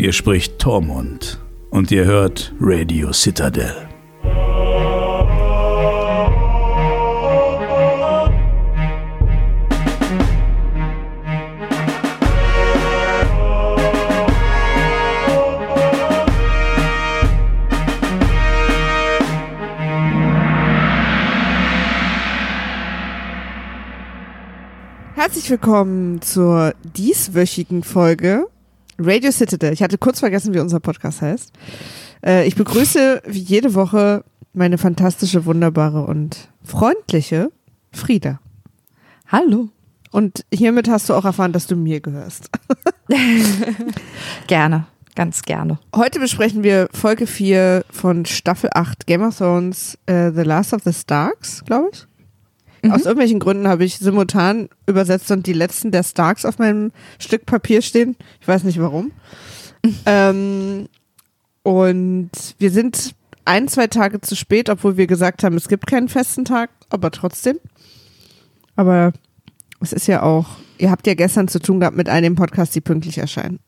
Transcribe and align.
Hier 0.00 0.14
spricht 0.14 0.58
Tormund 0.58 1.38
und 1.68 1.90
ihr 1.90 2.06
hört 2.06 2.54
Radio 2.58 3.12
Citadel. 3.12 3.70
Herzlich 25.14 25.50
willkommen 25.50 26.22
zur 26.22 26.72
dieswöchigen 26.96 27.82
Folge 27.82 28.46
Radio 29.00 29.32
Citadel. 29.32 29.72
Ich 29.72 29.82
hatte 29.82 29.98
kurz 29.98 30.20
vergessen, 30.20 30.54
wie 30.54 30.60
unser 30.60 30.80
Podcast 30.80 31.22
heißt. 31.22 31.52
Äh, 32.24 32.46
ich 32.46 32.54
begrüße 32.54 33.22
wie 33.26 33.38
jede 33.38 33.74
Woche 33.74 34.24
meine 34.52 34.78
fantastische, 34.78 35.44
wunderbare 35.44 36.04
und 36.04 36.48
freundliche 36.62 37.50
Frieda. 37.92 38.40
Hallo. 39.28 39.68
Und 40.10 40.44
hiermit 40.52 40.88
hast 40.88 41.08
du 41.08 41.14
auch 41.14 41.24
erfahren, 41.24 41.52
dass 41.52 41.66
du 41.66 41.76
mir 41.76 42.00
gehörst. 42.00 42.50
gerne, 44.48 44.86
ganz 45.14 45.42
gerne. 45.42 45.78
Heute 45.94 46.18
besprechen 46.18 46.64
wir 46.64 46.88
Folge 46.92 47.28
4 47.28 47.84
von 47.90 48.26
Staffel 48.26 48.70
8 48.74 49.06
Game 49.06 49.22
of 49.22 49.38
Thrones, 49.38 49.96
äh, 50.06 50.32
The 50.32 50.42
Last 50.42 50.74
of 50.74 50.82
the 50.84 50.92
Starks, 50.92 51.64
glaube 51.64 51.90
ich. 51.92 52.06
Mhm. 52.82 52.92
Aus 52.92 53.02
irgendwelchen 53.02 53.38
Gründen 53.38 53.68
habe 53.68 53.84
ich 53.84 53.98
simultan 53.98 54.68
übersetzt 54.86 55.30
und 55.30 55.46
die 55.46 55.52
letzten 55.52 55.90
der 55.90 56.02
Starks 56.02 56.44
auf 56.44 56.58
meinem 56.58 56.92
Stück 57.18 57.46
Papier 57.46 57.82
stehen. 57.82 58.16
Ich 58.40 58.48
weiß 58.48 58.64
nicht 58.64 58.80
warum. 58.80 59.12
Mhm. 59.84 59.96
Ähm, 60.06 60.88
und 61.62 62.30
wir 62.58 62.70
sind 62.70 63.14
ein, 63.44 63.68
zwei 63.68 63.86
Tage 63.86 64.20
zu 64.20 64.36
spät, 64.36 64.70
obwohl 64.70 64.96
wir 64.96 65.06
gesagt 65.06 65.42
haben, 65.44 65.56
es 65.56 65.68
gibt 65.68 65.86
keinen 65.86 66.08
festen 66.08 66.44
Tag, 66.44 66.70
aber 66.88 67.10
trotzdem. 67.10 67.58
Aber 68.76 69.12
es 69.80 69.92
ist 69.92 70.06
ja 70.06 70.22
auch, 70.22 70.46
ihr 70.78 70.90
habt 70.90 71.06
ja 71.06 71.14
gestern 71.14 71.48
zu 71.48 71.58
tun 71.58 71.80
gehabt 71.80 71.96
mit 71.96 72.08
einem 72.08 72.34
Podcast, 72.34 72.74
die 72.74 72.80
pünktlich 72.80 73.18
erscheinen. 73.18 73.58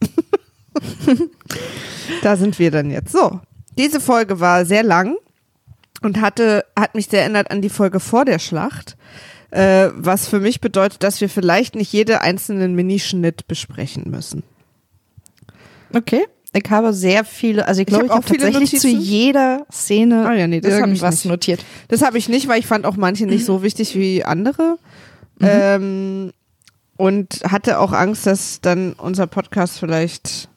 da 2.23 2.37
sind 2.37 2.59
wir 2.59 2.71
dann 2.71 2.91
jetzt. 2.91 3.13
So, 3.13 3.41
diese 3.77 4.01
Folge 4.01 4.41
war 4.41 4.65
sehr 4.65 4.83
lang 4.83 5.17
und 6.03 6.21
hatte, 6.21 6.65
hat 6.79 6.95
mich 6.95 7.07
sehr 7.07 7.21
erinnert 7.21 7.51
an 7.51 7.63
die 7.63 7.69
Folge 7.69 8.01
vor 8.01 8.25
der 8.25 8.39
Schlacht, 8.39 8.97
äh, 9.51 9.89
was 9.95 10.29
für 10.29 10.41
mich 10.41 10.61
bedeutet, 10.61 11.03
dass 11.03 11.21
wir 11.21 11.29
vielleicht 11.29 11.75
nicht 11.75 11.93
jede 11.93 12.21
einzelnen 12.21 12.75
Minischnitt 12.75 13.47
besprechen 13.47 14.11
müssen. 14.11 14.43
Okay. 15.95 16.25
Ich 16.55 16.71
habe 16.71 16.93
sehr 16.93 17.25
viele, 17.25 17.67
also 17.67 17.81
ich 17.81 17.87
glaube, 17.87 18.05
ich, 18.05 18.11
ich 18.11 18.17
habe 18.17 18.27
tatsächlich 18.27 18.79
zu 18.79 18.89
jeder 18.89 19.67
Szene 19.73 20.27
ah, 20.29 20.35
ja, 20.35 20.47
nee, 20.47 20.61
das 20.61 20.75
irgendwas 20.75 21.25
notiert. 21.25 21.65
Das 21.89 22.03
habe 22.03 22.19
ich 22.19 22.29
nicht, 22.29 22.47
weil 22.47 22.61
ich 22.61 22.67
fand 22.67 22.85
auch 22.85 22.97
manche 22.97 23.25
nicht 23.25 23.47
so 23.47 23.63
wichtig 23.63 23.97
wie 23.97 24.23
andere. 24.23 24.77
Mhm. 25.39 25.49
Ähm, 25.51 26.33
und 26.99 27.41
hatte 27.45 27.79
auch 27.79 27.93
Angst, 27.93 28.27
dass 28.27 28.61
dann 28.61 28.93
unser 28.93 29.27
Podcast 29.27 29.79
vielleicht 29.79 30.51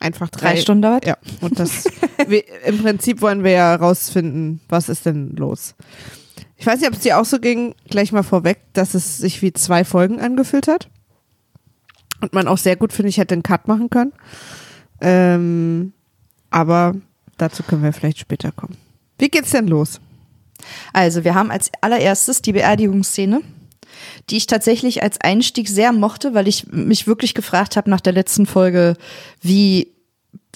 einfach 0.00 0.30
drei, 0.30 0.54
drei 0.54 0.56
Stunden 0.56 0.82
dauert. 0.82 1.06
Ja, 1.06 1.16
und 1.40 1.58
das 1.58 1.84
wir, 2.26 2.44
im 2.64 2.82
Prinzip 2.82 3.22
wollen 3.22 3.44
wir 3.44 3.52
ja 3.52 3.74
rausfinden, 3.74 4.60
was 4.68 4.88
ist 4.88 5.06
denn 5.06 5.34
los. 5.36 5.74
Ich 6.56 6.66
weiß 6.66 6.80
nicht, 6.80 6.88
ob 6.88 6.94
es 6.94 7.00
dir 7.00 7.18
auch 7.18 7.24
so 7.24 7.38
ging, 7.38 7.74
gleich 7.88 8.12
mal 8.12 8.22
vorweg, 8.22 8.60
dass 8.72 8.94
es 8.94 9.18
sich 9.18 9.42
wie 9.42 9.52
zwei 9.52 9.84
Folgen 9.84 10.20
angefühlt 10.20 10.68
hat. 10.68 10.88
Und 12.20 12.32
man 12.32 12.48
auch 12.48 12.58
sehr 12.58 12.76
gut, 12.76 12.92
finde 12.92 13.10
ich, 13.10 13.18
hätte 13.18 13.34
einen 13.34 13.42
Cut 13.42 13.68
machen 13.68 13.90
können. 13.90 14.12
Ähm, 15.00 15.92
aber 16.50 16.94
dazu 17.36 17.62
können 17.62 17.82
wir 17.82 17.92
vielleicht 17.92 18.18
später 18.18 18.52
kommen. 18.52 18.76
Wie 19.18 19.28
geht's 19.28 19.50
denn 19.50 19.68
los? 19.68 20.00
Also, 20.94 21.24
wir 21.24 21.34
haben 21.34 21.50
als 21.50 21.70
allererstes 21.82 22.40
die 22.40 22.52
Beerdigungsszene, 22.52 23.42
die 24.30 24.38
ich 24.38 24.46
tatsächlich 24.46 25.02
als 25.02 25.20
Einstieg 25.20 25.68
sehr 25.68 25.92
mochte, 25.92 26.32
weil 26.32 26.48
ich 26.48 26.66
mich 26.68 27.06
wirklich 27.06 27.34
gefragt 27.34 27.76
habe 27.76 27.90
nach 27.90 28.00
der 28.00 28.14
letzten 28.14 28.46
Folge, 28.46 28.96
wie, 29.42 29.92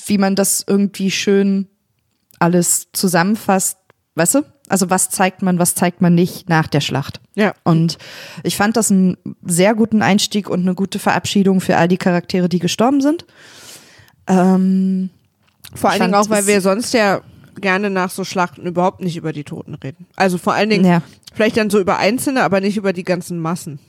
wie 0.06 0.19
man 0.19 0.37
das 0.37 0.65
irgendwie 0.66 1.11
schön 1.11 1.69
alles 2.38 2.88
zusammenfasst. 2.93 3.78
Weißt 4.15 4.37
du? 4.37 4.43
Also 4.69 4.91
was 4.91 5.11
zeigt 5.11 5.43
man, 5.43 5.59
was 5.59 5.75
zeigt 5.75 6.00
man 6.00 6.15
nicht 6.15 6.49
nach 6.49 6.69
der 6.69 6.81
Schlacht. 6.81 7.21
Ja. 7.34 7.55
Und 7.65 7.99
ich 8.43 8.56
fand 8.56 8.77
das 8.77 8.91
einen 8.91 9.16
sehr 9.43 9.75
guten 9.75 10.03
Einstieg 10.03 10.49
und 10.49 10.61
eine 10.61 10.75
gute 10.75 10.99
Verabschiedung 10.99 11.61
für 11.61 11.77
all 11.77 11.88
die 11.88 11.97
Charaktere, 11.97 12.49
die 12.49 12.61
gestorben 12.61 13.00
sind. 13.00 13.27
Ähm, 14.27 15.11
vor 15.75 15.91
allen 15.91 16.00
Dingen 16.00 16.15
auch, 16.15 16.31
weil 16.31 16.47
wir 16.47 16.61
sonst 16.61 16.94
ja 16.94 17.21
gerne 17.61 17.91
nach 17.91 18.11
so 18.11 18.25
Schlachten 18.25 18.67
überhaupt 18.67 19.00
nicht 19.00 19.17
über 19.17 19.32
die 19.32 19.44
Toten 19.44 19.75
reden. 19.75 20.06
Also 20.17 20.38
vor 20.38 20.55
allen 20.55 20.71
Dingen 20.71 20.84
ja. 20.84 21.03
vielleicht 21.34 21.56
dann 21.56 21.71
so 21.71 21.81
über 21.81 21.99
Einzelne, 21.99 22.43
aber 22.43 22.61
nicht 22.61 22.77
über 22.77 22.93
die 22.93 23.05
ganzen 23.05 23.38
Massen. 23.38 23.81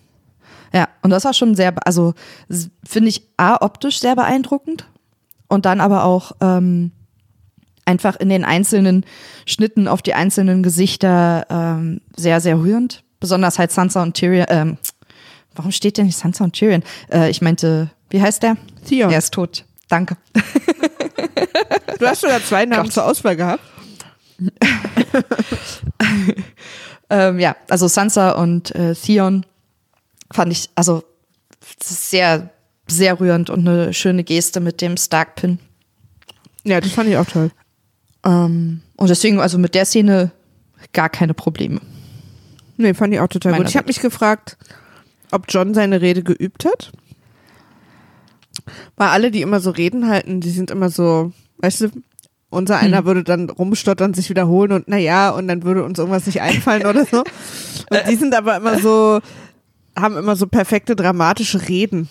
Ja, 0.74 0.88
und 1.02 1.10
das 1.10 1.26
war 1.26 1.34
schon 1.34 1.56
sehr, 1.56 1.74
also 1.86 2.14
finde 2.84 3.10
ich 3.10 3.24
A, 3.38 3.64
optisch 3.64 4.00
sehr 4.00 4.16
beeindruckend 4.16 4.86
und 5.52 5.66
dann 5.66 5.82
aber 5.82 6.06
auch 6.06 6.32
ähm, 6.40 6.92
einfach 7.84 8.16
in 8.16 8.30
den 8.30 8.46
einzelnen 8.46 9.06
Schnitten 9.46 9.90
auf 9.90 10.02
die 10.02 10.14
einzelnen 10.14 10.64
Gesichter 10.64 11.46
ähm, 11.50 12.00
sehr, 12.16 12.40
sehr 12.40 12.58
rührend. 12.58 13.04
Besonders 13.20 13.60
halt 13.60 13.72
Sansa 13.72 14.02
und 14.02 14.14
Tyrion. 14.14 14.46
Ähm, 14.48 14.78
warum 15.54 15.72
steht 15.72 15.98
denn 15.98 16.06
nicht 16.06 16.18
Sansa 16.18 16.46
und 16.46 16.54
Tyrion? 16.54 16.84
Äh, 17.12 17.30
ich 17.30 17.42
meinte, 17.42 17.92
wie 18.10 18.22
heißt 18.22 18.44
der? 18.44 18.56
Theon. 18.86 19.12
Er 19.12 19.18
ist 19.18 19.34
tot. 19.34 19.66
Danke. 19.90 20.18
Du 22.00 22.08
hast 22.08 22.22
sogar 22.22 22.44
zwei 22.44 22.66
Namen 22.66 22.86
Gott. 22.86 22.94
zur 22.94 23.06
Auswahl 23.06 23.36
gehabt. 23.36 23.62
ähm, 27.12 27.38
ja, 27.38 27.56
also 27.70 27.88
Sansa 27.88 28.32
und 28.32 28.74
äh, 28.74 28.96
Theon 28.96 29.46
fand 30.32 30.52
ich, 30.52 30.72
also 30.74 31.04
sehr, 31.80 32.50
sehr 32.92 33.20
rührend 33.20 33.50
und 33.50 33.68
eine 33.68 33.94
schöne 33.94 34.24
Geste 34.24 34.60
mit 34.60 34.82
dem 34.82 34.98
Stark-Pin. 34.98 35.60
Ja, 36.64 36.80
das 36.80 36.92
fand 36.92 37.10
ich 37.10 37.18
auch 37.18 37.26
toll. 37.26 37.52
Ähm, 38.24 38.82
und 38.98 39.10
deswegen, 39.10 39.40
also 39.40 39.58
mit 39.58 39.74
der 39.76 39.86
Szene 39.86 40.32
gar 40.94 41.10
keine 41.10 41.34
Probleme. 41.34 41.82
Nee, 42.78 42.94
fand 42.94 43.14
ich 43.14 43.20
auch 43.20 43.28
total 43.28 43.52
Meiner 43.52 43.64
gut. 43.64 43.70
Ich 43.70 43.78
habe 43.78 43.88
mich 43.88 44.00
gefragt, 44.00 44.58
ob 45.32 45.46
John 45.50 45.74
seine 45.74 46.02
Rede 46.02 46.24
geübt 46.24 46.66
hat. 46.66 46.92
Weil 48.96 49.10
alle, 49.10 49.32
die 49.32 49.42
immer 49.42 49.60
so 49.60 49.72
Reden 49.72 50.08
halten, 50.08 50.42
die 50.42 50.50
sind 50.50 50.72
immer 50.72 50.90
so, 50.90 51.32
weißt 51.60 51.82
du, 51.82 51.90
unser 52.50 52.78
einer 52.78 53.00
hm. 53.00 53.06
würde 53.06 53.24
dann 53.24 53.50
rumstottern, 53.50 54.14
sich 54.14 54.30
wiederholen 54.30 54.74
und 54.74 54.88
naja, 54.88 55.30
und 55.30 55.48
dann 55.48 55.64
würde 55.64 55.84
uns 55.84 55.98
irgendwas 55.98 56.26
nicht 56.26 56.42
einfallen 56.42 56.86
oder 56.86 57.06
so. 57.06 57.24
Und 57.90 58.08
die 58.10 58.16
sind 58.16 58.34
aber 58.36 58.56
immer 58.56 58.80
so, 58.80 59.20
haben 59.98 60.16
immer 60.16 60.38
so 60.38 60.48
perfekte 60.48 60.96
dramatische 60.96 61.68
Reden. 61.68 62.10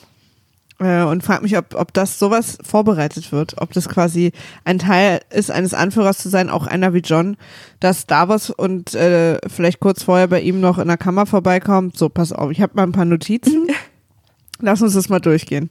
Äh, 0.81 1.03
und 1.03 1.23
frag 1.23 1.43
mich, 1.43 1.57
ob, 1.57 1.75
ob 1.75 1.93
das 1.93 2.19
sowas 2.19 2.59
vorbereitet 2.63 3.33
wird, 3.33 3.61
ob 3.61 3.73
das 3.73 3.89
quasi 3.89 4.33
ein 4.65 4.79
Teil 4.79 5.21
ist, 5.31 5.51
eines 5.51 5.75
Anführers 5.75 6.19
zu 6.19 6.31
sein, 6.31 6.49
auch 6.49 6.67
einer 6.67 6.95
wie 6.95 7.01
John, 7.01 7.37
dass 7.81 8.07
Davos 8.07 8.51
und 8.51 8.95
äh, 8.95 9.39
vielleicht 9.47 9.81
kurz 9.81 10.03
vorher 10.03 10.27
bei 10.27 10.41
ihm 10.41 10.61
noch 10.61 10.79
in 10.79 10.89
der 10.89 10.97
Kammer 10.97 11.27
vorbeikommt. 11.27 11.99
So, 11.99 12.09
pass 12.09 12.33
auf, 12.33 12.51
ich 12.51 12.63
habe 12.63 12.73
mal 12.75 12.85
ein 12.85 12.93
paar 12.93 13.05
Notizen. 13.05 13.69
Lass 14.61 14.83
uns 14.83 14.95
das 14.95 15.09
mal 15.09 15.21
durchgehen. 15.21 15.71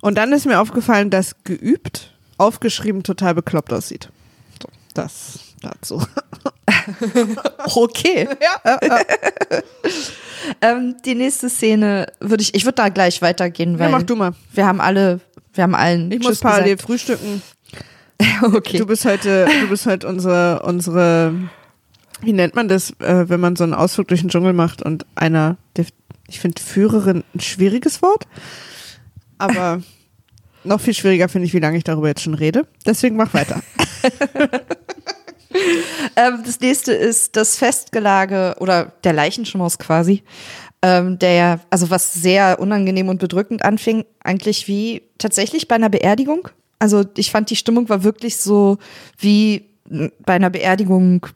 Und 0.00 0.16
dann 0.16 0.32
ist 0.32 0.46
mir 0.46 0.60
aufgefallen, 0.60 1.10
dass 1.10 1.44
geübt, 1.44 2.14
aufgeschrieben 2.38 3.02
total 3.02 3.34
bekloppt 3.34 3.72
aussieht. 3.72 4.10
So, 4.62 4.68
das 4.94 5.38
dazu. 5.60 6.02
okay. 7.74 8.28
Ja. 8.40 8.78
Ähm, 10.60 10.96
die 11.04 11.14
nächste 11.14 11.48
Szene 11.48 12.06
würde 12.20 12.42
ich, 12.42 12.54
ich 12.54 12.64
würde 12.64 12.76
da 12.76 12.88
gleich 12.88 13.22
weitergehen, 13.22 13.78
weil 13.78 13.90
ja, 13.90 13.98
mach 13.98 14.02
du 14.02 14.16
mal. 14.16 14.34
wir 14.52 14.66
haben 14.66 14.80
alle, 14.80 15.20
wir 15.52 15.64
haben 15.64 15.74
allen. 15.74 16.10
Ich 16.10 16.20
muss 16.20 16.40
parallel 16.40 16.76
gesagt. 16.76 16.82
frühstücken. 16.82 17.42
okay. 18.42 18.78
Du 18.78 18.86
bist 18.86 19.04
heute, 19.04 19.46
du 19.60 19.68
bist 19.68 19.86
heute 19.86 20.08
unsere, 20.08 20.62
unsere, 20.62 21.34
wie 22.20 22.32
nennt 22.32 22.54
man 22.54 22.68
das, 22.68 22.90
äh, 23.00 23.28
wenn 23.28 23.40
man 23.40 23.56
so 23.56 23.64
einen 23.64 23.74
Ausflug 23.74 24.08
durch 24.08 24.20
den 24.20 24.30
Dschungel 24.30 24.52
macht 24.52 24.82
und 24.82 25.06
einer, 25.14 25.56
ich 26.28 26.40
finde 26.40 26.62
Führerin 26.62 27.24
ein 27.34 27.40
schwieriges 27.40 28.02
Wort, 28.02 28.26
aber 29.38 29.82
noch 30.64 30.80
viel 30.80 30.94
schwieriger 30.94 31.28
finde 31.28 31.46
ich, 31.46 31.54
wie 31.54 31.60
lange 31.60 31.76
ich 31.76 31.84
darüber 31.84 32.08
jetzt 32.08 32.22
schon 32.22 32.34
rede. 32.34 32.66
Deswegen 32.86 33.16
mach 33.16 33.34
weiter. 33.34 33.60
ähm, 36.16 36.42
das 36.44 36.60
nächste 36.60 36.92
ist 36.92 37.36
das 37.36 37.56
Festgelage 37.56 38.56
oder 38.58 38.92
der 39.04 39.12
Leichenschmaus 39.12 39.78
quasi, 39.78 40.22
ähm, 40.82 41.18
der 41.18 41.32
ja, 41.32 41.60
also 41.70 41.90
was 41.90 42.12
sehr 42.12 42.58
unangenehm 42.60 43.08
und 43.08 43.18
bedrückend 43.18 43.64
anfing, 43.64 44.04
eigentlich 44.22 44.68
wie 44.68 45.02
tatsächlich 45.18 45.68
bei 45.68 45.76
einer 45.76 45.90
Beerdigung. 45.90 46.48
Also 46.78 47.04
ich 47.16 47.30
fand, 47.30 47.50
die 47.50 47.56
Stimmung 47.56 47.88
war 47.88 48.04
wirklich 48.04 48.36
so 48.36 48.78
wie 49.18 49.70
bei 50.24 50.34
einer 50.34 50.50
Beerdigung, 50.50 51.26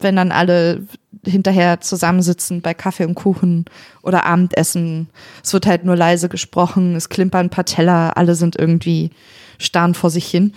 wenn 0.00 0.16
dann 0.16 0.32
alle 0.32 0.86
hinterher 1.24 1.80
zusammensitzen 1.80 2.60
bei 2.60 2.74
Kaffee 2.74 3.04
und 3.04 3.14
Kuchen 3.14 3.64
oder 4.02 4.26
Abendessen. 4.26 5.08
Es 5.42 5.52
wird 5.52 5.66
halt 5.66 5.84
nur 5.84 5.96
leise 5.96 6.28
gesprochen, 6.28 6.96
es 6.96 7.08
klimpern 7.08 7.46
ein 7.46 7.50
paar 7.50 7.64
Teller, 7.64 8.16
alle 8.16 8.34
sind 8.34 8.56
irgendwie 8.56 9.10
starren 9.58 9.94
vor 9.94 10.10
sich 10.10 10.26
hin. 10.26 10.52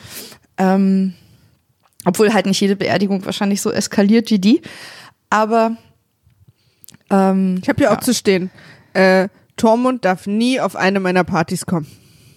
Ähm, 0.58 1.14
obwohl 2.06 2.34
halt 2.34 2.46
nicht 2.46 2.62
jede 2.62 2.76
Beerdigung 2.76 3.26
wahrscheinlich 3.26 3.62
so 3.62 3.72
eskaliert 3.72 4.32
wie 4.32 4.40
die. 4.40 4.62
Aber 5.30 5.76
ähm, 7.10 7.60
Ich 7.62 7.70
habe 7.70 7.80
hier 7.80 7.92
auch 7.92 8.00
zu 8.00 8.14
stehen. 8.14 8.50
Äh, 8.94 9.30
Tormund 9.58 10.06
darf 10.06 10.28
nie 10.28 10.60
auf 10.60 10.76
eine 10.76 11.00
meiner 11.00 11.24
Partys 11.24 11.66
kommen. 11.66 11.88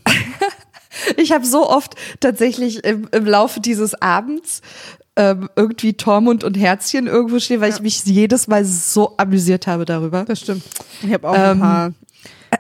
ich 1.16 1.32
habe 1.32 1.44
so 1.44 1.68
oft 1.68 1.94
tatsächlich 2.20 2.84
im, 2.84 3.08
im 3.12 3.26
Laufe 3.26 3.60
dieses 3.60 4.00
Abends 4.00 4.62
ähm, 5.16 5.48
irgendwie 5.56 5.94
Tormund 5.94 6.44
und 6.44 6.56
Herzchen 6.56 7.06
irgendwo 7.08 7.40
stehen, 7.40 7.60
weil 7.60 7.72
ich 7.72 7.80
mich 7.80 8.04
jedes 8.04 8.46
Mal 8.46 8.64
so 8.64 9.14
amüsiert 9.16 9.66
habe 9.66 9.84
darüber. 9.84 10.24
Das 10.24 10.40
stimmt. 10.40 10.62
Ich 11.02 11.12
habe 11.12 11.28
auch 11.28 11.34
Ähm. 11.34 11.40
ein, 11.40 11.58
paar, 11.60 11.92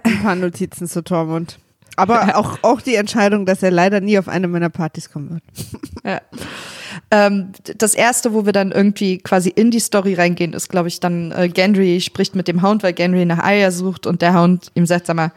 ein 0.02 0.22
paar 0.22 0.34
Notizen 0.34 0.88
zu 0.88 1.02
Tormund. 1.04 1.58
Aber 1.96 2.36
auch, 2.36 2.58
auch 2.62 2.80
die 2.80 2.94
Entscheidung, 2.94 3.44
dass 3.46 3.62
er 3.62 3.72
leider 3.72 4.00
nie 4.00 4.18
auf 4.18 4.28
eine 4.28 4.46
meiner 4.46 4.70
Partys 4.70 5.10
kommen 5.10 5.30
wird. 5.30 5.42
Ja. 6.04 6.20
Ähm, 7.10 7.52
das 7.76 7.94
erste, 7.94 8.32
wo 8.32 8.46
wir 8.46 8.52
dann 8.52 8.72
irgendwie 8.72 9.18
quasi 9.18 9.50
in 9.50 9.70
die 9.70 9.80
Story 9.80 10.14
reingehen, 10.14 10.52
ist, 10.52 10.68
glaube 10.68 10.88
ich, 10.88 11.00
dann 11.00 11.32
äh, 11.32 11.48
Gendry 11.48 12.00
spricht 12.00 12.34
mit 12.34 12.48
dem 12.48 12.62
Hound, 12.62 12.82
weil 12.82 12.92
Gendry 12.92 13.24
nach 13.24 13.38
Arya 13.38 13.70
sucht 13.70 14.06
und 14.06 14.22
der 14.22 14.34
Hound 14.34 14.70
ihm 14.74 14.86
sagt, 14.86 15.06
sag 15.06 15.16
mal, 15.16 15.32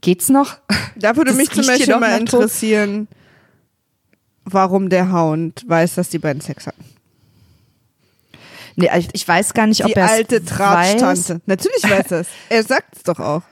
geht's 0.00 0.28
noch? 0.28 0.56
Da 0.96 1.16
würde 1.16 1.30
Das 1.30 1.38
mich 1.38 1.50
zum 1.50 1.66
Beispiel 1.66 1.96
mal 1.98 2.18
interessieren, 2.18 3.08
warum 4.44 4.88
der 4.88 5.12
Hound 5.12 5.64
weiß, 5.66 5.94
dass 5.94 6.10
die 6.10 6.18
beiden 6.18 6.40
Sex 6.42 6.66
hatten. 6.66 6.84
Nee, 8.76 8.90
ich, 8.96 9.08
ich 9.12 9.28
weiß 9.28 9.54
gar 9.54 9.66
nicht, 9.66 9.84
ob 9.84 9.88
Die 9.88 9.96
er 9.96 10.10
alte 10.10 10.44
Tratschtante. 10.44 11.40
Natürlich 11.46 11.82
weiß 11.82 12.10
er 12.10 12.20
es. 12.20 12.28
Er 12.48 12.62
sagt 12.62 12.96
es 12.96 13.02
doch 13.02 13.18
auch. 13.18 13.42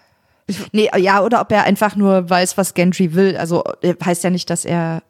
Nee, 0.73 0.91
ja, 0.97 1.23
oder 1.23 1.41
ob 1.41 1.53
er 1.53 1.65
einfach 1.65 1.95
nur 1.95 2.29
weiß, 2.29 2.57
was 2.57 2.75
Gendry 2.75 3.15
will. 3.15 3.37
Also 3.37 3.63
äh, 3.83 3.95
heißt 4.05 4.25
ja 4.25 4.31
nicht, 4.31 4.51
dass 4.51 4.65
er, 4.65 5.03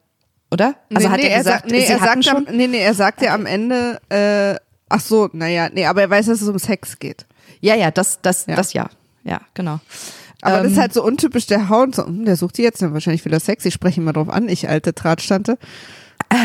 oder? 0.51 0.75
Also 0.95 1.09
nee, 1.09 1.13
hat 1.15 1.21
nee, 1.21 1.29
er 1.29 1.39
gesagt, 1.39 1.61
sagt, 1.63 1.71
nee, 1.73 1.81
sie 1.87 1.93
er 1.93 1.99
sagt 1.99 2.17
am, 2.17 2.23
schon? 2.23 2.47
nee, 2.57 2.67
nee, 2.67 2.79
er 2.83 2.95
sagt 2.95 3.23
ja 3.23 3.35
am 3.35 3.47
Ende, 3.47 4.01
äh, 4.09 4.57
ach 4.89 5.01
so, 5.01 5.29
naja, 5.33 5.69
nee, 5.73 5.87
aber 5.87 6.03
er 6.03 6.11
weiß, 6.11 6.27
dass 6.27 6.41
es 6.43 6.49
um 6.49 6.59
Sex 6.59 6.99
geht. 6.99 7.27
Ja, 7.61 7.75
ja, 7.75 7.91
das, 7.91 8.21
das, 8.23 8.47
Ja. 8.47 8.57
das 8.57 8.73
ja. 8.73 8.89
Ja, 9.25 9.41
genau. 9.55 9.81
Aber 10.43 10.57
das 10.59 10.67
Ähm, 10.69 10.73
ist 10.73 10.79
halt 10.79 10.95
so 10.95 11.05
untypisch 11.05 11.47
der 11.47 11.69
Hound. 11.69 11.95
So, 11.95 12.07
hm, 12.07 12.25
der 12.25 12.37
sucht 12.37 12.57
die 12.57 12.63
jetzt, 12.63 12.81
wahrscheinlich 12.81 13.23
will 13.27 13.33
er 13.35 13.41
Sex. 13.41 13.65
Ich 13.67 13.75
spreche 13.75 14.01
ihn 14.01 14.05
mal 14.05 14.13
drauf 14.13 14.31
an, 14.31 14.49
ich 14.49 14.69
alte 14.69 14.95
Tratstante. 14.95 15.59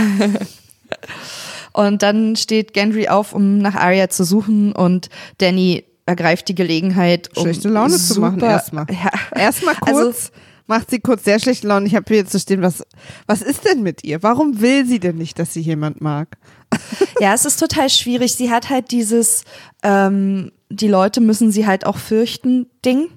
Und 1.73 2.03
dann 2.03 2.35
steht 2.35 2.73
Gendry 2.73 3.07
auf, 3.09 3.33
um 3.33 3.57
nach 3.57 3.75
Arya 3.75 4.09
zu 4.09 4.23
suchen 4.23 4.71
und 4.71 5.09
Danny 5.39 5.83
ergreift 6.05 6.47
die 6.47 6.55
Gelegenheit, 6.55 7.29
um 7.35 7.43
Schlechte 7.43 7.67
Laune 7.67 7.97
zu 7.97 8.21
machen 8.21 8.39
erstmal. 8.39 8.85
Ja, 8.89 9.09
Erstmal 9.37 9.75
Also- 9.81 10.03
kurz, 10.03 10.31
macht 10.67 10.89
sie 10.89 10.99
kurz 10.99 11.23
sehr 11.23 11.39
schlechte 11.39 11.67
Laune. 11.67 11.87
Ich 11.87 11.95
habe 11.95 12.13
hier 12.13 12.25
zu 12.25 12.39
stehen, 12.39 12.61
was, 12.61 12.83
was 13.27 13.41
ist 13.41 13.65
denn 13.65 13.83
mit 13.83 14.03
ihr? 14.03 14.23
Warum 14.23 14.61
will 14.61 14.85
sie 14.85 14.99
denn 14.99 15.17
nicht, 15.17 15.39
dass 15.39 15.53
sie 15.53 15.61
jemand 15.61 16.01
mag? 16.01 16.37
Ja, 17.21 17.33
es 17.33 17.45
ist 17.45 17.57
total 17.57 17.89
schwierig. 17.89 18.35
Sie 18.35 18.51
hat 18.51 18.69
halt 18.69 18.91
dieses, 18.91 19.45
ähm, 19.83 20.51
die 20.69 20.89
Leute 20.89 21.21
müssen 21.21 21.49
sie 21.49 21.65
halt 21.65 21.85
auch 21.85 21.97
fürchten, 21.97 22.69
Ding. 22.83 23.07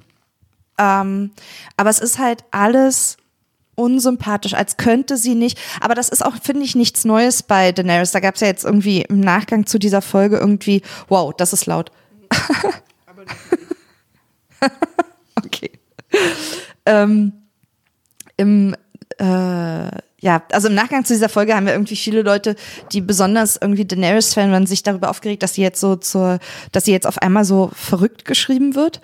Ähm, 0.79 1.33
aber 1.77 1.91
es 1.91 1.99
ist 1.99 2.19
halt 2.19 2.45
alles 2.53 3.17
unsympathisch, 3.75 4.55
als 4.55 4.77
könnte 4.77 5.17
sie 5.17 5.35
nicht. 5.35 5.59
Aber 5.81 5.97
das 5.97 6.09
ist 6.09 6.25
auch, 6.25 6.37
finde 6.41 6.65
ich, 6.65 6.77
nichts 6.77 7.05
Neues 7.05 7.43
bei 7.43 7.73
Daenerys. 7.73 8.13
Da 8.13 8.21
gab 8.21 8.37
es 8.37 8.41
ja 8.41 8.47
jetzt 8.47 8.65
irgendwie 8.65 9.03
im 9.03 9.19
Nachgang 9.19 9.67
zu 9.67 9.81
dieser 9.81 10.03
Folge 10.03 10.37
irgendwie, 10.37 10.83
wow, 11.09 11.35
das 11.37 11.53
ist 11.53 11.67
laut. 11.67 11.91
okay. 15.45 15.71
Ähm, 16.89 17.33
Im 18.37 18.75
äh, 19.19 19.91
ja, 20.21 20.43
also 20.51 20.69
im 20.69 20.75
Nachgang 20.75 21.05
zu 21.05 21.13
dieser 21.13 21.29
Folge 21.29 21.55
haben 21.55 21.67
wir 21.67 21.75
irgendwie 21.75 21.97
viele 21.97 22.23
Leute, 22.23 22.57
die 22.93 23.01
besonders 23.01 23.57
irgendwie 23.57 23.85
Daenerys-Fan 23.85 24.51
waren, 24.51 24.67
sich 24.67 24.83
darüber 24.83 25.11
aufgeregt, 25.11 25.43
dass 25.45 25.55
sie 25.55 25.63
jetzt 25.63 25.81
so 25.81 25.95
zur, 25.95 26.41
dass 26.73 26.85
sie 26.87 26.93
jetzt 26.93 27.07
auf 27.07 27.19
einmal 27.19 27.45
so 27.45 27.71
verrückt 27.73 28.25
geschrieben 28.25 28.75
wird. 28.75 29.01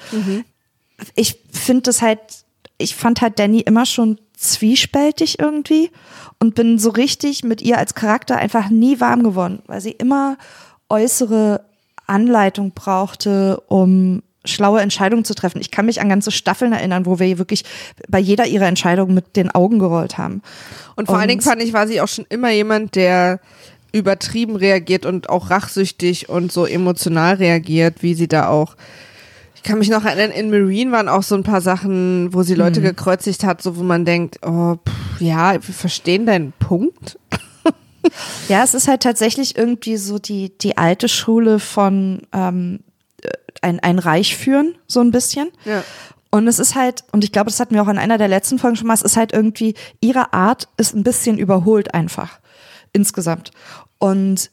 Ich 1.15 1.41
finde 1.53 1.83
das 1.83 2.03
halt, 2.03 2.19
ich 2.79 2.97
fand 2.97 3.21
halt 3.21 3.39
Danny 3.39 3.61
immer 3.61 3.87
schon 3.87 4.19
zwiespältig 4.37 5.39
irgendwie 5.39 5.91
und 6.41 6.57
bin 6.57 6.81
so 6.81 6.91
richtig 6.91 7.45
mit 7.45 7.63
ihr 7.63 7.79
als 7.79 7.95
Charakter 7.95 8.37
einfach 8.37 8.69
nie 8.69 8.99
warm 8.99 9.23
geworden, 9.23 9.63
weil 9.67 9.81
sie 9.81 9.93
immer 9.93 10.37
äußere 10.89 11.65
Anleitung 12.07 12.73
brauchte, 12.73 13.63
um 13.69 14.23
schlaue 14.45 14.81
Entscheidungen 14.81 15.25
zu 15.25 15.35
treffen. 15.35 15.61
Ich 15.61 15.71
kann 15.71 15.87
mich 15.87 16.01
an 16.01 16.09
ganze 16.09 16.31
Staffeln 16.31 16.73
erinnern, 16.73 17.07
wo 17.07 17.19
wir 17.19 17.39
wirklich 17.39 17.65
bei 18.09 18.19
jeder 18.19 18.47
ihrer 18.47 18.67
Entscheidungen 18.67 19.15
mit 19.15 19.37
den 19.37 19.51
Augen 19.51 19.79
gerollt 19.79 20.19
haben. 20.19 20.43
Und 20.97 21.07
vor 21.07 21.19
allen 21.19 21.29
Dingen 21.29 21.41
fand 21.41 21.63
ich, 21.63 21.73
war 21.73 21.87
sie 21.87 22.01
auch 22.01 22.09
schon 22.09 22.27
immer 22.29 22.51
jemand, 22.51 22.95
der 22.95 23.41
übertrieben 23.93 24.57
reagiert 24.57 25.07
und 25.07 25.29
auch 25.31 25.51
rachsüchtig 25.51 26.29
und 26.29 26.51
so 26.51 26.67
emotional 26.67 27.37
reagiert, 27.37 28.03
wie 28.03 28.15
sie 28.15 28.29
da 28.29 28.49
auch. 28.49 28.77
Ich 29.55 29.63
kann 29.63 29.79
mich 29.79 29.89
noch 29.89 30.05
erinnern, 30.05 30.31
in 30.31 30.51
Marine 30.51 30.93
waren 30.93 31.09
auch 31.09 31.23
so 31.23 31.37
ein 31.37 31.43
paar 31.43 31.61
Sachen, 31.61 32.35
wo 32.35 32.43
sie 32.43 32.55
Leute 32.55 32.81
gekreuzigt 32.83 33.45
hat, 33.45 33.63
so 33.63 33.79
wo 33.79 33.83
man 33.83 34.05
denkt, 34.05 34.41
oh, 34.45 34.77
pff, 34.77 35.21
ja, 35.21 35.55
wir 35.55 35.75
verstehen 35.75 36.27
deinen 36.27 36.53
Punkt. 36.59 37.19
Ja, 38.49 38.63
es 38.63 38.75
ist 38.75 38.89
halt 38.89 39.03
tatsächlich 39.03 39.57
irgendwie 39.57 39.97
so 39.97 40.19
die, 40.19 40.57
die 40.59 40.77
alte 40.77 41.09
Schule 41.09 41.59
von 41.59 42.23
ähm, 42.33 42.81
äh, 42.81 42.94
ein, 43.65 43.81
ein 43.81 43.99
Reich 43.99 44.37
führen, 44.37 44.77
so 44.87 45.01
ein 45.01 45.11
bisschen. 45.11 45.51
Ja. 45.65 45.83
Und 46.31 46.49
es 46.49 46.59
ist 46.59 46.75
halt, 46.75 47.05
und 47.13 47.25
ich 47.25 47.33
glaube, 47.33 47.51
das 47.51 47.61
hatten 47.61 47.75
wir 47.75 47.83
auch 47.83 47.89
in 47.89 47.99
einer 47.99 48.19
der 48.19 48.29
letzten 48.29 48.59
Folgen 48.59 48.77
schon 48.77 48.87
mal, 48.87 48.95
es 48.95 49.03
ist 49.03 49.17
halt 49.17 49.33
irgendwie, 49.33 49.75
ihre 50.01 50.33
Art 50.33 50.69
ist 50.77 50.95
ein 50.95 51.05
bisschen 51.05 51.39
überholt 51.39 51.95
einfach. 51.95 52.41
Insgesamt. 52.93 53.51
Und 53.99 54.51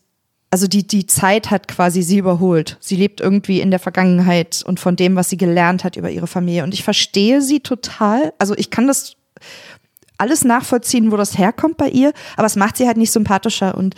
also 0.52 0.68
die, 0.68 0.86
die 0.86 1.08
Zeit 1.08 1.50
hat 1.50 1.68
quasi 1.68 2.04
sie 2.04 2.18
überholt. 2.18 2.78
Sie 2.82 2.98
lebt 2.98 3.22
irgendwie 3.22 3.62
in 3.62 3.72
der 3.72 3.80
Vergangenheit 3.80 4.64
und 4.66 4.80
von 4.80 4.96
dem, 4.96 5.16
was 5.16 5.30
sie 5.30 5.38
gelernt 5.38 5.84
hat 5.84 5.96
über 5.96 6.10
ihre 6.10 6.28
Familie. 6.28 6.64
Und 6.64 6.74
ich 6.74 6.84
verstehe 6.84 7.42
sie 7.42 7.62
total. 7.62 8.34
Also 8.38 8.54
ich 8.58 8.70
kann 8.70 8.86
das 8.86 9.16
alles 10.18 10.44
nachvollziehen, 10.44 11.12
wo 11.12 11.18
das 11.18 11.38
herkommt 11.38 11.78
bei 11.78 11.90
ihr, 11.90 12.14
aber 12.36 12.46
es 12.46 12.58
macht 12.58 12.78
sie 12.78 12.86
halt 12.86 12.98
nicht 12.98 13.12
sympathischer. 13.12 13.76
Und 13.76 13.96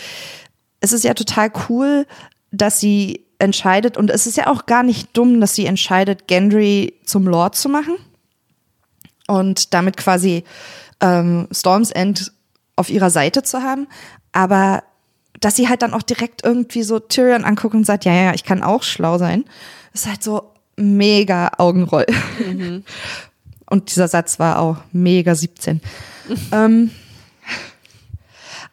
es 0.79 0.93
ist 0.93 1.03
ja 1.03 1.15
total 1.15 1.51
cool, 1.67 2.05
dass 2.51 2.79
sie 2.79 3.25
entscheidet, 3.43 3.97
und 3.97 4.09
es 4.09 4.25
ist 4.27 4.37
ja 4.37 4.47
auch 4.47 4.65
gar 4.65 4.83
nicht 4.83 5.15
dumm, 5.15 5.39
dass 5.41 5.55
sie 5.55 5.65
entscheidet, 5.65 6.27
Gendry 6.27 6.93
zum 7.05 7.27
Lord 7.27 7.55
zu 7.55 7.69
machen 7.69 7.95
und 9.27 9.73
damit 9.73 9.97
quasi 9.97 10.43
ähm, 11.01 11.47
Storm's 11.51 11.91
End 11.91 12.31
auf 12.75 12.89
ihrer 12.89 13.09
Seite 13.09 13.43
zu 13.43 13.61
haben. 13.61 13.87
Aber 14.31 14.83
dass 15.39 15.55
sie 15.55 15.67
halt 15.67 15.81
dann 15.81 15.93
auch 15.93 16.03
direkt 16.03 16.43
irgendwie 16.43 16.83
so 16.83 16.99
Tyrion 16.99 17.43
anguckt 17.43 17.75
und 17.75 17.85
sagt, 17.85 18.05
ja, 18.05 18.13
ja, 18.13 18.33
ich 18.33 18.43
kann 18.43 18.63
auch 18.63 18.83
schlau 18.83 19.17
sein, 19.17 19.45
ist 19.93 20.07
halt 20.07 20.23
so 20.23 20.53
mega 20.77 21.51
Augenroll. 21.57 22.05
Und 23.69 23.89
dieser 23.89 24.07
Satz 24.07 24.39
war 24.39 24.59
auch 24.59 24.77
mega 24.91 25.35
17. 25.35 25.81
ähm, 26.51 26.91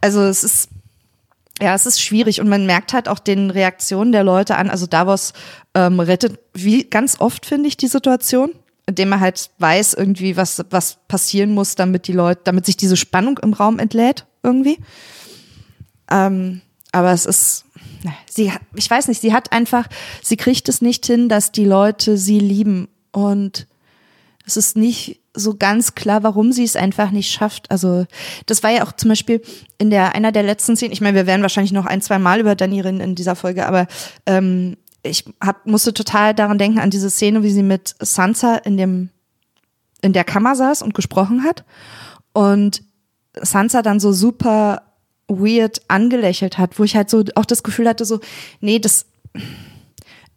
also 0.01 0.23
es 0.23 0.45
ist, 0.45 0.69
ja, 1.61 1.75
es 1.75 1.87
ist 1.87 2.01
schwierig 2.01 2.41
und 2.41 2.49
man 2.49 2.67
merkt 2.67 2.93
halt 2.93 3.09
auch 3.09 3.19
den 3.19 3.51
Reaktionen 3.51 4.13
der 4.13 4.25
Leute 4.25 4.57
an. 4.57 4.71
Also 4.71 4.87
Davos 4.87 5.33
ähm, 5.75 6.01
rettet 6.01 6.39
wie 6.55 6.85
ganz 6.85 7.21
oft, 7.21 7.47
finde 7.47 7.69
ich, 7.69 7.77
die 7.77 7.87
Situation, 7.87 8.53
indem 8.87 9.13
er 9.13 9.21
halt 9.21 9.51
weiß 9.59 9.95
irgendwie, 9.95 10.37
was, 10.37 10.65
was 10.71 10.99
passieren 11.07 11.53
muss, 11.53 11.75
damit 11.75 12.07
die 12.09 12.13
Leute, 12.13 12.41
damit 12.45 12.67
sich 12.67 12.77
diese 12.77 12.97
Spannung 12.97 13.39
im 13.39 13.53
Raum 13.53 13.79
entlädt 13.79 14.27
irgendwie. 14.43 14.79
Ähm, 16.11 16.63
aber 16.93 17.13
es 17.13 17.27
ist, 17.27 17.67
sie, 18.29 18.53
ich 18.75 18.91
weiß 18.91 19.09
nicht, 19.09 19.21
sie 19.21 19.33
hat 19.33 19.53
einfach, 19.53 19.87
sie 20.23 20.37
kriegt 20.37 20.69
es 20.69 20.81
nicht 20.81 21.07
hin, 21.07 21.29
dass 21.29 21.53
die 21.53 21.67
Leute 21.67 22.17
sie 22.17 22.41
lieben 22.41 22.89
und 23.13 23.67
es 24.47 24.57
ist 24.57 24.77
nicht 24.77 25.20
so 25.35 25.55
ganz 25.57 25.95
klar, 25.95 26.23
warum 26.23 26.53
sie 26.53 26.65
es 26.65 26.77
einfach 26.77 27.11
nicht 27.11 27.31
schafft. 27.31 27.71
Also 27.71 28.07
das 28.47 28.63
war 28.63 28.71
ja 28.71 28.85
auch 28.85 28.93
zum 28.93 29.11
Beispiel 29.11 29.43
in 29.79 29.91
der 29.91 30.15
einer 30.15 30.33
der 30.33 30.43
letzten 30.43 30.77
Szenen. 30.77 30.93
Ich 30.93 31.01
meine, 31.01 31.17
wir 31.17 31.27
werden 31.27 31.43
wahrscheinlich 31.43 31.73
noch 31.73 31.87
ein, 31.87 32.03
zwei 32.03 32.19
Mal 32.19 32.41
über 32.41 32.55
Dani 32.55 32.81
reden 32.81 33.01
in 33.01 33.15
dieser 33.15 33.37
Folge, 33.37 33.67
aber 33.67 33.87
ähm, 34.27 34.77
ich 35.03 35.25
hab, 35.41 35.67
musste 35.67 35.95
total 35.95 36.35
daran 36.35 36.59
denken 36.59 36.81
an 36.81 36.91
diese 36.91 37.11
Szene, 37.11 37.43
wie 37.43 37.53
sie 37.53 37.63
mit 37.63 37.95
Sansa 38.01 38.57
in 38.57 38.77
dem 38.77 39.11
in 40.03 40.13
der 40.13 40.25
Kammer 40.25 40.57
saß 40.57 40.83
und 40.83 40.95
gesprochen 40.95 41.45
hat 41.45 41.65
und 42.33 42.83
Sansa 43.35 43.83
dann 43.83 44.01
so 44.01 44.13
super 44.13 44.83
weird 45.29 45.83
angelächelt 45.89 46.59
hat, 46.59 46.79
wo 46.79 46.85
ich 46.85 46.97
halt 46.97 47.11
so 47.11 47.25
auch 47.35 47.45
das 47.45 47.63
Gefühl 47.63 47.89
hatte, 47.89 48.05
so, 48.05 48.21
nee, 48.61 48.79
das, 48.79 49.07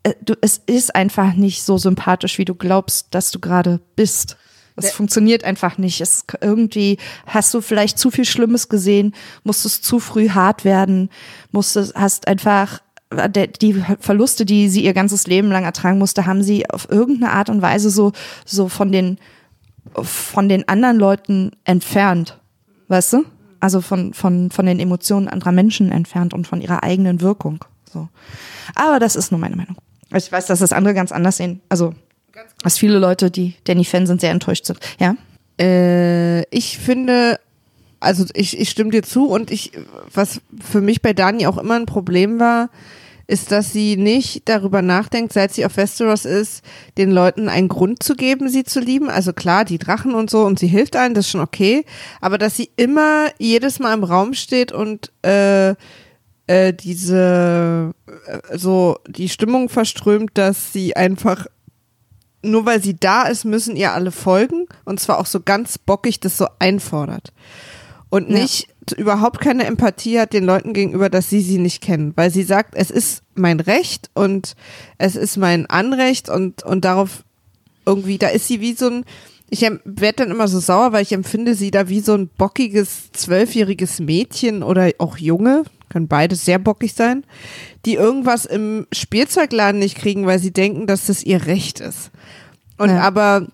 äh, 0.04 0.14
du, 0.22 0.36
es 0.42 0.62
ist 0.66 0.96
einfach 0.96 1.34
nicht 1.34 1.64
so 1.64 1.78
sympathisch, 1.78 2.38
wie 2.38 2.46
du 2.46 2.56
glaubst, 2.56 3.08
dass 3.12 3.32
du 3.32 3.40
gerade 3.40 3.80
bist. 3.96 4.38
Es 4.76 4.86
Ja. 4.86 4.92
funktioniert 4.92 5.44
einfach 5.44 5.78
nicht. 5.78 6.02
Es 6.02 6.26
irgendwie 6.42 6.98
hast 7.28 7.54
du 7.54 7.62
vielleicht 7.62 8.00
zu 8.00 8.10
viel 8.12 8.26
Schlimmes 8.26 8.70
gesehen, 8.70 9.14
musstest 9.44 9.84
zu 9.84 10.00
früh 10.00 10.30
hart 10.30 10.66
werden, 10.66 11.10
musstest, 11.52 11.96
hast 11.96 12.28
einfach 12.28 12.82
der, 13.12 13.48
die 13.48 13.74
Verluste, 14.00 14.44
die 14.46 14.70
sie 14.70 14.84
ihr 14.84 14.94
ganzes 14.94 15.28
Leben 15.28 15.50
lang 15.50 15.64
ertragen 15.64 16.00
musste, 16.00 16.26
haben 16.26 16.42
sie 16.42 16.68
auf 16.70 16.90
irgendeine 16.90 17.32
Art 17.34 17.50
und 17.50 17.62
Weise 17.62 17.92
so, 17.92 18.12
so 18.46 18.70
von 18.70 18.92
den, 18.92 19.20
von 20.02 20.50
den 20.50 20.68
anderen 20.68 20.98
Leuten 20.98 21.52
entfernt. 21.66 22.40
Weißt 22.88 23.14
du? 23.14 23.26
Also 23.60 23.82
von, 23.82 24.14
von, 24.14 24.50
von 24.50 24.66
den 24.66 24.80
Emotionen 24.80 25.28
anderer 25.28 25.52
Menschen 25.52 25.92
entfernt 25.92 26.34
und 26.34 26.48
von 26.48 26.60
ihrer 26.62 26.84
eigenen 26.84 27.22
Wirkung. 27.22 27.64
So. 27.92 28.10
Aber 28.76 29.00
das 29.00 29.16
ist 29.16 29.32
nur 29.32 29.40
meine 29.40 29.56
Meinung. 29.56 29.78
Ich 30.16 30.32
weiß, 30.32 30.48
dass 30.48 30.60
das 30.60 30.74
andere 30.74 30.94
ganz 30.94 31.12
anders 31.12 31.38
sehen. 31.38 31.62
Also, 31.70 31.94
dass 32.64 32.78
viele 32.78 33.00
Leute, 33.00 33.32
die 33.32 33.56
Danny-Fan 33.66 34.08
sind, 34.08 34.22
sehr 34.22 34.32
enttäuscht 34.32 34.66
sind. 34.66 34.80
Ja. 35.00 35.16
Äh, 35.60 36.44
ich 36.56 36.78
finde, 36.78 37.40
also 38.00 38.26
ich, 38.34 38.60
ich 38.60 38.70
stimme 38.70 38.92
dir 38.92 39.04
zu 39.04 39.28
und 39.28 39.52
ich, 39.52 39.72
was 40.14 40.42
für 40.62 40.82
mich 40.82 41.02
bei 41.02 41.14
Dani 41.14 41.48
auch 41.48 41.58
immer 41.58 41.76
ein 41.76 41.86
Problem 41.86 42.40
war, 42.40 42.70
ist, 43.28 43.52
dass 43.52 43.72
sie 43.72 43.96
nicht 43.96 44.50
darüber 44.50 44.82
nachdenkt, 44.82 45.32
seit 45.32 45.54
sie 45.54 45.66
auf 45.66 45.78
Westeros 45.78 46.26
ist, 46.26 46.64
den 46.98 47.12
Leuten 47.12 47.48
einen 47.48 47.70
Grund 47.70 48.04
zu 48.04 48.16
geben, 48.16 48.50
sie 48.50 48.64
zu 48.64 48.80
lieben. 48.80 49.10
Also 49.10 49.32
klar, 49.32 49.64
die 49.64 49.78
Drachen 49.78 50.14
und 50.14 50.30
so 50.30 50.44
und 50.44 50.60
sie 50.60 50.68
hilft 50.68 50.96
allen, 50.96 51.14
das 51.14 51.26
ist 51.26 51.32
schon 51.32 51.42
okay. 51.42 51.86
Aber 52.20 52.38
dass 52.38 52.58
sie 52.58 52.70
immer 52.76 53.28
jedes 53.38 53.80
Mal 53.80 53.94
im 53.94 54.04
Raum 54.04 54.34
steht 54.34 54.72
und 54.74 55.12
äh, 55.24 55.76
äh, 56.48 56.74
diese 56.74 57.94
äh, 58.28 58.58
so 58.58 58.98
die 59.08 59.30
Stimmung 59.30 59.70
verströmt, 59.70 60.32
dass 60.34 60.74
sie 60.74 60.96
einfach 60.96 61.48
nur 62.44 62.66
weil 62.66 62.82
sie 62.82 62.96
da 62.96 63.24
ist, 63.24 63.46
müssen 63.46 63.76
ihr 63.76 63.94
alle 63.94 64.12
folgen 64.12 64.68
und 64.86 65.00
zwar 65.00 65.20
auch 65.20 65.26
so 65.26 65.40
ganz 65.40 65.78
bockig 65.78 66.20
das 66.20 66.38
so 66.38 66.48
einfordert 66.60 67.34
und 68.10 68.30
nicht 68.30 68.68
ja. 68.90 68.98
überhaupt 68.98 69.40
keine 69.42 69.66
Empathie 69.66 70.20
hat 70.20 70.34
den 70.34 70.44
Leuten 70.44 70.74
gegenüber, 70.74 71.10
dass 71.10 71.30
sie 71.30 71.42
sie 71.42 71.58
nicht 71.58 71.82
kennen, 71.82 72.14
weil 72.16 72.30
sie 72.30 72.44
sagt, 72.44 72.76
es 72.76 72.92
ist 72.92 73.24
mein 73.34 73.60
Recht 73.60 74.12
und 74.14 74.56
es 74.98 75.16
ist 75.16 75.38
mein 75.38 75.66
Anrecht 75.66 76.30
und 76.30 76.64
und 76.64 76.86
darauf 76.86 77.24
irgendwie, 77.86 78.18
da 78.18 78.28
ist 78.28 78.48
sie 78.48 78.62
wie 78.62 78.74
so 78.74 78.88
ein 78.88 79.06
ich 79.54 79.62
werde 79.62 80.16
dann 80.16 80.32
immer 80.32 80.48
so 80.48 80.60
sauer, 80.60 80.94
weil 80.94 81.04
ich 81.04 81.12
empfinde 81.12 81.54
sie 81.54 81.70
da 81.70 81.88
wie 81.88 82.00
so 82.00 82.16
ein 82.16 82.28
bockiges 82.28 83.12
zwölfjähriges 83.12 84.00
Mädchen 84.00 84.64
oder 84.64 84.90
auch 84.98 85.18
Junge, 85.18 85.64
können 85.90 86.08
beides 86.08 86.44
sehr 86.44 86.58
bockig 86.58 86.94
sein, 86.96 87.24
die 87.86 87.94
irgendwas 87.94 88.46
im 88.46 88.88
Spielzeugladen 88.92 89.78
nicht 89.80 89.96
kriegen, 89.96 90.26
weil 90.26 90.40
sie 90.40 90.52
denken, 90.52 90.88
dass 90.88 91.06
das 91.06 91.24
ihr 91.24 91.46
Recht 91.46 91.80
ist. 91.82 92.10
Und 92.80 92.90
ja. 92.90 93.02
aber 93.02 93.48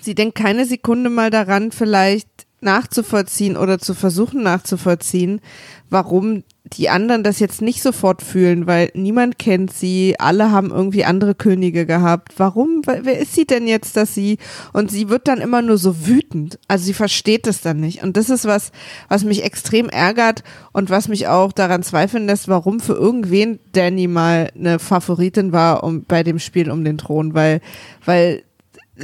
sie 0.00 0.14
denkt 0.14 0.34
keine 0.34 0.64
Sekunde 0.64 1.10
mal 1.10 1.28
daran, 1.28 1.72
vielleicht 1.72 2.28
nachzuvollziehen 2.62 3.58
oder 3.58 3.78
zu 3.78 3.92
versuchen 3.92 4.42
nachzuvollziehen, 4.42 5.42
warum 5.90 6.42
die 6.72 6.88
anderen 6.88 7.22
das 7.22 7.40
jetzt 7.40 7.60
nicht 7.60 7.82
sofort 7.82 8.22
fühlen, 8.22 8.66
weil 8.66 8.90
niemand 8.94 9.38
kennt 9.38 9.70
sie, 9.70 10.16
alle 10.18 10.50
haben 10.50 10.70
irgendwie 10.70 11.04
andere 11.04 11.34
Könige 11.34 11.84
gehabt. 11.84 12.32
Warum? 12.38 12.80
Wer 12.86 13.18
ist 13.18 13.34
sie 13.34 13.46
denn 13.46 13.66
jetzt, 13.66 13.96
dass 13.98 14.14
sie? 14.14 14.38
Und 14.72 14.90
sie 14.90 15.10
wird 15.10 15.28
dann 15.28 15.42
immer 15.42 15.60
nur 15.60 15.76
so 15.76 16.06
wütend. 16.06 16.58
Also 16.66 16.86
sie 16.86 16.94
versteht 16.94 17.46
es 17.46 17.60
dann 17.60 17.80
nicht. 17.80 18.02
Und 18.02 18.16
das 18.16 18.30
ist 18.30 18.46
was, 18.46 18.72
was 19.08 19.24
mich 19.24 19.44
extrem 19.44 19.90
ärgert 19.90 20.42
und 20.72 20.88
was 20.88 21.08
mich 21.08 21.28
auch 21.28 21.52
daran 21.52 21.82
zweifeln 21.82 22.26
lässt, 22.26 22.48
warum 22.48 22.80
für 22.80 22.94
irgendwen 22.94 23.60
Danny 23.72 24.06
mal 24.06 24.50
eine 24.58 24.78
Favoritin 24.78 25.52
war 25.52 25.84
um, 25.84 26.04
bei 26.04 26.22
dem 26.22 26.38
Spiel 26.38 26.70
um 26.70 26.82
den 26.82 26.96
Thron, 26.96 27.34
weil, 27.34 27.60
weil 28.06 28.42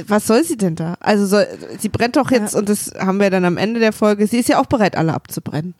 was 0.07 0.25
soll 0.25 0.43
sie 0.43 0.57
denn 0.57 0.75
da? 0.75 0.95
Also 0.99 1.27
soll, 1.27 1.47
sie 1.77 1.89
brennt 1.89 2.15
doch 2.15 2.31
jetzt, 2.31 2.53
ja. 2.53 2.59
und 2.59 2.69
das 2.69 2.93
haben 2.97 3.19
wir 3.19 3.29
dann 3.29 3.45
am 3.45 3.57
Ende 3.57 3.79
der 3.79 3.93
Folge, 3.93 4.25
sie 4.25 4.39
ist 4.39 4.49
ja 4.49 4.59
auch 4.59 4.65
bereit, 4.65 4.95
alle 4.95 5.13
abzubrennen. 5.13 5.75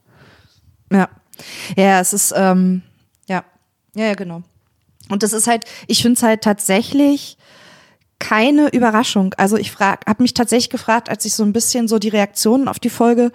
Ja. 0.92 1.10
Ja, 1.76 2.00
es 2.00 2.14
ist, 2.14 2.34
ähm, 2.36 2.82
ja. 3.28 3.44
Ja, 3.96 4.06
ja, 4.06 4.14
genau. 4.14 4.44
Und 5.10 5.24
das 5.24 5.34
ist 5.34 5.48
halt, 5.48 5.66
ich 5.88 6.02
finde 6.02 6.18
es 6.18 6.24
halt 6.24 6.42
tatsächlich 6.42 7.38
keine 8.20 8.70
Überraschung. 8.70 9.34
Also 9.38 9.58
ich 9.58 9.80
habe 9.80 10.22
mich 10.22 10.34
tatsächlich 10.34 10.70
gefragt, 10.70 11.10
als 11.10 11.26
ich 11.26 11.34
so 11.34 11.44
ein 11.44 11.54
bisschen 11.54 11.88
so 11.88 11.98
die 11.98 12.10
Reaktionen 12.10 12.68
auf 12.68 12.80
die 12.80 12.90
Folge 12.90 13.32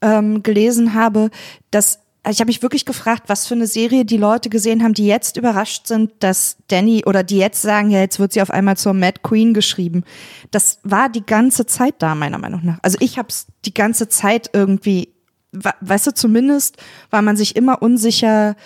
ähm, 0.00 0.42
gelesen 0.42 0.94
habe, 0.94 1.30
dass 1.70 2.00
also 2.22 2.36
ich 2.36 2.40
habe 2.40 2.48
mich 2.48 2.62
wirklich 2.62 2.84
gefragt, 2.84 3.24
was 3.28 3.46
für 3.46 3.54
eine 3.54 3.66
Serie 3.66 4.04
die 4.04 4.18
Leute 4.18 4.50
gesehen 4.50 4.82
haben, 4.82 4.92
die 4.92 5.06
jetzt 5.06 5.38
überrascht 5.38 5.86
sind, 5.86 6.12
dass 6.18 6.58
Danny 6.68 7.02
oder 7.06 7.22
die 7.22 7.38
jetzt 7.38 7.62
sagen, 7.62 7.90
ja, 7.90 8.00
jetzt 8.00 8.18
wird 8.18 8.34
sie 8.34 8.42
auf 8.42 8.50
einmal 8.50 8.76
zur 8.76 8.92
Mad 8.92 9.20
Queen 9.22 9.54
geschrieben. 9.54 10.04
Das 10.50 10.80
war 10.82 11.08
die 11.08 11.24
ganze 11.24 11.64
Zeit 11.64 11.94
da, 11.98 12.14
meiner 12.14 12.36
Meinung 12.36 12.60
nach. 12.62 12.78
Also 12.82 12.98
ich 13.00 13.16
habe 13.16 13.28
es 13.30 13.46
die 13.64 13.72
ganze 13.72 14.08
Zeit 14.08 14.50
irgendwie, 14.52 15.14
weißt 15.52 16.08
du, 16.08 16.14
zumindest 16.14 16.76
war 17.10 17.22
man 17.22 17.36
sich 17.36 17.56
immer 17.56 17.82
unsicher, 17.82 18.56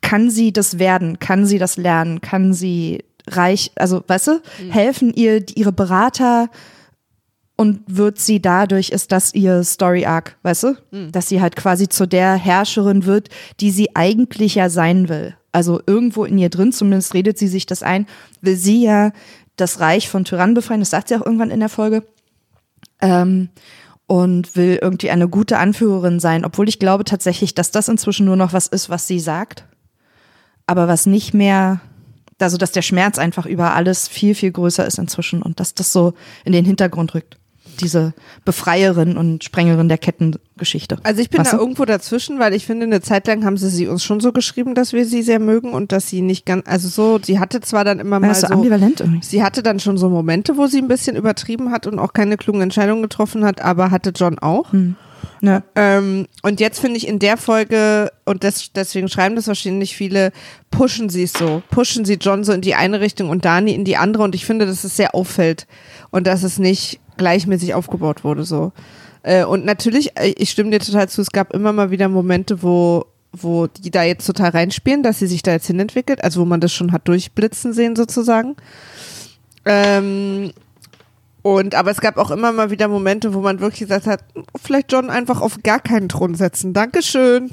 kann 0.00 0.30
sie 0.30 0.52
das 0.52 0.78
werden, 0.78 1.18
kann 1.18 1.44
sie 1.44 1.58
das 1.58 1.76
lernen, 1.76 2.20
kann 2.20 2.54
sie 2.54 3.04
reich, 3.26 3.72
also 3.74 4.02
weißt 4.06 4.26
du, 4.28 4.32
mhm. 4.62 4.70
helfen 4.70 5.12
ihr 5.12 5.44
ihre 5.56 5.72
Berater, 5.72 6.48
und 7.60 7.80
wird 7.88 8.20
sie 8.20 8.40
dadurch, 8.40 8.90
ist 8.90 9.10
das 9.10 9.34
ihr 9.34 9.64
Story 9.64 10.06
Arc, 10.06 10.36
weißt 10.42 10.62
du? 10.62 10.74
Mhm. 10.92 11.10
Dass 11.10 11.28
sie 11.28 11.40
halt 11.40 11.56
quasi 11.56 11.88
zu 11.88 12.06
der 12.06 12.34
Herrscherin 12.34 13.04
wird, 13.04 13.30
die 13.58 13.72
sie 13.72 13.96
eigentlich 13.96 14.54
ja 14.54 14.70
sein 14.70 15.08
will. 15.08 15.36
Also 15.50 15.80
irgendwo 15.84 16.24
in 16.24 16.38
ihr 16.38 16.50
drin, 16.50 16.70
zumindest 16.70 17.14
redet 17.14 17.36
sie 17.36 17.48
sich 17.48 17.66
das 17.66 17.82
ein, 17.82 18.06
will 18.40 18.54
sie 18.54 18.84
ja 18.84 19.10
das 19.56 19.80
Reich 19.80 20.08
von 20.08 20.24
Tyrannen 20.24 20.54
befreien, 20.54 20.80
das 20.80 20.90
sagt 20.90 21.08
sie 21.08 21.16
auch 21.16 21.26
irgendwann 21.26 21.50
in 21.50 21.58
der 21.58 21.68
Folge. 21.68 22.04
Ähm, 23.00 23.48
und 24.08 24.56
will 24.56 24.78
irgendwie 24.80 25.10
eine 25.10 25.28
gute 25.28 25.58
Anführerin 25.58 26.18
sein, 26.18 26.44
obwohl 26.44 26.68
ich 26.68 26.78
glaube 26.78 27.04
tatsächlich, 27.04 27.54
dass 27.54 27.70
das 27.70 27.88
inzwischen 27.88 28.24
nur 28.26 28.36
noch 28.36 28.54
was 28.54 28.66
ist, 28.66 28.88
was 28.88 29.06
sie 29.06 29.20
sagt, 29.20 29.64
aber 30.66 30.88
was 30.88 31.06
nicht 31.06 31.34
mehr, 31.34 31.80
also 32.40 32.56
dass 32.56 32.72
der 32.72 32.82
Schmerz 32.82 33.18
einfach 33.18 33.44
über 33.44 33.74
alles 33.74 34.08
viel, 34.08 34.34
viel 34.34 34.50
größer 34.50 34.86
ist 34.86 34.98
inzwischen 34.98 35.42
und 35.42 35.60
dass 35.60 35.74
das 35.74 35.92
so 35.92 36.14
in 36.46 36.52
den 36.52 36.64
Hintergrund 36.64 37.14
rückt 37.14 37.37
diese 37.80 38.14
Befreierin 38.44 39.16
und 39.16 39.44
Sprengerin 39.44 39.88
der 39.88 39.98
Kettengeschichte. 39.98 40.98
Also 41.02 41.20
ich 41.20 41.30
bin 41.30 41.40
weißt 41.40 41.52
da 41.52 41.56
du? 41.56 41.62
irgendwo 41.62 41.84
dazwischen, 41.84 42.38
weil 42.38 42.54
ich 42.54 42.66
finde, 42.66 42.86
eine 42.86 43.00
Zeit 43.00 43.26
lang 43.26 43.44
haben 43.44 43.56
sie 43.56 43.68
sie 43.68 43.88
uns 43.88 44.04
schon 44.04 44.20
so 44.20 44.32
geschrieben, 44.32 44.74
dass 44.74 44.92
wir 44.92 45.04
sie 45.04 45.22
sehr 45.22 45.38
mögen 45.38 45.72
und 45.72 45.92
dass 45.92 46.08
sie 46.08 46.20
nicht 46.20 46.46
ganz, 46.46 46.66
also 46.66 46.88
so, 46.88 47.18
sie 47.22 47.38
hatte 47.38 47.60
zwar 47.60 47.84
dann 47.84 47.98
immer 48.00 48.20
mal 48.20 48.34
so, 48.34 48.48
ambivalent 48.48 49.00
irgendwie. 49.00 49.24
sie 49.24 49.42
hatte 49.42 49.62
dann 49.62 49.80
schon 49.80 49.98
so 49.98 50.08
Momente, 50.10 50.56
wo 50.56 50.66
sie 50.66 50.78
ein 50.78 50.88
bisschen 50.88 51.16
übertrieben 51.16 51.70
hat 51.70 51.86
und 51.86 51.98
auch 51.98 52.12
keine 52.12 52.36
klugen 52.36 52.60
Entscheidungen 52.60 53.02
getroffen 53.02 53.44
hat, 53.44 53.60
aber 53.60 53.90
hatte 53.90 54.12
John 54.14 54.38
auch. 54.38 54.72
Hm. 54.72 54.96
Ja. 55.40 55.62
Ähm, 55.74 56.26
und 56.42 56.60
jetzt 56.60 56.80
finde 56.80 56.96
ich 56.96 57.06
in 57.06 57.18
der 57.18 57.36
Folge, 57.36 58.10
und 58.24 58.44
das, 58.44 58.72
deswegen 58.72 59.08
schreiben 59.08 59.36
das 59.36 59.46
wahrscheinlich 59.46 59.96
viele, 59.96 60.32
pushen 60.70 61.08
sie 61.08 61.22
es 61.24 61.32
so. 61.32 61.62
Pushen 61.70 62.04
sie 62.04 62.14
John 62.14 62.44
so 62.44 62.52
in 62.52 62.60
die 62.60 62.74
eine 62.74 63.00
Richtung 63.00 63.30
und 63.30 63.44
Dani 63.44 63.72
in 63.72 63.84
die 63.84 63.96
andere. 63.96 64.22
Und 64.22 64.34
ich 64.34 64.44
finde, 64.44 64.66
dass 64.66 64.84
es 64.84 64.96
sehr 64.96 65.14
auffällt. 65.14 65.66
Und 66.10 66.26
dass 66.26 66.42
es 66.42 66.58
nicht 66.58 67.00
gleichmäßig 67.18 67.74
aufgebaut 67.74 68.24
wurde, 68.24 68.44
so. 68.44 68.72
Äh, 69.22 69.44
und 69.44 69.64
natürlich, 69.64 70.16
äh, 70.18 70.32
ich 70.36 70.50
stimme 70.50 70.70
dir 70.70 70.80
total 70.80 71.08
zu, 71.08 71.20
es 71.20 71.30
gab 71.30 71.52
immer 71.52 71.72
mal 71.72 71.90
wieder 71.90 72.08
Momente, 72.08 72.62
wo, 72.62 73.04
wo 73.32 73.66
die 73.66 73.90
da 73.90 74.02
jetzt 74.02 74.26
total 74.26 74.50
reinspielen, 74.50 75.02
dass 75.02 75.18
sie 75.18 75.26
sich 75.26 75.42
da 75.42 75.52
jetzt 75.52 75.66
hinentwickelt, 75.66 76.24
also 76.24 76.40
wo 76.40 76.44
man 76.44 76.60
das 76.60 76.72
schon 76.72 76.92
hat 76.92 77.06
durchblitzen 77.08 77.72
sehen, 77.72 77.94
sozusagen. 77.96 78.56
Ähm, 79.64 80.52
und, 81.42 81.74
aber 81.74 81.90
es 81.90 82.00
gab 82.00 82.16
auch 82.16 82.30
immer 82.30 82.52
mal 82.52 82.70
wieder 82.70 82.88
Momente, 82.88 83.32
wo 83.32 83.40
man 83.40 83.60
wirklich 83.60 83.80
gesagt 83.80 84.06
hat, 84.06 84.24
vielleicht 84.60 84.92
John 84.92 85.08
einfach 85.08 85.40
auf 85.40 85.62
gar 85.62 85.80
keinen 85.80 86.08
Thron 86.08 86.34
setzen. 86.34 86.72
Dankeschön. 86.72 87.50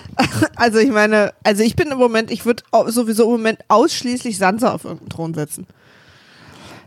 also 0.56 0.78
ich 0.78 0.90
meine, 0.90 1.32
also 1.44 1.62
ich 1.62 1.76
bin 1.76 1.90
im 1.90 1.98
Moment, 1.98 2.30
ich 2.30 2.46
würde 2.46 2.62
sowieso 2.88 3.24
im 3.24 3.32
Moment 3.32 3.60
ausschließlich 3.68 4.38
Sansa 4.38 4.72
auf 4.72 4.84
irgendeinen 4.84 5.10
Thron 5.10 5.34
setzen. 5.34 5.66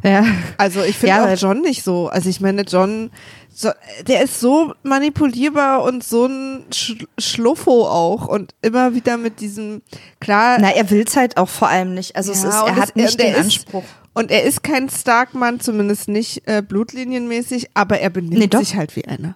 Ja. 0.04 0.26
Also 0.58 0.84
ich 0.84 0.98
finde 0.98 1.16
ja, 1.16 1.26
auch 1.26 1.38
John 1.38 1.62
nicht 1.62 1.84
so. 1.84 2.08
Also 2.08 2.30
ich 2.30 2.42
meine, 2.42 2.64
John, 2.64 3.12
so, 3.54 3.72
der 4.08 4.22
ist 4.22 4.40
so 4.40 4.74
manipulierbar 4.84 5.84
und 5.84 6.04
so 6.04 6.26
ein 6.26 6.66
Sch 6.72 7.06
Schluffo 7.18 7.88
auch 7.88 8.28
und 8.28 8.54
immer 8.62 8.94
wieder 8.94 9.18
mit 9.18 9.40
diesem, 9.40 9.82
klar. 10.20 10.58
Na, 10.60 10.70
er 10.70 10.90
will's 10.92 11.16
halt 11.16 11.38
auch 11.38 11.50
vor 11.50 11.68
allem 11.68 11.94
nicht. 11.94 12.16
Also 12.16 12.32
ja, 12.32 12.38
es 12.38 12.44
ist, 12.44 12.54
er 12.54 12.76
hat 12.76 12.96
nicht 12.96 13.20
den 13.20 13.36
Anspruch. 13.36 13.84
und 14.14 14.30
er 14.30 14.44
ist 14.44 14.64
kein 14.64 14.90
Starkmann, 14.90 15.60
zumindest 15.60 16.08
nicht 16.08 16.48
äh, 16.48 16.62
blutlinienmäßig, 16.62 17.70
aber 17.74 18.00
er 18.00 18.12
benimmt 18.12 18.54
nee, 18.54 18.60
sich 18.60 18.76
halt 18.76 18.96
wie 18.96 19.06
einer. 19.06 19.36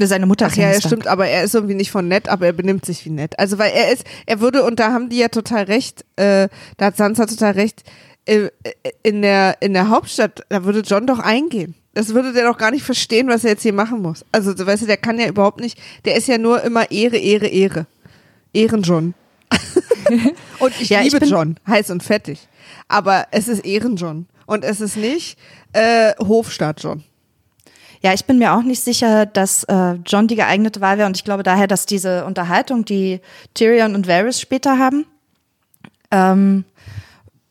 Seine 0.00 0.26
Mutter 0.26 0.46
Ach 0.50 0.56
ja, 0.56 0.70
ja 0.70 0.80
stimmt, 0.80 1.08
aber 1.08 1.26
er 1.26 1.42
ist 1.42 1.54
irgendwie 1.54 1.74
nicht 1.74 1.90
von 1.90 2.06
nett, 2.06 2.28
aber 2.28 2.46
er 2.46 2.52
benimmt 2.52 2.84
sich 2.84 3.04
wie 3.04 3.10
nett. 3.10 3.38
Also 3.38 3.58
weil 3.58 3.72
er 3.72 3.92
ist, 3.92 4.04
er 4.26 4.40
würde, 4.40 4.62
und 4.62 4.78
da 4.78 4.92
haben 4.92 5.08
die 5.08 5.18
ja 5.18 5.28
total 5.28 5.64
recht, 5.64 6.04
äh, 6.16 6.48
da 6.76 6.86
hat 6.86 6.96
Sansa 6.96 7.26
total 7.26 7.52
recht, 7.52 7.82
in 9.02 9.22
der, 9.22 9.56
in 9.60 9.72
der 9.72 9.88
Hauptstadt, 9.88 10.44
da 10.48 10.64
würde 10.64 10.80
John 10.80 11.06
doch 11.06 11.18
eingehen. 11.18 11.74
Das 11.94 12.14
würde 12.14 12.32
der 12.32 12.44
doch 12.44 12.58
gar 12.58 12.70
nicht 12.70 12.84
verstehen, 12.84 13.28
was 13.28 13.44
er 13.44 13.50
jetzt 13.50 13.62
hier 13.62 13.72
machen 13.72 14.02
muss. 14.02 14.24
Also, 14.30 14.54
weißt 14.54 14.82
du, 14.82 14.86
der 14.86 14.98
kann 14.98 15.18
ja 15.18 15.26
überhaupt 15.26 15.60
nicht, 15.60 15.78
der 16.04 16.14
ist 16.16 16.28
ja 16.28 16.38
nur 16.38 16.62
immer 16.62 16.90
Ehre, 16.90 17.16
Ehre, 17.16 17.46
Ehre. 17.46 17.86
Ehren 18.52 18.82
John. 18.82 19.14
und 20.58 20.80
ich 20.80 20.90
ja, 20.90 21.00
liebe 21.00 21.18
ich 21.24 21.30
John, 21.30 21.58
heiß 21.66 21.90
und 21.90 22.02
fettig. 22.02 22.48
Aber 22.86 23.26
es 23.30 23.48
ist 23.48 23.64
Ehren 23.64 23.96
John. 23.96 24.26
Und 24.46 24.64
es 24.64 24.80
ist 24.80 24.96
nicht 24.96 25.38
äh, 25.72 26.12
Hofstaat 26.18 26.82
John. 26.82 27.04
Ja, 28.00 28.14
ich 28.14 28.26
bin 28.26 28.38
mir 28.38 28.52
auch 28.52 28.62
nicht 28.62 28.82
sicher, 28.82 29.26
dass 29.26 29.64
äh, 29.64 29.94
John 30.06 30.28
die 30.28 30.36
geeignete 30.36 30.80
Wahl 30.80 30.98
wäre 30.98 31.08
und 31.08 31.16
ich 31.16 31.24
glaube 31.24 31.42
daher, 31.42 31.66
dass 31.66 31.84
diese 31.84 32.24
Unterhaltung, 32.24 32.84
die 32.84 33.20
Tyrion 33.54 33.94
und 33.94 34.06
Varys 34.06 34.40
später 34.40 34.78
haben, 34.78 35.04
ähm, 36.10 36.64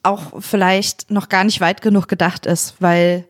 auch 0.03 0.41
vielleicht 0.41 1.11
noch 1.11 1.29
gar 1.29 1.43
nicht 1.43 1.59
weit 1.61 1.81
genug 1.81 2.07
gedacht 2.07 2.45
ist, 2.45 2.75
weil 2.79 3.25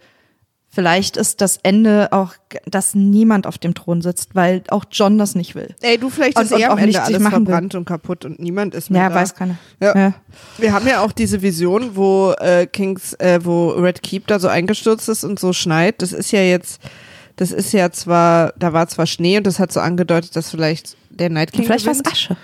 vielleicht 0.70 1.18
ist 1.18 1.42
das 1.42 1.58
Ende 1.64 2.10
auch, 2.12 2.34
dass 2.68 2.94
niemand 2.94 3.48
auf 3.48 3.58
dem 3.58 3.74
Thron 3.74 4.02
sitzt, 4.04 4.36
weil 4.36 4.62
auch 4.70 4.86
John 4.92 5.18
das 5.18 5.34
nicht 5.34 5.56
will. 5.56 5.74
Ey, 5.82 5.98
du 5.98 6.10
vielleicht 6.12 6.38
Und- 6.38 6.44
ist 6.46 6.52
und 6.52 6.60
eh 6.60 6.66
am 6.66 6.74
auch 6.74 6.78
Ende 6.78 7.02
alles 7.02 7.20
machen 7.20 7.40
will. 7.40 7.46
verbrannt 7.48 7.74
und 7.76 7.86
kaputt 7.86 8.26
und 8.26 8.40
niemand 8.40 8.76
ist 8.76 8.92
mehr 8.92 9.04
Ja, 9.04 9.10
da. 9.10 9.16
weiß 9.16 9.34
keiner. 9.34 9.58
Ja. 9.82 9.98
Ja. 9.98 10.14
Wir 10.60 10.74
haben 10.74 10.86
ja 10.88 11.02
auch 11.02 11.12
diese 11.12 11.42
Vision, 11.42 11.96
wo 11.96 12.34
äh, 12.40 12.68
Kings, 12.68 13.14
äh, 13.14 13.40
wo 13.44 13.70
Red 13.70 14.04
Keep 14.04 14.28
da 14.28 14.38
so 14.40 14.48
eingestürzt 14.50 15.10
ist 15.10 15.24
und 15.24 15.40
so 15.40 15.52
schneit. 15.54 16.02
Das 16.04 16.12
ist 16.14 16.32
ja 16.32 16.42
jetzt, 16.42 16.80
das 17.38 17.52
ist 17.52 17.72
ja 17.72 17.90
zwar, 17.92 18.54
da 18.60 18.72
war 18.74 18.88
zwar 18.88 19.08
Schnee 19.08 19.38
und 19.38 19.48
das 19.48 19.58
hat 19.60 19.72
so 19.72 19.80
angedeutet, 19.80 20.36
dass 20.36 20.52
vielleicht 20.52 20.96
der 21.10 21.30
Night 21.32 21.54
King 21.54 21.66
Vielleicht 21.66 21.86
war 21.88 21.94
es. 21.94 22.06
Asche. 22.06 22.38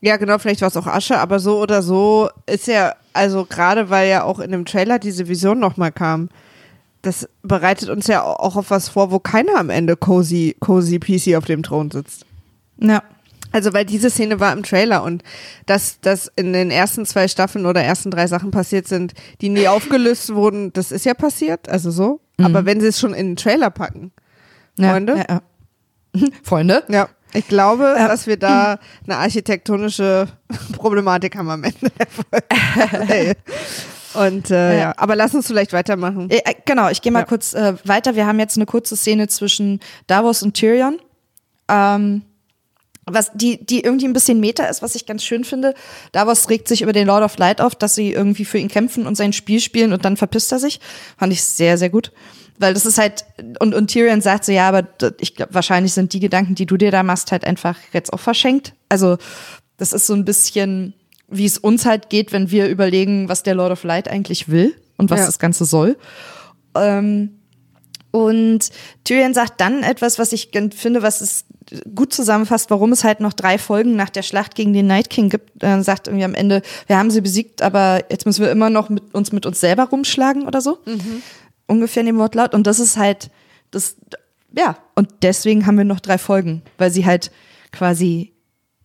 Ja, 0.00 0.16
genau, 0.16 0.38
vielleicht 0.38 0.60
war 0.60 0.68
es 0.68 0.76
auch 0.76 0.86
Asche, 0.86 1.18
aber 1.18 1.40
so 1.40 1.60
oder 1.60 1.82
so 1.82 2.30
ist 2.46 2.68
ja, 2.68 2.94
also 3.12 3.44
gerade 3.44 3.90
weil 3.90 4.08
ja 4.08 4.22
auch 4.22 4.38
in 4.38 4.52
dem 4.52 4.64
Trailer 4.64 4.98
diese 4.98 5.26
Vision 5.26 5.58
nochmal 5.58 5.90
kam, 5.90 6.28
das 7.02 7.28
bereitet 7.42 7.88
uns 7.88 8.06
ja 8.06 8.22
auch 8.22 8.56
auf 8.56 8.70
was 8.70 8.88
vor, 8.88 9.10
wo 9.10 9.18
keiner 9.18 9.56
am 9.56 9.70
Ende 9.70 9.96
cozy, 9.96 10.56
cozy 10.60 10.98
PC 10.98 11.36
auf 11.36 11.44
dem 11.44 11.62
Thron 11.62 11.90
sitzt. 11.90 12.26
Ja. 12.78 13.02
Also, 13.50 13.72
weil 13.72 13.86
diese 13.86 14.10
Szene 14.10 14.40
war 14.40 14.52
im 14.52 14.62
Trailer 14.62 15.02
und 15.02 15.22
dass 15.64 16.00
das 16.00 16.30
in 16.36 16.52
den 16.52 16.70
ersten 16.70 17.06
zwei 17.06 17.28
Staffeln 17.28 17.64
oder 17.64 17.82
ersten 17.82 18.10
drei 18.10 18.26
Sachen 18.26 18.50
passiert 18.50 18.86
sind, 18.86 19.14
die 19.40 19.48
nie 19.48 19.68
aufgelöst 19.68 20.34
wurden, 20.34 20.70
das 20.74 20.92
ist 20.92 21.06
ja 21.06 21.14
passiert, 21.14 21.66
also 21.66 21.90
so. 21.90 22.20
Aber 22.40 22.66
wenn 22.66 22.80
sie 22.80 22.88
es 22.88 23.00
schon 23.00 23.14
in 23.14 23.28
den 23.28 23.36
Trailer 23.36 23.70
packen, 23.70 24.12
ja. 24.78 24.90
Freunde? 24.90 25.16
Ja, 25.16 25.24
ja. 26.14 26.28
Freunde? 26.42 26.84
ja, 26.88 27.08
ich 27.34 27.46
glaube, 27.48 27.94
dass 27.98 28.26
wir 28.26 28.36
da 28.36 28.78
eine 29.06 29.16
architektonische 29.18 30.28
Problematik 30.72 31.36
haben 31.36 31.50
am 31.50 31.64
Ende 31.64 31.90
der 31.98 32.06
Folge. 32.06 33.12
Ey. 33.12 33.34
Und 34.14 34.50
äh, 34.50 34.72
ja. 34.74 34.78
Ja. 34.80 34.94
aber 34.96 35.14
lass 35.16 35.34
uns 35.34 35.46
vielleicht 35.46 35.72
weitermachen. 35.74 36.30
Äh, 36.30 36.38
äh, 36.38 36.54
genau, 36.64 36.88
ich 36.88 37.02
gehe 37.02 37.12
mal 37.12 37.20
Ja. 37.20 37.24
kurz 37.26 37.52
äh, 37.54 37.74
weiter. 37.84 38.16
Wir 38.16 38.26
haben 38.26 38.38
jetzt 38.38 38.56
eine 38.56 38.64
kurze 38.66 38.96
Szene 38.96 39.28
zwischen 39.28 39.80
Davos 40.06 40.42
und 40.42 40.54
Tyrion. 40.54 40.98
Ähm, 41.68 42.22
was 43.10 43.30
die, 43.34 43.64
die 43.64 43.80
irgendwie 43.82 44.06
ein 44.06 44.12
bisschen 44.12 44.40
Meta 44.40 44.64
ist, 44.64 44.82
was 44.82 44.94
ich 44.94 45.06
ganz 45.06 45.24
schön 45.24 45.44
finde. 45.44 45.74
Davos 46.12 46.48
regt 46.50 46.68
sich 46.68 46.82
über 46.82 46.92
den 46.92 47.06
Lord 47.06 47.22
of 47.22 47.36
Light 47.38 47.60
auf, 47.60 47.74
dass 47.74 47.94
sie 47.94 48.12
irgendwie 48.12 48.44
für 48.44 48.58
ihn 48.58 48.68
kämpfen 48.68 49.06
und 49.06 49.14
sein 49.14 49.32
Spiel 49.32 49.60
spielen 49.60 49.92
und 49.92 50.04
dann 50.04 50.16
verpisst 50.16 50.52
er 50.52 50.58
sich. 50.58 50.80
Fand 51.18 51.32
ich 51.32 51.42
sehr, 51.42 51.78
sehr 51.78 51.90
gut. 51.90 52.12
Weil 52.58 52.74
das 52.74 52.86
ist 52.86 52.98
halt, 52.98 53.24
und, 53.60 53.74
und 53.74 53.88
Tyrion 53.90 54.20
sagt 54.20 54.44
so, 54.44 54.52
ja, 54.52 54.68
aber 54.68 54.86
ich 55.20 55.34
glaube, 55.36 55.54
wahrscheinlich 55.54 55.92
sind 55.92 56.12
die 56.12 56.20
Gedanken, 56.20 56.54
die 56.54 56.66
du 56.66 56.76
dir 56.76 56.90
da 56.90 57.02
machst, 57.02 57.30
halt 57.32 57.44
einfach 57.44 57.76
jetzt 57.92 58.12
auch 58.12 58.20
verschenkt. 58.20 58.74
Also, 58.88 59.16
das 59.76 59.92
ist 59.92 60.06
so 60.06 60.14
ein 60.14 60.24
bisschen, 60.24 60.94
wie 61.28 61.44
es 61.46 61.58
uns 61.58 61.86
halt 61.86 62.10
geht, 62.10 62.32
wenn 62.32 62.50
wir 62.50 62.68
überlegen, 62.68 63.28
was 63.28 63.42
der 63.42 63.54
Lord 63.54 63.72
of 63.72 63.84
Light 63.84 64.08
eigentlich 64.08 64.48
will 64.48 64.74
und 64.96 65.10
was 65.10 65.20
Ja. 65.20 65.26
das 65.26 65.38
Ganze 65.38 65.64
soll. 65.64 65.96
Ähm, 66.74 67.38
und 68.10 68.70
Tyrion 69.04 69.34
sagt 69.34 69.60
dann 69.60 69.82
etwas, 69.82 70.18
was 70.18 70.32
ich 70.32 70.50
finde, 70.74 71.02
was 71.02 71.20
es 71.20 71.44
gut 71.94 72.14
zusammenfasst, 72.14 72.70
warum 72.70 72.92
es 72.92 73.04
halt 73.04 73.20
noch 73.20 73.34
drei 73.34 73.58
Folgen 73.58 73.94
nach 73.94 74.08
der 74.08 74.22
Schlacht 74.22 74.54
gegen 74.54 74.72
den 74.72 74.86
Night 74.86 75.10
King 75.10 75.28
gibt. 75.28 75.62
Er 75.62 75.82
sagt 75.82 76.08
irgendwie 76.08 76.24
am 76.24 76.34
Ende, 76.34 76.62
wir 76.86 76.96
haben 76.96 77.10
sie 77.10 77.20
besiegt, 77.20 77.60
aber 77.60 78.04
jetzt 78.10 78.24
müssen 78.24 78.42
wir 78.42 78.50
immer 78.50 78.70
noch 78.70 78.88
mit 78.88 79.14
uns 79.14 79.32
mit 79.32 79.44
uns 79.44 79.60
selber 79.60 79.84
rumschlagen 79.84 80.46
oder 80.46 80.62
so. 80.62 80.78
Ungefähr 81.68 82.00
in 82.00 82.06
dem 82.06 82.18
Wortlaut. 82.18 82.54
Und 82.54 82.66
das 82.66 82.80
ist 82.80 82.96
halt, 82.96 83.30
das, 83.70 83.96
ja, 84.56 84.76
und 84.96 85.08
deswegen 85.22 85.66
haben 85.66 85.78
wir 85.78 85.84
noch 85.84 86.00
drei 86.00 86.18
Folgen, 86.18 86.62
weil 86.78 86.90
sie 86.90 87.06
halt 87.06 87.30
quasi, 87.70 88.32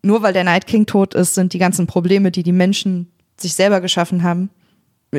nur 0.03 0.21
weil 0.21 0.33
der 0.33 0.43
Night 0.43 0.67
King 0.67 0.85
tot 0.85 1.15
ist, 1.15 1.33
sind 1.33 1.53
die 1.53 1.59
ganzen 1.59 1.87
Probleme, 1.87 2.29
die 2.29 2.43
die 2.43 2.51
Menschen 2.51 3.11
sich 3.37 3.55
selber 3.55 3.81
geschaffen 3.81 4.21
haben, 4.21 4.49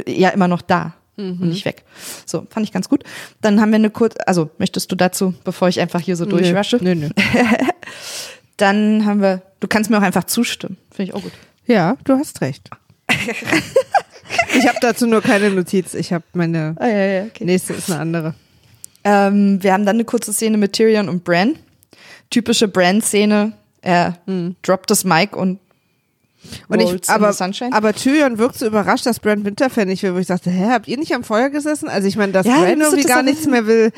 ja 0.07 0.29
immer 0.29 0.49
noch 0.49 0.63
da 0.63 0.95
und 1.17 1.49
nicht 1.49 1.65
weg. 1.65 1.85
So, 2.27 2.47
fand 2.51 2.67
ich 2.67 2.73
ganz 2.73 2.89
gut. 2.89 3.05
Dann 3.41 3.61
haben 3.61 3.71
wir 3.71 3.77
eine 3.77 3.91
kurz, 3.91 4.17
also 4.27 4.51
möchtest 4.59 4.91
du 4.91 4.97
dazu, 4.97 5.35
bevor 5.45 5.69
ich 5.69 5.81
einfach 5.81 6.01
hier 6.01 6.17
so 6.17 6.25
durchrushe? 6.27 6.79
Nö, 6.83 6.95
nö. 6.95 7.09
Dann 8.57 9.05
haben 9.05 9.21
wir, 9.21 9.43
du 9.61 9.69
kannst 9.69 9.91
mir 9.91 9.99
auch 9.99 10.03
einfach 10.03 10.25
zustimmen. 10.25 10.77
Finde 10.91 11.11
ich 11.11 11.15
auch 11.15 11.23
gut. 11.23 11.33
Ja, 11.67 11.97
du 12.05 12.15
hast 12.15 12.41
recht. 12.41 12.71
ich 14.59 14.67
habe 14.67 14.79
dazu 14.81 15.07
nur 15.07 15.21
keine 15.23 15.51
Notiz. 15.51 15.95
Ich 15.95 16.13
habe 16.13 16.25
meine 16.33 16.75
Ah, 16.79 16.89
ja, 16.89 17.07
ja, 17.07 17.23
okay. 17.25 17.45
nächste 17.45 17.75
ist 17.75 17.91
eine 17.91 18.01
andere. 18.01 18.35
Ähm, 19.05 19.63
wir 19.63 19.73
haben 19.73 19.85
dann 19.85 19.97
eine 19.97 20.05
kurze 20.05 20.33
Szene 20.33 20.57
mit 20.57 20.73
Tyrion 20.73 21.09
und 21.09 21.25
Bran. 21.25 21.57
Typische 22.31 22.69
Bran-Szene. 22.69 23.53
Er 23.83 24.19
droppt 24.63 24.91
das 24.91 25.05
Mic 25.05 25.37
und 25.37 25.61
Und 26.69 26.81
ich, 26.81 27.09
aber, 27.11 27.35
aber 27.71 27.93
Tyrion 27.93 28.39
wirkt 28.39 28.59
so 28.59 28.67
überrascht, 28.67 29.05
dass 29.05 29.21
Brand 29.21 29.45
Winterfell 29.45 29.87
nicht 29.87 30.03
will, 30.03 30.15
wo 30.15 30.19
ich 30.19 30.27
dachte, 30.27 30.51
hä, 30.51 30.69
habt 30.71 30.89
ihr 30.89 30.97
nicht 30.99 31.15
am 31.15 31.23
Feuer 31.23 31.51
gesessen? 31.51 31.89
Also 31.89 32.09
ich 32.09 32.17
meine, 32.17 32.33
dass 32.33 32.47
Ja, 32.47 32.61
Brand 32.61 32.81
irgendwie 32.83 33.05
gar 33.05 33.23
nichts 33.23 33.47
mehr 33.47 33.67
will, 33.67 33.93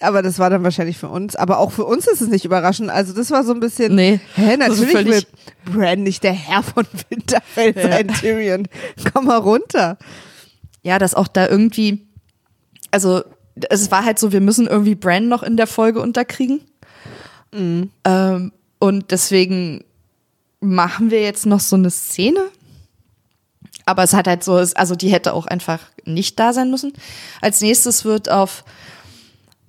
aber 0.00 0.22
das 0.22 0.38
war 0.38 0.50
dann 0.50 0.64
wahrscheinlich 0.64 0.98
für 0.98 1.08
uns. 1.08 1.36
Aber 1.36 1.58
auch 1.58 1.72
für 1.72 1.84
uns 1.84 2.06
ist 2.06 2.20
es 2.20 2.28
nicht 2.28 2.44
überraschend. 2.44 2.90
Also 2.90 3.12
das 3.12 3.30
war 3.30 3.44
so 3.44 3.52
ein 3.52 3.60
bisschen, 3.60 3.94
Nee, 3.94 4.20
hä, 4.34 4.56
natürlich 4.56 4.94
will 4.94 5.22
Bran 5.64 6.02
nicht 6.02 6.22
der 6.24 6.32
Herr 6.32 6.62
von 6.62 6.86
Winterfell 7.08 7.74
sein, 7.74 8.08
Tyrion. 8.08 8.66
Komm 9.12 9.26
mal 9.26 9.38
runter. 9.38 9.98
ja, 10.82 10.98
dass 10.98 11.14
auch 11.14 11.28
da 11.28 11.46
irgendwie, 11.48 12.06
also 12.90 13.22
es 13.68 13.90
war 13.90 14.04
halt 14.04 14.18
so, 14.18 14.32
wir 14.32 14.40
müssen 14.40 14.66
irgendwie 14.66 14.94
Bran 14.94 15.28
noch 15.28 15.42
in 15.42 15.56
der 15.56 15.66
Folge 15.66 16.00
unterkriegen. 16.00 16.62
Ähm, 18.04 18.52
und 18.78 19.10
deswegen 19.10 19.84
machen 20.60 21.10
wir 21.10 21.22
jetzt 21.22 21.46
noch 21.46 21.60
so 21.60 21.76
eine 21.76 21.90
Szene. 21.90 22.40
Aber 23.86 24.02
es 24.04 24.14
hat 24.14 24.28
halt 24.28 24.44
so, 24.44 24.54
also 24.54 24.94
die 24.94 25.08
hätte 25.08 25.32
auch 25.34 25.46
einfach 25.46 25.80
nicht 26.04 26.38
da 26.38 26.52
sein 26.52 26.70
müssen. 26.70 26.92
Als 27.40 27.60
nächstes 27.60 28.04
wird 28.04 28.30
auf, 28.30 28.64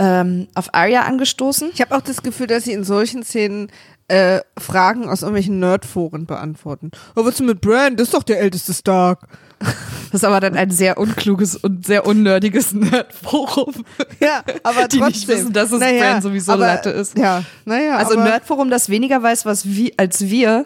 ähm, 0.02 0.48
auf 0.56 0.74
Arya 0.74 1.04
angestoßen. 1.04 1.70
Ich 1.74 1.80
habe 1.82 1.96
auch 1.96 2.02
das 2.02 2.24
Gefühl, 2.24 2.48
dass 2.48 2.64
sie 2.64 2.74
in 2.74 2.84
solchen 2.84 3.22
Szenen 3.24 3.72
äh, 4.08 4.40
Fragen 4.58 5.08
aus 5.08 5.22
irgendwelchen 5.22 5.60
Nerdforen 5.60 6.26
beantworten. 6.26 6.90
Oh, 7.16 7.24
was 7.24 7.36
ist 7.36 7.42
mit 7.42 7.62
Bran? 7.62 7.96
Das 7.98 8.08
ist 8.08 8.14
doch 8.16 8.24
der 8.24 8.40
älteste 8.42 8.74
Stark. 8.74 9.28
Das 10.12 10.24
ist 10.24 10.26
aber 10.26 10.42
dann 10.42 10.58
ein 10.58 10.72
sehr 10.72 10.98
unkluges 10.98 11.56
und 11.56 11.86
sehr 11.86 12.06
unnördiges 12.06 12.74
Nerdforum. 12.74 13.74
Ja, 14.20 14.44
aber 14.64 14.90
Die 14.90 14.98
trotzdem. 14.98 15.06
nicht 15.08 15.28
wissen, 15.30 15.54
dass 15.54 15.72
es 15.72 15.80
Bran 15.80 16.22
sowieso 16.22 16.52
aber, 16.52 16.66
Latte 16.66 16.90
ist. 16.90 17.18
Ja, 17.18 17.44
naja. 17.64 17.96
Also 17.96 18.20
Nerdforum, 18.20 18.70
das 18.70 18.90
weniger 18.90 19.24
weiß, 19.24 19.46
was 19.46 19.68
wie, 19.68 19.98
als 19.98 20.20
wir. 20.22 20.66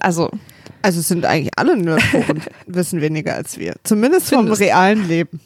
Also, 0.00 0.30
Also 0.80 1.00
es 1.00 1.08
sind 1.08 1.26
eigentlich 1.26 1.50
alle 1.58 1.76
Nerdforen 1.76 2.40
wissen 2.66 3.02
weniger 3.02 3.34
als 3.34 3.58
wir. 3.58 3.74
Zumindest 3.82 4.30
vom 4.30 4.50
realen 4.50 5.06
Leben. 5.06 5.40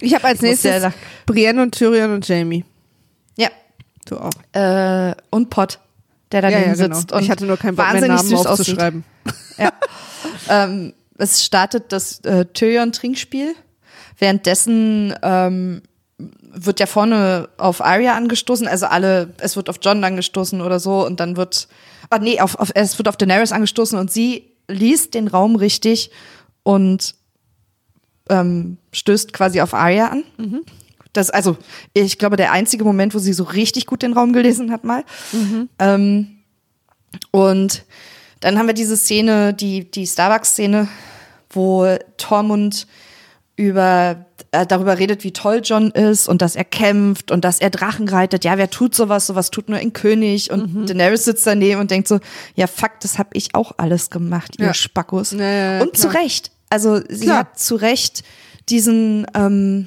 Ich 0.00 0.14
habe 0.14 0.24
als 0.24 0.42
nächstes 0.42 0.92
Brienne 1.26 1.62
und 1.62 1.74
Tyrion 1.74 2.12
und 2.12 2.26
Jamie. 2.26 2.64
ja. 3.36 3.48
Du 4.06 4.18
auch. 4.18 4.30
Äh, 4.52 5.14
und 5.30 5.50
Pot, 5.50 5.80
der 6.30 6.42
Ja, 6.42 6.50
daneben 6.50 6.70
ja, 6.70 6.84
genau. 6.84 6.96
sitzt 6.96 7.12
und 7.12 7.22
ich 7.22 7.30
hatte 7.30 7.44
nur 7.44 7.56
keinen 7.56 7.74
Bock 7.76 7.86
wahnsinnig 7.86 8.22
Namen 8.22 8.46
aufzuschreiben. 8.46 9.04
Ja. 9.58 9.72
ähm, 10.48 10.92
es 11.18 11.44
startet 11.44 11.90
das 11.92 12.20
äh, 12.20 12.44
Tyrion-Trinkspiel. 12.44 13.54
Währenddessen 14.18 15.14
ähm, 15.22 15.82
wird 16.18 16.80
ja 16.80 16.86
vorne 16.86 17.48
auf 17.58 17.84
Arya 17.84 18.14
angestoßen, 18.14 18.66
also 18.66 18.86
alle, 18.86 19.34
es 19.38 19.56
wird 19.56 19.68
auf 19.68 19.76
John 19.82 20.02
angestoßen 20.02 20.60
oder 20.60 20.78
so 20.80 21.04
und 21.04 21.20
dann 21.20 21.36
wird, 21.36 21.68
ah 22.08 22.18
nee, 22.18 22.40
auf, 22.40 22.54
auf, 22.58 22.70
es 22.74 22.96
wird 22.98 23.08
auf 23.08 23.16
Daenerys 23.16 23.52
angestoßen 23.52 23.98
und 23.98 24.10
sie 24.10 24.52
liest 24.68 25.14
den 25.14 25.28
Raum 25.28 25.56
richtig 25.56 26.10
und 26.62 27.15
ähm, 28.28 28.78
stößt 28.92 29.32
quasi 29.32 29.60
auf 29.60 29.74
Arya 29.74 30.08
an. 30.08 30.24
Das, 31.12 31.30
also, 31.30 31.56
ich 31.94 32.18
glaube, 32.18 32.36
der 32.36 32.52
einzige 32.52 32.84
Moment, 32.84 33.14
wo 33.14 33.18
sie 33.18 33.32
so 33.32 33.44
richtig 33.44 33.86
gut 33.86 34.02
den 34.02 34.12
Raum 34.12 34.32
gelesen 34.32 34.70
hat, 34.70 34.84
mal. 34.84 35.04
Ähm, 35.78 36.28
und 37.30 37.84
dann 38.40 38.58
haben 38.58 38.66
wir 38.66 38.74
diese 38.74 38.96
Szene, 38.96 39.54
die, 39.54 39.90
die 39.90 40.06
Starbucks-Szene, 40.06 40.88
wo 41.50 41.86
Tormund 42.18 42.86
über, 43.56 44.26
äh, 44.50 44.66
darüber 44.66 44.98
redet, 44.98 45.24
wie 45.24 45.32
toll 45.32 45.62
John 45.64 45.90
ist 45.90 46.28
und 46.28 46.42
dass 46.42 46.54
er 46.56 46.64
kämpft 46.64 47.30
und 47.30 47.46
dass 47.46 47.58
er 47.58 47.70
Drachen 47.70 48.06
reitet. 48.06 48.44
Ja, 48.44 48.58
wer 48.58 48.68
tut 48.68 48.94
sowas? 48.94 49.26
Sowas 49.26 49.50
tut 49.50 49.70
nur 49.70 49.78
ein 49.78 49.94
König. 49.94 50.50
Und 50.50 50.90
Daenerys 50.90 51.24
sitzt 51.24 51.46
daneben 51.46 51.80
und 51.80 51.90
denkt 51.90 52.08
so, 52.08 52.20
ja, 52.54 52.66
fuck, 52.66 53.00
das 53.00 53.18
hab 53.18 53.28
ich 53.34 53.54
auch 53.54 53.72
alles 53.78 54.10
gemacht, 54.10 54.56
ihr 54.58 54.66
Ja. 54.66 54.74
Spackos. 54.74 55.32
Ja, 55.32 55.80
und 55.80 55.96
zu 55.96 56.08
klar. 56.10 56.22
Recht. 56.22 56.50
Also 56.70 57.00
sie 57.08 57.26
Klar. 57.26 57.38
hat 57.38 57.58
zu 57.58 57.76
Recht 57.76 58.22
diesen, 58.68 59.26
ähm, 59.34 59.86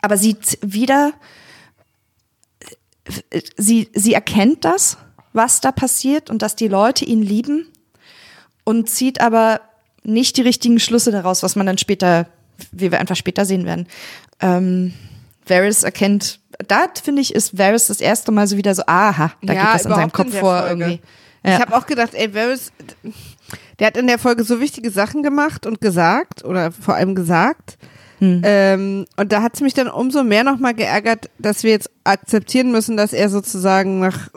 aber 0.00 0.16
sie 0.16 0.36
wieder, 0.62 1.12
sie, 3.56 3.88
sie 3.94 4.14
erkennt 4.14 4.64
das, 4.64 4.98
was 5.32 5.60
da 5.60 5.72
passiert 5.72 6.30
und 6.30 6.42
dass 6.42 6.56
die 6.56 6.68
Leute 6.68 7.04
ihn 7.04 7.22
lieben 7.22 7.66
und 8.64 8.90
zieht 8.90 9.20
aber 9.20 9.60
nicht 10.04 10.36
die 10.36 10.42
richtigen 10.42 10.78
Schlüsse 10.80 11.10
daraus, 11.10 11.42
was 11.42 11.56
man 11.56 11.66
dann 11.66 11.78
später, 11.78 12.26
wie 12.72 12.90
wir 12.90 13.00
einfach 13.00 13.16
später 13.16 13.44
sehen 13.44 13.64
werden. 13.64 13.86
Ähm, 14.40 14.92
Varys 15.46 15.82
erkennt, 15.84 16.40
da 16.68 16.86
finde 17.02 17.22
ich, 17.22 17.34
ist 17.34 17.56
Varys 17.58 17.86
das 17.86 18.00
erste 18.00 18.30
Mal 18.32 18.46
so 18.46 18.56
wieder 18.56 18.74
so, 18.74 18.82
aha, 18.86 19.32
da 19.42 19.52
Ja, 19.52 19.64
geht 19.66 19.74
was 19.74 19.84
in 19.86 19.94
seinem 19.94 20.12
Kopf 20.12 20.36
vor 20.38 20.60
Folge. 20.62 20.84
irgendwie. 20.84 21.00
Ich 21.44 21.50
Ja. 21.50 21.60
habe 21.60 21.76
auch 21.76 21.86
gedacht, 21.86 22.14
ey, 22.14 22.32
Varys, 22.34 22.70
der 23.78 23.88
hat 23.88 23.96
in 23.96 24.06
der 24.06 24.18
Folge 24.18 24.44
so 24.44 24.60
wichtige 24.60 24.90
Sachen 24.90 25.22
gemacht 25.22 25.66
und 25.66 25.80
gesagt 25.80 26.44
oder 26.44 26.72
vor 26.72 26.94
allem 26.94 27.14
gesagt. 27.14 27.78
Hm. 28.18 28.42
Ähm, 28.44 29.04
und 29.16 29.32
da 29.32 29.42
hat 29.42 29.54
es 29.54 29.60
mich 29.60 29.74
dann 29.74 29.88
umso 29.88 30.22
mehr 30.22 30.44
nochmal 30.44 30.74
geärgert, 30.74 31.28
dass 31.38 31.64
wir 31.64 31.72
jetzt 31.72 31.90
akzeptieren 32.04 32.70
müssen, 32.70 32.96
dass 32.96 33.12
er 33.12 33.28
sozusagen 33.28 33.98
nach 33.98 34.28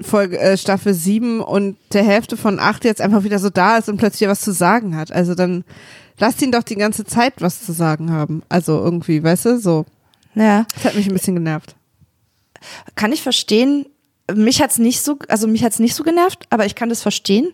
Folge, 0.00 0.38
äh, 0.38 0.56
Staffel 0.56 0.94
7 0.94 1.40
und 1.40 1.76
der 1.92 2.04
Hälfte 2.04 2.36
von 2.36 2.58
8 2.58 2.84
jetzt 2.84 3.00
einfach 3.00 3.24
wieder 3.24 3.38
so 3.38 3.50
da 3.50 3.78
ist 3.78 3.88
und 3.88 3.96
plötzlich 3.96 4.28
was 4.28 4.40
zu 4.40 4.52
sagen 4.52 4.96
hat. 4.96 5.12
Also 5.12 5.34
dann 5.34 5.64
lasst 6.18 6.40
ihn 6.42 6.52
doch 6.52 6.62
die 6.62 6.76
ganze 6.76 7.04
Zeit 7.04 7.34
was 7.40 7.64
zu 7.64 7.72
sagen 7.72 8.12
haben. 8.12 8.42
Also 8.48 8.78
irgendwie, 8.78 9.22
weißt 9.22 9.46
du, 9.46 9.58
so. 9.58 9.86
ja. 10.34 10.66
Das 10.74 10.84
hat 10.84 10.94
mich 10.94 11.06
ein 11.06 11.12
bisschen 11.12 11.34
genervt. 11.34 11.74
kann 12.94 13.12
ich 13.12 13.22
verstehen. 13.22 13.86
Mich 14.34 14.60
hat's 14.60 14.78
nicht 14.78 15.02
so, 15.02 15.18
also 15.28 15.46
mich 15.46 15.64
hat's 15.64 15.78
nicht 15.78 15.94
so 15.94 16.02
genervt, 16.02 16.46
aber 16.50 16.66
ich 16.66 16.74
kann 16.74 16.88
das 16.88 17.02
verstehen. 17.02 17.52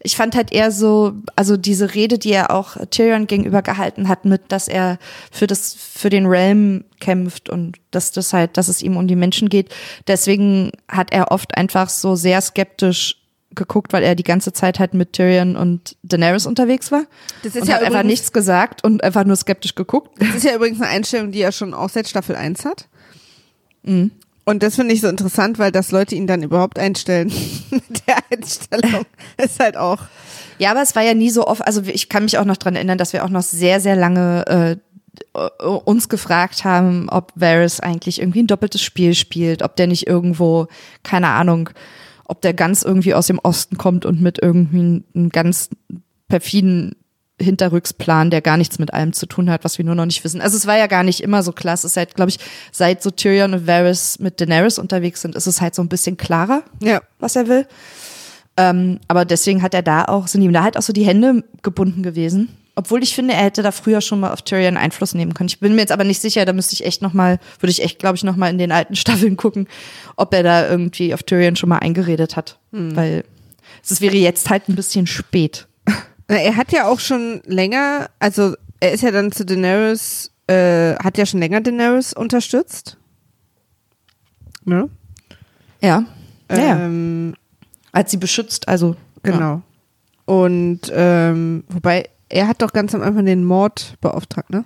Ich 0.00 0.16
fand 0.16 0.34
halt 0.34 0.52
eher 0.52 0.70
so, 0.70 1.14
also 1.36 1.56
diese 1.56 1.94
Rede, 1.94 2.18
die 2.18 2.32
er 2.32 2.50
auch 2.50 2.76
Tyrion 2.90 3.26
gegenüber 3.26 3.62
gehalten 3.62 4.08
hat, 4.08 4.24
mit, 4.24 4.42
dass 4.48 4.68
er 4.68 4.98
für 5.30 5.46
das, 5.46 5.74
für 5.74 6.10
den 6.10 6.26
Realm 6.26 6.84
kämpft 7.00 7.48
und 7.48 7.76
dass 7.90 8.12
das 8.12 8.32
halt, 8.32 8.56
dass 8.56 8.68
es 8.68 8.82
ihm 8.82 8.96
um 8.96 9.08
die 9.08 9.16
Menschen 9.16 9.48
geht. 9.48 9.74
Deswegen 10.06 10.72
hat 10.88 11.12
er 11.12 11.30
oft 11.30 11.56
einfach 11.56 11.88
so 11.88 12.16
sehr 12.16 12.40
skeptisch 12.40 13.16
geguckt, 13.56 13.92
weil 13.92 14.02
er 14.02 14.14
die 14.14 14.22
ganze 14.22 14.52
Zeit 14.52 14.78
halt 14.78 14.94
mit 14.94 15.14
Tyrion 15.14 15.56
und 15.56 15.96
Daenerys 16.02 16.46
unterwegs 16.46 16.92
war. 16.92 17.04
Das 17.42 17.56
ist 17.56 17.62
und 17.62 17.68
ja 17.68 17.76
hat 17.76 17.82
einfach 17.82 18.02
nichts 18.02 18.32
gesagt 18.32 18.84
und 18.84 19.02
einfach 19.02 19.24
nur 19.24 19.36
skeptisch 19.36 19.74
geguckt. 19.74 20.10
Das 20.20 20.36
ist 20.36 20.44
ja 20.44 20.54
übrigens 20.54 20.80
eine 20.80 20.90
Einstellung, 20.90 21.32
die 21.32 21.40
er 21.40 21.52
schon 21.52 21.74
auch 21.74 21.88
seit 21.88 22.08
Staffel 22.08 22.36
1 22.36 22.64
hat. 22.64 22.88
Mhm. 23.82 24.12
Und 24.48 24.62
das 24.62 24.76
finde 24.76 24.94
ich 24.94 25.00
so 25.00 25.08
interessant, 25.08 25.58
weil 25.58 25.72
dass 25.72 25.90
Leute 25.90 26.14
ihn 26.14 26.28
dann 26.28 26.44
überhaupt 26.44 26.78
einstellen 26.78 27.32
mit 27.70 28.06
der 28.06 28.18
Einstellung 28.30 29.04
ist 29.36 29.58
halt 29.58 29.76
auch. 29.76 29.98
Ja, 30.58 30.70
aber 30.70 30.82
es 30.82 30.94
war 30.94 31.02
ja 31.02 31.14
nie 31.14 31.30
so 31.30 31.46
oft, 31.46 31.66
also 31.66 31.82
ich 31.82 32.08
kann 32.08 32.22
mich 32.22 32.38
auch 32.38 32.44
noch 32.44 32.56
dran 32.56 32.76
erinnern, 32.76 32.96
dass 32.96 33.12
wir 33.12 33.24
auch 33.24 33.28
noch 33.28 33.42
sehr, 33.42 33.80
sehr 33.80 33.96
lange 33.96 34.46
äh, 34.46 34.76
uns 35.64 36.08
gefragt 36.08 36.64
haben, 36.64 37.08
ob 37.10 37.32
Varys 37.34 37.80
eigentlich 37.80 38.20
irgendwie 38.20 38.44
ein 38.44 38.46
doppeltes 38.46 38.82
Spiel 38.82 39.14
spielt, 39.14 39.62
ob 39.62 39.74
der 39.74 39.88
nicht 39.88 40.06
irgendwo, 40.06 40.68
keine 41.02 41.28
Ahnung, 41.28 41.70
ob 42.24 42.40
der 42.40 42.54
ganz 42.54 42.82
irgendwie 42.82 43.14
aus 43.14 43.26
dem 43.26 43.40
Osten 43.40 43.76
kommt 43.76 44.06
und 44.06 44.22
mit 44.22 44.38
irgendwie 44.40 45.04
einem 45.14 45.30
ganz 45.30 45.70
perfiden 46.28 46.94
Hinterrücksplan, 47.40 48.30
der 48.30 48.40
gar 48.40 48.56
nichts 48.56 48.78
mit 48.78 48.94
allem 48.94 49.12
zu 49.12 49.26
tun 49.26 49.50
hat, 49.50 49.64
was 49.64 49.76
wir 49.78 49.84
nur 49.84 49.94
noch 49.94 50.06
nicht 50.06 50.24
wissen. 50.24 50.40
Also 50.40 50.56
es 50.56 50.66
war 50.66 50.76
ja 50.78 50.86
gar 50.86 51.02
nicht 51.02 51.20
immer 51.22 51.42
so 51.42 51.52
klar. 51.52 51.74
Es 51.74 51.84
ist 51.84 51.96
halt, 51.96 52.14
glaube 52.14 52.30
ich, 52.30 52.38
seit 52.72 53.02
so 53.02 53.10
Tyrion 53.10 53.52
und 53.54 53.66
Varys 53.66 54.18
mit 54.18 54.40
Daenerys 54.40 54.78
unterwegs 54.78 55.20
sind, 55.22 55.34
ist 55.34 55.46
es 55.46 55.60
halt 55.60 55.74
so 55.74 55.82
ein 55.82 55.88
bisschen 55.88 56.16
klarer 56.16 56.62
Ja. 56.82 57.00
was 57.18 57.36
er 57.36 57.48
will. 57.48 57.66
Ähm, 58.56 59.00
aber 59.06 59.24
deswegen 59.26 59.62
hat 59.62 59.74
er 59.74 59.82
da 59.82 60.04
auch, 60.06 60.28
sind 60.28 60.40
ihm 60.42 60.52
da 60.52 60.62
halt 60.62 60.78
auch 60.78 60.82
so 60.82 60.92
die 60.94 61.04
Hände 61.04 61.44
gebunden 61.62 62.02
gewesen. 62.02 62.48
Obwohl 62.74 63.02
ich 63.02 63.14
finde, 63.14 63.32
er 63.34 63.44
hätte 63.44 63.62
da 63.62 63.70
früher 63.70 64.00
schon 64.02 64.20
mal 64.20 64.32
auf 64.32 64.42
Tyrion 64.42 64.76
Einfluss 64.76 65.14
nehmen 65.14 65.32
können. 65.34 65.48
Ich 65.48 65.60
bin 65.60 65.74
mir 65.74 65.80
jetzt 65.80 65.92
aber 65.92 66.04
nicht 66.04 66.20
sicher, 66.20 66.44
da 66.44 66.52
müsste 66.52 66.74
ich 66.74 66.84
echt 66.84 67.00
nochmal, 67.00 67.38
würde 67.60 67.70
ich 67.70 67.82
echt, 67.82 67.98
glaube 67.98 68.16
ich, 68.16 68.24
nochmal 68.24 68.50
in 68.50 68.58
den 68.58 68.72
alten 68.72 68.96
Staffeln 68.96 69.36
gucken, 69.36 69.66
ob 70.16 70.32
er 70.34 70.42
da 70.42 70.68
irgendwie 70.68 71.12
auf 71.14 71.22
Tyrion 71.22 71.56
schon 71.56 71.68
mal 71.70 71.78
eingeredet 71.78 72.36
hat. 72.36 72.58
Weil 72.72 73.24
es 73.82 74.00
wäre 74.00 74.16
jetzt 74.16 74.50
halt 74.50 74.68
ein 74.68 74.74
bisschen 74.74 75.06
spät. 75.06 75.66
Na, 76.28 76.36
Er 76.36 76.56
hat 76.56 76.72
ja 76.72 76.86
auch 76.88 77.00
schon 77.00 77.40
länger, 77.44 78.10
also 78.18 78.54
er 78.80 78.92
ist 78.92 79.02
ja 79.02 79.10
dann 79.10 79.32
zu 79.32 79.44
Daenerys, 79.44 80.30
äh, 80.46 80.94
hat 80.96 81.18
ja 81.18 81.26
schon 81.26 81.40
länger 81.40 81.60
Daenerys 81.60 82.12
unterstützt. 82.12 82.96
Ne? 84.64 84.88
Ja. 85.80 86.04
ja, 86.50 86.56
ja. 86.58 86.76
Ähm, 86.80 87.34
Als 87.92 88.10
sie 88.10 88.16
beschützt, 88.16 88.68
also. 88.68 88.96
genau. 89.22 89.62
Und 90.24 90.80
ähm, 90.92 91.62
wobei, 91.68 92.08
er 92.28 92.48
hat 92.48 92.60
doch 92.60 92.72
ganz 92.72 92.94
am 92.94 93.02
Anfang 93.02 93.24
den 93.24 93.44
Mord 93.44 93.96
beauftragt, 94.00 94.50
ne? 94.50 94.64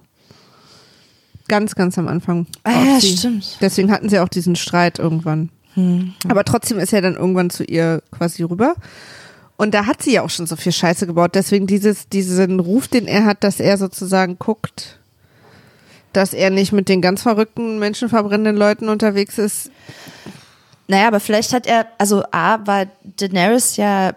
Ganz, 1.48 1.74
ganz 1.74 1.98
am 1.98 2.08
Anfang. 2.08 2.46
Ah, 2.64 2.84
ja, 2.84 3.00
sie. 3.00 3.16
stimmt. 3.16 3.58
Deswegen 3.60 3.90
hatten 3.90 4.08
sie 4.08 4.20
auch 4.20 4.28
diesen 4.28 4.56
Streit 4.56 4.98
irgendwann. 4.98 5.50
Hm. 5.74 6.14
Aber 6.28 6.44
trotzdem 6.44 6.78
ist 6.78 6.92
er 6.92 7.02
dann 7.02 7.16
irgendwann 7.16 7.50
zu 7.50 7.64
ihr 7.64 8.02
quasi 8.10 8.42
rüber. 8.42 8.74
Und 9.60 9.74
da 9.74 9.84
hat 9.84 10.02
sie 10.02 10.14
ja 10.14 10.22
auch 10.22 10.30
schon 10.30 10.46
so 10.46 10.56
viel 10.56 10.72
Scheiße 10.72 11.06
gebaut. 11.06 11.34
Deswegen 11.34 11.66
dieses, 11.66 12.08
diesen 12.08 12.60
Ruf, 12.60 12.88
den 12.88 13.06
er 13.06 13.26
hat, 13.26 13.44
dass 13.44 13.60
er 13.60 13.76
sozusagen 13.76 14.38
guckt, 14.38 14.98
dass 16.14 16.32
er 16.32 16.48
nicht 16.48 16.72
mit 16.72 16.88
den 16.88 17.02
ganz 17.02 17.20
verrückten, 17.20 17.78
menschenverbrennenden 17.78 18.56
Leuten 18.56 18.88
unterwegs 18.88 19.36
ist. 19.36 19.70
Naja, 20.88 21.08
aber 21.08 21.20
vielleicht 21.20 21.52
hat 21.52 21.66
er, 21.66 21.84
also 21.98 22.24
A, 22.30 22.66
war 22.66 22.86
Daenerys 23.04 23.76
ja, 23.76 24.14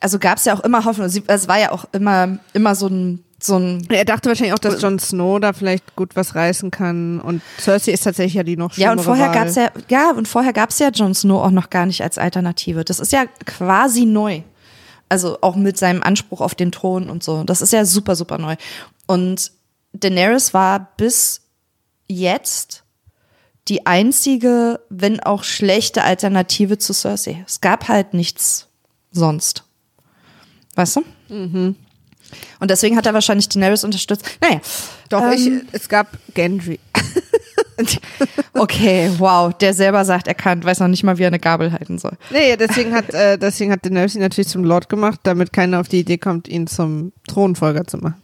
also 0.00 0.18
gab 0.18 0.38
es 0.38 0.46
ja 0.46 0.54
auch 0.54 0.64
immer 0.64 0.84
Hoffnung. 0.84 1.08
Sie, 1.08 1.22
es 1.28 1.46
war 1.46 1.60
ja 1.60 1.70
auch 1.70 1.84
immer, 1.92 2.38
immer 2.52 2.74
so 2.74 2.88
ein, 2.88 3.22
so 3.38 3.58
ein 3.58 3.86
Er 3.88 4.04
dachte 4.04 4.30
wahrscheinlich 4.30 4.52
auch, 4.52 4.58
dass 4.58 4.82
Jon 4.82 4.98
Snow 4.98 5.38
da 5.38 5.52
vielleicht 5.52 5.94
gut 5.94 6.16
was 6.16 6.34
reißen 6.34 6.72
kann. 6.72 7.20
Und 7.20 7.40
Cersei 7.60 7.92
ist 7.92 8.02
tatsächlich 8.02 8.34
ja 8.34 8.42
die 8.42 8.56
noch 8.56 8.76
Ja, 8.76 8.90
und 8.90 9.00
vorher 9.00 9.28
Wahl. 9.28 9.44
gab's 9.44 9.54
ja, 9.54 9.70
ja, 9.88 10.10
und 10.10 10.26
vorher 10.26 10.52
gab's 10.52 10.80
ja 10.80 10.88
Jon 10.88 11.14
Snow 11.14 11.40
auch 11.44 11.52
noch 11.52 11.70
gar 11.70 11.86
nicht 11.86 12.02
als 12.02 12.18
Alternative. 12.18 12.84
Das 12.84 12.98
ist 12.98 13.12
ja 13.12 13.26
quasi 13.46 14.06
neu. 14.06 14.42
Also 15.12 15.36
auch 15.42 15.56
mit 15.56 15.76
seinem 15.76 16.02
Anspruch 16.02 16.40
auf 16.40 16.54
den 16.54 16.72
Thron 16.72 17.10
und 17.10 17.22
so. 17.22 17.44
Das 17.44 17.60
ist 17.60 17.74
ja 17.74 17.84
super, 17.84 18.16
super 18.16 18.38
neu. 18.38 18.56
Und 19.06 19.52
Daenerys 19.92 20.54
war 20.54 20.94
bis 20.96 21.42
jetzt 22.08 22.82
die 23.68 23.84
einzige, 23.84 24.80
wenn 24.88 25.20
auch 25.20 25.44
schlechte 25.44 26.02
Alternative 26.02 26.78
zu 26.78 26.94
Cersei. 26.94 27.44
Es 27.46 27.60
gab 27.60 27.88
halt 27.88 28.14
nichts 28.14 28.68
sonst. 29.10 29.64
Weißt 30.76 30.96
du? 30.96 31.04
Mhm. 31.28 31.76
Und 32.58 32.70
deswegen 32.70 32.96
hat 32.96 33.04
er 33.04 33.12
wahrscheinlich 33.12 33.50
Daenerys 33.50 33.84
unterstützt. 33.84 34.24
Naja. 34.40 34.62
Doch, 35.10 35.30
ich, 35.30 35.46
Ähm, 35.46 35.68
es 35.72 35.90
gab 35.90 36.16
Gendry. 36.32 36.80
Okay, 38.54 39.10
wow. 39.18 39.52
Der 39.52 39.74
selber 39.74 40.04
sagt, 40.04 40.28
er 40.28 40.34
kann, 40.34 40.62
weiß 40.62 40.80
noch 40.80 40.88
nicht 40.88 41.02
mal, 41.04 41.18
wie 41.18 41.22
er 41.22 41.28
eine 41.28 41.38
Gabel 41.38 41.72
halten 41.72 41.98
soll. 41.98 42.12
Nee, 42.30 42.56
deswegen 42.56 42.94
hat, 42.94 43.12
äh, 43.14 43.38
deswegen 43.38 43.72
hat 43.72 43.84
Daenerys 43.84 44.14
ihn 44.14 44.20
natürlich 44.20 44.48
zum 44.48 44.64
Lord 44.64 44.88
gemacht, 44.88 45.20
damit 45.22 45.52
keiner 45.52 45.80
auf 45.80 45.88
die 45.88 46.00
Idee 46.00 46.18
kommt, 46.18 46.48
ihn 46.48 46.66
zum 46.66 47.12
Thronfolger 47.28 47.86
zu 47.86 47.98
machen. 47.98 48.22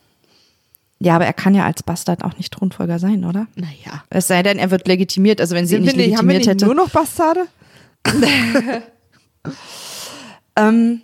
Ja, 1.00 1.14
aber 1.14 1.26
er 1.26 1.32
kann 1.32 1.54
ja 1.54 1.64
als 1.64 1.82
Bastard 1.82 2.24
auch 2.24 2.36
nicht 2.36 2.52
Thronfolger 2.52 2.98
sein, 2.98 3.24
oder? 3.24 3.46
Naja. 3.54 4.04
Es 4.10 4.26
sei 4.26 4.42
denn, 4.42 4.58
er 4.58 4.70
wird 4.70 4.88
legitimiert. 4.88 5.40
Also 5.40 5.54
wenn 5.54 5.66
sie 5.66 5.76
ihn 5.76 5.84
Sind 5.84 5.96
nicht 5.96 5.98
wir 5.98 6.06
nicht, 6.08 6.18
haben 6.18 6.28
wir 6.28 6.34
legitimiert 6.34 6.60
nicht 6.60 6.68
hätte. 6.68 6.76
nur 6.76 6.84
noch 6.84 6.90
Bastarde? 6.90 7.46
Ähm, 10.58 11.02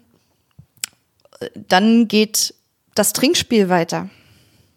dann 1.68 2.09
geht 2.09 2.54
das 2.94 3.12
Trinkspiel 3.12 3.68
weiter. 3.68 4.11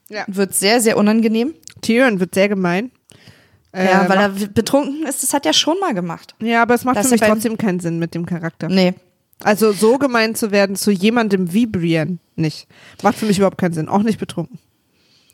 Ja. 0.09 0.23
Wird 0.27 0.53
sehr, 0.53 0.81
sehr 0.81 0.97
unangenehm. 0.97 1.53
Tyrion 1.81 2.19
wird 2.19 2.35
sehr 2.35 2.47
gemein. 2.47 2.91
Ja, 3.85 4.05
Äh, 4.05 4.09
weil 4.09 4.17
er 4.17 4.29
betrunken 4.29 5.05
ist. 5.05 5.23
Das 5.23 5.33
hat 5.33 5.45
er 5.45 5.53
schon 5.53 5.79
mal 5.79 5.93
gemacht. 5.93 6.35
Ja, 6.39 6.61
aber 6.61 6.73
es 6.73 6.83
macht 6.83 6.97
Das 6.97 7.07
für 7.07 7.13
mich 7.13 7.21
trotzdem 7.21 7.57
keinen 7.57 7.79
Sinn 7.79 7.99
mit 7.99 8.13
dem 8.15 8.25
Charakter. 8.25 8.67
Nee. 8.69 8.93
Also 9.43 9.71
so 9.71 9.97
gemein 9.97 10.33
zu 10.35 10.51
werden 10.51 10.75
zu 10.75 10.89
jemandem 10.91 11.53
wie 11.53 11.67
Brienne 11.67 12.17
nicht. 12.35 12.67
Macht 13.03 13.17
für 13.17 13.25
mich 13.25 13.37
überhaupt 13.37 13.57
keinen 13.59 13.73
Sinn. 13.73 13.87
Auch 13.87 14.01
nicht 14.03 14.19
betrunken. 14.19 14.59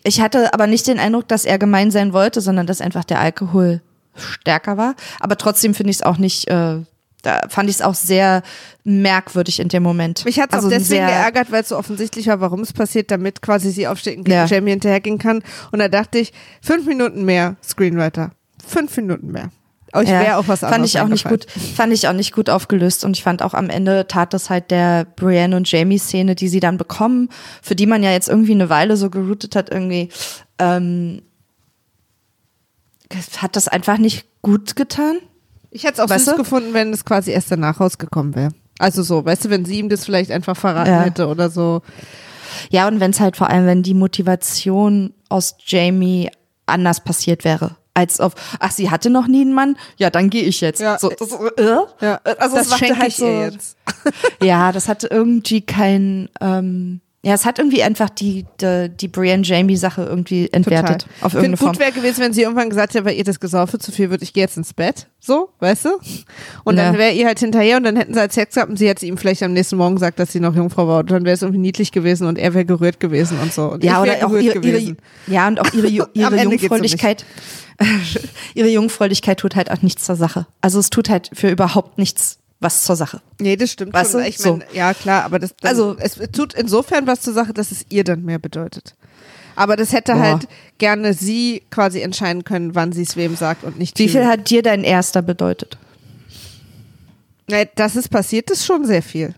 Ich 0.04 0.20
hatte 0.20 0.54
aber 0.54 0.68
nicht 0.68 0.86
den 0.88 1.00
Eindruck, 1.00 1.28
dass 1.30 1.46
er 1.46 1.58
gemein 1.58 1.90
sein 1.90 2.12
wollte, 2.12 2.42
sondern 2.42 2.68
dass 2.68 2.82
einfach 2.82 3.06
der 3.06 3.20
Alkohol 3.22 3.82
stärker 4.16 4.76
war. 4.78 4.96
Aber 5.22 5.38
trotzdem 5.38 5.74
finde 5.74 5.92
ich 5.92 5.98
es 5.98 6.04
auch 6.04 6.18
nicht, 6.18 6.50
äh, 6.50 6.80
da 7.24 7.42
fand 7.50 7.70
ich 7.70 7.78
es 7.78 7.82
auch 7.82 7.96
sehr 7.96 8.44
merkwürdig 8.84 9.60
in 9.60 9.70
dem 9.70 9.82
Moment. 9.82 10.24
Mich 10.26 10.40
hat 10.40 10.50
es 10.52 10.56
also 10.56 10.68
auch 10.68 10.72
deswegen 10.72 11.08
sehr, 11.08 11.08
geärgert, 11.08 11.52
weil 11.52 11.64
es 11.64 11.70
so 11.70 11.78
offensichtlich 11.78 12.28
war, 12.28 12.40
warum 12.42 12.60
es 12.60 12.74
passiert, 12.74 13.10
damit 13.10 13.42
quasi 13.42 13.72
sie 13.72 13.88
aufsteht 13.88 14.18
und 14.20 14.28
Ja. 14.28 14.46
Jamie 14.46 14.72
hinterhergehen 14.72 15.18
kann. 15.18 15.42
Und 15.72 15.80
da 15.80 15.88
dachte 15.88 16.20
ich, 16.20 16.34
fünf 16.62 16.86
Minuten 16.86 17.26
mehr 17.26 17.56
Screenwriter. 17.64 18.32
Fünf 18.66 18.96
Minuten 18.98 19.32
mehr. 19.32 19.50
Euch 19.94 20.10
Ja, 20.10 20.20
wäre 20.22 20.38
auch 20.38 20.48
was 20.48 20.64
anderes 20.64 20.76
Fand 20.76 20.86
ich 20.86 21.00
auch 21.00 21.08
nicht 21.08 21.30
gut, 21.30 21.46
fand 21.76 21.94
ich 21.94 22.08
auch 22.08 22.14
nicht 22.14 22.34
gut 22.34 22.50
aufgelöst 22.50 23.06
und 23.06 23.16
ich 23.16 23.24
fand 23.24 23.44
auch 23.44 23.54
am 23.54 23.70
Ende 23.70 24.08
tat 24.08 24.34
das 24.34 24.50
halt 24.50 24.72
der 24.72 25.06
Brienne 25.06 25.56
und 25.56 25.72
Jamie 25.72 26.00
Szene, 26.00 26.36
die 26.36 26.48
sie 26.48 26.60
dann 26.60 26.78
bekommen, 26.78 27.30
für 27.62 27.76
die 27.76 27.86
man 27.86 28.02
ja 28.02 28.12
jetzt 28.12 28.28
irgendwie 28.28 28.54
eine 28.54 28.70
Weile 28.70 28.98
so 28.98 29.10
geroutet 29.12 29.56
hat 29.56 29.70
irgendwie, 29.70 30.10
ähm, 30.58 31.22
hat 33.38 33.56
das 33.56 33.68
einfach 33.68 34.00
nicht 34.00 34.26
gut 34.42 34.76
getan. 34.76 35.18
Ich 35.76 35.84
hätte 35.84 35.94
es 35.96 36.00
auch 36.00 36.10
Weißt 36.10 36.26
süß 36.26 36.36
du? 36.36 36.40
gefunden, 36.44 36.74
wenn 36.74 36.94
es 36.94 37.04
quasi 37.04 37.32
erst 37.32 37.52
danach 37.52 37.80
rausgekommen 37.80 38.36
wäre. 38.36 38.52
Also 38.80 39.02
so, 39.04 39.26
weißt 39.26 39.46
du, 39.46 39.50
wenn 39.50 39.66
sie 39.66 39.80
ihm 39.80 39.90
das 39.90 40.06
vielleicht 40.06 40.32
einfach 40.32 40.56
verraten 40.56 40.90
Ja. 40.92 41.02
hätte 41.02 41.28
oder 41.28 41.50
so. 41.50 41.82
Ja, 42.70 42.88
und 42.88 43.00
wenn 43.00 43.12
es 43.12 43.20
halt 43.20 43.36
vor 43.38 43.50
allem, 43.50 43.66
wenn 43.66 43.82
die 43.84 43.94
Motivation 43.96 45.14
aus 45.30 45.56
Jamie 45.66 46.30
anders 46.68 47.04
passiert 47.04 47.44
wäre. 47.44 47.76
Als 47.96 48.20
auf, 48.20 48.34
ach, 48.60 48.72
sie 48.72 48.90
hatte 48.90 49.10
noch 49.10 49.28
nie 49.28 49.42
einen 49.42 49.54
Mann, 49.54 49.76
ja, 49.98 50.10
dann 50.10 50.30
gehe 50.30 50.44
ich 50.44 50.62
jetzt. 50.62 50.80
Ja. 50.82 50.98
So, 51.00 51.10
das, 51.10 51.32
äh? 51.32 51.76
Ja, 52.02 52.20
Also 52.40 52.56
das 52.56 52.70
machte 52.70 52.86
schenke 52.86 53.00
halt 53.00 53.10
ich 53.10 53.16
so, 53.18 53.26
ihr 53.28 53.50
jetzt. 53.52 53.78
Ja, 54.44 54.72
das 54.72 54.88
hatte 54.88 55.08
irgendwie 55.08 55.62
kein, 55.62 56.30
ähm, 56.42 57.02
Ja, 57.26 57.34
es 57.34 57.46
hat 57.46 57.58
irgendwie 57.58 57.82
einfach 57.84 58.10
die, 58.10 58.46
die, 58.60 58.90
die 58.90 59.08
Brienne-Jamie-Sache 59.08 60.04
irgendwie 60.04 60.52
entwertet. 60.52 61.04
Total. 61.04 61.08
Auf 61.08 61.08
Ich 61.08 61.22
finde, 61.22 61.36
irgendeine 61.38 61.58
Form. 61.58 61.72
gut 61.72 61.80
wäre 61.80 61.92
gewesen, 61.94 62.20
wenn 62.22 62.34
sie 62.34 62.42
irgendwann 62.42 62.70
gesagt 62.70 62.94
hätte, 62.96 63.06
weil 63.06 63.16
ihr 63.16 63.24
das 63.24 63.40
Gesaufe 63.40 63.80
zu 63.80 63.94
viel 63.94 64.10
wird, 64.10 64.22
ich 64.22 64.34
gehe 64.34 64.44
jetzt 64.44 64.58
ins 64.58 64.74
Bett. 64.74 65.08
So, 65.22 65.48
weißt 65.60 65.86
du? 65.86 65.90
Und 66.66 66.76
dann 66.76 66.96
Ja. 66.96 67.00
wäre 67.00 67.14
ihr 67.14 67.26
halt 67.26 67.40
hinterher 67.40 67.78
und 67.78 67.84
dann 67.86 67.96
hätten 67.96 68.14
sie 68.14 68.20
halt 68.20 68.34
Sex 68.34 68.56
gehabt 68.56 68.70
und 68.70 68.76
sie 68.76 68.90
hätte 68.90 69.06
ihm 69.06 69.18
vielleicht 69.18 69.42
am 69.42 69.54
nächsten 69.54 69.78
Morgen 69.78 69.96
gesagt, 69.96 70.20
dass 70.20 70.34
sie 70.34 70.42
noch 70.42 70.54
Jungfrau 70.54 70.86
war. 70.86 71.00
Und 71.00 71.12
dann 71.12 71.24
wäre 71.24 71.34
es 71.36 71.42
irgendwie 71.42 71.62
niedlich 71.62 71.94
gewesen 71.94 72.28
und 72.28 72.38
er 72.38 72.54
wäre 72.54 72.66
gerührt 72.66 73.00
gewesen 73.00 73.40
und 73.40 73.54
so. 73.54 73.72
Und 73.72 73.86
ja, 73.86 74.02
oder 74.02 74.16
auch 74.28 74.34
ihre, 74.38 74.60
ihre, 74.60 74.98
ja, 75.28 75.48
und 75.48 75.62
auch 75.62 75.74
ihre, 75.74 75.88
ihre 75.88 76.10
geht's 76.14 76.46
um. 76.46 76.52
Jungfräulichkeit. 76.52 77.24
ihre 78.54 78.68
Jungfräulichkeit 78.68 79.40
tut 79.40 79.56
halt 79.56 79.72
auch 79.72 79.82
nichts 79.82 80.04
zur 80.06 80.18
Sache. 80.18 80.46
Also 80.60 80.78
es 80.80 80.90
tut 80.90 81.10
halt 81.10 81.30
für 81.34 81.50
überhaupt 81.50 81.98
nichts 81.98 82.40
was 82.64 82.84
zur 82.84 82.96
Sache. 82.96 83.22
Nee, 83.40 83.56
das 83.56 83.72
stimmt 83.72 83.94
Weißt 83.94 84.12
schon. 84.14 84.22
du? 84.22 84.28
Ich 84.28 84.40
mein, 84.40 84.64
Ja, 84.74 84.94
klar, 84.94 85.24
aber 85.26 85.38
das, 85.40 85.54
dann, 85.62 85.70
Also- 85.70 85.96
es 86.00 86.16
tut 86.32 86.54
insofern 86.54 87.06
was 87.06 87.22
zur 87.22 87.34
Sache, 87.34 87.54
dass 87.54 87.72
es 87.72 87.86
ihr 87.90 88.04
dann 88.04 88.24
mehr 88.24 88.40
bedeutet. 88.40 88.96
Aber 89.56 89.76
das 89.76 89.94
hätte 89.94 90.14
Boah. 90.14 90.20
halt 90.22 90.48
gerne 90.80 91.14
sie 91.14 91.62
quasi 91.70 92.02
entscheiden 92.02 92.44
können, 92.44 92.74
wann 92.74 92.92
sie 92.92 93.04
es 93.04 93.16
wem 93.16 93.36
sagt 93.36 93.64
und 93.64 93.78
nicht 93.78 94.00
Wie 94.00 94.10
viel 94.10 94.26
hat 94.26 94.50
dir 94.50 94.64
dein 94.64 94.84
erster 94.84 95.22
bedeutet? 95.22 95.78
Nee, 97.48 97.70
das 97.76 97.96
ist 97.96 98.10
passiert, 98.10 98.50
ist 98.50 98.66
schon 98.66 98.86
sehr 98.86 99.04
viel. 99.04 99.36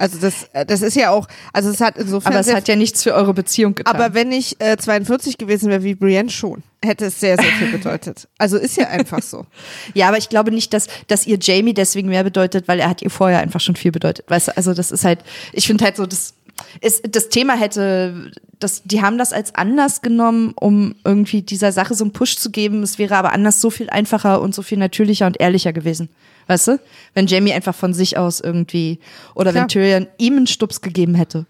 Also 0.00 0.18
das, 0.18 0.48
äh, 0.52 0.64
das 0.64 0.80
ist 0.82 0.94
ja 0.94 1.10
auch, 1.10 1.26
also 1.52 1.70
es 1.70 1.80
hat 1.80 1.98
insofern 1.98 2.32
Aber 2.32 2.40
es 2.40 2.54
hat 2.54 2.68
ja 2.68 2.76
nichts 2.76 3.02
für 3.02 3.14
eure 3.14 3.34
Beziehung 3.34 3.74
getan. 3.74 3.94
Aber 3.94 4.14
wenn 4.14 4.30
ich 4.30 4.60
äh, 4.60 4.76
42 4.76 5.38
gewesen 5.38 5.70
wäre 5.70 5.82
wie 5.82 5.96
Brienne 5.96 6.30
schon, 6.30 6.62
hätte 6.84 7.06
es 7.06 7.18
sehr, 7.18 7.36
sehr 7.36 7.50
viel 7.52 7.72
bedeutet. 7.72 8.28
Also 8.38 8.58
ist 8.58 8.76
ja 8.76 8.86
einfach 8.88 9.20
so. 9.22 9.44
ja, 9.94 10.06
aber 10.06 10.18
ich 10.18 10.28
glaube 10.28 10.52
nicht, 10.52 10.72
dass, 10.72 10.86
dass 11.08 11.26
ihr 11.26 11.38
Jamie 11.40 11.74
deswegen 11.74 12.08
mehr 12.08 12.22
bedeutet, 12.22 12.68
weil 12.68 12.78
er 12.78 12.88
hat 12.88 13.02
ihr 13.02 13.10
vorher 13.10 13.40
einfach 13.40 13.60
schon 13.60 13.74
viel 13.74 13.90
bedeutet. 13.90 14.24
Weißt 14.30 14.48
du, 14.48 14.56
also 14.56 14.72
das 14.72 14.92
ist 14.92 15.04
halt, 15.04 15.18
ich 15.52 15.66
finde 15.66 15.84
halt 15.84 15.96
so, 15.96 16.06
das, 16.06 16.34
ist, 16.80 17.16
das 17.16 17.28
Thema 17.28 17.56
hätte, 17.56 18.30
das, 18.60 18.82
die 18.84 19.02
haben 19.02 19.18
das 19.18 19.32
als 19.32 19.56
Anlass 19.56 20.00
genommen, 20.00 20.52
um 20.54 20.94
irgendwie 21.04 21.42
dieser 21.42 21.72
Sache 21.72 21.94
so 21.94 22.04
einen 22.04 22.12
Push 22.12 22.36
zu 22.36 22.50
geben. 22.50 22.84
Es 22.84 22.98
wäre 23.00 23.16
aber 23.16 23.32
anders 23.32 23.60
so 23.60 23.70
viel 23.70 23.90
einfacher 23.90 24.40
und 24.40 24.54
so 24.54 24.62
viel 24.62 24.78
natürlicher 24.78 25.26
und 25.26 25.40
ehrlicher 25.40 25.72
gewesen. 25.72 26.08
Weißt 26.48 26.66
du? 26.68 26.80
Wenn 27.14 27.26
Jamie 27.28 27.52
einfach 27.52 27.74
von 27.74 27.94
sich 27.94 28.18
aus 28.18 28.40
irgendwie, 28.40 28.98
oder 29.36 29.52
Klar. 29.52 29.62
wenn 29.62 29.68
Tyrion 29.68 30.06
ihm 30.18 30.36
einen 30.36 30.46
Stups 30.48 30.80
gegeben 30.80 31.14
hätte. 31.14 31.46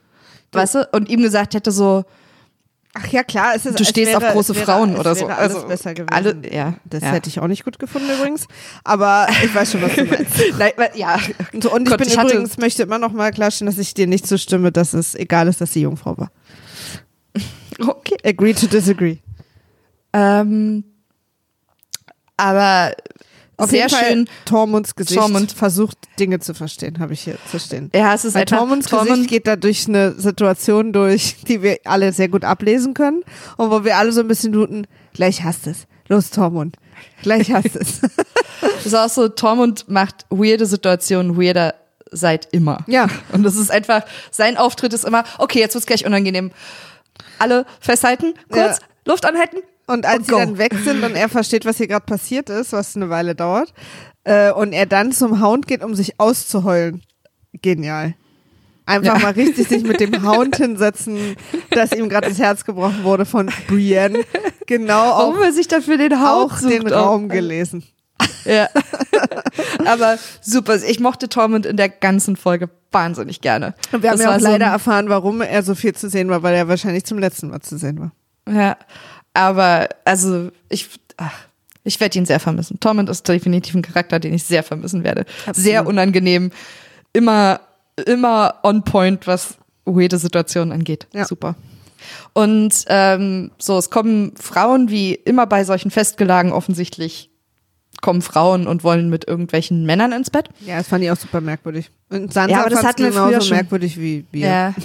Weißt 0.52 0.74
du? 0.74 0.88
Und 0.92 1.08
ihm 1.08 1.22
gesagt 1.22 1.54
hätte 1.54 1.72
so, 1.72 2.04
Ach 2.94 3.06
ja, 3.08 3.22
klar, 3.22 3.52
es 3.54 3.64
ist 3.66 3.78
Du 3.78 3.84
stehst 3.84 4.10
wäre, 4.10 4.26
auf 4.28 4.32
große 4.32 4.56
wäre, 4.56 4.64
Frauen 4.64 4.96
oder 4.96 5.14
so. 5.14 5.26
Alles 5.26 5.54
Also, 5.54 5.68
besser 5.68 5.94
gewesen. 5.94 6.08
alle- 6.10 6.36
ja, 6.52 6.74
Das 6.84 7.02
ja. 7.04 7.10
hätte 7.12 7.28
ich 7.28 7.38
auch 7.38 7.46
nicht 7.46 7.62
gut 7.64 7.78
gefunden 7.78 8.08
übrigens. 8.10 8.46
Aber 8.82 9.28
ich 9.44 9.54
weiß 9.54 9.72
schon, 9.72 9.82
was 9.82 9.94
du 9.94 10.04
meinst. 10.06 10.32
Nein, 10.58 10.72
ja. 10.94 11.18
So, 11.62 11.70
und 11.72 11.82
ich 11.82 11.88
Gott, 11.90 11.98
bin 11.98 12.08
ich 12.08 12.18
hatte- 12.18 12.32
übrigens, 12.32 12.56
möchte 12.56 12.82
immer 12.82 12.98
noch 12.98 13.12
mal 13.12 13.30
klarstellen, 13.30 13.70
dass 13.70 13.78
ich 13.78 13.94
dir 13.94 14.06
nicht 14.08 14.26
zustimme, 14.26 14.72
dass 14.72 14.94
es 14.94 15.14
egal 15.14 15.46
ist, 15.48 15.60
dass 15.60 15.72
sie 15.72 15.82
Jungfrau 15.82 16.16
war. 16.18 16.32
Okay. 17.80 18.16
Agree 18.24 18.54
to 18.54 18.66
disagree. 18.66 19.18
Ähm, 20.12 20.82
aber 22.36 22.92
Auf 23.58 23.70
sehr 23.70 23.80
jeden 23.80 23.90
Fall, 23.90 24.08
schön. 24.08 24.28
Tormunds 24.44 24.94
Gesicht 24.94 25.18
Tormund. 25.20 25.52
versucht, 25.52 25.98
Dinge 26.18 26.38
zu 26.38 26.54
verstehen, 26.54 26.98
habe 27.00 27.12
ich 27.12 27.20
hier 27.22 27.36
zu 27.50 27.58
stehen. 27.58 27.90
Ja, 27.94 28.14
es 28.14 28.24
ist 28.24 28.34
Weil 28.34 28.42
einfach 28.42 28.58
Tormunds 28.58 28.86
Tormund- 28.88 29.08
Gesicht 29.08 29.28
geht 29.30 29.46
da 29.46 29.56
durch 29.56 29.86
eine 29.88 30.12
Situation 30.12 30.92
durch, 30.92 31.36
die 31.48 31.62
wir 31.62 31.78
alle 31.84 32.12
sehr 32.12 32.28
gut 32.28 32.44
ablesen 32.44 32.94
können 32.94 33.22
und 33.56 33.70
wo 33.70 33.84
wir 33.84 33.96
alle 33.96 34.12
so 34.12 34.20
ein 34.20 34.28
bisschen 34.28 34.52
tuten, 34.52 34.86
gleich 35.12 35.42
hast 35.42 35.66
es. 35.66 35.86
Los, 36.08 36.30
Tormund. 36.30 36.76
Gleich 37.22 37.52
hast 37.52 37.76
es. 37.76 38.00
Das 38.60 38.84
ist 38.86 38.94
auch 38.94 39.08
so, 39.08 39.28
Tormund 39.28 39.88
macht 39.88 40.24
weirde 40.30 40.64
Situationen 40.64 41.36
weirder 41.36 41.74
seit 42.10 42.48
immer. 42.52 42.78
Ja. 42.86 43.08
Und 43.32 43.42
das 43.42 43.56
ist 43.56 43.70
einfach, 43.70 44.02
sein 44.30 44.56
Auftritt 44.56 44.94
ist 44.94 45.04
immer, 45.04 45.24
okay, 45.38 45.58
jetzt 45.58 45.74
wird's 45.74 45.86
gleich 45.86 46.06
unangenehm. 46.06 46.50
Alle 47.38 47.66
festhalten, 47.80 48.34
kurz, 48.48 48.78
Ja. 48.78 48.84
Luft 49.04 49.26
anhalten. 49.26 49.58
Und 49.88 50.06
als 50.06 50.18
Und 50.18 50.24
sie 50.26 50.30
dann 50.32 50.58
weg 50.58 50.74
sind 50.84 51.02
und 51.02 51.16
er 51.16 51.28
versteht, 51.28 51.64
was 51.64 51.78
hier 51.78 51.88
gerade 51.88 52.04
passiert 52.06 52.50
ist, 52.50 52.72
was 52.72 52.94
eine 52.94 53.10
Weile 53.10 53.34
dauert, 53.34 53.72
äh, 54.24 54.52
und 54.52 54.72
er 54.72 54.86
dann 54.86 55.12
zum 55.12 55.42
Hound 55.42 55.66
geht, 55.66 55.82
um 55.82 55.94
sich 55.94 56.20
auszuheulen. 56.20 57.02
Genial. 57.62 58.14
Einfach 58.86 59.16
Ja. 59.16 59.22
mal 59.22 59.32
richtig 59.32 59.68
sich 59.68 59.82
mit 59.82 60.00
dem 60.00 60.26
Hound 60.26 60.56
hinsetzen, 60.56 61.36
dass 61.70 61.92
ihm 61.92 62.08
gerade 62.08 62.28
das 62.28 62.38
Herz 62.38 62.64
gebrochen 62.64 63.02
wurde 63.04 63.24
von 63.26 63.50
Brienne. 63.66 64.20
Genau 64.66 65.10
auch, 65.12 65.32
Warum 65.32 65.42
er 65.42 65.52
sich 65.52 65.68
dafür 65.68 65.98
den 65.98 66.20
Hauch 66.20 66.52
auch 66.54 66.60
den 66.68 66.90
auch. 66.92 67.06
Raum 67.08 67.28
gelesen. 67.28 67.82
Ja. 68.44 68.68
Aber 69.86 70.18
super, 70.40 70.76
ich 70.76 71.00
mochte 71.00 71.28
Tormund 71.28 71.66
in 71.66 71.76
der 71.76 71.88
ganzen 71.88 72.36
Folge 72.36 72.70
wahnsinnig 72.92 73.40
gerne. 73.40 73.74
Und 73.92 74.02
wir 74.02 74.10
haben 74.10 74.16
Das 74.18 74.24
ja 74.24 74.34
auch 74.34 74.38
so 74.40 74.44
leider 74.46 74.66
ein- 74.66 74.72
erfahren, 74.72 75.08
warum 75.08 75.40
er 75.42 75.62
so 75.62 75.74
viel 75.74 75.94
zu 75.94 76.08
sehen 76.08 76.28
war, 76.30 76.42
weil 76.42 76.54
er 76.54 76.68
wahrscheinlich 76.68 77.04
zum 77.04 77.18
letzten 77.18 77.48
Mal 77.48 77.60
zu 77.60 77.76
sehen 77.78 78.00
war. 78.00 78.12
Ja, 78.50 78.76
aber 79.38 79.88
also 80.04 80.50
ich, 80.68 80.88
ach, 81.16 81.32
ich 81.84 82.00
werde 82.00 82.18
ihn 82.18 82.26
sehr 82.26 82.40
vermissen. 82.40 82.80
Tormund 82.80 83.08
ist 83.08 83.26
definitiv 83.28 83.74
ein 83.76 83.82
Charakter, 83.82 84.18
den 84.18 84.34
ich 84.34 84.42
sehr 84.42 84.64
vermissen 84.64 85.04
werde. 85.04 85.26
Sehr 85.52 85.86
unangenehm, 85.86 86.50
immer, 87.12 87.60
immer 88.04 88.56
on 88.64 88.82
point, 88.82 89.28
was 89.28 89.56
weirde 89.84 90.18
Situationen 90.18 90.72
angeht. 90.72 91.06
Ja. 91.14 91.24
Super. 91.24 91.54
Und 92.32 92.84
ähm, 92.88 93.52
so, 93.58 93.78
es 93.78 93.90
kommen 93.90 94.34
Frauen, 94.36 94.90
wie 94.90 95.14
immer 95.14 95.46
bei 95.46 95.62
solchen 95.62 95.92
Festgelagen 95.92 96.50
offensichtlich, 96.52 97.30
kommen 98.00 98.22
Frauen 98.22 98.66
und 98.66 98.82
wollen 98.82 99.08
mit 99.08 99.28
irgendwelchen 99.28 99.86
Männern 99.86 100.10
ins 100.10 100.30
Bett. 100.30 100.48
Ja, 100.66 100.78
das 100.78 100.88
fand 100.88 101.04
ich 101.04 101.10
auch 101.12 101.16
super 101.16 101.40
merkwürdig. 101.40 101.90
Und 102.10 102.32
Sansa 102.32 102.50
Ja, 102.50 102.60
aber 102.62 102.70
das 102.70 102.84
hatten 102.84 103.04
wir 103.04 103.12
früher 103.12 103.40
schon. 103.40 103.56
merkwürdig 103.56 103.98
wie 103.98 104.24
wir. 104.32 104.46
Ja. 104.46 104.74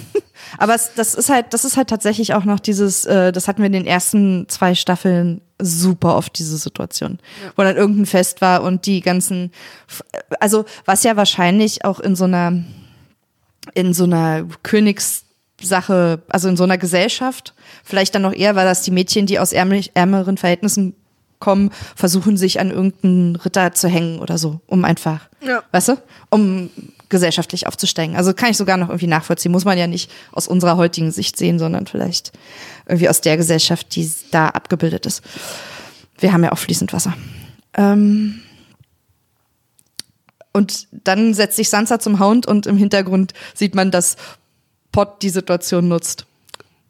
Aber 0.58 0.74
es, 0.74 0.92
das 0.94 1.14
ist 1.14 1.28
halt, 1.30 1.46
das 1.54 1.64
ist 1.64 1.76
halt 1.76 1.88
tatsächlich 1.88 2.34
auch 2.34 2.44
noch 2.44 2.60
dieses, 2.60 3.04
äh, 3.04 3.32
das 3.32 3.48
hatten 3.48 3.60
wir 3.62 3.66
in 3.66 3.72
den 3.72 3.86
ersten 3.86 4.46
zwei 4.48 4.74
Staffeln 4.74 5.40
super 5.60 6.16
oft 6.16 6.38
diese 6.38 6.56
Situation, 6.56 7.18
wo 7.56 7.62
dann 7.62 7.76
irgendein 7.76 8.06
Fest 8.06 8.40
war 8.40 8.62
und 8.62 8.86
die 8.86 9.00
ganzen, 9.00 9.52
also 10.40 10.64
was 10.84 11.02
ja 11.04 11.16
wahrscheinlich 11.16 11.84
auch 11.84 12.00
in 12.00 12.16
so 12.16 12.24
einer, 12.24 12.64
in 13.74 13.94
so 13.94 14.04
einer 14.04 14.44
Königssache, 14.62 16.22
also 16.28 16.48
in 16.48 16.56
so 16.56 16.64
einer 16.64 16.78
Gesellschaft, 16.78 17.54
vielleicht 17.84 18.14
dann 18.14 18.22
noch 18.22 18.32
eher, 18.34 18.56
weil 18.56 18.66
das 18.66 18.82
die 18.82 18.90
Mädchen, 18.90 19.26
die 19.26 19.38
aus 19.38 19.52
ärmlich, 19.52 19.92
ärmeren 19.94 20.36
Verhältnissen 20.36 20.94
kommen, 21.38 21.70
versuchen 21.94 22.36
sich 22.36 22.58
an 22.60 22.70
irgendeinen 22.70 23.36
Ritter 23.36 23.72
zu 23.72 23.88
hängen 23.88 24.18
oder 24.20 24.38
so, 24.38 24.60
um 24.66 24.84
einfach, 24.84 25.28
Ja. 25.40 25.62
weißt 25.72 25.88
du, 25.88 25.96
um 26.30 26.70
gesellschaftlich 27.14 27.68
aufzusteigen. 27.68 28.16
Also 28.16 28.34
kann 28.34 28.50
ich 28.50 28.56
sogar 28.56 28.76
noch 28.76 28.88
irgendwie 28.88 29.06
nachvollziehen. 29.06 29.52
Muss 29.52 29.64
man 29.64 29.78
ja 29.78 29.86
nicht 29.86 30.10
aus 30.32 30.48
unserer 30.48 30.76
heutigen 30.76 31.12
Sicht 31.12 31.36
sehen, 31.36 31.60
sondern 31.60 31.86
vielleicht 31.86 32.32
irgendwie 32.86 33.08
aus 33.08 33.20
der 33.20 33.36
Gesellschaft, 33.36 33.94
die 33.94 34.12
da 34.32 34.48
abgebildet 34.48 35.06
ist. 35.06 35.22
Wir 36.18 36.32
haben 36.32 36.42
ja 36.42 36.50
auch 36.50 36.58
fließend 36.58 36.92
Wasser. 36.92 37.14
Ähm 37.74 38.40
und 40.52 40.88
dann 40.90 41.34
setzt 41.34 41.54
sich 41.56 41.68
Sansa 41.68 42.00
zum 42.00 42.18
Hound 42.18 42.46
und 42.46 42.66
im 42.66 42.76
Hintergrund 42.76 43.32
sieht 43.54 43.76
man, 43.76 43.92
dass 43.92 44.16
Pot 44.90 45.22
die 45.22 45.30
Situation 45.30 45.86
nutzt 45.86 46.26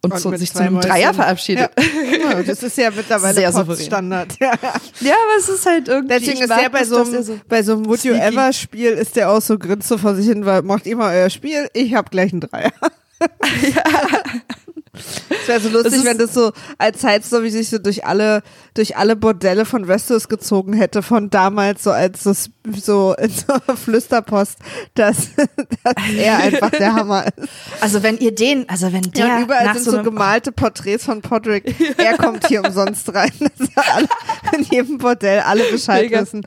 und, 0.04 0.18
so 0.18 0.36
sich 0.36 0.52
zu 0.52 0.60
einem 0.60 0.74
Mäuschen. 0.74 0.90
Dreier 0.90 1.14
verabschiedet. 1.14 1.70
Ja. 1.76 2.30
Ja, 2.30 2.42
das 2.42 2.62
ist 2.62 2.76
ja 2.76 2.90
mittlerweile 2.90 3.34
Sehr. 3.34 3.76
Standard. 3.76 4.36
Ja. 4.40 4.52
Ja, 5.00 5.12
aber 5.12 5.38
es 5.38 5.48
ist 5.48 5.66
halt 5.66 5.88
irgendwie. 5.88 6.18
Deswegen 6.18 6.40
ist 6.40 6.50
der 6.50 6.68
bei 6.70 6.84
so, 6.84 7.02
einem, 7.02 7.22
so 7.22 7.38
bei 7.48 7.62
so 7.62 7.72
einem 7.72 7.86
Would 7.86 8.04
You 8.04 8.14
Ever 8.14 8.52
Spiel 8.52 8.92
ist 8.92 9.16
der 9.16 9.30
auch 9.30 9.40
so 9.40 9.58
grinst 9.58 9.88
so 9.88 9.98
vor 9.98 10.14
sich 10.14 10.26
hin, 10.26 10.46
weil 10.46 10.62
macht 10.62 10.86
immer 10.86 11.06
euer 11.06 11.30
Spiel, 11.30 11.68
ich 11.72 11.94
hab 11.94 12.10
gleich 12.10 12.32
einen 12.32 12.40
Dreier. 12.40 12.72
Es 14.94 15.48
wäre 15.48 15.61
so 15.61 15.68
lustig, 15.68 16.04
wenn 16.04 16.18
das 16.18 16.35
so 16.35 16.52
als 16.78 17.00
Zeitstory 17.00 17.50
sich 17.50 17.68
so 17.68 17.78
durch 17.78 18.07
alle, 18.07 18.42
durch 18.74 18.96
alle 18.96 19.16
Bordelle 19.16 19.64
von 19.64 19.88
Westeros 19.88 20.28
gezogen 20.28 20.72
hätte, 20.72 21.02
von 21.02 21.30
damals 21.30 21.83
so 21.83 21.90
als 21.90 22.22
so, 22.22 22.33
so 22.76 23.14
in 23.18 23.30
so 23.30 23.74
Flüsterpost, 23.74 24.59
dass, 24.94 25.30
dass 25.85 25.94
er 26.16 26.38
einfach 26.38 26.70
der 26.70 26.94
Hammer 26.94 27.26
ist. 27.26 27.48
Also 27.80 28.02
wenn 28.02 28.18
ihr 28.18 28.35
den, 28.35 28.68
also 28.68 28.92
wenn 28.92 29.02
der 29.02 29.26
Ja, 29.26 29.40
überall 29.40 29.74
sind 29.74 29.85
so 29.85 29.90
so 29.92 30.02
gemalte 30.02 30.52
Porträts 30.52 31.04
von 31.04 31.22
Podrick. 31.22 31.74
Er 31.98 32.16
kommt 32.18 32.46
hier 32.46 32.64
umsonst 32.64 33.12
rein. 33.14 33.33
Dass 33.40 33.87
alle, 33.94 34.09
in 34.57 34.64
jedem 34.64 34.98
Bordell 34.98 35.40
alle 35.40 35.64
Bescheid 35.64 36.04
Mega. 36.04 36.22
wissen. 36.22 36.46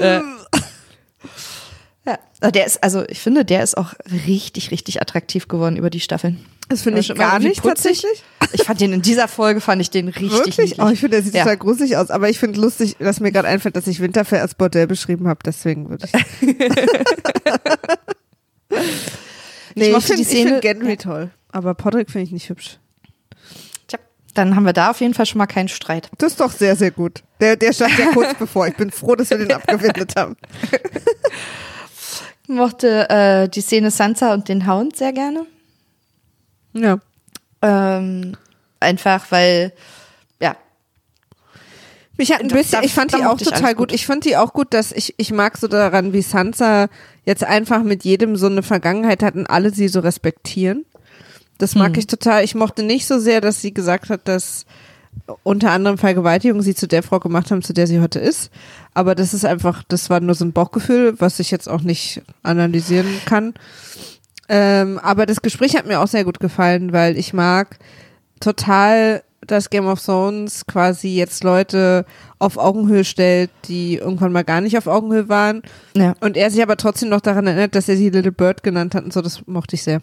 Äh, 0.00 0.20
ja, 2.06 2.50
der 2.50 2.66
ist, 2.66 2.82
also 2.82 3.04
ich 3.08 3.20
finde, 3.20 3.44
der 3.44 3.62
ist 3.62 3.76
auch 3.76 3.94
richtig, 4.26 4.70
richtig 4.70 5.00
attraktiv 5.00 5.48
geworden 5.48 5.76
über 5.76 5.90
die 5.90 6.00
Staffeln. 6.00 6.44
Das 6.68 6.82
finde 6.82 7.00
ich 7.00 7.08
mal 7.10 7.14
gar 7.14 7.38
nicht 7.38 7.62
putzig. 7.62 8.02
tatsächlich. 8.02 8.24
Ich 8.52 8.62
fand 8.64 8.80
den 8.80 8.92
in 8.92 9.02
dieser 9.02 9.28
Folge 9.28 9.60
fand 9.60 9.80
ich 9.80 9.90
den 9.90 10.08
richtig 10.08 10.32
Wirklich? 10.32 10.58
niedlich. 10.58 10.80
Oh, 10.80 10.88
ich 10.88 10.98
finde, 11.00 11.16
der 11.16 11.22
sieht 11.24 11.34
Ja. 11.34 11.42
total 11.44 11.56
gruselig 11.58 11.96
aus. 11.96 12.10
Aber 12.10 12.28
ich 12.28 12.38
finde 12.38 12.60
lustig, 12.60 12.96
dass 12.98 13.20
mir 13.20 13.30
gerade 13.32 13.46
einfällt, 13.48 13.76
dass 13.76 13.86
ich 13.86 14.00
Winterfell 14.00 14.40
als 14.40 14.54
Bordell 14.54 14.86
beschrieben 14.86 15.28
habe. 15.28 15.38
Deswegen 15.44 15.88
würde 15.90 16.06
ich. 16.12 16.12
nee, 19.74 19.86
ich, 19.86 19.92
mochte 19.92 20.06
finde 20.06 20.22
die 20.22 20.28
Szene- 20.28 20.48
find 20.50 20.62
Gendry 20.62 20.96
toll. 20.96 21.30
Aber 21.52 21.74
Podrick 21.74 22.10
finde 22.10 22.24
ich 22.26 22.32
nicht 22.32 22.48
hübsch. 22.48 22.78
Tja, 23.86 23.98
dann 24.34 24.56
haben 24.56 24.64
wir 24.64 24.72
da 24.72 24.90
auf 24.90 25.00
jeden 25.00 25.14
Fall 25.14 25.26
schon 25.26 25.38
mal 25.38 25.46
keinen 25.46 25.68
Streit. 25.68 26.10
Das 26.18 26.32
ist 26.32 26.40
doch 26.40 26.50
sehr, 26.50 26.76
sehr 26.76 26.90
gut. 26.90 27.22
Der, 27.40 27.56
der 27.56 27.72
stand 27.72 27.98
ja 27.98 28.06
kurz 28.12 28.34
bevor. 28.38 28.66
Ich 28.68 28.76
bin 28.76 28.90
froh, 28.90 29.14
dass 29.14 29.30
wir 29.30 29.38
den 29.38 29.52
abgewendet 29.52 30.14
haben. 30.16 30.36
Ich 32.48 32.54
mochte 32.54 33.10
äh, 33.10 33.48
die 33.48 33.60
Szene 33.60 33.90
Sansa 33.90 34.32
und 34.32 34.48
den 34.48 34.68
Hound 34.72 34.94
sehr 34.94 35.12
gerne. 35.12 35.46
Ja. 36.82 36.98
Ähm, 37.62 38.36
einfach, 38.80 39.26
weil, 39.30 39.72
ja, 40.40 40.56
Mich 42.16 42.32
hat 42.32 42.40
ein 42.42 42.48
bisschen, 42.48 42.82
ich 42.82 42.92
fand 42.94 43.12
die 43.12 43.24
auch 43.24 43.36
total 43.38 43.74
gut. 43.74 43.88
gut. 43.88 43.92
Ich 43.92 44.06
fand 44.06 44.24
die 44.24 44.36
auch 44.36 44.52
gut, 44.52 44.72
dass 44.74 44.92
ich, 44.92 45.14
ich 45.16 45.32
mag 45.32 45.56
so 45.56 45.68
daran, 45.68 46.12
wie 46.12 46.22
Sansa 46.22 46.88
jetzt 47.24 47.44
einfach 47.44 47.82
mit 47.82 48.04
jedem 48.04 48.36
so 48.36 48.46
eine 48.46 48.62
Vergangenheit 48.62 49.22
hat 49.22 49.34
und 49.34 49.46
alle 49.48 49.70
sie 49.72 49.88
so 49.88 50.00
respektieren. 50.00 50.84
Das 51.58 51.74
mag 51.74 51.92
Hm. 51.94 51.98
ich 52.00 52.06
total. 52.06 52.44
Ich 52.44 52.54
mochte 52.54 52.82
nicht 52.82 53.06
so 53.06 53.18
sehr, 53.18 53.40
dass 53.40 53.60
sie 53.62 53.72
gesagt 53.72 54.10
hat, 54.10 54.28
dass 54.28 54.66
unter 55.42 55.70
anderem 55.72 55.96
Vergewaltigung 55.96 56.60
sie 56.60 56.74
zu 56.74 56.86
der 56.86 57.02
Frau 57.02 57.18
gemacht 57.18 57.50
haben, 57.50 57.62
zu 57.62 57.72
der 57.72 57.86
sie 57.86 58.00
heute 58.00 58.18
ist. 58.18 58.50
Aber 58.92 59.14
das 59.14 59.32
ist 59.32 59.46
einfach, 59.46 59.82
das 59.88 60.10
war 60.10 60.20
nur 60.20 60.34
so 60.34 60.44
ein 60.44 60.52
Bauchgefühl, 60.52 61.14
was 61.18 61.40
ich 61.40 61.50
jetzt 61.50 61.68
auch 61.68 61.80
nicht 61.80 62.20
analysieren 62.42 63.06
kann. 63.24 63.54
Ähm, 64.48 64.98
aber 65.02 65.26
das 65.26 65.42
Gespräch 65.42 65.76
hat 65.76 65.86
mir 65.86 66.00
auch 66.00 66.06
sehr 66.06 66.24
gut 66.24 66.40
gefallen, 66.40 66.92
weil 66.92 67.18
ich 67.18 67.32
mag 67.32 67.78
total, 68.40 69.22
dass 69.40 69.70
Game 69.70 69.86
of 69.86 70.02
Thrones 70.02 70.66
quasi 70.66 71.16
jetzt 71.16 71.44
Leute 71.44 72.04
auf 72.38 72.56
Augenhöhe 72.56 73.04
stellt, 73.04 73.50
die 73.66 73.96
irgendwann 73.96 74.32
mal 74.32 74.44
gar 74.44 74.60
nicht 74.60 74.76
auf 74.76 74.86
Augenhöhe 74.86 75.28
waren. 75.28 75.62
ja. 75.94 76.14
Und 76.20 76.36
er 76.36 76.50
sich 76.50 76.62
aber 76.62 76.76
trotzdem 76.76 77.08
noch 77.08 77.20
daran 77.20 77.46
erinnert, 77.46 77.74
dass 77.74 77.88
er 77.88 77.96
sie 77.96 78.10
Little 78.10 78.32
Bird 78.32 78.62
genannt 78.62 78.94
hat 78.94 79.04
und 79.04 79.12
so, 79.12 79.22
das 79.22 79.46
mochte 79.46 79.76
ich 79.76 79.82
sehr. 79.82 80.00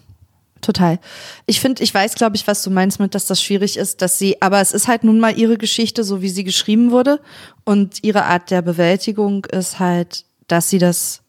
Total. 0.60 0.98
Ich 1.44 1.60
finde, 1.60 1.82
ich 1.82 1.92
weiß, 1.92 2.14
glaube 2.14 2.36
ich, 2.36 2.46
was 2.46 2.62
du 2.62 2.70
meinst 2.70 2.98
mit, 2.98 3.14
dass 3.14 3.26
das 3.26 3.42
schwierig 3.42 3.76
ist, 3.76 4.00
dass 4.00 4.18
sie, 4.18 4.40
aber 4.40 4.62
es 4.62 4.72
ist 4.72 4.88
halt 4.88 5.04
nun 5.04 5.20
mal 5.20 5.36
ihre 5.36 5.58
Geschichte, 5.58 6.04
so 6.04 6.22
wie 6.22 6.30
sie 6.30 6.42
geschrieben 6.42 6.90
wurde. 6.90 7.20
Und 7.64 8.02
ihre 8.02 8.24
Art 8.24 8.50
der 8.50 8.62
Bewältigung 8.62 9.44
ist 9.44 9.78
halt, 9.78 10.24
dass 10.48 10.70
sie 10.70 10.78
das, 10.78 11.20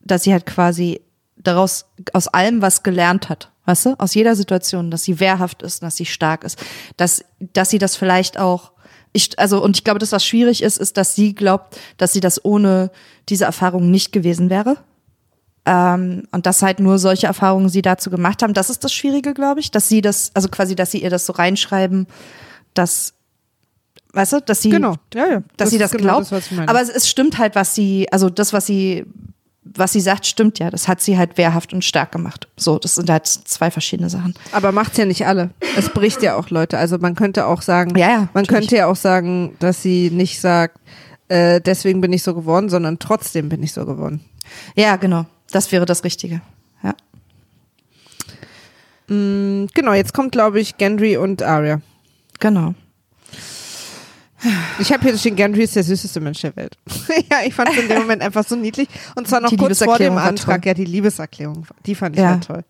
dass 0.00 0.24
sie 0.24 0.32
halt 0.32 0.44
quasi 0.44 1.02
daraus, 1.42 1.86
aus 2.12 2.28
allem 2.28 2.62
was 2.62 2.82
gelernt 2.82 3.28
hat. 3.28 3.50
Weißt 3.64 3.86
du? 3.86 3.94
Aus 4.00 4.14
jeder 4.14 4.34
Situation, 4.34 4.90
dass 4.90 5.04
sie 5.04 5.20
wehrhaft 5.20 5.62
ist, 5.62 5.82
dass 5.82 5.96
sie 5.96 6.06
stark 6.06 6.42
ist, 6.44 6.58
dass, 6.96 7.24
dass 7.52 7.70
sie 7.70 7.78
das 7.78 7.96
vielleicht 7.96 8.38
auch, 8.38 8.72
ich, 9.12 9.38
also, 9.38 9.62
und 9.62 9.76
ich 9.76 9.84
glaube, 9.84 10.00
das, 10.00 10.10
was 10.12 10.24
schwierig 10.26 10.62
ist, 10.62 10.78
ist, 10.78 10.96
dass 10.96 11.14
sie 11.14 11.34
glaubt, 11.34 11.78
dass 11.96 12.12
sie 12.12 12.20
das 12.20 12.44
ohne 12.44 12.90
diese 13.28 13.44
Erfahrung 13.44 13.90
nicht 13.90 14.10
gewesen 14.10 14.50
wäre. 14.50 14.78
Ähm, 15.64 16.24
und 16.32 16.46
dass 16.46 16.62
halt 16.62 16.80
nur 16.80 16.98
solche 16.98 17.28
Erfahrungen 17.28 17.68
sie 17.68 17.82
dazu 17.82 18.10
gemacht 18.10 18.42
haben. 18.42 18.52
Das 18.52 18.68
ist 18.68 18.82
das 18.82 18.92
Schwierige, 18.92 19.32
glaube 19.32 19.60
ich, 19.60 19.70
dass 19.70 19.88
sie 19.88 20.00
das, 20.00 20.32
also 20.34 20.48
quasi, 20.48 20.74
dass 20.74 20.90
sie 20.90 21.02
ihr 21.02 21.10
das 21.10 21.24
so 21.24 21.32
reinschreiben, 21.34 22.08
dass, 22.74 23.14
weißt 24.12 24.32
du, 24.32 24.40
dass 24.40 24.60
sie, 24.60 24.70
Genau. 24.70 24.96
Ja, 25.14 25.26
ja. 25.28 25.42
dass 25.56 25.70
sie 25.70 25.78
das 25.78 25.92
ist 25.92 25.98
glaubt. 25.98 26.32
das. 26.32 26.50
Aber 26.66 26.80
es, 26.80 26.88
es 26.88 27.08
stimmt 27.08 27.38
halt, 27.38 27.54
was 27.54 27.76
sie, 27.76 28.08
also 28.10 28.28
das, 28.28 28.52
was 28.52 28.66
sie, 28.66 29.04
was 29.64 29.92
sie 29.92 30.00
sagt, 30.00 30.26
stimmt 30.26 30.58
ja. 30.58 30.70
Das 30.70 30.88
hat 30.88 31.00
sie 31.00 31.16
halt 31.16 31.38
wehrhaft 31.38 31.72
und 31.72 31.84
stark 31.84 32.10
gemacht. 32.12 32.48
So, 32.56 32.78
das 32.78 32.96
sind 32.96 33.08
halt 33.08 33.26
zwei 33.26 33.70
verschiedene 33.70 34.10
Sachen. 34.10 34.34
Aber 34.50 34.72
macht's 34.72 34.96
ja 34.98 35.04
nicht 35.04 35.26
alle. 35.26 35.50
Es 35.76 35.88
bricht 35.88 36.22
ja 36.22 36.36
auch 36.36 36.50
Leute. 36.50 36.78
Also 36.78 36.98
man 36.98 37.14
könnte 37.14 37.46
auch 37.46 37.62
sagen, 37.62 37.96
Ja, 37.96 38.08
ja, 38.08 38.16
man 38.16 38.28
natürlich. 38.34 38.48
könnte 38.48 38.76
ja 38.76 38.86
auch 38.86 38.96
sagen, 38.96 39.54
dass 39.60 39.82
sie 39.82 40.10
nicht 40.10 40.40
sagt, 40.40 40.78
äh, 41.28 41.60
deswegen 41.60 42.00
bin 42.00 42.12
ich 42.12 42.22
so 42.22 42.34
geworden, 42.34 42.68
sondern 42.68 42.98
trotzdem 42.98 43.48
bin 43.48 43.62
ich 43.62 43.72
so 43.72 43.86
geworden. 43.86 44.20
Ja, 44.74 44.96
genau. 44.96 45.26
Das 45.52 45.70
wäre 45.70 45.86
das 45.86 46.02
Richtige. 46.04 46.40
Ja. 46.82 46.94
Mm, 49.08 49.66
genau, 49.74 49.92
jetzt 49.92 50.12
kommt, 50.14 50.32
glaube 50.32 50.60
ich, 50.60 50.76
Gendry 50.76 51.16
und 51.16 51.42
Arya. 51.42 51.80
Genau. 52.40 52.74
Ich 54.80 54.92
habe 54.92 55.02
hier 55.04 55.16
stehen, 55.16 55.36
Gendry 55.36 55.62
ist 55.62 55.76
der 55.76 55.84
süßeste 55.84 56.20
Mensch 56.20 56.40
der 56.40 56.54
Welt. 56.56 56.76
ja, 57.30 57.38
ich 57.46 57.54
fand 57.54 57.70
es 57.70 57.76
in 57.76 57.88
dem 57.88 57.98
Moment 58.00 58.22
einfach 58.22 58.44
so 58.46 58.56
niedlich. 58.56 58.88
Und 59.14 59.28
zwar 59.28 59.40
noch 59.40 59.50
Die 59.50 59.56
kurz 59.56 59.82
vor 59.82 59.98
dem 59.98 60.18
Antrag. 60.18 60.64
Ja, 60.66 60.74
die 60.74 60.84
Liebeserklärung, 60.84 61.66
die 61.86 61.94
fand 61.94 62.16
ich 62.16 62.22
Ja. 62.22 62.36
toll. 62.38 62.64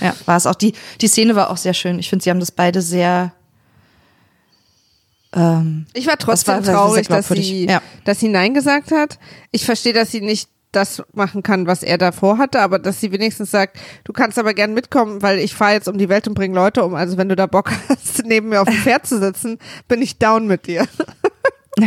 Ja, 0.00 0.14
war 0.24 0.36
es 0.36 0.46
auch. 0.46 0.54
Die, 0.54 0.72
die 1.00 1.08
Szene 1.08 1.34
war 1.36 1.50
auch 1.50 1.58
sehr 1.58 1.74
schön. 1.74 1.98
Ich 1.98 2.08
finde, 2.08 2.22
sie 2.22 2.30
haben 2.30 2.40
das 2.40 2.50
beide 2.52 2.80
sehr. 2.80 3.32
Ähm, 5.32 5.86
Ich 5.92 6.06
war 6.06 6.16
trotzdem 6.16 6.54
war 6.54 6.62
traurig, 6.62 7.06
dass 7.08 7.28
sie, 7.28 7.66
Ja. 7.66 7.82
dass 8.04 8.18
sie 8.20 8.28
Nein 8.28 8.54
gesagt 8.54 8.90
hat. 8.90 9.18
Ich 9.50 9.64
verstehe, 9.64 9.92
dass 9.92 10.10
sie 10.10 10.20
nicht 10.22 10.48
das 10.72 11.02
machen 11.12 11.42
kann, 11.42 11.66
was 11.66 11.82
er 11.82 11.98
davor 11.98 12.38
hatte, 12.38 12.60
aber 12.60 12.78
dass 12.78 13.00
sie 13.00 13.12
wenigstens 13.12 13.50
sagt, 13.50 13.78
du 14.04 14.12
kannst 14.12 14.38
aber 14.38 14.54
gern 14.54 14.74
mitkommen, 14.74 15.22
weil 15.22 15.38
ich 15.38 15.54
fahre 15.54 15.72
jetzt 15.72 15.88
um 15.88 15.98
die 15.98 16.08
Welt 16.08 16.28
und 16.28 16.34
bringe 16.34 16.54
Leute 16.54 16.84
um. 16.84 16.94
Also 16.94 17.16
wenn 17.16 17.28
du 17.28 17.36
da 17.36 17.46
Bock 17.46 17.70
hast, 17.88 18.24
neben 18.24 18.50
mir 18.50 18.60
auf 18.62 18.68
dem 18.68 18.78
Pferd 18.78 19.06
zu 19.06 19.18
sitzen, 19.18 19.58
bin 19.88 20.00
ich 20.02 20.18
down 20.18 20.46
mit 20.46 20.66
dir. 20.66 20.86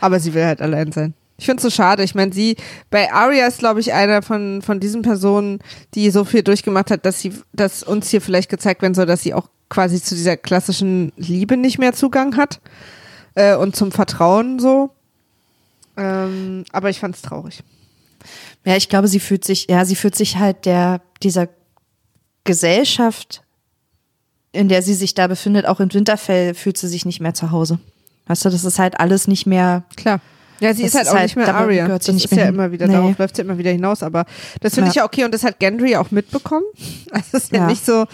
aber 0.00 0.20
sie 0.20 0.34
will 0.34 0.44
halt 0.44 0.60
allein 0.60 0.92
sein. 0.92 1.14
Ich 1.38 1.44
finde 1.44 1.58
es 1.58 1.62
so 1.62 1.70
schade. 1.70 2.02
Ich 2.02 2.14
meine, 2.14 2.32
sie, 2.32 2.56
bei 2.90 3.12
Arya 3.12 3.46
ist, 3.46 3.58
glaube 3.58 3.80
ich, 3.80 3.92
einer 3.92 4.22
von, 4.22 4.62
von 4.62 4.80
diesen 4.80 5.02
Personen, 5.02 5.58
die 5.94 6.10
so 6.10 6.24
viel 6.24 6.42
durchgemacht 6.42 6.90
hat, 6.90 7.04
dass 7.04 7.20
sie, 7.20 7.34
dass 7.52 7.82
uns 7.82 8.08
hier 8.08 8.22
vielleicht 8.22 8.48
gezeigt 8.48 8.80
werden 8.80 8.94
soll, 8.94 9.06
dass 9.06 9.22
sie 9.22 9.34
auch 9.34 9.48
quasi 9.68 10.00
zu 10.00 10.14
dieser 10.14 10.36
klassischen 10.36 11.12
Liebe 11.16 11.56
nicht 11.56 11.78
mehr 11.78 11.92
Zugang 11.92 12.36
hat 12.36 12.60
äh, 13.34 13.54
und 13.54 13.76
zum 13.76 13.92
Vertrauen 13.92 14.58
so. 14.58 14.90
Ähm, 15.96 16.64
aber 16.72 16.90
ich 16.90 16.98
fand 17.00 17.14
es 17.16 17.22
traurig. 17.22 17.62
ja, 18.64 18.76
ich 18.76 18.88
glaube, 18.88 19.08
sie 19.08 19.20
fühlt 19.20 19.44
sich, 19.44 19.66
ja, 19.70 19.84
sie 19.84 19.96
fühlt 19.96 20.14
sich 20.14 20.36
halt 20.38 20.64
der, 20.66 21.00
dieser 21.22 21.48
Gesellschaft, 22.44 23.42
in 24.52 24.68
der 24.68 24.82
sie 24.82 24.94
sich 24.94 25.14
da 25.14 25.26
befindet, 25.26 25.66
auch 25.66 25.80
in 25.80 25.92
Winterfell, 25.92 26.54
fühlt 26.54 26.78
sie 26.78 26.88
sich 26.88 27.04
nicht 27.04 27.20
mehr 27.20 27.34
zu 27.34 27.50
Hause. 27.50 27.78
Weißt 28.26 28.44
du, 28.44 28.50
das 28.50 28.64
ist 28.64 28.78
halt 28.78 28.98
alles 29.00 29.28
nicht 29.28 29.46
mehr. 29.46 29.84
Klar. 29.96 30.20
Ja, 30.60 30.72
sie 30.72 30.82
Das 30.82 30.90
ist 30.92 30.94
halt 30.96 31.04
ist 31.06 31.10
auch 31.10 31.14
halt- 31.16 31.24
nicht 31.24 31.36
mehr 31.36 31.54
Arya. 31.54 31.84
gehört 31.86 32.02
sie 32.02 32.12
das 32.12 32.14
nicht 32.14 32.24
ist 32.32 32.36
ja 32.38 32.44
hin. 32.46 32.54
immer 32.54 32.72
wieder, 32.72 32.86
Nee. 32.86 32.94
darauf 32.94 33.18
läuft 33.18 33.36
sie 33.36 33.42
immer 33.42 33.58
wieder 33.58 33.70
hinaus. 33.70 34.02
Aber 34.02 34.24
das 34.60 34.74
finde 34.74 34.86
Ja. 34.88 34.90
ich 34.90 34.96
ja 34.96 35.04
okay 35.04 35.24
und 35.24 35.34
das 35.34 35.44
hat 35.44 35.58
Gendry 35.60 35.96
auch 35.96 36.10
mitbekommen. 36.10 36.64
Also 37.12 37.26
es 37.32 37.44
ist 37.44 37.52
ja, 37.52 37.58
Ja. 37.60 37.66
nicht 37.66 37.84
so. 37.84 38.06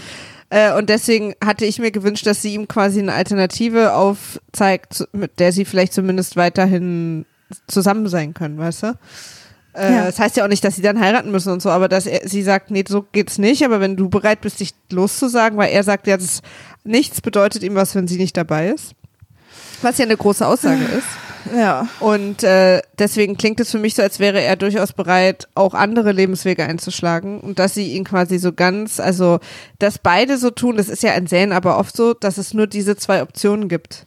Äh, 0.51 0.75
und 0.77 0.90
deswegen 0.90 1.35
hatte 1.42 1.64
ich 1.64 1.79
mir 1.79 1.92
gewünscht, 1.92 2.27
dass 2.27 2.42
sie 2.42 2.53
ihm 2.55 2.66
quasi 2.68 2.99
eine 2.99 3.12
Alternative 3.14 3.95
aufzeigt, 3.95 5.07
mit 5.12 5.38
der 5.40 5.53
sie 5.53 5.64
vielleicht 5.64 5.92
zumindest 5.95 6.37
weiterhin 6.37 7.25
zusammen 7.67 8.09
sein 8.09 8.35
können, 8.35 8.59
weißt 8.59 8.83
du? 8.85 8.87
Äh, 9.75 9.95
Ja. 9.95 10.05
Das 10.07 10.19
heißt 10.19 10.37
ja 10.37 10.45
auch 10.45 10.49
nicht, 10.49 10.65
dass 10.65 10.77
sie 10.77 10.83
dann 10.83 11.01
heiraten 11.01 11.31
müssen 11.31 11.53
und 11.53 11.62
so, 11.62 11.71
aber 11.71 11.88
dass 11.88 12.07
er, 12.07 12.29
sie 12.29 12.43
sagt, 12.43 12.71
nee, 12.71 12.85
so 12.87 13.05
geht's 13.12 13.38
nicht, 13.38 13.65
aber 13.65 13.81
wenn 13.81 13.97
du 13.97 14.09
bereit 14.09 14.41
bist, 14.41 14.61
dich 14.61 14.75
loszusagen, 14.91 15.59
weil 15.59 15.73
er 15.73 15.83
sagt 15.83 16.07
ja, 16.07 16.17
das 16.17 16.43
nichts 16.85 17.21
bedeutet 17.21 17.62
ihm 17.62 17.75
was, 17.75 17.95
wenn 17.95 18.09
sie 18.09 18.19
nicht 18.19 18.37
dabei 18.37 18.69
ist. 18.69 18.95
Was 19.83 19.99
ja 19.99 20.05
eine 20.05 20.17
große 20.17 20.47
Aussage 20.47 20.85
ist. 20.85 21.07
Ja. 21.57 21.88
Und 21.99 22.45
äh, 22.45 22.83
deswegen 23.01 23.37
klingt 23.37 23.59
es 23.59 23.73
für 23.73 23.79
mich 23.81 23.97
so, 23.97 24.03
als 24.03 24.21
wäre 24.21 24.41
er 24.41 24.55
durchaus 24.55 24.93
bereit, 24.93 25.49
auch 25.57 25.75
andere 25.75 26.12
Lebenswege 26.12 26.65
einzuschlagen 26.65 27.41
und 27.41 27.59
dass 27.59 27.75
sie 27.75 27.95
ihn 27.95 28.05
quasi 28.05 28.38
so 28.38 28.53
ganz, 28.53 29.01
also 29.01 29.41
dass 29.81 29.99
beide 29.99 30.38
so 30.38 30.51
tun, 30.51 30.77
das 30.77 30.88
ist 30.88 31.03
ja 31.03 31.15
in 31.15 31.27
Serien 31.27 31.51
aber 31.51 31.79
oft 31.79 31.97
so, 31.97 32.15
dass 32.15 32.38
es 32.38 32.55
nur 32.55 32.69
diese 32.69 32.95
zwei 32.95 33.23
Optionen 33.23 33.69
gibt. 33.69 34.07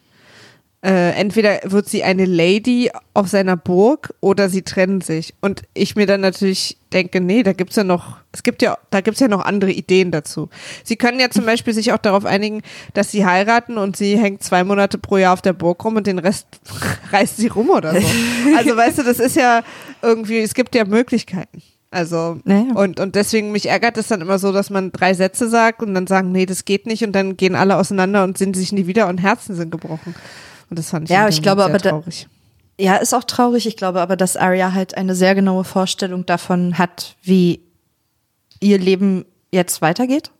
Äh, 0.86 1.14
entweder 1.14 1.62
wird 1.64 1.90
sie 1.90 2.04
eine 2.04 2.26
Lady 2.26 2.92
auf 3.16 3.28
seiner 3.28 3.58
Burg 3.58 4.14
oder 4.20 4.50
sie 4.50 4.62
trennen 4.62 5.02
sich. 5.02 5.34
Und 5.42 5.64
ich 5.74 5.96
mir 5.96 6.06
dann 6.06 6.22
natürlich 6.22 6.78
denke, 6.94 7.22
nee, 7.22 7.42
da 7.42 7.54
gibt's 7.54 7.76
ja 7.76 7.84
noch, 7.84 8.18
es 8.32 8.44
gibt 8.44 8.62
ja, 8.62 8.78
da 8.92 9.02
gibt's 9.02 9.20
ja 9.20 9.28
noch 9.28 9.44
andere 9.44 9.72
Ideen 9.72 10.12
dazu. 10.12 10.48
Sie 10.84 10.96
können 10.96 11.20
ja 11.20 11.32
zum 11.32 11.44
Beispiel 11.44 11.74
sich 11.74 11.92
auch 11.92 11.98
darauf 11.98 12.24
einigen, 12.24 12.62
dass 12.94 13.10
sie 13.10 13.26
heiraten 13.26 13.80
und 13.80 13.98
sie 13.98 14.16
hängt 14.20 14.44
zwei 14.44 14.64
Monate 14.64 15.00
pro 15.00 15.18
Jahr 15.18 15.34
auf 15.34 15.42
der 15.42 15.54
Burg 15.54 15.84
rum 15.84 15.96
und 15.96 16.06
den 16.06 16.20
Rest 16.20 16.46
reist 17.12 17.38
sie 17.38 17.48
rum 17.48 17.72
oder 17.72 18.00
so. 18.00 18.08
Also 18.56 18.78
weißt 18.78 19.00
du, 19.00 19.04
das 19.04 19.20
ist 19.20 19.36
ja 19.36 19.64
irgendwie, 20.04 20.38
es 20.38 20.54
gibt 20.54 20.76
ja 20.76 20.86
Möglichkeiten. 20.86 21.64
Also 21.90 22.38
Ja, 22.46 22.60
ja. 22.60 22.76
und 22.76 23.00
und 23.00 23.16
deswegen 23.16 23.52
mich 23.52 23.70
ärgert 23.70 23.98
es 23.98 24.10
dann 24.10 24.22
immer 24.22 24.38
so, 24.38 24.52
dass 24.52 24.70
man 24.70 24.92
drei 24.92 25.16
Sätze 25.16 25.50
sagt 25.50 25.82
und 25.82 25.96
dann 25.96 26.06
sagen, 26.06 26.32
nee, 26.32 26.46
das 26.46 26.64
geht 26.64 26.86
nicht 26.86 27.04
und 27.04 27.14
dann 27.14 27.38
gehen 27.38 27.56
alle 27.56 27.78
auseinander 27.78 28.24
und 28.24 28.38
sind 28.38 28.56
sich 28.56 28.72
nie 28.72 28.86
wieder 28.86 29.08
und 29.08 29.18
Herzen 29.18 29.56
sind 29.56 29.72
gebrochen. 29.72 30.14
Und 30.70 30.80
das 30.80 30.90
fand 30.90 31.06
ich 31.06 31.10
Ja, 31.16 31.28
ich 31.28 31.42
glaube 31.42 31.64
aber 31.64 31.74
sehr 31.80 31.80
da- 31.80 31.90
traurig. 31.92 32.28
Ja, 32.80 32.96
ist 32.98 33.14
auch 33.14 33.24
traurig. 33.24 33.68
Ich 33.68 33.78
glaube 33.78 34.02
aber, 34.02 34.18
dass 34.18 34.36
Arya 34.36 34.74
halt 34.74 34.98
eine 34.98 35.16
sehr 35.16 35.34
genaue 35.36 35.64
Vorstellung 35.64 36.26
davon 36.26 36.78
hat, 36.78 37.16
wie 37.24 37.62
ihr 38.60 38.78
Leben 38.78 39.26
jetzt 39.52 39.82
weitergeht. 39.82 40.32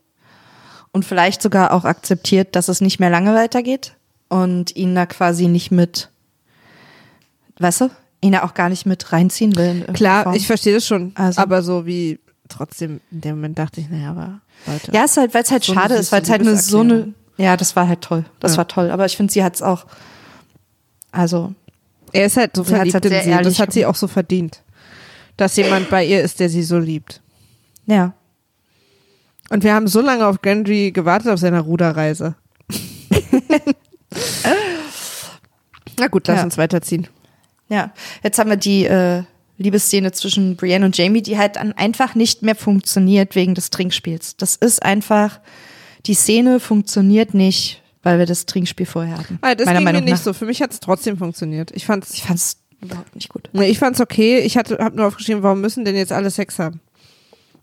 Und 0.92 1.04
vielleicht 1.04 1.40
sogar 1.40 1.72
auch 1.72 1.84
akzeptiert, 1.84 2.54
dass 2.56 2.68
es 2.68 2.80
nicht 2.80 3.00
mehr 3.00 3.10
lange 3.10 3.34
weitergeht. 3.34 3.94
Und 4.28 4.74
ihn 4.76 4.94
da 4.94 5.06
quasi 5.06 5.46
nicht 5.48 5.70
mit, 5.70 6.10
weißt 7.58 7.82
du, 7.82 7.90
ihn 8.20 8.32
da 8.32 8.42
auch 8.42 8.54
gar 8.54 8.68
nicht 8.68 8.86
mit 8.86 9.12
reinziehen 9.12 9.54
will. 9.56 9.86
Klar, 9.94 10.24
Form. 10.24 10.34
ich 10.34 10.46
verstehe 10.46 10.74
das 10.74 10.86
schon, 10.86 11.12
Also- 11.14 11.40
aber 11.40 11.62
so 11.62 11.86
wie 11.86 12.18
trotzdem 12.48 13.00
in 13.10 13.20
dem 13.20 13.36
Moment 13.36 13.58
dachte 13.58 13.80
ich, 13.80 13.88
naja, 13.88 14.10
aber 14.10 14.40
Leute. 14.66 14.92
Ja, 14.92 15.04
ist 15.04 15.16
halt, 15.16 15.32
weil 15.34 15.42
es 15.42 15.50
halt 15.50 15.64
So 15.64 15.74
schade 15.74 15.94
ist, 15.94 16.12
weil 16.12 16.22
es 16.22 16.30
halt 16.30 16.40
eine 16.42 16.56
so 16.56 16.80
eine. 16.80 17.14
Ja, 17.38 17.56
das 17.56 17.76
war 17.76 17.86
halt 17.88 18.00
toll. 18.02 18.24
Das 18.40 18.52
Ja. 18.52 18.58
war 18.58 18.68
toll. 18.68 18.90
Aber 18.90 19.04
ich 19.06 19.16
finde, 19.16 19.32
sie 19.32 19.44
hat 19.44 19.54
es 19.54 19.62
auch. 19.62 19.86
Also, 21.12 21.54
Er 22.12 22.26
ist 22.26 22.36
halt 22.36 22.54
so 22.56 22.64
verliebt 22.64 22.94
halt 22.94 23.04
in 23.06 23.10
sehr 23.10 23.22
sie. 23.22 23.30
und 23.30 23.36
Das 23.38 23.44
ehrlich 23.46 23.60
hat 23.60 23.72
sie 23.72 23.86
auch 23.86 23.94
so 23.94 24.06
verdient. 24.08 24.62
Dass 25.36 25.56
jemand 25.56 25.90
bei 25.90 26.04
ihr 26.04 26.22
ist, 26.22 26.40
der 26.40 26.48
sie 26.48 26.62
so 26.62 26.78
liebt. 26.78 27.20
ja. 27.86 28.12
Und 29.48 29.62
wir 29.62 29.74
haben 29.74 29.86
so 29.86 30.00
lange 30.00 30.26
auf 30.26 30.42
Gendry 30.42 30.90
gewartet 30.90 31.30
auf 31.30 31.38
seiner 31.38 31.60
Ruderreise. 31.60 32.34
Na 35.98 36.08
gut, 36.08 36.26
lass 36.28 36.38
Ja. 36.38 36.44
uns 36.44 36.58
weiterziehen. 36.58 37.06
Ja. 37.68 37.92
Jetzt 38.22 38.38
haben 38.38 38.50
wir 38.50 38.56
die, 38.56 38.84
äh, 38.86 39.22
Liebesszene 39.58 40.12
zwischen 40.12 40.56
Brienne 40.56 40.84
und 40.84 40.98
Jamie, 40.98 41.22
die 41.22 41.38
halt 41.38 41.56
dann 41.56 41.72
einfach 41.72 42.14
nicht 42.14 42.42
mehr 42.42 42.54
funktioniert 42.56 43.34
wegen 43.34 43.54
des 43.54 43.70
Trinkspiels. 43.70 44.36
Das 44.36 44.54
ist 44.56 44.82
einfach, 44.82 45.40
die 46.04 46.12
Szene 46.14 46.60
funktioniert 46.60 47.32
nicht, 47.32 47.82
weil 48.06 48.20
wir 48.20 48.26
das 48.26 48.46
Trinkspiel 48.46 48.86
vorher 48.86 49.18
hatten. 49.18 49.38
Ah, 49.42 49.56
das 49.56 49.66
Meiner 49.66 49.78
ging 49.80 49.84
Meinung 49.84 50.04
mir 50.04 50.10
nicht 50.12 50.18
nach. 50.20 50.24
so. 50.24 50.32
Für 50.32 50.46
mich 50.46 50.62
hat 50.62 50.70
es 50.72 50.78
trotzdem 50.78 51.18
funktioniert. 51.18 51.72
Ich 51.74 51.86
fand's, 51.86 52.14
Ich 52.14 52.22
fand's 52.22 52.58
überhaupt 52.80 53.16
nicht 53.16 53.28
gut. 53.28 53.48
nee, 53.52 53.66
ich 53.66 53.80
fand's 53.80 54.00
okay. 54.00 54.38
Ich 54.38 54.56
hatte, 54.56 54.78
hab 54.78 54.94
nur 54.94 55.06
aufgeschrieben, 55.08 55.42
warum 55.42 55.60
müssen 55.60 55.84
denn 55.84 55.96
jetzt 55.96 56.12
alle 56.12 56.30
Sex 56.30 56.60
haben? 56.60 56.78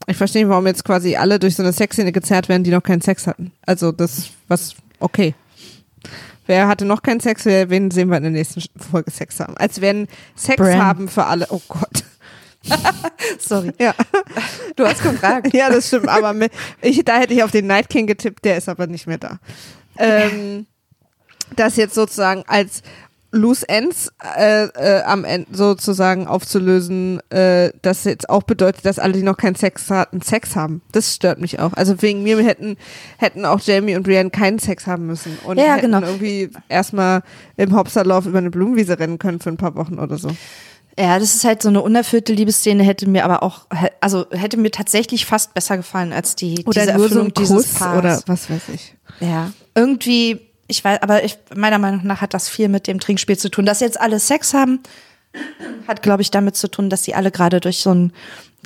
Ich 0.06 0.18
verstehe 0.18 0.44
nicht, 0.44 0.50
warum 0.50 0.68
jetzt 0.68 0.84
quasi 0.84 1.16
alle 1.16 1.40
durch 1.40 1.56
so 1.56 1.64
eine 1.64 1.72
Sexszene 1.72 2.12
gezerrt 2.12 2.50
werden, 2.50 2.66
die 2.66 2.72
noch 2.72 2.84
keinen 2.84 3.00
Sex 3.00 3.26
hatten. 3.26 3.54
Also 3.66 3.94
das, 3.94 4.32
was, 4.50 4.76
okay. 5.00 5.34
Wer 6.46 6.68
hatte 6.68 6.84
noch 6.84 7.02
keinen 7.04 7.22
Sex? 7.22 7.46
Wer, 7.46 7.70
wen 7.70 7.90
sehen 7.90 8.10
wir 8.10 8.18
in 8.18 8.24
der 8.24 8.32
nächsten 8.34 8.62
Folge 8.78 9.12
Sex 9.12 9.40
haben? 9.40 9.56
Als 9.56 9.80
wenn 9.80 10.10
Sex 10.36 10.58
Bran. 10.58 10.84
haben 10.84 11.08
für 11.08 11.24
alle. 11.24 11.48
Oh 11.52 11.62
Gott. 11.70 12.04
Sorry. 13.40 13.72
Ja. 13.80 13.94
Du 14.76 14.86
hast 14.86 15.02
gefragt. 15.04 15.54
Ja, 15.54 15.70
das 15.70 15.88
stimmt, 15.88 16.10
aber 16.10 16.36
ich, 16.82 17.02
da 17.06 17.18
hätte 17.20 17.34
ich 17.34 17.44
auf 17.44 17.52
den 17.52 17.68
Night 17.68 17.88
King 17.88 18.08
getippt, 18.08 18.44
der 18.44 18.58
ist 18.58 18.68
aber 18.68 18.88
nicht 18.88 19.08
mehr 19.08 19.18
da. 19.18 19.40
Ähm, 19.98 20.66
das 21.56 21.76
jetzt 21.76 21.96
sozusagen 21.96 22.44
als 22.48 22.82
Loose 23.36 23.68
Ends 23.68 24.12
äh, 24.38 24.66
äh, 24.66 25.02
am 25.04 25.26
Ende 25.26 25.48
sozusagen 25.56 26.28
aufzulösen, 26.28 27.20
äh, 27.32 27.72
das 27.82 28.04
jetzt 28.04 28.30
auch 28.30 28.44
bedeutet, 28.44 28.86
dass 28.86 29.00
alle, 29.00 29.14
die 29.14 29.24
noch 29.24 29.38
keinen 29.38 29.56
Sex 29.56 29.90
hatten, 29.90 30.22
Sex 30.22 30.56
haben. 30.56 30.84
Das 30.92 31.16
stört 31.16 31.42
mich 31.42 31.60
auch. 31.60 31.74
Also 31.74 32.00
wegen 32.04 32.22
mir 32.22 32.38
hätten, 32.44 32.78
hätten 33.18 33.46
auch 33.46 33.60
Jamie 33.60 33.96
und 33.96 34.04
Brienne 34.04 34.30
keinen 34.30 34.60
Sex 34.60 34.86
haben 34.86 35.08
müssen 35.08 35.38
und 35.46 35.58
Ja, 35.58 35.74
hätten 35.74 35.92
genau. 35.92 36.06
irgendwie 36.06 36.52
erstmal 36.70 37.24
im 37.58 37.76
Hopserlauf 37.76 38.28
über 38.28 38.38
eine 38.38 38.52
Blumenwiese 38.52 39.00
rennen 39.00 39.18
können 39.18 39.40
für 39.40 39.50
ein 39.50 39.58
paar 39.58 39.76
Wochen 39.76 39.98
oder 39.98 40.18
so. 40.20 40.30
Ja, 41.00 41.18
das 41.18 41.34
ist 41.34 41.44
halt 41.44 41.64
so 41.64 41.70
eine 41.70 41.82
unerfüllte 41.82 42.34
Liebesszene, 42.34 42.84
hätte 42.84 43.10
mir 43.10 43.26
aber 43.26 43.42
auch, 43.42 43.66
also 44.00 44.28
hätte 44.30 44.58
mir 44.58 44.70
tatsächlich 44.70 45.26
fast 45.26 45.56
besser 45.56 45.76
gefallen 45.78 46.14
als 46.14 46.36
die 46.36 46.64
Oder 46.68 46.82
diese 46.82 46.94
nur 46.94 47.00
so 47.00 47.04
Erfüllung 47.06 47.28
ein 47.30 47.34
dieses 47.34 47.56
Kuss 47.56 47.74
Paars. 47.80 47.98
oder 47.98 48.22
was 48.28 48.48
weiß 48.52 48.62
ich. 48.76 48.96
Ja, 49.20 49.52
irgendwie, 49.76 50.42
ich 50.68 50.84
weiß, 50.84 51.02
aber 51.02 51.24
ich, 51.24 51.38
meiner 51.56 51.80
Meinung 51.80 52.06
nach 52.06 52.22
hat 52.22 52.34
das 52.34 52.50
viel 52.50 52.70
mit 52.70 52.88
dem 52.88 53.00
Trinkspiel 53.00 53.38
zu 53.38 53.50
tun. 53.50 53.66
Dass 53.66 53.80
jetzt 53.80 54.00
alle 54.00 54.20
Sex 54.20 54.54
haben, 54.54 54.80
hat, 55.88 56.04
glaube 56.04 56.22
ich, 56.22 56.32
damit 56.32 56.56
zu 56.56 56.70
tun, 56.70 56.90
dass 56.90 57.04
sie 57.04 57.16
alle 57.16 57.32
gerade 57.32 57.60
durch 57.60 57.80
so 57.80 57.92
einen 57.92 58.14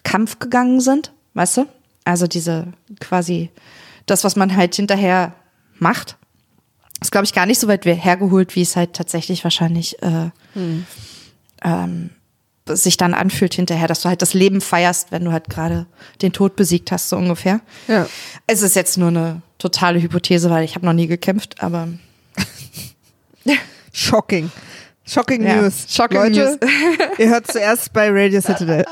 Kampf 0.03 0.39
gegangen 0.39 0.81
sind, 0.81 1.11
weißt 1.33 1.57
du? 1.57 1.65
Also 2.03 2.27
diese 2.27 2.67
quasi 2.99 3.49
das, 4.05 4.23
was 4.23 4.35
man 4.35 4.55
halt 4.55 4.75
hinterher 4.75 5.33
macht, 5.79 6.17
ist, 7.01 7.11
glaube 7.11 7.25
ich, 7.25 7.33
gar 7.33 7.45
nicht 7.45 7.59
so 7.59 7.67
weit 7.67 7.85
hergeholt, 7.85 8.55
wie 8.55 8.61
es 8.61 8.75
halt 8.75 8.93
tatsächlich 8.93 9.43
wahrscheinlich 9.43 10.01
äh, 10.01 10.29
ähm, 11.63 12.09
sich 12.69 12.97
dann 12.97 13.13
anfühlt 13.13 13.53
hinterher, 13.53 13.87
dass 13.87 14.01
du 14.01 14.09
halt 14.09 14.21
das 14.21 14.33
Leben 14.33 14.61
feierst, 14.61 15.11
wenn 15.11 15.23
du 15.25 15.31
halt 15.31 15.49
gerade 15.49 15.85
den 16.21 16.33
Tod 16.33 16.55
besiegt 16.55 16.91
hast, 16.91 17.09
so 17.09 17.17
ungefähr. 17.17 17.61
Ja. 17.87 18.07
Es 18.47 18.61
ist 18.61 18.75
jetzt 18.75 18.97
nur 18.97 19.09
eine 19.09 19.41
totale 19.57 20.01
Hypothese, 20.01 20.49
weil 20.49 20.63
ich 20.63 20.75
habe 20.75 20.85
noch 20.85 20.93
nie 20.93 21.07
gekämpft, 21.07 21.61
aber 21.63 21.87
Shocking. 23.93 24.51
Shocking 25.05 25.45
Ja, 25.45 25.61
News. 25.61 25.85
shocking 25.89 26.17
Leute, 26.19 26.59
ihr 27.17 27.29
hört 27.29 27.49
zuerst 27.49 27.93
bei 27.93 28.09
Radio 28.11 28.41
Citadel. 28.41 28.85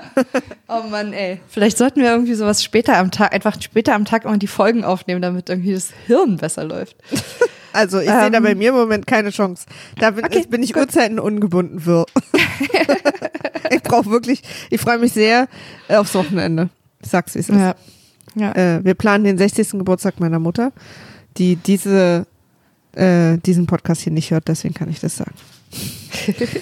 oh 0.68 0.82
Mann, 0.90 1.12
ey. 1.14 1.40
Vielleicht 1.48 1.78
sollten 1.78 2.00
wir 2.02 2.10
irgendwie 2.10 2.34
sowas 2.34 2.62
später 2.62 2.98
am 2.98 3.10
Tag, 3.10 3.32
einfach 3.32 3.56
später 3.60 3.94
am 3.94 4.04
Tag 4.04 4.24
mal 4.26 4.36
die 4.38 4.46
Folgen 4.46 4.84
aufnehmen, 4.84 5.22
damit 5.22 5.48
irgendwie 5.48 5.72
das 5.72 5.88
Hirn 6.06 6.36
besser 6.36 6.64
läuft. 6.64 6.96
Also 7.76 7.98
ich 8.00 8.08
sehe 8.08 8.30
da 8.30 8.38
Ähm. 8.38 8.42
bei 8.42 8.54
mir 8.54 8.70
im 8.70 8.74
Moment 8.76 9.06
keine 9.06 9.30
Chance. 9.30 9.66
Da 9.98 10.10
bin, 10.10 10.24
Okay, 10.24 10.44
bin 10.48 10.62
ich 10.62 10.74
Uhrzeiten 10.76 11.18
ungebunden 11.18 11.84
wirr. 11.86 12.06
ich 13.70 13.82
brauche 13.82 14.10
wirklich, 14.10 14.42
ich 14.70 14.80
freue 14.80 14.98
mich 14.98 15.12
sehr 15.12 15.48
äh, 15.88 15.96
aufs 15.96 16.14
Wochenende. 16.14 16.70
Ich 17.02 17.10
sag's, 17.10 17.34
wie 17.34 17.40
es 17.40 17.48
ist. 17.48 17.56
Ja. 17.56 17.74
ja. 18.34 18.52
Äh, 18.76 18.84
wir 18.84 18.94
planen 18.94 19.24
den 19.24 19.38
60. 19.38 19.70
Geburtstag 19.72 20.18
meiner 20.20 20.38
Mutter, 20.38 20.72
die 21.36 21.56
diese, 21.56 22.26
äh, 22.94 23.36
diesen 23.38 23.66
Podcast 23.66 24.00
hier 24.02 24.12
nicht 24.12 24.30
hört, 24.30 24.48
deswegen 24.48 24.74
kann 24.74 24.88
ich 24.88 25.00
das 25.00 25.16
sagen. 25.16 25.34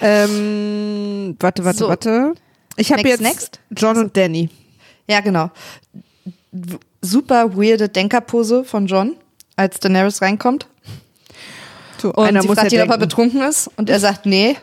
ähm, 0.00 1.36
warte, 1.38 1.64
warte, 1.64 1.78
So. 1.78 1.88
warte. 1.88 2.34
Ich 2.76 2.92
habe 2.92 3.06
jetzt 3.08 3.20
next? 3.20 3.60
John 3.76 3.96
und 3.98 4.16
Danny. 4.16 4.48
Ja, 5.08 5.20
genau. 5.20 5.50
Super 7.02 7.56
weirde 7.56 7.88
Denkerpose 7.88 8.64
von 8.64 8.86
John, 8.86 9.16
als 9.58 9.80
Daenerys 9.80 10.22
reinkommt. 10.22 10.66
So, 12.00 12.12
Und 12.12 12.26
einer 12.26 12.42
sie 12.42 12.48
muss 12.48 12.58
fragt 12.58 12.72
ihn, 12.72 12.80
ob 12.80 12.90
er 12.90 12.98
betrunken 12.98 13.42
ist. 13.42 13.68
Und 13.76 13.90
er 13.90 13.98
sagt, 13.98 14.24
nee. 14.24 14.56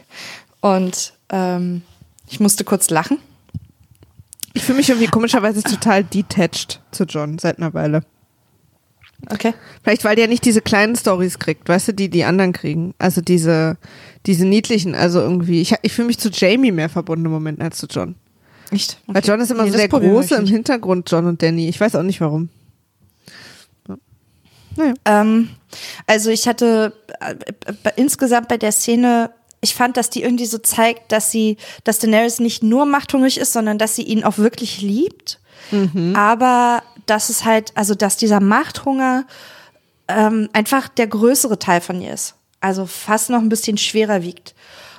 Und 0.60 1.14
ähm, 1.30 1.82
ich 2.28 2.38
musste 2.40 2.64
kurz 2.64 2.90
lachen. 2.90 3.18
Ich 4.52 4.62
fühle 4.62 4.78
mich 4.78 4.88
irgendwie 4.88 5.08
komischerweise 5.08 5.62
total 5.62 6.04
detached 6.04 6.80
zu 6.90 7.04
John 7.04 7.38
seit 7.38 7.58
einer 7.58 7.74
Weile. 7.74 8.02
Okay. 9.30 9.54
Vielleicht, 9.82 10.04
weil 10.04 10.16
der 10.16 10.28
nicht 10.28 10.44
diese 10.44 10.60
kleinen 10.60 10.96
Stories 10.96 11.38
kriegt, 11.38 11.68
weißt 11.68 11.88
du, 11.88 11.92
die 11.94 12.10
die 12.10 12.24
anderen 12.24 12.52
kriegen. 12.52 12.94
Also 12.98 13.20
diese, 13.20 13.78
diese 14.26 14.44
niedlichen, 14.44 14.94
also 14.94 15.20
irgendwie. 15.20 15.62
Ich, 15.62 15.74
ich 15.82 15.92
fühle 15.92 16.08
mich 16.08 16.18
zu 16.18 16.30
Jamie 16.30 16.72
mehr 16.72 16.88
verbunden 16.88 17.26
im 17.26 17.32
Moment 17.32 17.60
als 17.60 17.78
zu 17.78 17.86
John. 17.86 18.14
Nicht? 18.70 18.98
Weil 19.06 19.24
John 19.24 19.40
ist 19.40 19.50
immer 19.50 19.64
Nee, 19.64 19.70
so 19.70 19.76
der 19.76 19.88
Große 19.88 20.34
im. 20.34 20.46
Hintergrund, 20.46 21.10
John 21.10 21.26
und 21.26 21.42
Danny. 21.42 21.68
Ich 21.68 21.80
weiß 21.80 21.94
auch 21.94 22.02
nicht 22.02 22.20
warum. 22.20 22.50
Naja. 24.76 24.94
Ähm, 25.04 25.50
also 26.06 26.30
ich 26.30 26.46
hatte 26.46 26.92
äh, 27.20 27.32
äh, 27.32 27.92
insgesamt 27.96 28.48
bei 28.48 28.56
der 28.56 28.72
Szene, 28.72 29.30
ich 29.60 29.74
fand, 29.74 29.96
dass 29.96 30.10
die 30.10 30.22
irgendwie 30.22 30.46
so 30.46 30.58
zeigt, 30.58 31.12
dass 31.12 31.30
sie, 31.30 31.56
dass 31.84 31.98
Daenerys 31.98 32.40
nicht 32.40 32.62
nur 32.62 32.86
machthungrig 32.86 33.38
ist, 33.38 33.52
sondern 33.52 33.78
dass 33.78 33.96
sie 33.96 34.02
ihn 34.02 34.24
auch 34.24 34.38
wirklich 34.38 34.80
liebt. 34.80 35.40
Aber 36.16 36.82
dass 37.06 37.28
es 37.28 37.44
halt, 37.44 37.72
also 37.74 37.94
dass 37.94 38.16
dieser 38.16 38.40
Machthunger 38.40 39.24
ähm, 40.08 40.48
einfach 40.52 40.88
der 40.88 41.06
größere 41.06 41.58
Teil 41.58 41.80
von 41.80 42.00
ihr 42.00 42.12
ist. 42.12 42.34
Also 42.60 42.86
fast 42.86 43.30
noch 43.30 43.40
ein 43.40 43.48
bisschen 43.48 43.78
schwerer 43.78 44.22
wiegt. 44.22 44.54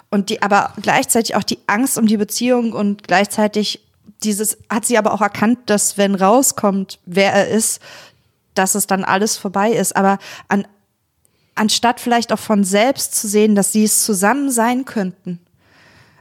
Und 0.10 0.30
die, 0.30 0.42
aber 0.42 0.74
gleichzeitig 0.82 1.36
auch 1.36 1.44
die 1.44 1.60
Angst 1.68 1.98
um 1.98 2.08
die 2.08 2.18
Beziehung 2.18 2.74
und 2.74 3.08
gleichzeitig 3.08 3.82
dieses, 4.24 4.58
hat 4.70 4.86
sie 4.86 4.98
aber 4.98 5.14
auch 5.14 5.22
erkannt, 5.22 5.60
dass 5.68 5.98
wenn 5.98 6.16
rauskommt, 6.16 7.00
wer 7.06 7.34
er 7.34 7.50
ist, 7.50 7.82
dass 8.58 8.76
es 8.76 8.88
dann 8.88 9.04
alles 9.04 9.38
vorbei 9.38 9.72
ist. 9.72 9.96
Aber 9.96 10.18
an, 10.48 10.68
anstatt 11.56 12.00
vielleicht 12.00 12.32
auch 12.32 12.40
von 12.40 12.64
selbst 12.64 13.16
zu 13.16 13.28
sehen, 13.28 13.56
dass 13.56 13.72
sie 13.72 13.84
es 13.84 14.04
zusammen 14.04 14.52
sein 14.52 14.86
könnten. 14.86 15.40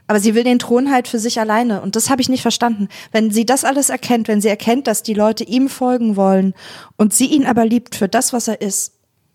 Aber 0.07 0.19
sie 0.21 0.35
will 0.35 0.43
den 0.43 0.59
Thron 0.59 0.91
halt 0.91 1.07
für 1.07 1.19
sich 1.19 1.39
alleine. 1.39 1.81
Und 1.81 1.95
das 1.97 2.09
habe 2.09 2.21
ich 2.21 2.29
nicht 2.29 2.41
verstanden. 2.41 2.87
Wenn 3.11 3.29
sie 3.29 3.45
das 3.45 3.65
alles 3.65 3.89
erkennt, 3.89 4.29
wenn 4.29 4.41
sie 4.41 4.47
erkennt, 4.47 4.87
dass 4.87 5.03
die 5.03 5.13
Leute 5.13 5.43
ihm 5.43 5.67
folgen 5.67 6.15
wollen 6.15 6.53
und 6.95 7.13
sie 7.13 7.27
ihn 7.27 7.45
aber 7.45 7.65
liebt 7.65 7.95
für 7.95 8.07
das, 8.07 8.31
was 8.31 8.47
er 8.47 8.61
ist 8.61 8.93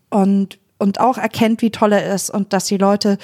und, 0.09 0.57
und 0.79 0.99
auch 0.99 1.19
erkennt, 1.19 1.61
wie 1.61 1.69
toll 1.69 1.93
er 1.93 2.13
ist 2.13 2.31
und 2.31 2.53
dass 2.53 2.65
die 2.65 2.77
Leute 2.77 3.19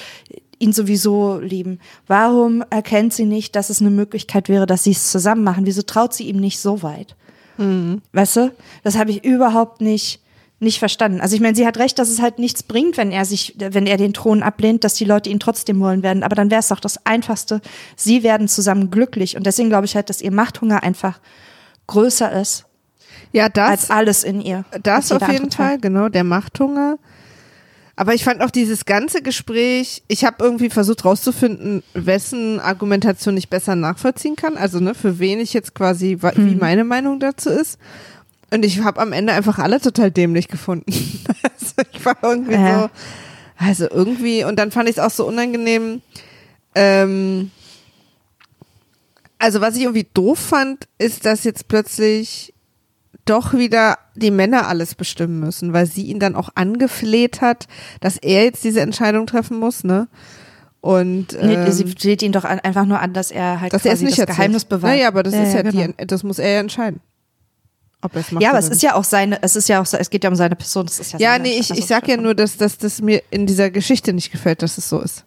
ihn 0.60 0.72
sowieso 0.72 1.38
lieben. 1.40 1.80
Warum 2.06 2.62
erkennt 2.70 3.14
sie 3.14 3.24
nicht, 3.24 3.56
dass 3.56 3.70
es 3.70 3.80
eine 3.80 3.90
Möglichkeit 3.90 4.48
wäre, 4.48 4.66
dass 4.66 4.84
sie 4.84 4.92
es 4.92 5.10
zusammen 5.10 5.42
machen? 5.42 5.66
Wieso 5.66 5.82
traut 5.82 6.14
sie 6.14 6.28
ihm 6.28 6.36
nicht 6.36 6.60
so 6.60 6.82
weit? 6.82 7.16
Weißt 8.12 8.36
du? 8.36 8.52
Das 8.84 8.96
habe 8.96 9.10
ich 9.10 9.24
überhaupt 9.24 9.80
nicht, 9.80 10.20
nicht 10.60 10.78
verstanden. 10.78 11.20
Also 11.20 11.34
ich 11.34 11.40
meine, 11.42 11.54
sie 11.54 11.66
hat 11.66 11.76
recht, 11.78 11.98
dass 11.98 12.08
es 12.08 12.20
halt 12.22 12.38
nichts 12.38 12.62
bringt, 12.62 12.96
wenn 12.96 13.12
er 13.12 13.24
sich, 13.24 13.54
wenn 13.58 13.86
er 13.86 13.96
den 13.96 14.12
Thron 14.14 14.42
ablehnt, 14.42 14.82
dass 14.84 14.94
die 14.94 15.04
Leute 15.04 15.28
ihn 15.30 15.40
trotzdem 15.40 15.78
wollen 15.80 16.02
werden. 16.02 16.22
Aber 16.22 16.34
dann 16.36 16.50
wäre 16.50 16.60
es 16.60 16.68
doch 16.68 16.80
das 16.80 17.04
Einfachste. 17.06 17.60
Sie 17.96 18.22
werden 18.22 18.48
zusammen 18.48 18.90
glücklich. 18.90 19.36
Und 19.36 19.44
deswegen 19.46 19.68
glaube 19.68 19.84
ich 19.86 19.94
halt, 19.96 20.08
dass 20.10 20.20
ihr 20.22 20.32
Machthunger 20.32 20.82
einfach 20.82 21.20
größer 21.86 22.32
ist 22.40 22.64
Ja, 23.32 23.48
das, 23.48 23.68
als 23.70 23.90
alles 23.90 24.24
in 24.24 24.40
ihr. 24.40 24.64
das 24.82 25.10
auf 25.12 25.20
jeden 25.22 25.34
andere 25.34 25.48
Teil. 25.50 25.66
Fall, 25.68 25.78
genau, 25.80 26.08
der 26.08 26.24
Machthunger. 26.24 26.98
Aber 28.00 28.14
ich 28.14 28.24
fand 28.24 28.40
auch 28.40 28.50
dieses 28.50 28.86
ganze 28.86 29.20
Gespräch, 29.20 30.02
ich 30.08 30.24
habe 30.24 30.42
irgendwie 30.42 30.70
versucht 30.70 31.04
rauszufinden, 31.04 31.82
wessen 31.92 32.58
Argumentation 32.58 33.36
ich 33.36 33.50
besser 33.50 33.76
nachvollziehen 33.76 34.36
kann. 34.36 34.56
Also 34.56 34.80
ne, 34.80 34.94
für 34.94 35.18
wen 35.18 35.38
ich 35.38 35.52
jetzt 35.52 35.74
quasi, 35.74 36.16
wie 36.36 36.54
meine 36.54 36.84
Meinung 36.84 37.20
dazu 37.20 37.50
ist. 37.50 37.78
Und 38.50 38.64
ich 38.64 38.82
habe 38.82 39.02
am 39.02 39.12
Ende 39.12 39.34
einfach 39.34 39.58
alle 39.58 39.82
total 39.82 40.10
dämlich 40.10 40.48
gefunden. 40.48 40.90
also 41.42 41.74
ich 41.92 42.02
war 42.02 42.16
irgendwie 42.22 42.54
Ja. 42.54 42.84
so, 42.84 42.90
also 43.58 43.90
irgendwie, 43.90 44.44
und 44.44 44.58
dann 44.58 44.70
fand 44.70 44.88
ich 44.88 44.96
es 44.96 45.02
auch 45.02 45.10
so 45.10 45.26
unangenehm. 45.26 46.00
Ähm, 46.74 47.50
also 49.38 49.60
was 49.60 49.76
ich 49.76 49.82
irgendwie 49.82 50.06
doof 50.14 50.38
fand, 50.38 50.88
ist, 50.96 51.26
dass 51.26 51.44
jetzt 51.44 51.68
plötzlich 51.68 52.54
doch 53.24 53.54
wieder 53.54 53.98
die 54.14 54.30
Männer 54.30 54.68
alles 54.68 54.94
bestimmen 54.94 55.40
müssen, 55.40 55.72
weil 55.72 55.86
sie 55.86 56.06
ihn 56.06 56.20
dann 56.20 56.36
auch 56.36 56.50
angefleht 56.54 57.40
hat, 57.40 57.68
dass 58.00 58.16
er 58.16 58.44
jetzt 58.44 58.64
diese 58.64 58.80
Entscheidung 58.80 59.26
treffen 59.26 59.58
muss, 59.58 59.84
ne? 59.84 60.08
Und 60.80 61.32
Nee, 61.32 61.54
ähm, 61.54 61.72
sie 61.72 61.84
fleht 61.84 62.22
ihn 62.22 62.32
doch 62.32 62.44
an, 62.44 62.58
einfach 62.60 62.86
nur 62.86 63.00
an, 63.00 63.12
dass 63.12 63.30
er 63.30 63.60
halt 63.60 63.72
dass 63.72 63.84
es 63.84 63.90
quasi 63.90 64.06
das 64.06 64.18
erzählt. 64.18 64.36
Geheimnis 64.36 64.64
bewahrt. 64.64 64.94
Naja, 64.94 65.08
aber 65.08 65.22
das 65.22 65.34
ist 65.34 65.52
ja, 65.52 65.62
genau. 65.62 65.92
die, 65.98 66.06
das 66.06 66.22
muss 66.22 66.38
er 66.38 66.50
ja 66.50 66.60
entscheiden. 66.60 67.00
Ob 68.02 68.14
er 68.14 68.22
es 68.22 68.32
macht 68.32 68.42
Ja, 68.42 68.50
aber 68.50 68.58
es 68.60 68.68
ist 68.68 68.82
ja 68.82 68.94
auch 68.94 69.04
seine, 69.04 69.42
es 69.42 69.56
ist 69.56 69.68
ja 69.68 69.82
auch, 69.82 69.86
es 69.92 70.08
geht 70.08 70.24
ja 70.24 70.30
um 70.30 70.36
seine 70.36 70.56
Person. 70.56 70.86
Das 70.86 70.98
ist 70.98 71.12
ja, 71.12 71.18
Ja, 71.18 71.38
nee, 71.38 71.58
ich, 71.58 71.70
ich 71.70 71.86
sag 71.86 72.08
ja 72.08 72.16
nur, 72.16 72.34
dass, 72.34 72.56
dass 72.56 72.78
das 72.78 73.02
mir 73.02 73.22
in 73.30 73.46
dieser 73.46 73.70
Geschichte 73.70 74.14
nicht 74.14 74.32
gefällt, 74.32 74.62
dass 74.62 74.78
es 74.78 74.88
so 74.88 75.00
ist. 75.00 75.24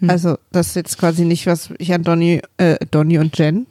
Hm. 0.00 0.08
Also, 0.08 0.38
das 0.50 0.68
ist 0.68 0.76
jetzt 0.76 0.98
quasi 0.98 1.26
nicht, 1.26 1.46
was 1.46 1.70
ich 1.76 1.92
an 1.92 2.02
Donny, 2.02 2.40
äh, 2.56 2.76
Donny 2.90 3.18
und 3.18 3.36
Jen, 3.36 3.66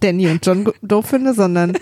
Danny 0.00 0.28
und 0.28 0.44
John 0.44 0.72
doof 0.82 1.06
finde, 1.06 1.34
sondern 1.34 1.76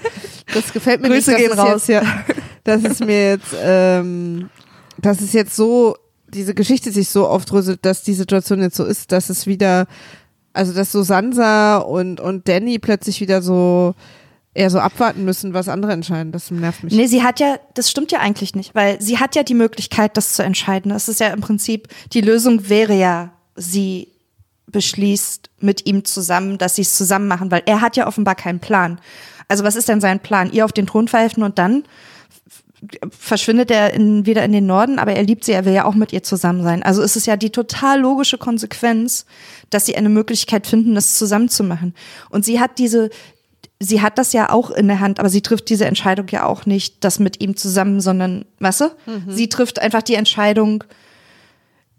das 0.52 0.72
gefällt 0.72 1.02
mir 1.02 1.08
Grüße 1.08 1.32
nicht, 1.32 1.40
gehen 1.40 1.50
dass 1.50 1.58
raus. 1.58 1.82
es 1.82 1.86
jetzt, 1.88 2.04
ja, 2.04 2.24
dass 2.64 2.84
es 2.84 3.00
mir 3.00 3.30
jetzt, 3.30 3.54
ähm, 3.62 4.50
dass 4.98 5.20
es 5.20 5.32
jetzt 5.32 5.56
so, 5.56 5.96
diese 6.28 6.54
Geschichte 6.54 6.90
sich 6.90 7.08
so 7.08 7.26
aufdröselt, 7.26 7.84
dass 7.84 8.02
die 8.02 8.14
Situation 8.14 8.60
jetzt 8.60 8.76
so 8.76 8.84
ist, 8.84 9.12
dass 9.12 9.30
es 9.30 9.46
wieder, 9.46 9.86
also 10.52 10.72
dass 10.72 10.92
so 10.92 11.02
Sansa 11.02 11.78
und, 11.78 12.20
und 12.20 12.48
Danny 12.48 12.78
plötzlich 12.78 13.20
wieder 13.20 13.42
so, 13.42 13.94
eher 14.54 14.70
so 14.70 14.78
abwarten 14.78 15.24
müssen, 15.24 15.52
was 15.52 15.68
andere 15.68 15.92
entscheiden. 15.92 16.32
Das 16.32 16.50
nervt 16.50 16.84
mich. 16.84 16.94
Nee, 16.94 17.06
sie 17.06 17.22
hat 17.22 17.40
ja, 17.40 17.58
das 17.74 17.90
stimmt 17.90 18.12
ja 18.12 18.20
eigentlich 18.20 18.54
nicht, 18.54 18.74
weil 18.74 19.00
sie 19.02 19.18
hat 19.18 19.34
ja 19.34 19.42
die 19.42 19.54
Möglichkeit, 19.54 20.16
das 20.16 20.34
zu 20.34 20.42
entscheiden. 20.42 20.90
Das 20.90 21.08
ist 21.08 21.20
ja 21.20 21.28
im 21.28 21.40
Prinzip, 21.40 21.88
die 22.12 22.20
Lösung 22.20 22.68
wäre 22.68 22.94
ja, 22.94 23.32
sie 23.56 24.13
beschließt 24.74 25.50
mit 25.60 25.86
ihm 25.86 26.04
zusammen, 26.04 26.58
dass 26.58 26.74
sie 26.74 26.82
es 26.82 26.96
zusammen 26.96 27.28
machen, 27.28 27.50
weil 27.50 27.62
er 27.64 27.80
hat 27.80 27.96
ja 27.96 28.06
offenbar 28.06 28.34
keinen 28.34 28.58
Plan. 28.58 29.00
Also 29.48 29.64
was 29.64 29.76
ist 29.76 29.88
denn 29.88 30.00
sein 30.00 30.20
Plan? 30.20 30.52
Ihr 30.52 30.64
auf 30.64 30.72
den 30.72 30.86
Thron 30.86 31.08
verhelfen 31.08 31.42
und 31.42 31.58
dann 31.58 31.84
verschwindet 33.18 33.70
er 33.70 33.94
in, 33.94 34.26
wieder 34.26 34.44
in 34.44 34.52
den 34.52 34.66
Norden, 34.66 34.98
aber 34.98 35.14
er 35.14 35.22
liebt 35.22 35.44
sie, 35.44 35.52
er 35.52 35.64
will 35.64 35.72
ja 35.72 35.84
auch 35.84 35.94
mit 35.94 36.12
ihr 36.12 36.22
zusammen 36.22 36.62
sein. 36.64 36.82
Also 36.82 37.02
es 37.02 37.16
ist 37.16 37.26
ja 37.26 37.36
die 37.36 37.50
total 37.50 38.00
logische 38.00 38.36
Konsequenz, 38.36 39.24
dass 39.70 39.86
sie 39.86 39.96
eine 39.96 40.10
Möglichkeit 40.10 40.66
finden, 40.66 40.94
das 40.94 41.16
zusammen 41.16 41.48
zu 41.48 41.62
machen. 41.62 41.94
Und 42.30 42.44
sie 42.44 42.60
hat 42.60 42.78
diese, 42.78 43.10
sie 43.78 44.02
hat 44.02 44.18
das 44.18 44.32
ja 44.32 44.50
auch 44.50 44.70
in 44.70 44.88
der 44.88 45.00
Hand, 45.00 45.20
aber 45.20 45.30
sie 45.30 45.40
trifft 45.40 45.70
diese 45.70 45.86
Entscheidung 45.86 46.26
ja 46.28 46.44
auch 46.44 46.66
nicht, 46.66 47.04
das 47.04 47.20
mit 47.20 47.40
ihm 47.40 47.56
zusammen, 47.56 48.00
sondern, 48.00 48.44
weißt 48.58 48.80
du? 48.82 48.84
Sie 49.28 49.48
trifft 49.48 49.78
einfach 49.78 50.02
die 50.02 50.16
Entscheidung, 50.16 50.84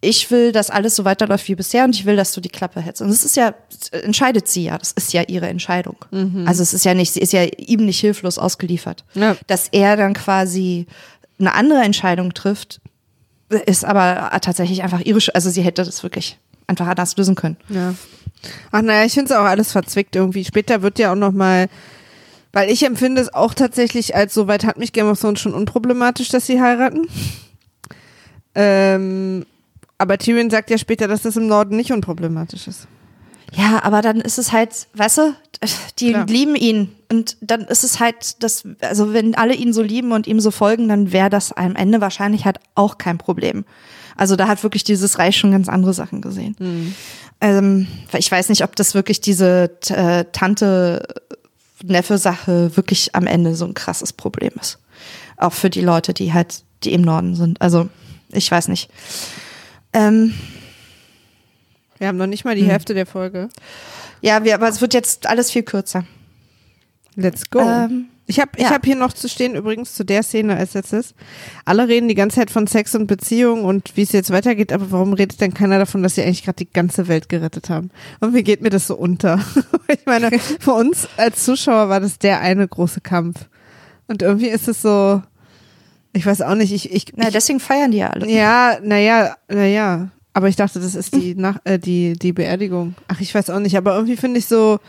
ich 0.05 0.29
will, 0.31 0.51
dass 0.51 0.69
alles 0.69 0.95
so 0.95 1.05
weiterläuft 1.05 1.47
wie 1.47 1.55
bisher 1.55 1.83
und 1.83 1.95
ich 1.95 2.05
will, 2.05 2.15
dass 2.15 2.31
du 2.33 2.41
die 2.41 2.49
Klappe 2.49 2.79
hältst. 2.81 3.01
Und 3.01 3.09
das 3.09 3.23
ist 3.23 3.35
ja, 3.35 3.53
entscheidet 3.91 4.47
sie 4.47 4.65
ja, 4.65 4.77
das 4.77 4.91
ist 4.91 5.13
ja 5.13 5.23
ihre 5.23 5.47
Entscheidung. 5.47 5.97
Also 6.45 6.63
es 6.63 6.73
ist 6.73 6.85
ja 6.85 6.93
nicht, 6.93 7.13
sie 7.13 7.19
ist 7.19 7.33
ja 7.33 7.43
ihm 7.43 7.85
nicht 7.85 7.99
hilflos 7.99 8.37
ausgeliefert. 8.37 9.03
Ja. 9.15 9.35
Dass 9.47 9.67
er 9.71 9.97
dann 9.97 10.13
quasi 10.13 10.85
eine 11.39 11.53
andere 11.53 11.81
Entscheidung 11.81 12.33
trifft, 12.33 12.79
ist 13.65 13.85
aber 13.85 14.29
tatsächlich 14.41 14.83
einfach 14.83 15.01
ihre, 15.01 15.19
also 15.33 15.49
sie 15.49 15.61
hätte 15.61 15.83
das 15.83 16.03
wirklich 16.03 16.37
einfach 16.67 16.87
anders 16.87 17.15
lösen 17.17 17.35
können. 17.35 17.57
Ja. 17.69 17.93
Ach 18.71 18.81
naja, 18.81 19.05
ich 19.05 19.13
finde 19.13 19.33
es 19.33 19.37
auch 19.37 19.45
alles 19.45 19.71
verzwickt 19.71 20.15
irgendwie. 20.15 20.45
Später 20.45 20.81
wird 20.81 20.99
ja 20.99 21.11
auch 21.11 21.17
noch 21.17 21.31
mal, 21.31 21.67
weil 22.53 22.69
ich 22.69 22.83
empfinde 22.83 23.21
es 23.21 23.33
auch 23.33 23.53
tatsächlich 23.53 24.15
als 24.15 24.33
soweit 24.33 24.65
hat 24.65 24.77
mich 24.77 24.93
Game 24.93 25.09
of 25.09 25.19
Thrones 25.19 25.39
schon 25.39 25.53
unproblematisch, 25.53 26.29
dass 26.29 26.45
sie 26.45 26.61
heiraten. 26.61 27.07
Ähm, 28.55 29.45
aber 29.97 30.17
Tyrion 30.17 30.49
sagt 30.49 30.69
ja 30.69 30.77
später, 30.77 31.07
dass 31.07 31.21
das 31.21 31.37
im 31.37 31.47
Norden 31.47 31.75
nicht 31.75 31.91
unproblematisch 31.91 32.67
ist. 32.67 32.87
Ja, 33.53 33.83
aber 33.83 34.01
dann 34.01 34.19
ist 34.19 34.37
es 34.37 34.51
halt, 34.51 34.87
weißt 34.95 35.19
du, 35.19 35.35
die 35.99 36.09
Klar. 36.09 36.25
lieben 36.27 36.55
ihn. 36.55 36.91
Und 37.11 37.37
dann 37.41 37.61
ist 37.61 37.83
es 37.83 37.99
halt, 37.99 38.43
das, 38.43 38.63
also 38.81 39.13
wenn 39.13 39.35
alle 39.35 39.53
ihn 39.53 39.71
so 39.71 39.81
lieben 39.81 40.11
und 40.11 40.27
ihm 40.27 40.39
so 40.39 40.51
folgen, 40.51 40.89
dann 40.89 41.13
wäre 41.13 41.29
das 41.29 41.53
am 41.53 41.75
Ende 41.75 42.01
wahrscheinlich 42.01 42.45
halt 42.45 42.59
auch 42.73 42.97
kein 42.97 43.17
Problem. 43.17 43.65
Also 44.17 44.35
da 44.35 44.47
hat 44.47 44.63
wirklich 44.63 44.83
dieses 44.83 45.19
Reich 45.19 45.37
schon 45.37 45.51
ganz 45.51 45.69
andere 45.69 45.93
Sachen 45.93 46.21
gesehen. 46.21 46.95
Ähm, 47.41 47.87
weil 48.11 48.19
ich 48.19 48.31
weiß 48.31 48.49
nicht, 48.49 48.63
ob 48.63 48.75
das 48.75 48.93
wirklich 48.93 49.21
diese 49.21 49.71
äh, 49.89 50.25
Tante-Neffe-Sache 50.31 52.75
wirklich 52.75 53.15
am 53.15 53.27
Ende 53.27 53.55
so 53.55 53.65
ein 53.65 53.73
krasses 53.73 54.13
Problem 54.13 54.51
ist. 54.59 54.79
Auch 55.37 55.53
für 55.53 55.69
die 55.69 55.81
Leute, 55.81 56.13
die 56.13 56.33
halt, 56.33 56.63
die 56.83 56.93
im 56.93 57.01
Norden 57.01 57.35
sind. 57.35 57.61
Also, 57.61 57.89
ich 58.31 58.49
weiß 58.49 58.69
nicht. 58.69 58.89
Ähm, 59.95 60.33
Wir 61.97 62.07
haben 62.07 62.17
noch 62.17 62.27
nicht 62.27 62.43
mal 62.43 62.55
die 62.55 62.63
Hm. 62.63 62.69
Hälfte 62.69 62.93
der 62.93 63.05
Folge. 63.05 63.49
ja, 64.21 64.43
wir, 64.43 64.53
aber 64.55 64.67
es 64.67 64.81
wird 64.81 64.93
jetzt 64.93 65.27
alles 65.27 65.49
viel 65.51 65.63
kürzer. 65.63 66.03
Let's 67.15 67.49
go. 67.49 67.59
Ähm, 67.61 68.07
ich 68.27 68.39
habe 68.39 68.51
ich 68.57 68.63
ja. 68.63 68.71
hab 68.71 68.83
hier 68.83 68.95
noch 68.95 69.13
zu 69.13 69.29
stehen, 69.29 69.55
übrigens 69.55 69.93
zu 69.93 70.03
der 70.03 70.23
Szene 70.23 70.57
als 70.57 70.73
letztes. 70.73 71.13
Alle 71.63 71.87
reden 71.87 72.09
die 72.09 72.15
ganze 72.15 72.37
Zeit 72.37 72.49
von 72.49 72.65
Sex 72.67 72.95
und 72.95 73.07
Beziehung 73.07 73.63
und 73.63 73.95
wie 73.95 74.01
es 74.01 74.11
jetzt 74.11 74.31
weitergeht, 74.31 74.73
aber 74.73 74.91
warum 74.91 75.13
redet 75.13 75.39
denn 75.39 75.53
keiner 75.53 75.77
davon, 75.77 76.01
dass 76.03 76.15
sie 76.15 76.23
eigentlich 76.23 76.43
gerade 76.43 76.57
die 76.65 76.71
ganze 76.71 77.07
Welt 77.07 77.29
gerettet 77.29 77.69
haben? 77.69 77.91
Und 78.19 78.33
wie 78.33 78.43
geht 78.43 78.61
mir 78.61 78.71
das 78.71 78.87
so 78.87 78.95
unter? 78.95 79.39
ich 79.87 80.05
meine, 80.05 80.31
für 80.59 80.73
uns 80.73 81.07
als 81.17 81.45
Zuschauer 81.45 81.87
war 81.87 81.99
das 81.99 82.17
der 82.19 82.41
eine 82.41 82.67
große 82.67 82.99
Kampf. 83.01 83.47
Und 84.07 84.21
irgendwie 84.23 84.49
ist 84.49 84.67
es 84.67 84.81
so, 84.81 85.21
ich 86.15 86.25
weiß 86.25 86.41
auch 86.41 86.55
nicht, 86.55 86.71
ich, 86.73 86.91
ich, 86.91 87.07
Na, 87.15 87.27
ich 87.27 87.33
deswegen 87.33 87.59
feiern 87.59 87.91
die 87.91 87.97
ja 87.97 88.09
alle. 88.09 88.29
ja, 88.29 88.77
naja, 88.81 89.35
naja. 89.49 90.09
Aber 90.33 90.47
ich 90.47 90.55
dachte, 90.55 90.79
das 90.79 90.95
ist 90.95 91.13
die, 91.13 91.35
Nach 91.35 91.59
äh, 91.65 91.77
die, 91.77 92.13
die 92.13 92.33
Beerdigung. 92.33 92.95
Ach, 93.07 93.19
ich 93.21 93.33
weiß 93.33 93.49
auch 93.49 93.59
nicht. 93.59 93.77
Aber 93.77 93.95
irgendwie 93.95 94.17
finde 94.17 94.39
ich 94.39 94.47
so, 94.47 94.79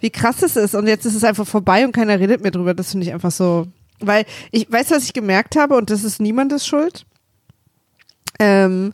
wie 0.00 0.10
krass 0.10 0.42
es 0.42 0.56
ist. 0.56 0.74
Und 0.74 0.86
jetzt 0.86 1.06
ist 1.06 1.14
es 1.14 1.24
einfach 1.24 1.46
vorbei 1.46 1.84
und 1.84 1.92
keiner 1.92 2.18
redet 2.18 2.42
mehr 2.42 2.50
drüber. 2.50 2.74
Das 2.74 2.90
finde 2.90 3.06
ich 3.06 3.12
einfach 3.12 3.30
so. 3.30 3.66
Weil 4.00 4.24
ich 4.50 4.70
weiß, 4.70 4.90
was 4.90 5.04
ich 5.04 5.12
gemerkt 5.12 5.56
habe, 5.56 5.76
und 5.76 5.90
das 5.90 6.04
ist 6.04 6.20
niemandes 6.20 6.66
Schuld. 6.66 7.06
Ähm, 8.38 8.92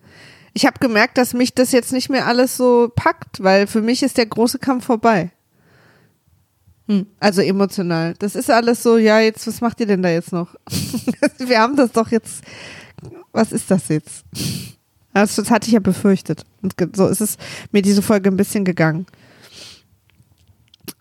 ich 0.55 0.67
habe 0.67 0.79
gemerkt, 0.81 1.19
dass 1.19 1.35
mich 1.35 1.55
das 1.55 1.73
jetzt 1.73 1.93
nicht 1.93 2.11
mehr 2.11 2.27
alles 2.27 2.57
so 2.57 2.91
packt, 2.95 3.43
weil 3.43 3.67
für 3.67 3.81
mich 3.83 4.03
ist 4.03 4.17
der 4.17 4.27
große 4.27 4.59
Kampf 4.59 4.85
vorbei. 4.85 5.31
Hm. 6.91 7.07
Also 7.21 7.41
emotional. 7.41 8.15
Das 8.19 8.35
ist 8.35 8.51
alles 8.51 8.83
so, 8.83 8.99
ja, 8.99 9.21
jetzt, 9.21 9.47
was 9.47 9.61
macht 9.61 9.79
ihr 9.79 9.87
denn 9.87 10.03
da 10.03 10.09
jetzt 10.09 10.33
noch? 10.33 10.57
Wir 11.39 11.61
haben 11.61 11.77
das 11.77 11.93
doch 11.93 12.11
jetzt. 12.11 12.43
Was 13.31 13.53
ist 13.53 13.71
das 13.71 13.87
jetzt? 13.87 14.25
Das, 15.15 15.37
das 15.37 15.51
hatte 15.53 15.69
ich 15.69 15.75
ja 15.75 15.79
befürchtet. 15.79 16.45
Und 16.63 16.75
so 16.97 17.07
ist 17.07 17.21
es 17.21 17.37
mir 17.71 17.83
diese 17.83 18.03
Folge 18.03 18.29
ein 18.29 18.37
bisschen 18.37 18.65
gegangen. 18.65 19.07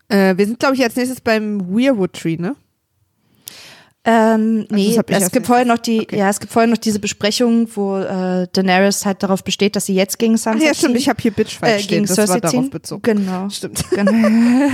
Äh, 0.08 0.36
wir 0.36 0.46
sind, 0.46 0.60
glaube 0.60 0.76
ich, 0.76 0.82
als 0.84 0.94
nächstes 0.94 1.20
beim 1.20 1.60
Weirwood 1.60 2.12
Tree, 2.12 2.36
ne? 2.36 2.54
Ähm, 4.02 4.66
nee, 4.70 4.88
das 4.88 4.98
hab 4.98 5.10
ich 5.10 5.16
es 5.16 5.30
gibt 5.30 5.46
vorher 5.46 5.66
noch 5.66 5.76
die, 5.76 6.00
Okay. 6.00 6.18
ja, 6.18 6.30
es 6.30 6.40
gibt 6.40 6.52
vorher 6.52 6.70
noch 6.70 6.78
diese 6.78 7.00
Besprechung, 7.00 7.68
wo 7.74 7.98
äh, 7.98 8.46
Daenerys 8.50 9.04
halt 9.04 9.22
darauf 9.22 9.44
besteht, 9.44 9.76
dass 9.76 9.86
sie 9.86 9.94
jetzt 9.94 10.18
gegen 10.18 10.36
Ach 10.36 10.38
Sansa 10.38 10.64
ja, 10.64 10.72
stimmt, 10.74 10.92
ziehen. 10.92 11.00
ich 11.02 11.08
habe 11.10 11.20
hier 11.20 11.30
Bitchfight 11.32 11.74
äh, 11.74 11.78
stehen, 11.82 11.88
gegen 11.96 12.06
das 12.06 12.14
Cersei 12.14 12.34
war 12.34 12.40
darauf 12.40 12.70
bezogen. 12.70 13.02
Genau. 13.02 13.50
Stimmt. 13.50 13.84
genau. 13.90 14.68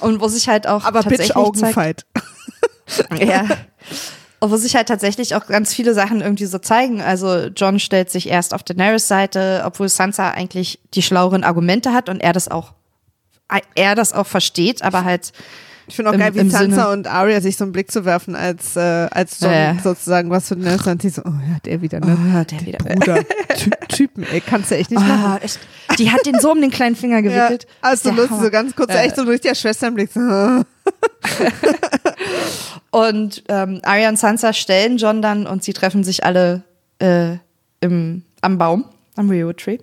Und 0.00 0.20
wo 0.20 0.28
sich 0.28 0.46
halt 0.48 0.66
auch 0.66 0.84
Aber 0.84 1.02
Bitch-Augenfight. 1.04 2.04
ja. 3.18 3.46
Und 4.40 4.50
wo 4.50 4.56
sich 4.56 4.76
halt 4.76 4.88
tatsächlich 4.88 5.34
auch 5.34 5.46
ganz 5.46 5.72
viele 5.72 5.94
Sachen 5.94 6.20
irgendwie 6.20 6.44
so 6.44 6.58
zeigen. 6.58 7.00
Also 7.00 7.46
John 7.46 7.78
stellt 7.78 8.10
sich 8.10 8.28
erst 8.28 8.52
auf 8.52 8.62
Daenerys 8.62 9.08
Seite, 9.08 9.62
obwohl 9.64 9.88
Sansa 9.88 10.32
eigentlich 10.32 10.80
die 10.92 11.02
schlaueren 11.02 11.44
Argumente 11.44 11.94
hat 11.94 12.10
und 12.10 12.20
er 12.20 12.34
das 12.34 12.48
auch 12.48 12.74
er 13.74 13.94
das 13.94 14.12
auch 14.12 14.26
versteht, 14.26 14.82
aber 14.82 15.04
halt 15.04 15.32
Ich 15.86 15.96
finde 15.96 16.10
auch 16.10 16.14
Im- 16.14 16.20
geil, 16.20 16.34
wie 16.34 16.48
Sansa 16.50 16.58
Sinne- 16.58 16.88
und 16.90 17.06
Arya 17.06 17.40
sich 17.40 17.56
so 17.56 17.64
einen 17.64 17.72
Blick 17.72 17.90
zu 17.90 18.04
werfen, 18.04 18.34
als, 18.36 18.74
äh, 18.76 18.80
als 19.10 19.40
John 19.40 19.50
Ja, 19.52 19.72
ja. 19.74 19.76
sozusagen 19.82 20.30
was 20.30 20.48
für 20.48 20.54
eine 20.54 20.78
die 20.96 21.08
so, 21.10 21.22
oh 21.24 21.28
ja, 21.28 21.58
der 21.64 21.82
wieder, 21.82 22.00
ne? 22.00 22.16
Oh, 22.18 22.44
der 22.44 22.60
wieder. 22.66 22.78
Bruder, 22.78 23.22
Ty 23.56 23.70
Typen, 23.88 24.24
ey, 24.32 24.40
kannst 24.40 24.70
du 24.70 24.76
echt 24.76 24.90
nicht 24.90 25.00
machen. 25.00 25.24
Ah, 25.24 25.38
echt. 25.42 25.58
Die 25.98 26.10
hat 26.10 26.24
den 26.26 26.40
so 26.40 26.52
um 26.52 26.60
den 26.60 26.70
kleinen 26.70 26.96
Finger 26.96 27.16
Ja, 27.20 27.48
gewickelt. 27.48 27.66
also 27.82 28.08
Der 28.08 28.16
lustig, 28.16 28.30
Hammer. 28.32 28.44
so 28.44 28.50
ganz 28.50 28.74
kurz, 28.76 28.92
Ja. 28.94 29.02
echt 29.02 29.16
so 29.16 29.22
ein 29.22 29.28
richtiger 29.28 29.54
Schwesternblick. 29.54 30.10
So. 30.12 30.20
Und 32.90 33.42
ähm, 33.48 33.80
Arya 33.82 34.08
und 34.08 34.18
Sansa 34.18 34.52
stellen 34.52 34.98
John 34.98 35.20
dann 35.20 35.46
und 35.46 35.64
sie 35.64 35.72
treffen 35.72 36.04
sich 36.04 36.24
alle 36.24 36.62
äh, 37.00 37.36
im, 37.80 38.22
am 38.40 38.56
Baum, 38.58 38.84
am 39.16 39.28
Rio 39.30 39.52
Tree. 39.52 39.78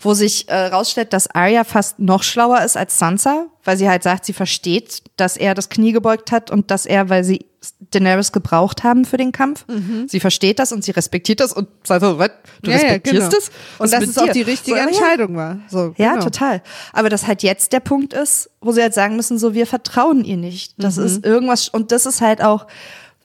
Wo 0.00 0.14
sich 0.14 0.48
äh, 0.48 0.54
rausstellt, 0.66 1.12
dass 1.12 1.26
Arya 1.34 1.64
fast 1.64 1.98
noch 1.98 2.22
schlauer 2.22 2.62
ist 2.62 2.76
als 2.76 2.98
Sansa, 3.00 3.46
weil 3.64 3.76
sie 3.76 3.88
halt 3.88 4.04
sagt, 4.04 4.24
sie 4.26 4.32
versteht, 4.32 5.02
dass 5.16 5.36
er 5.36 5.54
das 5.54 5.70
Knie 5.70 5.90
gebeugt 5.90 6.30
hat 6.30 6.52
und 6.52 6.70
dass 6.70 6.86
er, 6.86 7.08
weil 7.08 7.24
sie 7.24 7.46
Daenerys 7.90 8.30
gebraucht 8.30 8.84
haben 8.84 9.04
für 9.04 9.16
den 9.16 9.32
Kampf. 9.32 9.64
Sie 10.06 10.20
versteht 10.20 10.60
das 10.60 10.70
und 10.70 10.84
sie 10.84 10.92
respektiert 10.92 11.40
das 11.40 11.52
und 11.52 11.66
sagt 11.84 12.02
so, 12.02 12.16
was? 12.16 12.30
Du 12.62 12.70
Ja, 12.70 12.76
ja, 12.76 12.82
respektierst 12.84 13.30
genau. 13.30 13.38
es? 13.38 13.50
Und 13.78 13.92
dass 13.92 14.04
es 14.04 14.16
auch 14.18 14.30
die 14.30 14.42
richtige 14.42 14.76
So, 14.76 14.82
ja. 14.82 14.86
Entscheidung 14.86 15.34
war. 15.34 15.58
So, 15.68 15.92
Ja, 15.96 16.12
genau. 16.12 16.24
total. 16.24 16.62
Aber 16.92 17.08
dass 17.08 17.26
halt 17.26 17.42
jetzt 17.42 17.72
der 17.72 17.80
Punkt 17.80 18.12
ist, 18.12 18.50
wo 18.60 18.70
sie 18.70 18.80
halt 18.82 18.94
sagen 18.94 19.16
müssen, 19.16 19.36
so, 19.40 19.52
wir 19.54 19.66
vertrauen 19.66 20.24
ihr 20.24 20.36
nicht. 20.36 20.74
Das 20.78 20.96
Mhm. 20.96 21.04
ist 21.06 21.24
irgendwas, 21.26 21.68
und 21.68 21.90
das 21.90 22.06
ist 22.06 22.20
halt 22.20 22.40
auch, 22.44 22.68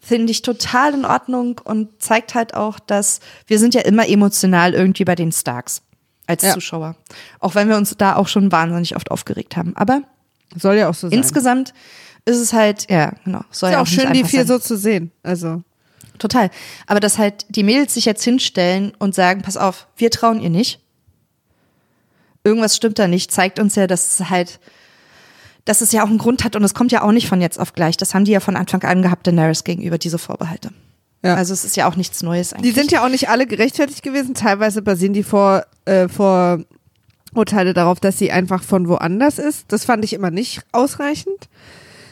finde 0.02 0.32
ich, 0.32 0.42
total 0.42 0.96
in 0.96 1.06
Ordnung 1.06 1.62
und 1.64 2.02
zeigt 2.02 2.34
halt 2.34 2.56
auch, 2.56 2.80
dass 2.80 3.20
wir 3.46 3.60
sind 3.60 3.76
ja 3.76 3.82
immer 3.82 4.10
emotional 4.10 4.74
irgendwie 4.74 5.06
bei 5.06 5.14
den 5.16 5.32
Starks 5.32 5.84
als 6.28 6.44
Ja. 6.44 6.54
Zuschauer. 6.54 6.96
Auch 7.40 7.56
wenn 7.56 7.70
wir 7.70 7.78
uns 7.78 7.96
da 7.98 8.16
auch 8.16 8.28
schon 8.28 8.52
wahnsinnig 8.52 8.96
oft 8.96 9.12
aufgeregt 9.12 9.58
haben. 9.58 9.76
Aber 9.76 10.02
Soll 10.58 10.76
ja 10.76 10.90
auch 10.90 10.94
so 10.94 11.10
sein. 11.10 11.18
insgesamt 11.18 11.74
ist 12.26 12.38
es 12.38 12.54
halt, 12.54 12.90
ja, 12.90 13.14
genau. 13.26 13.42
Soll 13.52 13.70
ist 13.70 13.74
ja 13.74 13.82
auch 13.82 13.86
nicht 13.86 14.02
schön, 14.02 14.14
die 14.14 14.24
vier 14.24 14.46
sein. 14.46 14.48
so 14.48 14.60
zu 14.60 14.78
sehen. 14.78 15.12
Also, 15.24 15.62
Total. 16.20 16.50
Aber 16.88 17.00
dass 17.00 17.18
halt 17.18 17.46
die 17.50 17.64
Mädels 17.64 17.96
sich 17.96 18.06
jetzt 18.06 18.24
hinstellen 18.24 18.94
und 19.00 19.16
sagen, 19.16 19.42
pass 19.42 19.58
auf, 19.58 19.88
wir 19.98 20.12
trauen 20.12 20.40
ihr 20.40 20.50
nicht. 20.52 20.80
Irgendwas 22.44 22.76
stimmt 22.76 23.00
da 23.00 23.08
nicht, 23.08 23.32
zeigt 23.32 23.60
uns 23.60 23.76
ja, 23.76 23.88
dass 23.88 24.20
es 24.20 24.30
halt, 24.30 24.60
dass 25.66 25.82
es 25.82 25.92
ja 25.92 26.04
auch 26.04 26.10
einen 26.10 26.18
Grund 26.18 26.44
hat 26.44 26.56
und 26.56 26.64
es 26.64 26.74
kommt 26.74 26.92
ja 26.92 27.02
auch 27.02 27.12
nicht 27.12 27.28
von 27.28 27.42
jetzt 27.42 27.60
auf 27.60 27.74
gleich. 27.74 27.98
Das 27.98 28.14
haben 28.14 28.26
die 28.26 28.32
ja 28.32 28.42
von 28.42 28.56
Anfang 28.56 28.84
an 28.84 29.02
gehabt, 29.02 29.26
Daenerys 29.28 29.64
gegenüber, 29.64 29.98
diese 29.98 30.18
Vorbehalte. 30.18 30.72
Ja. 31.24 31.36
Also 31.36 31.54
es 31.54 31.64
ist 31.64 31.78
ja 31.78 31.88
auch 31.90 31.96
nichts 31.96 32.22
Neues 32.22 32.50
Die 32.50 32.56
eigentlich. 32.56 32.76
sind 32.76 32.92
ja 32.92 33.04
auch 33.04 33.10
nicht 33.10 33.30
alle 33.30 33.48
gerechtfertigt 33.48 34.04
gewesen. 34.04 34.34
Teilweise 34.36 34.82
basieren 34.82 35.14
die 35.14 35.24
vor, 35.24 35.66
äh, 35.86 36.10
vor 36.10 36.60
Urteile 37.34 37.74
darauf, 37.74 38.00
dass 38.00 38.18
sie 38.18 38.32
einfach 38.32 38.62
von 38.62 38.88
woanders 38.88 39.40
ist. 39.40 39.66
Das 39.70 39.86
fand 39.86 40.04
ich 40.04 40.14
immer 40.14 40.32
nicht 40.32 40.62
ausreichend. 40.72 41.48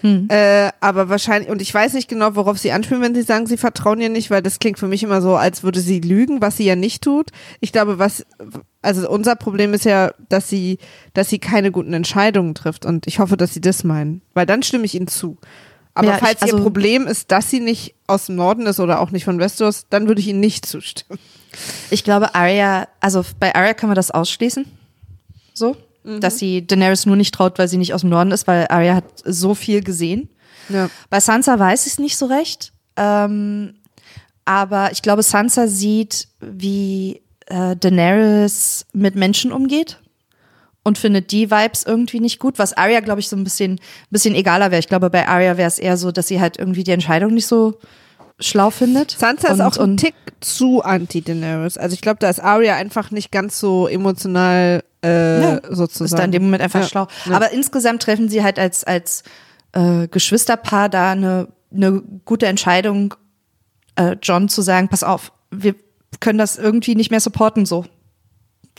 Hm. 0.01 0.27
Äh, 0.29 0.71
aber 0.79 1.09
wahrscheinlich, 1.09 1.49
und 1.51 1.61
ich 1.61 1.71
weiß 1.71 1.93
nicht 1.93 2.07
genau, 2.07 2.35
worauf 2.35 2.57
sie 2.57 2.71
anspielen, 2.71 3.03
wenn 3.03 3.13
sie 3.13 3.21
sagen, 3.21 3.45
sie 3.45 3.57
vertrauen 3.57 4.01
ihr 4.01 4.09
nicht, 4.09 4.31
weil 4.31 4.41
das 4.41 4.57
klingt 4.57 4.79
für 4.79 4.87
mich 4.87 5.03
immer 5.03 5.21
so, 5.21 5.35
als 5.35 5.61
würde 5.61 5.79
sie 5.79 5.99
lügen, 5.99 6.41
was 6.41 6.57
sie 6.57 6.65
ja 6.65 6.75
nicht 6.75 7.03
tut. 7.03 7.29
Ich 7.59 7.71
glaube, 7.71 7.99
was, 7.99 8.25
also 8.81 9.07
unser 9.09 9.35
Problem 9.35 9.73
ist 9.73 9.85
ja, 9.85 10.11
dass 10.27 10.49
sie, 10.49 10.79
dass 11.13 11.29
sie 11.29 11.37
keine 11.37 11.71
guten 11.71 11.93
Entscheidungen 11.93 12.55
trifft. 12.55 12.85
Und 12.85 13.05
ich 13.05 13.19
hoffe, 13.19 13.37
dass 13.37 13.53
sie 13.53 13.61
das 13.61 13.83
meinen. 13.83 14.21
Weil 14.33 14.47
dann 14.47 14.63
stimme 14.63 14.85
ich 14.85 14.95
ihnen 14.95 15.07
zu. 15.07 15.37
Aber 16.01 16.09
Ja, 16.09 16.15
ich- 16.15 16.21
falls 16.21 16.41
ihr 16.41 16.53
also- 16.53 16.63
Problem 16.63 17.05
ist, 17.07 17.31
dass 17.31 17.49
sie 17.49 17.59
nicht 17.59 17.93
aus 18.07 18.25
dem 18.25 18.35
Norden 18.35 18.65
ist 18.65 18.79
oder 18.79 18.99
auch 18.99 19.11
nicht 19.11 19.23
von 19.25 19.39
Westeros, 19.39 19.85
dann 19.89 20.07
würde 20.07 20.19
ich 20.19 20.27
ihnen 20.27 20.39
nicht 20.39 20.65
zustimmen. 20.65 21.19
Ich 21.91 22.03
glaube, 22.03 22.33
Arya, 22.33 22.87
also 23.01 23.23
bei 23.39 23.53
Arya 23.53 23.73
kann 23.73 23.87
man 23.89 23.95
das 23.95 24.09
ausschließen. 24.11 24.65
So. 25.53 25.75
Dass 26.03 26.39
sie 26.39 26.65
Daenerys 26.65 27.05
nur 27.05 27.15
nicht 27.15 27.33
traut, 27.35 27.59
weil 27.59 27.67
sie 27.67 27.77
nicht 27.77 27.93
aus 27.93 28.01
dem 28.01 28.09
Norden 28.09 28.31
ist, 28.31 28.47
weil 28.47 28.65
Arya 28.69 28.95
hat 28.95 29.03
so 29.23 29.53
viel 29.53 29.83
gesehen. 29.83 30.29
Ja. 30.69 30.89
Bei 31.11 31.19
Sansa 31.19 31.59
weiß 31.59 31.85
ich 31.85 31.93
es 31.93 31.99
nicht 31.99 32.17
so 32.17 32.25
recht. 32.25 32.73
Ähm, 32.95 33.75
aber 34.45 34.91
ich 34.91 35.01
glaube, 35.03 35.21
Sansa 35.21 35.67
sieht, 35.67 36.27
wie 36.39 37.21
äh, 37.45 37.75
Daenerys 37.75 38.85
mit 38.93 39.15
Menschen 39.15 39.51
umgeht 39.51 39.99
und 40.83 40.97
findet 40.97 41.31
die 41.31 41.51
Vibes 41.51 41.83
irgendwie 41.83 42.19
nicht 42.19 42.39
gut, 42.39 42.57
was 42.57 42.73
Arya, 42.73 43.01
glaube 43.01 43.19
ich, 43.19 43.29
so 43.29 43.35
ein 43.35 43.43
bisschen, 43.43 43.79
bisschen 44.09 44.33
egaler 44.35 44.71
wäre. 44.71 44.79
Ich 44.79 44.87
glaube, 44.87 45.09
bei 45.09 45.27
Arya 45.27 45.57
wäre 45.57 45.67
es 45.67 45.77
eher 45.79 45.97
so, 45.97 46.11
dass 46.11 46.27
sie 46.27 46.41
halt 46.41 46.57
irgendwie 46.57 46.83
die 46.83 46.91
Entscheidung 46.91 47.33
nicht 47.33 47.45
so 47.47 47.77
schlau 48.39 48.71
findet. 48.71 49.11
Sansa 49.11 49.49
ist 49.49 49.59
und, 49.59 49.61
auch 49.61 49.77
ein 49.77 49.97
Tick 49.97 50.15
zu 50.39 50.81
anti-Daenerys. 50.81 51.77
Also 51.77 51.93
ich 51.93 52.01
glaube, 52.01 52.17
da 52.19 52.29
ist 52.29 52.39
Arya 52.39 52.75
einfach 52.75 53.11
nicht 53.11 53.31
ganz 53.31 53.59
so 53.59 53.87
emotional 53.87 54.83
äh, 55.03 55.41
Ja, 55.41 55.61
sozusagen. 55.69 56.05
ist 56.05 56.17
da 56.17 56.23
in 56.23 56.31
dem 56.31 56.43
Moment 56.43 56.63
einfach 56.63 56.81
Ja. 56.81 56.87
schlau. 56.87 57.07
Ja. 57.25 57.35
Aber 57.35 57.51
insgesamt 57.51 58.01
treffen 58.01 58.29
sie 58.29 58.43
halt 58.43 58.57
als, 58.57 58.83
als 58.83 59.21
äh, 59.73 60.07
Geschwisterpaar 60.07 60.89
da 60.89 61.11
eine, 61.11 61.49
eine 61.71 62.01
gute 62.25 62.47
Entscheidung, 62.47 63.13
äh, 63.95 64.15
John 64.23 64.49
zu 64.49 64.63
sagen, 64.63 64.87
pass 64.87 65.03
auf, 65.03 65.31
wir 65.51 65.75
können 66.19 66.39
das 66.39 66.57
irgendwie 66.57 66.95
nicht 66.95 67.11
mehr 67.11 67.19
supporten, 67.19 67.65
so. 67.67 67.85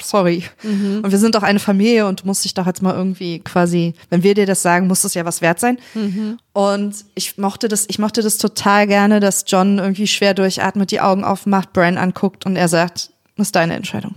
Sorry. 0.01 0.45
Mhm. 0.63 1.01
Und 1.03 1.11
wir 1.11 1.19
sind 1.19 1.35
doch 1.35 1.43
eine 1.43 1.59
Familie 1.59 2.07
und 2.07 2.23
du 2.23 2.27
musst 2.27 2.45
dich 2.45 2.55
doch 2.55 2.67
jetzt 2.67 2.83
mal 2.83 2.95
irgendwie 2.95 3.41
quasi, 3.41 3.95
wenn 4.11 4.23
wir 4.23 4.35
dir 4.35 4.47
das 4.47 4.63
sagen, 4.63 4.87
muss 4.87 5.03
das 5.03 5.15
ja 5.15 5.25
was 5.25 5.41
wert 5.43 5.61
sein. 5.61 5.79
Mhm. 5.95 6.39
Und 6.53 6.95
ich 7.15 7.39
mochte 7.39 7.69
das, 7.69 7.85
ich 7.89 7.99
mochte 7.99 8.23
das 8.23 8.39
total 8.39 8.87
gerne, 8.87 9.21
dass 9.21 9.45
John 9.47 9.79
irgendwie 9.79 10.07
schwer 10.07 10.35
durchatmet, 10.35 10.91
die 10.91 11.01
Augen 11.01 11.25
aufmacht, 11.25 11.73
Brian 11.73 11.99
anguckt 11.99 12.47
und 12.47 12.57
er 12.57 12.69
sagt, 12.69 13.11
das 13.37 13.49
ist 13.49 13.57
deine 13.57 13.75
Entscheidung. 13.75 14.15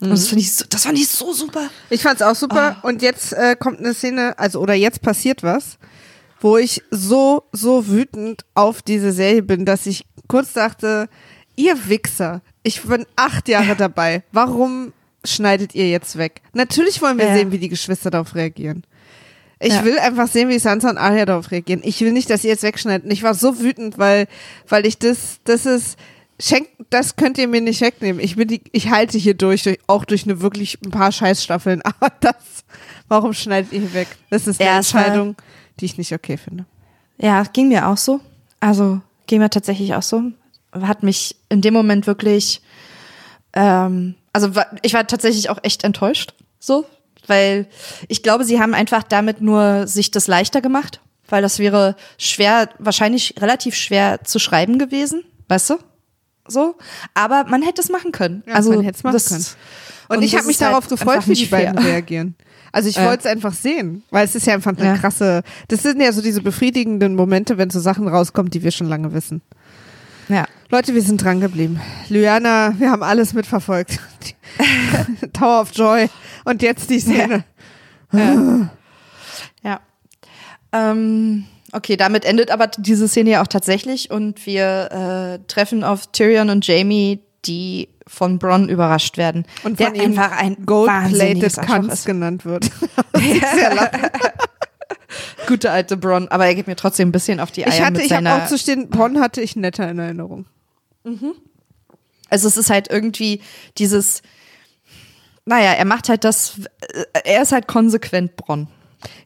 Und 0.00 0.10
das 0.10 0.28
finde 0.28 0.42
ich, 0.42 0.54
so, 0.54 0.64
das 0.68 0.84
fand 0.84 0.96
ich 0.96 1.08
so 1.08 1.32
super. 1.32 1.68
Ich 1.90 2.02
fand's 2.02 2.22
auch 2.22 2.36
super. 2.36 2.76
Ah. 2.80 2.86
Und 2.86 3.02
jetzt 3.02 3.32
äh, 3.32 3.56
kommt 3.56 3.80
eine 3.80 3.94
Szene, 3.94 4.38
also 4.38 4.60
oder 4.60 4.74
jetzt 4.74 5.02
passiert 5.02 5.42
was, 5.42 5.78
wo 6.40 6.56
ich 6.56 6.82
so, 6.90 7.44
so 7.52 7.88
wütend 7.88 8.44
auf 8.54 8.80
diese 8.82 9.12
Serie 9.12 9.42
bin, 9.42 9.64
dass 9.64 9.86
ich 9.86 10.04
kurz 10.28 10.52
dachte, 10.52 11.08
ihr 11.56 11.88
Wichser, 11.88 12.42
ich 12.62 12.82
bin 12.82 13.06
acht 13.16 13.48
Jahre 13.48 13.74
dabei. 13.78 14.22
Warum 14.30 14.92
schneidet 15.24 15.74
ihr 15.74 15.88
jetzt 15.88 16.16
weg? 16.18 16.42
Natürlich 16.52 17.00
wollen 17.02 17.18
wir 17.18 17.26
Ja. 17.26 17.34
sehen, 17.34 17.52
wie 17.52 17.58
die 17.58 17.68
Geschwister 17.68 18.10
darauf 18.10 18.34
reagieren. 18.34 18.84
Ich 19.60 19.72
Ja. 19.74 19.84
will 19.84 19.98
einfach 19.98 20.28
sehen, 20.28 20.48
wie 20.48 20.58
Sansa 20.58 20.88
und 20.90 20.98
Arya 20.98 21.26
darauf 21.26 21.50
reagieren. 21.50 21.80
Ich 21.84 22.00
will 22.00 22.12
nicht, 22.12 22.30
dass 22.30 22.44
ihr 22.44 22.50
jetzt 22.50 22.62
wegschneidet. 22.62 23.04
Und 23.04 23.10
ich 23.10 23.22
war 23.24 23.34
so 23.34 23.58
wütend, 23.60 23.98
weil, 23.98 24.28
weil 24.68 24.86
ich 24.86 24.98
das, 24.98 25.40
das 25.44 25.66
ist, 25.66 25.98
schenkt, 26.40 26.70
das 26.90 27.16
könnt 27.16 27.38
ihr 27.38 27.48
mir 27.48 27.60
nicht 27.60 27.80
wegnehmen. 27.80 28.22
Ich 28.22 28.36
bin 28.36 28.46
die, 28.46 28.62
ich 28.70 28.90
halte 28.90 29.18
hier 29.18 29.34
durch, 29.34 29.64
durch 29.64 29.80
auch 29.88 30.04
durch 30.04 30.24
eine 30.24 30.40
wirklich 30.40 30.78
ein 30.84 30.90
paar 30.92 31.10
Scheißstaffeln. 31.10 31.82
Aber 31.84 32.12
das, 32.20 32.36
warum 33.08 33.32
schneidet 33.32 33.72
ihr 33.72 33.80
hier 33.80 33.94
weg? 33.94 34.08
Das 34.30 34.46
ist 34.46 34.60
eine 34.60 34.70
war- 34.70 34.76
Entscheidung, 34.76 35.34
die 35.80 35.86
ich 35.86 35.98
nicht 35.98 36.12
okay 36.12 36.36
finde. 36.36 36.64
Ja, 37.20 37.42
ging 37.42 37.66
mir 37.68 37.88
auch 37.88 37.96
so. 37.96 38.20
Also 38.60 39.00
ging 39.26 39.40
mir 39.40 39.50
tatsächlich 39.50 39.94
auch 39.94 40.02
so. 40.02 40.22
Hat 40.72 41.02
mich 41.02 41.34
in 41.48 41.62
dem 41.62 41.74
Moment 41.74 42.06
wirklich, 42.06 42.62
ähm, 43.54 44.14
also 44.44 44.60
ich 44.82 44.94
war 44.94 45.06
tatsächlich 45.06 45.50
auch 45.50 45.58
echt 45.62 45.84
enttäuscht, 45.84 46.34
so, 46.58 46.86
weil 47.26 47.66
ich 48.08 48.22
glaube, 48.22 48.44
sie 48.44 48.60
haben 48.60 48.74
einfach 48.74 49.02
damit 49.02 49.40
nur 49.40 49.86
sich 49.86 50.10
das 50.10 50.26
leichter 50.26 50.60
gemacht, 50.60 51.00
weil 51.28 51.42
das 51.42 51.58
wäre 51.58 51.96
schwer, 52.16 52.68
wahrscheinlich 52.78 53.34
relativ 53.40 53.74
schwer 53.74 54.24
zu 54.24 54.38
schreiben 54.38 54.78
gewesen, 54.78 55.24
weißt 55.48 55.70
du? 55.70 55.78
So, 56.46 56.76
aber 57.14 57.44
man 57.44 57.62
hätte 57.62 57.82
es 57.82 57.90
machen 57.90 58.12
können. 58.12 58.42
Ja, 58.46 58.54
also 58.54 58.70
man 58.70 58.80
hätte 58.82 58.96
es 58.96 59.04
machen 59.04 59.12
das, 59.12 59.28
können. 59.28 59.44
Und, 60.08 60.16
und 60.18 60.22
ich 60.22 60.34
habe 60.34 60.46
mich 60.46 60.58
halt 60.60 60.72
darauf 60.72 60.88
gefreut, 60.88 61.28
wie 61.28 61.34
die 61.34 61.44
beiden 61.46 61.76
fair. 61.76 61.92
reagieren. 61.92 62.34
Also 62.72 62.88
ich 62.88 62.96
wollte 62.98 63.20
es 63.20 63.26
einfach 63.26 63.52
sehen, 63.52 64.02
weil 64.10 64.24
es 64.24 64.34
ist 64.34 64.46
ja 64.46 64.54
einfach 64.54 64.76
eine 64.76 64.84
Ja. 64.86 64.96
krasse, 64.96 65.42
das 65.68 65.82
sind 65.82 66.00
ja 66.00 66.12
so 66.12 66.22
diese 66.22 66.40
befriedigenden 66.42 67.14
Momente, 67.14 67.58
wenn 67.58 67.70
so 67.70 67.80
Sachen 67.80 68.08
rauskommen, 68.08 68.50
die 68.50 68.62
wir 68.62 68.70
schon 68.70 68.88
lange 68.88 69.12
wissen. 69.12 69.42
Ja. 70.28 70.46
Leute, 70.70 70.94
wir 70.94 71.02
sind 71.02 71.22
dran 71.22 71.40
geblieben. 71.40 71.80
Lyana, 72.08 72.74
wir 72.78 72.90
haben 72.90 73.02
alles 73.02 73.32
mitverfolgt. 73.32 73.98
Tower 75.32 75.62
of 75.62 75.70
Joy. 75.74 76.08
Und 76.44 76.62
jetzt 76.62 76.90
die 76.90 77.00
Szene. 77.00 77.44
Ja. 78.12 78.70
Ähm, 80.72 81.44
okay, 81.72 81.96
damit 81.96 82.24
endet 82.24 82.50
aber 82.50 82.66
diese 82.66 83.08
Szene 83.08 83.30
ja 83.30 83.42
auch 83.42 83.46
tatsächlich 83.46 84.10
und 84.10 84.44
wir 84.46 85.38
äh, 85.40 85.46
treffen 85.46 85.84
auf 85.84 86.08
Tyrion 86.08 86.50
und 86.50 86.66
Jamie, 86.66 87.20
die 87.44 87.88
von 88.06 88.38
Bronn 88.38 88.68
überrascht 88.68 89.16
werden. 89.16 89.44
Und 89.64 89.80
der 89.80 89.92
einfach 89.92 90.32
ein 90.32 90.64
Gold-plated 90.64 91.42
ist 91.42 92.06
genannt 92.06 92.44
wird. 92.44 92.70
Gute 95.46 95.70
alte 95.70 95.96
Bronn, 95.96 96.28
aber 96.28 96.46
er 96.46 96.54
geht 96.54 96.66
mir 96.66 96.76
trotzdem 96.76 97.08
ein 97.08 97.12
bisschen 97.12 97.40
auf 97.40 97.50
die 97.50 97.66
Eier 97.66 97.72
Ich 97.72 97.80
hatte, 97.80 97.92
mit 97.94 98.06
ich 98.06 98.12
habe 98.12 98.30
auch 98.30 98.46
zu 98.46 98.58
stehen, 98.58 98.90
Bonn 98.90 99.20
hatte 99.20 99.40
ich 99.40 99.56
netter 99.56 99.88
in 99.88 99.98
Erinnerung. 99.98 100.46
Also 102.28 102.48
es 102.48 102.56
ist 102.56 102.70
halt 102.70 102.90
irgendwie 102.90 103.40
dieses, 103.78 104.22
naja, 105.46 105.72
er 105.72 105.84
macht 105.86 106.08
halt 106.08 106.24
das, 106.24 106.60
äh, 106.92 107.04
er 107.24 107.42
ist 107.42 107.52
halt 107.52 107.66
konsequent 107.66 108.36
Bronn. 108.36 108.68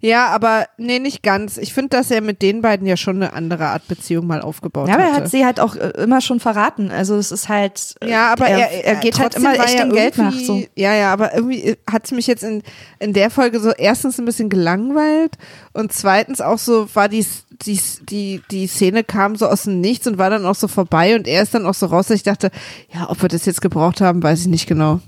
Ja, 0.00 0.28
aber 0.28 0.66
nee, 0.76 0.98
nicht 0.98 1.22
ganz. 1.22 1.56
Ich 1.56 1.72
finde, 1.72 1.90
dass 1.90 2.10
er 2.10 2.20
mit 2.20 2.42
den 2.42 2.60
beiden 2.60 2.86
ja 2.86 2.96
schon 2.96 3.16
eine 3.16 3.32
andere 3.32 3.66
Art 3.66 3.88
Beziehung 3.88 4.26
mal 4.26 4.42
aufgebaut 4.42 4.88
Ja, 4.88 4.94
aber 4.94 5.04
er 5.04 5.12
hat 5.14 5.30
sie 5.30 5.44
halt 5.44 5.60
auch 5.60 5.76
äh, 5.76 5.92
immer 6.02 6.20
schon 6.20 6.40
verraten. 6.40 6.90
Also 6.90 7.16
es 7.16 7.32
ist 7.32 7.48
halt, 7.48 7.94
äh, 8.00 8.10
Ja, 8.10 8.32
aber 8.32 8.48
er, 8.48 8.70
er, 8.70 8.84
er 8.84 8.94
geht 8.96 9.18
halt 9.18 9.34
immer 9.34 9.54
echt 9.54 9.78
dem 9.78 9.92
Geld 9.92 10.18
nach. 10.18 10.32
So. 10.32 10.62
Ja, 10.74 10.94
ja, 10.94 11.12
aber 11.12 11.34
irgendwie 11.34 11.76
hat 11.90 12.04
es 12.04 12.10
mich 12.10 12.26
jetzt 12.26 12.42
in, 12.42 12.62
in 12.98 13.12
der 13.12 13.30
Folge 13.30 13.60
so 13.60 13.70
erstens 13.70 14.18
ein 14.18 14.24
bisschen 14.24 14.48
gelangweilt 14.48 15.38
und 15.72 15.92
zweitens 15.92 16.40
auch 16.40 16.58
so 16.58 16.88
war 16.94 17.08
die, 17.08 17.24
die, 17.62 17.80
die, 18.08 18.42
die 18.50 18.66
Szene 18.66 19.04
kam 19.04 19.36
so 19.36 19.46
aus 19.46 19.62
dem 19.62 19.80
Nichts 19.80 20.06
und 20.06 20.18
war 20.18 20.30
dann 20.30 20.44
auch 20.44 20.54
so 20.54 20.68
vorbei 20.68 21.14
und 21.14 21.26
er 21.26 21.42
ist 21.42 21.54
dann 21.54 21.66
auch 21.66 21.74
so 21.74 21.86
raus, 21.86 22.08
dass 22.08 22.16
ich 22.16 22.22
dachte, 22.22 22.50
ja, 22.92 23.08
ob 23.08 23.22
wir 23.22 23.28
das 23.28 23.46
jetzt 23.46 23.62
gebraucht 23.62 24.00
haben, 24.00 24.22
weiß 24.22 24.40
ich 24.40 24.48
nicht 24.48 24.66
genau. 24.66 25.00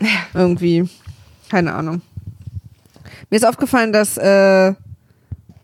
Irgendwie, 0.34 0.88
keine 1.50 1.74
Ahnung. 1.74 2.02
Mir 3.30 3.36
ist 3.36 3.44
aufgefallen, 3.46 3.92
dass 3.92 4.16
äh, 4.16 4.74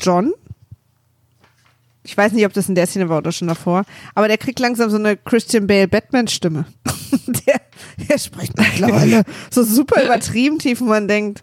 John, 0.00 0.32
ich 2.02 2.16
weiß 2.16 2.32
nicht, 2.32 2.44
ob 2.44 2.52
das 2.52 2.68
in 2.68 2.74
der 2.74 2.86
Szene 2.86 3.08
war 3.08 3.18
oder 3.18 3.32
schon 3.32 3.48
davor, 3.48 3.84
aber 4.14 4.28
der 4.28 4.36
kriegt 4.38 4.58
langsam 4.58 4.90
so 4.90 4.96
eine 4.96 5.16
Christian 5.16 5.66
Bale 5.66 5.88
Batman-Stimme. 5.88 6.66
der, 7.46 7.60
der 8.08 8.18
spricht 8.18 8.56
mittlerweile 8.58 9.24
so 9.50 9.62
super 9.62 10.04
übertrieben 10.04 10.58
tief, 10.58 10.80
und 10.82 10.88
man 10.88 11.08
denkt, 11.08 11.42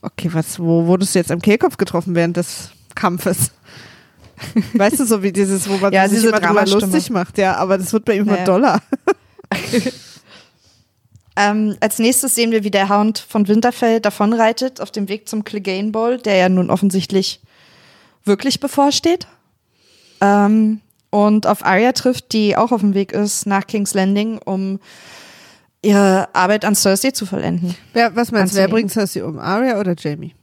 okay, 0.00 0.30
was, 0.32 0.58
wo 0.58 0.86
wurdest 0.86 1.14
du 1.14 1.20
jetzt 1.20 1.30
am 1.30 1.40
Kehlkopf 1.40 1.76
getroffen 1.76 2.14
während 2.16 2.36
des 2.36 2.70
Kampfes? 2.96 3.52
Weißt 4.74 4.98
du, 4.98 5.04
so 5.04 5.22
wie 5.22 5.30
dieses, 5.30 5.68
wo 5.68 5.76
man 5.76 5.92
Ja, 5.92 6.08
sich 6.08 6.24
immer 6.24 6.40
drüber 6.40 6.66
lustig 6.66 7.10
macht, 7.10 7.38
ja, 7.38 7.54
aber 7.56 7.78
das 7.78 7.92
wird 7.92 8.04
bei 8.04 8.16
ihm 8.16 8.22
immer 8.22 8.38
Ja. 8.38 8.44
doller. 8.44 8.82
Ähm, 11.36 11.76
als 11.80 11.98
nächstes 11.98 12.34
sehen 12.34 12.50
wir, 12.50 12.64
wie 12.64 12.70
der 12.70 12.88
Hound 12.88 13.18
von 13.18 13.48
Winterfell 13.48 14.00
davonreitet 14.00 14.80
auf 14.80 14.90
dem 14.90 15.08
Weg 15.08 15.28
zum 15.28 15.44
Clegane 15.44 15.90
Bowl, 15.90 16.18
der 16.18 16.36
ja 16.36 16.48
nun 16.48 16.70
offensichtlich 16.70 17.40
wirklich 18.24 18.60
bevorsteht. 18.60 19.26
Ähm, 20.20 20.80
und 21.10 21.46
auf 21.46 21.64
Arya 21.64 21.92
trifft, 21.92 22.32
die 22.32 22.56
auch 22.56 22.72
auf 22.72 22.80
dem 22.80 22.94
Weg 22.94 23.12
ist 23.12 23.46
nach 23.46 23.66
King's 23.66 23.94
Landing, 23.94 24.38
um 24.38 24.78
ihre 25.82 26.34
Arbeit 26.34 26.64
an 26.64 26.74
Cersei 26.74 27.10
zu 27.10 27.26
vollenden. 27.26 27.74
Wer, 27.92 28.14
was 28.14 28.30
meinst 28.30 28.54
du, 28.54 28.58
wer 28.58 28.68
bringt 28.68 28.90
Cersei 28.92 29.24
um, 29.24 29.38
Arya 29.38 29.78
oder 29.78 29.94
Jamie? 29.98 30.34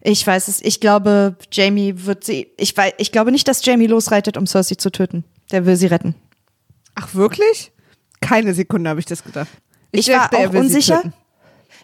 Ich 0.00 0.26
weiß 0.26 0.48
es. 0.48 0.60
Ich 0.62 0.80
glaube, 0.80 1.36
Jamie 1.52 1.94
wird 2.04 2.24
sie. 2.24 2.48
Ich, 2.56 2.76
weiß, 2.76 2.94
ich 2.98 3.12
glaube 3.12 3.30
nicht, 3.30 3.46
dass 3.46 3.64
Jamie 3.64 3.86
losreitet, 3.86 4.36
um 4.36 4.46
Cersei 4.46 4.74
zu 4.74 4.90
töten. 4.90 5.24
Der 5.52 5.66
will 5.66 5.76
sie 5.76 5.86
retten. 5.86 6.14
Ach, 6.94 7.14
wirklich? 7.14 7.70
Keine 8.20 8.54
Sekunde 8.54 8.90
habe 8.90 8.98
ich 8.98 9.06
das 9.06 9.22
gedacht. 9.22 9.48
Ich, 9.92 10.08
war 10.08 10.16
dachte, 10.28 10.36
er 10.38 10.50
auch 10.50 10.54
unsicher. 10.54 11.02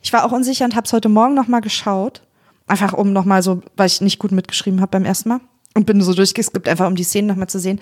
Ich 0.02 0.12
war 0.12 0.24
auch 0.24 0.32
unsicher 0.32 0.64
und 0.64 0.74
habe 0.76 0.86
es 0.86 0.92
heute 0.92 1.08
Morgen 1.08 1.34
noch 1.34 1.48
mal 1.48 1.60
geschaut. 1.60 2.22
Einfach 2.66 2.92
um 2.92 3.12
noch 3.12 3.24
mal 3.24 3.42
so, 3.42 3.62
weil 3.76 3.86
ich 3.86 4.00
nicht 4.00 4.18
gut 4.18 4.32
mitgeschrieben 4.32 4.80
habe 4.80 4.90
beim 4.90 5.04
ersten 5.04 5.28
Mal. 5.30 5.40
und 5.74 5.86
bin 5.86 6.00
so 6.02 6.14
durchgeskippt, 6.14 6.68
einfach 6.68 6.86
um 6.86 6.94
die 6.96 7.04
Szenen 7.04 7.28
nochmal 7.28 7.48
zu 7.48 7.58
sehen. 7.58 7.80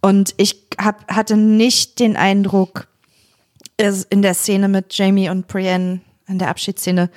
Und 0.00 0.34
ich 0.36 0.66
hab, 0.78 1.10
hatte 1.12 1.36
nicht 1.36 1.98
den 2.00 2.16
Eindruck, 2.16 2.88
in 4.10 4.20
der 4.20 4.34
Szene 4.34 4.68
mit 4.68 4.92
Jamie 4.92 5.30
und 5.30 5.46
Brienne, 5.48 6.00
in 6.28 6.38
der 6.38 6.48
Abschiedsszene, 6.48 7.08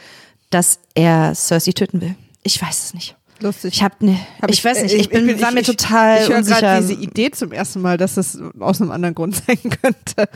dass 0.50 0.80
er 0.96 1.34
Cersei 1.36 1.72
töten 1.74 2.00
will. 2.00 2.16
Ich 2.44 2.62
weiß 2.62 2.86
es 2.86 2.94
nicht. 2.94 3.18
Lustig. 3.42 3.74
Ich 3.74 3.84
habe 3.84 3.96
ne, 4.06 4.18
Hab 4.42 4.50
ich, 4.50 4.64
weiß 4.64 4.82
nicht, 4.84 4.94
ich, 4.96 5.10
bin, 5.10 5.28
bin- 5.28 5.42
war 5.42 5.52
mir 5.52 5.60
ich- 5.62 5.68
total 5.68 6.22
Ich 6.22 6.30
höre 6.30 6.38
unsicher. 6.38 6.60
gerade 6.62 6.82
diese 6.88 6.94
Idee 7.02 7.32
zum 7.32 7.52
ersten 7.52 7.82
Mal, 7.82 7.98
dass 7.98 8.16
das 8.16 8.38
aus 8.60 8.80
einem 8.82 8.92
anderen 8.92 9.14
Grund 9.16 9.36
sein 9.48 9.58
könnte. 9.82 10.30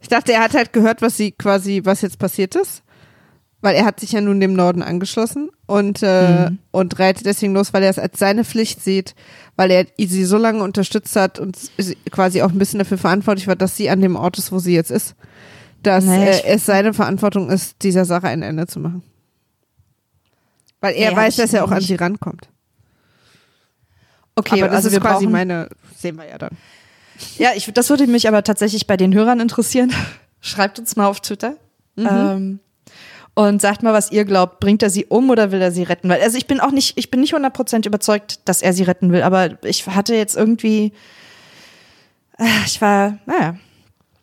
Ich 0.00 0.08
dachte, 0.08 0.32
er 0.32 0.42
hat 0.42 0.54
halt 0.54 0.72
gehört, 0.72 1.02
was 1.02 1.16
sie 1.16 1.32
quasi, 1.32 1.82
was 1.84 2.00
jetzt 2.02 2.18
passiert 2.18 2.54
ist. 2.54 2.82
Weil 3.62 3.76
er 3.76 3.84
hat 3.84 4.00
sich 4.00 4.12
ja 4.12 4.22
nun 4.22 4.40
dem 4.40 4.54
Norden 4.54 4.82
angeschlossen 4.82 5.50
und, 5.66 6.02
äh, 6.02 6.48
Mhm. 6.48 6.58
und 6.70 6.98
reitet 6.98 7.26
deswegen 7.26 7.52
los, 7.52 7.74
weil 7.74 7.82
er 7.82 7.90
es 7.90 7.98
als 7.98 8.18
seine 8.18 8.42
Pflicht 8.42 8.82
sieht, 8.82 9.14
weil 9.56 9.70
er 9.70 9.84
sie 9.98 10.24
so 10.24 10.38
lange 10.38 10.62
unterstützt 10.62 11.14
hat 11.14 11.38
und 11.38 11.58
quasi 12.10 12.40
auch 12.40 12.48
ein 12.50 12.58
bisschen 12.58 12.78
dafür 12.78 12.96
verantwortlich 12.96 13.46
war, 13.48 13.56
dass 13.56 13.76
sie 13.76 13.90
an 13.90 14.00
dem 14.00 14.16
Ort 14.16 14.38
ist, 14.38 14.50
wo 14.50 14.58
sie 14.60 14.74
jetzt 14.74 14.90
ist. 14.90 15.14
Dass 15.82 16.06
äh, 16.06 16.42
es 16.44 16.64
seine 16.64 16.94
Verantwortung 16.94 17.50
ist, 17.50 17.82
dieser 17.82 18.06
Sache 18.06 18.28
ein 18.28 18.40
Ende 18.42 18.66
zu 18.66 18.80
machen. 18.80 19.02
Weil 20.80 20.94
er 20.94 21.10
hab 21.10 21.16
weiß, 21.16 21.36
dass 21.36 21.52
er 21.52 21.62
auch 21.64 21.70
an 21.70 21.82
sie 21.82 21.96
rankommt. 21.96 22.48
okay, 24.36 24.62
aber 24.62 24.68
das 24.72 24.86
also 24.86 24.96
ist 24.96 25.02
quasi 25.02 25.26
meine, 25.26 25.68
sehen 25.94 26.16
wir 26.16 26.26
ja 26.26 26.38
dann. 26.38 26.56
Ja, 27.38 27.50
ich, 27.54 27.70
das 27.72 27.90
würde 27.90 28.06
mich 28.06 28.28
aber 28.28 28.42
tatsächlich 28.42 28.86
bei 28.86 28.96
den 28.96 29.14
Hörern 29.14 29.40
interessieren. 29.40 29.92
Schreibt 30.40 30.78
uns 30.78 30.96
mal 30.96 31.06
auf 31.06 31.20
Twitter. 31.20 31.56
Mhm. 31.96 32.08
Ähm, 32.10 32.60
und 33.34 33.62
sagt 33.62 33.82
mal, 33.82 33.92
was 33.92 34.10
ihr 34.10 34.24
glaubt. 34.24 34.60
Bringt 34.60 34.82
er 34.82 34.90
sie 34.90 35.06
um 35.06 35.30
oder 35.30 35.52
will 35.52 35.62
er 35.62 35.72
sie 35.72 35.82
retten? 35.82 36.08
Weil, 36.08 36.20
also 36.20 36.36
ich 36.36 36.46
bin 36.46 36.60
auch 36.60 36.72
nicht, 36.72 36.98
ich 36.98 37.10
bin 37.10 37.20
nicht 37.20 37.34
100% 37.34 37.86
überzeugt, 37.86 38.40
dass 38.48 38.62
er 38.62 38.72
sie 38.72 38.82
retten 38.82 39.12
will, 39.12 39.22
aber 39.22 39.62
ich 39.64 39.86
hatte 39.86 40.14
jetzt 40.14 40.36
irgendwie, 40.36 40.92
äh, 42.38 42.44
ich 42.66 42.80
war, 42.80 43.18
naja. 43.26 43.56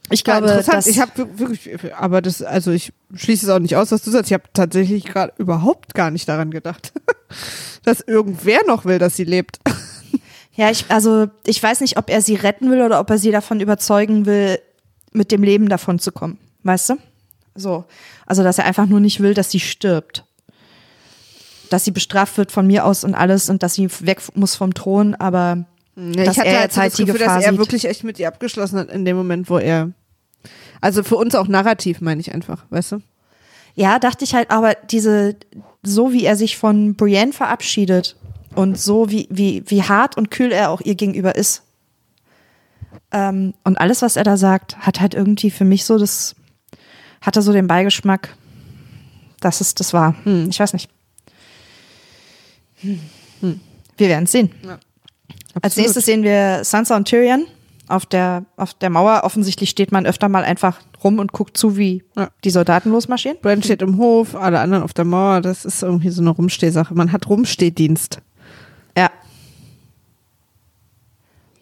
Ich 0.09 0.23
glaube, 0.23 0.47
dass, 0.47 0.87
ich 0.87 0.99
habe 0.99 1.37
wirklich, 1.37 1.93
aber 1.93 2.21
das, 2.21 2.41
also 2.41 2.71
ich 2.71 2.93
schließe 3.13 3.45
es 3.45 3.51
auch 3.51 3.59
nicht 3.59 3.75
aus, 3.75 3.91
was 3.91 4.03
du 4.03 4.11
sagst. 4.11 4.31
Ich 4.31 4.33
habe 4.33 4.45
tatsächlich 4.53 5.03
gerade 5.03 5.33
überhaupt 5.37 5.93
gar 5.95 6.11
nicht 6.11 6.29
daran 6.29 6.49
gedacht, 6.49 6.93
dass 7.83 7.99
irgendwer 7.99 8.59
noch 8.67 8.85
will, 8.85 8.99
dass 8.99 9.15
sie 9.15 9.25
lebt. 9.25 9.59
ja, 10.57 10.71
ich, 10.71 10.85
also 10.89 11.27
ich 11.45 11.61
weiß 11.61 11.81
nicht, 11.81 11.97
ob 11.97 12.09
er 12.09 12.21
sie 12.21 12.35
retten 12.35 12.71
will 12.71 12.81
oder 12.81 12.99
ob 12.99 13.09
er 13.11 13.19
sie 13.19 13.29
davon 13.29 13.59
überzeugen 13.59 14.25
will, 14.25 14.59
mit 15.11 15.31
dem 15.31 15.43
Leben 15.43 15.69
davon 15.69 15.99
zu 15.99 16.11
kommen. 16.11 16.39
Weißt 16.63 16.89
du? 16.89 16.95
So. 17.53 17.85
Also, 18.25 18.43
dass 18.43 18.57
er 18.57 18.65
einfach 18.65 18.87
nur 18.87 18.99
nicht 18.99 19.19
will, 19.19 19.35
dass 19.35 19.51
sie 19.51 19.59
stirbt. 19.59 20.25
Dass 21.69 21.85
sie 21.85 21.91
bestraft 21.91 22.37
wird 22.39 22.51
von 22.51 22.65
mir 22.65 22.85
aus 22.85 23.03
und 23.03 23.13
alles 23.13 23.49
und 23.51 23.61
dass 23.61 23.75
sie 23.75 23.87
weg 24.01 24.19
muss 24.33 24.55
vom 24.55 24.73
Thron, 24.73 25.13
aber 25.13 25.65
dass 25.95 26.37
er 26.37 26.61
jetzt 26.61 26.75
so 26.75 26.81
halt 26.81 26.91
das 26.91 26.97
die 26.97 27.05
Gefühl, 27.05 27.19
Gefahr 27.19 27.35
dass 27.35 27.45
er 27.45 27.51
sieht. 27.51 27.59
wirklich 27.59 27.85
echt 27.85 28.03
mit 28.03 28.17
ihr 28.17 28.27
abgeschlossen 28.27 28.79
hat 28.79 28.89
in 28.89 29.05
dem 29.05 29.15
Moment, 29.15 29.49
wo 29.49 29.59
er, 29.59 29.91
also 30.81 31.03
für 31.03 31.17
uns 31.17 31.35
auch 31.35 31.47
narrativ, 31.47 32.01
meine 32.01 32.21
ich 32.21 32.33
einfach, 32.33 32.65
weißt 32.69 32.93
du? 32.93 33.01
Ja, 33.75 33.99
dachte 33.99 34.23
ich 34.23 34.33
halt, 34.33 34.49
aber 34.49 34.73
diese, 34.89 35.35
so 35.83 36.13
wie 36.13 36.25
er 36.25 36.35
sich 36.35 36.57
von 36.57 36.95
Brienne 36.95 37.33
verabschiedet 37.33 38.15
und 38.57 38.77
so 38.79 39.09
wie, 39.09 39.27
wie, 39.29 39.63
wie 39.67 39.83
hart 39.83 40.17
und 40.17 40.31
kühl 40.31 40.51
er 40.51 40.69
auch 40.71 40.81
ihr 40.81 40.95
gegenüber 40.95 41.35
ist. 41.35 41.63
Ähm, 43.11 43.53
und 43.63 43.79
alles, 43.79 44.01
was 44.01 44.15
er 44.15 44.23
da 44.23 44.35
sagt, 44.37 44.77
hat 44.79 44.99
halt 44.99 45.13
irgendwie 45.13 45.51
für 45.51 45.65
mich 45.65 45.85
so 45.85 45.97
das, 45.97 46.35
hatte 47.21 47.41
so 47.41 47.53
den 47.53 47.67
Beigeschmack, 47.67 48.35
dass 49.39 49.61
es 49.61 49.75
das 49.75 49.93
war. 49.93 50.15
Ich 50.49 50.59
weiß 50.59 50.73
nicht. 50.73 50.89
Wir 52.81 52.99
werden 53.97 54.23
es 54.25 54.31
sehen. 54.31 54.51
Als 54.63 54.79
Absolut. 55.55 55.77
nächstes 55.77 56.05
sehen 56.05 56.23
wir 56.23 56.63
Sansa 56.63 56.95
und 56.95 57.07
Tyrion 57.07 57.45
auf 57.87 58.05
der, 58.05 58.45
auf 58.57 58.73
der 58.73 58.89
Mauer. 58.89 59.21
Offensichtlich 59.23 59.69
steht 59.69 59.91
man 59.91 60.05
öfter 60.05 60.29
mal 60.29 60.43
einfach 60.43 60.79
rum 61.03 61.19
und 61.19 61.31
guckt 61.31 61.57
zu, 61.57 61.77
wie 61.77 62.03
Ja. 62.15 62.29
die 62.43 62.49
Soldaten 62.49 62.91
losmarschieren. 62.91 63.37
Bran 63.41 63.63
steht 63.63 63.81
im 63.81 63.97
Hof, 63.97 64.35
alle 64.35 64.59
anderen 64.59 64.83
auf 64.83 64.93
der 64.93 65.05
Mauer, 65.05 65.41
das 65.41 65.65
ist 65.65 65.81
irgendwie 65.83 66.09
so 66.09 66.21
eine 66.21 66.31
Rumstehsache. 66.31 66.93
Man 66.93 67.11
hat 67.11 67.27
Rumstehdienst. 67.29 68.19
Ja. 68.97 69.09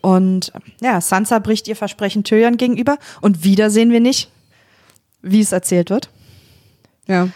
Und 0.05 0.51
ja, 0.81 1.01
Sansa 1.01 1.39
bricht 1.39 1.67
ihr 1.67 1.75
Versprechen 1.75 2.23
Tyrion 2.23 2.57
gegenüber 2.57 2.99
und 3.21 3.43
wieder 3.43 3.71
sehen 3.71 3.91
wir 3.91 3.99
nicht, 3.99 4.29
wie 5.23 5.41
es 5.41 5.51
erzählt 5.51 5.89
wird. 5.89 6.11
Ja. 7.07 7.29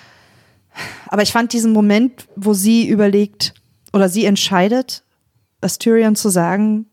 Aber 1.08 1.24
ich 1.24 1.32
fand 1.32 1.52
diesen 1.52 1.74
Moment, 1.74 2.28
wo 2.36 2.54
sie 2.54 2.88
überlegt 2.88 3.56
oder 3.92 4.08
sie 4.08 4.26
entscheidet, 4.26 5.04
das 5.62 5.80
Tyrion 5.80 6.16
zu 6.16 6.30
sagen, 6.30 6.86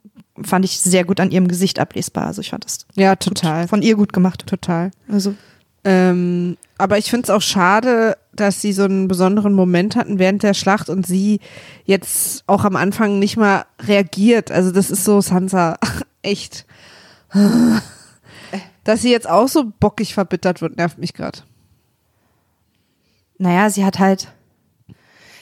fand 0.42 0.64
ich 0.64 0.80
sehr 0.80 1.04
gut 1.04 1.20
an 1.20 1.30
ihrem 1.30 1.46
Gesicht 1.46 1.78
ablesbar. 1.78 2.26
Also 2.28 2.40
ich 2.40 2.48
fand 2.48 2.64
das 2.64 2.78
Ja, 2.94 3.10
gut, 3.10 3.20
total. 3.20 3.68
von 3.68 3.82
ihr 3.82 3.96
gut 3.96 4.14
gemacht. 4.14 4.46
Total. 4.46 4.92
Also 5.12 5.34
Ähm, 5.84 6.56
aber 6.78 6.96
ich 6.96 7.10
finde 7.10 7.24
es 7.24 7.30
auch 7.30 7.42
schade, 7.42 8.16
dass 8.41 8.61
sie 8.61 8.72
so 8.72 8.84
einen 8.84 9.09
besonderen 9.09 9.53
Moment 9.53 9.97
hatten 9.97 10.18
während 10.18 10.43
der 10.43 10.55
Schlacht 10.55 10.89
und 10.89 11.07
sie 11.07 11.41
jetzt 11.84 12.45
auch 12.47 12.64
am 12.64 12.76
Anfang 12.76 13.18
nicht 13.18 13.37
mal 13.37 13.64
reagiert. 13.80 14.51
Also 14.51 14.70
das 14.70 14.91
ist 14.91 15.05
so 15.05 15.20
Sansa, 15.20 15.76
echt. 16.22 16.66
Dass 18.84 19.03
sie 19.03 19.11
jetzt 19.11 19.28
auch 19.28 19.49
so 19.49 19.64
bockig 19.80 20.14
verbittert 20.14 20.61
wird, 20.62 20.76
nervt 20.76 20.99
mich 20.99 21.12
gerade. 21.12 21.41
naja, 23.39 23.68
sie 23.70 23.84
hat 23.84 23.99
halt 23.99 24.28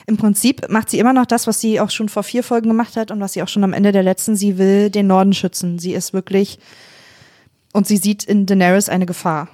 im 0.06 0.18
Prinzip 0.18 0.68
macht 0.68 0.90
sie 0.90 0.98
immer 0.98 1.14
noch 1.14 1.24
das, 1.24 1.46
was 1.46 1.60
sie 1.62 1.80
auch 1.80 1.88
schon 1.88 2.10
vor 2.10 2.24
vier 2.24 2.42
Folgen 2.42 2.68
gemacht 2.68 2.94
hat 2.96 3.10
und 3.10 3.20
was 3.20 3.32
sie 3.32 3.42
auch 3.42 3.48
schon 3.48 3.64
am 3.64 3.72
Ende 3.72 3.90
der 3.90 4.02
letzten, 4.02 4.36
sie 4.36 4.58
will 4.58 4.90
den 4.90 5.06
Norden 5.06 5.32
schützen. 5.32 5.78
Sie 5.78 5.94
ist 5.94 6.12
wirklich 6.12 6.58
und 7.72 7.86
sie 7.86 7.96
sieht 7.96 8.22
in 8.22 8.44
Daenerys 8.44 8.90
eine 8.90 9.06
Gefahr. 9.06 9.48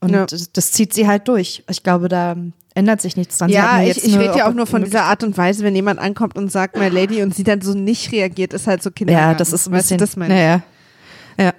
Und 0.00 0.10
Ja. 0.10 0.26
das, 0.26 0.50
das 0.50 0.72
zieht 0.72 0.92
sie 0.92 1.06
halt 1.06 1.28
durch. 1.28 1.62
Ich 1.70 1.84
glaube, 1.84 2.08
da 2.08 2.34
ändert 2.74 3.00
sich 3.00 3.16
nichts 3.16 3.38
dran. 3.38 3.50
Ja, 3.50 3.82
ich, 3.82 4.04
ich 4.04 4.18
rede 4.18 4.38
ja 4.38 4.48
auch 4.48 4.54
nur 4.54 4.66
von 4.66 4.84
dieser 4.84 5.04
Art 5.04 5.22
und 5.22 5.36
Weise, 5.36 5.64
wenn 5.64 5.74
jemand 5.74 6.00
ankommt 6.00 6.36
und 6.36 6.50
sagt, 6.50 6.76
my 6.76 6.88
lady, 6.88 7.22
und 7.22 7.34
sie 7.34 7.44
dann 7.44 7.60
so 7.60 7.74
nicht 7.74 8.12
reagiert, 8.12 8.52
ist 8.52 8.66
halt 8.66 8.82
so 8.82 8.90
Kindergarten. 8.90 9.32
Ja, 9.32 9.34
das 9.34 9.52
ist 9.52 9.68
ein 9.68 9.72
Weißt 9.72 9.90
du, 9.90 9.94
bisschen. 9.94 9.98
das 9.98 10.16
meine 10.16 10.34
ja, 10.34 10.62
ja. 11.38 11.44
ja. 11.44 11.54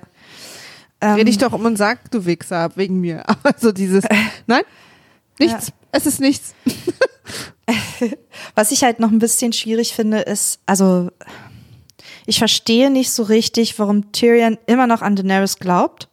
Ähm, 1.01 1.15
Rede 1.15 1.29
ich 1.29 1.37
doch 1.37 1.53
um 1.53 1.65
und 1.65 1.77
sag, 1.77 2.09
du 2.11 2.25
Wichser, 2.25 2.71
wegen 2.75 2.99
mir. 2.99 3.27
Aber 3.27 3.53
so 3.57 3.71
dieses, 3.71 4.05
nein, 4.47 4.63
nichts, 5.39 5.71
es 5.91 6.05
ist 6.05 6.19
nichts. 6.19 6.55
Was 8.55 8.71
ich 8.71 8.83
halt 8.83 8.99
noch 8.99 9.11
ein 9.11 9.19
bisschen 9.19 9.53
schwierig 9.53 9.93
finde, 9.93 10.19
ist, 10.19 10.59
also 10.65 11.09
ich 12.25 12.39
verstehe 12.39 12.89
nicht 12.89 13.11
so 13.11 13.23
richtig, 13.23 13.77
warum 13.79 14.11
Tyrion 14.11 14.57
immer 14.65 14.87
noch 14.87 15.01
an 15.01 15.15
Daenerys 15.15 15.57
glaubt 15.59 16.07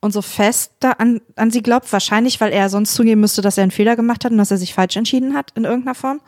und 0.00 0.12
so 0.12 0.22
fest 0.22 0.72
da 0.80 0.92
an, 0.92 1.20
an 1.36 1.50
sie 1.50 1.62
glaubt. 1.62 1.92
Wahrscheinlich, 1.92 2.40
weil 2.40 2.52
er 2.52 2.68
sonst 2.68 2.94
zugeben 2.94 3.20
müsste, 3.20 3.42
dass 3.42 3.58
er 3.58 3.62
einen 3.62 3.72
Fehler 3.72 3.96
gemacht 3.96 4.24
hat 4.24 4.32
und 4.32 4.38
dass 4.38 4.50
er 4.50 4.58
sich 4.58 4.74
falsch 4.74 4.96
entschieden 4.96 5.34
hat 5.34 5.52
in 5.54 5.64
irgendeiner 5.64 5.94
Form. 5.94 6.20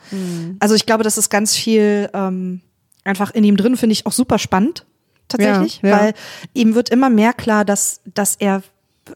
Also 0.59 0.75
ich 0.75 0.85
glaube, 0.85 1.03
das 1.03 1.17
ist 1.17 1.29
ganz 1.29 1.55
viel 1.55 2.09
ähm, 2.13 2.61
einfach 3.03 3.31
in 3.31 3.43
ihm 3.43 3.57
drin, 3.57 3.77
finde 3.77 3.93
ich 3.93 4.05
auch 4.05 4.11
super 4.11 4.39
spannend 4.39 4.85
tatsächlich, 5.27 5.79
Ja, 5.81 5.89
ja. 5.89 5.99
weil 5.99 6.13
ihm 6.53 6.75
wird 6.75 6.89
immer 6.89 7.09
mehr 7.09 7.33
klar, 7.33 7.65
dass, 7.65 8.01
dass 8.13 8.35
er 8.35 8.63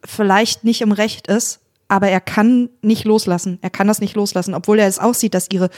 vielleicht 0.06 0.64
nicht 0.64 0.82
im 0.82 0.91
Recht 0.91 1.28
ist, 1.28 1.60
aber 1.88 2.08
er 2.08 2.22
kann 2.22 2.70
nicht 2.82 3.03
loslassen. 3.06 3.60
Er 3.62 3.70
kann 3.70 3.88
das 3.88 3.99
nicht 3.99 4.16
loslassen, 4.16 4.53
obwohl 4.53 4.80
er 4.80 4.88
es 4.88 4.97
aussieht, 4.99 5.34
dass 5.34 5.49
ihre 5.51 5.70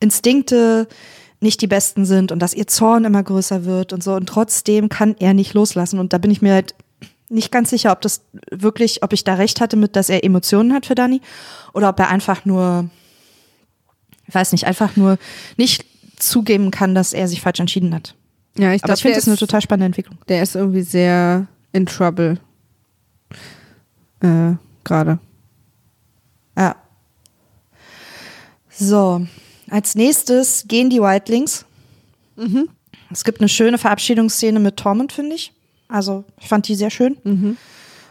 Instinkte 0.00 0.88
nicht 1.40 1.60
die 1.60 1.66
besten 1.66 2.04
sind 2.04 2.32
und 2.32 2.38
dass 2.40 2.54
ihr 2.54 2.66
Zorn 2.66 3.04
immer 3.04 3.22
größer 3.22 3.64
wird 3.64 3.92
und 3.92 4.02
so. 4.02 4.14
Und 4.14 4.28
trotzdem 4.28 4.88
kann 4.88 5.14
er 5.18 5.34
nicht 5.34 5.54
loslassen. 5.54 5.98
Und 5.98 6.12
da 6.12 6.18
bin 6.18 6.30
ich 6.30 6.42
mir 6.42 6.52
halt 6.54 6.74
nicht 7.28 7.50
ganz 7.50 7.70
sicher, 7.70 7.92
ob 7.92 8.00
das 8.00 8.22
wirklich, 8.50 9.02
ob 9.02 9.12
ich 9.12 9.24
da 9.24 9.34
recht 9.34 9.60
hatte 9.60 9.76
mit, 9.76 9.96
dass 9.96 10.08
er 10.08 10.24
Emotionen 10.24 10.72
hat 10.72 10.86
für 10.86 10.94
Dani 10.94 11.20
oder 11.72 11.88
ob 11.88 11.98
er 11.98 12.08
einfach 12.08 12.44
nur, 12.44 12.88
ich 14.26 14.34
weiß 14.34 14.52
nicht, 14.52 14.66
einfach 14.66 14.96
nur 14.96 15.18
nicht 15.56 15.84
zugeben 16.16 16.70
kann, 16.70 16.94
dass 16.94 17.12
er 17.12 17.28
sich 17.28 17.40
falsch 17.40 17.60
entschieden 17.60 17.94
hat. 17.94 18.14
Ja, 18.56 18.72
ich 18.72 18.84
Aber 18.84 18.94
ich 18.94 19.02
finde 19.02 19.16
das 19.16 19.26
eine 19.26 19.36
total 19.36 19.60
spannende 19.60 19.86
Entwicklung. 19.86 20.18
der 20.28 20.42
ist 20.42 20.54
irgendwie 20.54 20.82
sehr 20.82 21.46
in 21.72 21.86
trouble. 21.86 22.38
Äh, 24.20 24.52
gerade. 24.84 25.18
Ja. 26.56 26.76
So, 28.70 29.26
als 29.70 29.94
nächstes 29.94 30.66
gehen 30.68 30.90
die 30.90 31.00
Wildlings. 31.00 31.64
Es 33.10 33.24
gibt 33.24 33.40
eine 33.40 33.48
schöne 33.48 33.78
Verabschiedungsszene 33.78 34.58
mit 34.60 34.76
Tormund, 34.76 35.12
finde 35.12 35.36
ich. 35.36 35.52
Also, 35.88 36.24
ich 36.40 36.48
fand 36.48 36.66
die 36.68 36.74
sehr 36.74 36.90
schön. 36.90 37.56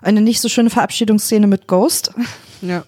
Eine 0.01 0.21
nicht 0.21 0.41
so 0.41 0.49
schöne 0.49 0.69
Verabschiedungsszene 0.69 1.47
mit 1.47 1.67
Ghost. 1.67 2.13
Ja. 2.61 2.85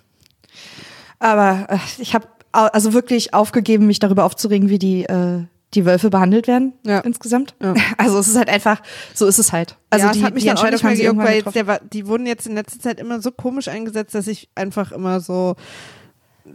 Aber 1.19 1.65
äh, 1.69 1.77
ich 1.97 2.13
habe 2.15 2.27
also 2.53 2.93
wirklich 2.93 3.33
aufgegeben, 3.33 3.87
mich 3.87 3.99
darüber 3.99 4.23
aufzuregen, 4.23 4.69
wie 4.69 4.79
die, 4.79 5.03
äh, 5.03 5.43
die 5.73 5.85
Wölfe 5.85 6.09
behandelt 6.09 6.47
werden 6.47 6.71
Ja. 6.85 6.99
insgesamt. 6.99 7.55
Ja. 7.61 7.73
Also 7.97 8.17
es 8.19 8.29
ist 8.29 8.37
halt 8.37 8.47
einfach, 8.47 8.81
so 9.13 9.25
ist 9.25 9.37
es 9.37 9.51
halt. 9.51 9.75
Also 9.89 10.05
ja, 10.05 10.11
die, 10.13 10.23
hat 10.23 10.33
mich 10.33 10.43
die 10.43 10.47
dann 10.47 10.57
auch 10.57 10.63
Entscheidung 10.63 10.89
haben 10.91 10.95
sie 10.95 11.03
irgendwann 11.03 11.27
weil 11.27 11.35
jetzt 11.41 11.55
der 11.55 11.79
die 11.79 12.07
wurden 12.07 12.25
jetzt 12.25 12.47
in 12.47 12.55
letzter 12.55 12.79
Zeit 12.79 13.01
immer 13.01 13.21
so 13.21 13.31
komisch 13.31 13.67
eingesetzt, 13.67 14.15
dass 14.15 14.27
ich 14.27 14.47
einfach 14.55 14.93
immer 14.93 15.19
so 15.19 15.55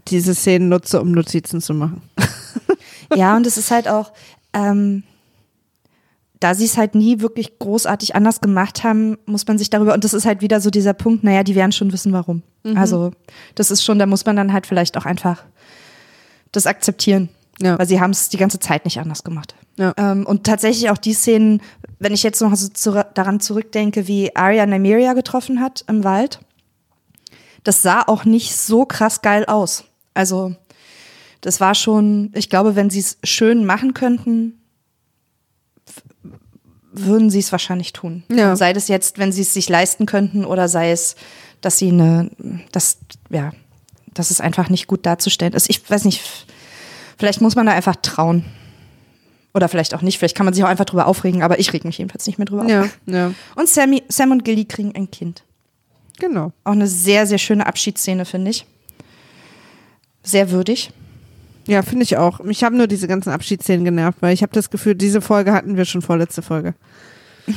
diese 0.08 0.34
Szenen 0.34 0.70
nutze, 0.70 1.00
um 1.00 1.12
Notizen 1.12 1.60
zu 1.60 1.74
machen. 1.74 2.00
Ja, 3.14 3.36
und 3.36 3.44
es 3.44 3.56
ist 3.56 3.72
halt 3.72 3.88
auch, 3.88 4.12
ähm, 4.52 5.02
da 6.40 6.54
sie 6.54 6.64
es 6.64 6.78
halt 6.78 6.94
nie 6.94 7.20
wirklich 7.20 7.58
großartig 7.58 8.14
anders 8.14 8.40
gemacht 8.40 8.82
haben, 8.82 9.18
muss 9.26 9.46
man 9.46 9.58
sich 9.58 9.68
darüber, 9.68 9.94
und 9.94 10.04
das 10.04 10.14
ist 10.14 10.24
halt 10.24 10.40
wieder 10.40 10.60
so 10.60 10.70
dieser 10.70 10.94
Punkt, 10.94 11.22
naja, 11.22 11.42
die 11.44 11.54
werden 11.54 11.72
schon 11.72 11.92
wissen, 11.92 12.12
warum. 12.12 12.42
Mhm. 12.64 12.76
Also, 12.76 13.12
das 13.54 13.70
ist 13.70 13.84
schon, 13.84 13.98
da 13.98 14.06
muss 14.06 14.24
man 14.24 14.36
dann 14.36 14.52
halt 14.52 14.66
vielleicht 14.66 14.96
auch 14.96 15.04
einfach 15.04 15.44
das 16.50 16.66
akzeptieren. 16.66 17.28
Ja. 17.62 17.78
Weil 17.78 17.86
sie 17.86 18.00
haben 18.00 18.10
es 18.10 18.30
die 18.30 18.38
ganze 18.38 18.58
Zeit 18.58 18.86
nicht 18.86 18.98
anders 18.98 19.22
gemacht. 19.22 19.54
Ja. 19.76 19.92
Ähm, 19.98 20.24
und 20.24 20.44
tatsächlich 20.44 20.88
auch 20.88 20.96
die 20.96 21.12
Szenen, 21.12 21.60
wenn 21.98 22.14
ich 22.14 22.22
jetzt 22.22 22.40
noch 22.40 22.54
so 22.56 22.68
zu, 22.68 23.04
daran 23.14 23.40
zurückdenke, 23.40 24.08
wie 24.08 24.34
Arya 24.34 24.64
Nymeria 24.64 25.12
getroffen 25.12 25.60
hat 25.60 25.84
im 25.86 26.02
Wald, 26.02 26.40
das 27.64 27.82
sah 27.82 28.02
auch 28.06 28.24
nicht 28.24 28.56
so 28.56 28.86
krass 28.86 29.20
geil 29.20 29.44
aus. 29.44 29.84
Also, 30.14 30.54
das 31.42 31.60
war 31.60 31.74
schon, 31.74 32.32
ich 32.34 32.48
glaube, 32.48 32.76
wenn 32.76 32.88
sie 32.88 33.00
es 33.00 33.18
schön 33.24 33.66
machen 33.66 33.92
könnten, 33.92 34.59
würden 36.92 37.30
sie 37.30 37.38
es 37.38 37.52
wahrscheinlich 37.52 37.92
tun. 37.92 38.24
Ja. 38.30 38.56
Sei 38.56 38.72
das 38.72 38.88
jetzt, 38.88 39.18
wenn 39.18 39.32
sie 39.32 39.42
es 39.42 39.54
sich 39.54 39.68
leisten 39.68 40.06
könnten 40.06 40.44
oder 40.44 40.68
sei 40.68 40.90
es, 40.90 41.14
dass 41.60 41.78
sie 41.78 41.88
eine, 41.88 42.30
das, 42.72 42.98
ja, 43.30 43.52
dass 44.14 44.30
es 44.30 44.40
einfach 44.40 44.68
nicht 44.70 44.86
gut 44.86 45.06
darzustellen 45.06 45.52
ist. 45.52 45.70
Ich 45.70 45.88
weiß 45.88 46.04
nicht, 46.04 46.20
vielleicht 47.18 47.40
muss 47.40 47.54
man 47.56 47.66
da 47.66 47.72
einfach 47.72 47.96
trauen. 47.96 48.44
Oder 49.52 49.68
vielleicht 49.68 49.94
auch 49.94 50.02
nicht, 50.02 50.18
vielleicht 50.18 50.36
kann 50.36 50.44
man 50.46 50.54
sich 50.54 50.62
auch 50.62 50.68
einfach 50.68 50.84
drüber 50.84 51.06
aufregen, 51.08 51.42
aber 51.42 51.58
ich 51.58 51.72
reg 51.72 51.84
mich 51.84 51.98
jedenfalls 51.98 52.26
nicht 52.26 52.38
mehr 52.38 52.44
drüber 52.44 52.66
Ja, 52.68 52.82
auf. 52.82 52.98
ja, 53.06 53.32
Und 53.56 53.68
Sammy, 53.68 54.02
Sam 54.08 54.30
und 54.30 54.44
Gilly 54.44 54.64
kriegen 54.64 54.94
ein 54.94 55.10
Kind. 55.10 55.42
genau. 56.20 56.52
Auch 56.64 56.72
eine 56.72 56.86
sehr, 56.86 57.26
sehr 57.26 57.38
schöne 57.38 57.66
Abschiedsszene, 57.66 58.24
finde 58.24 58.52
ich. 58.52 58.64
Sehr 60.22 60.50
würdig. 60.50 60.90
Ja, 61.66 61.82
finde 61.82 62.04
ich 62.04 62.16
auch. 62.16 62.40
Mich 62.40 62.64
haben 62.64 62.76
nur 62.76 62.86
diese 62.86 63.08
ganzen 63.08 63.30
Abschiedsszenen 63.30 63.84
genervt, 63.84 64.18
weil 64.20 64.34
ich 64.34 64.42
habe 64.42 64.52
das 64.52 64.70
Gefühl, 64.70 64.94
diese 64.94 65.20
Folge 65.20 65.52
hatten 65.52 65.76
wir 65.76 65.84
schon 65.84 66.02
vorletzte 66.02 66.42
Folge. 66.42 66.74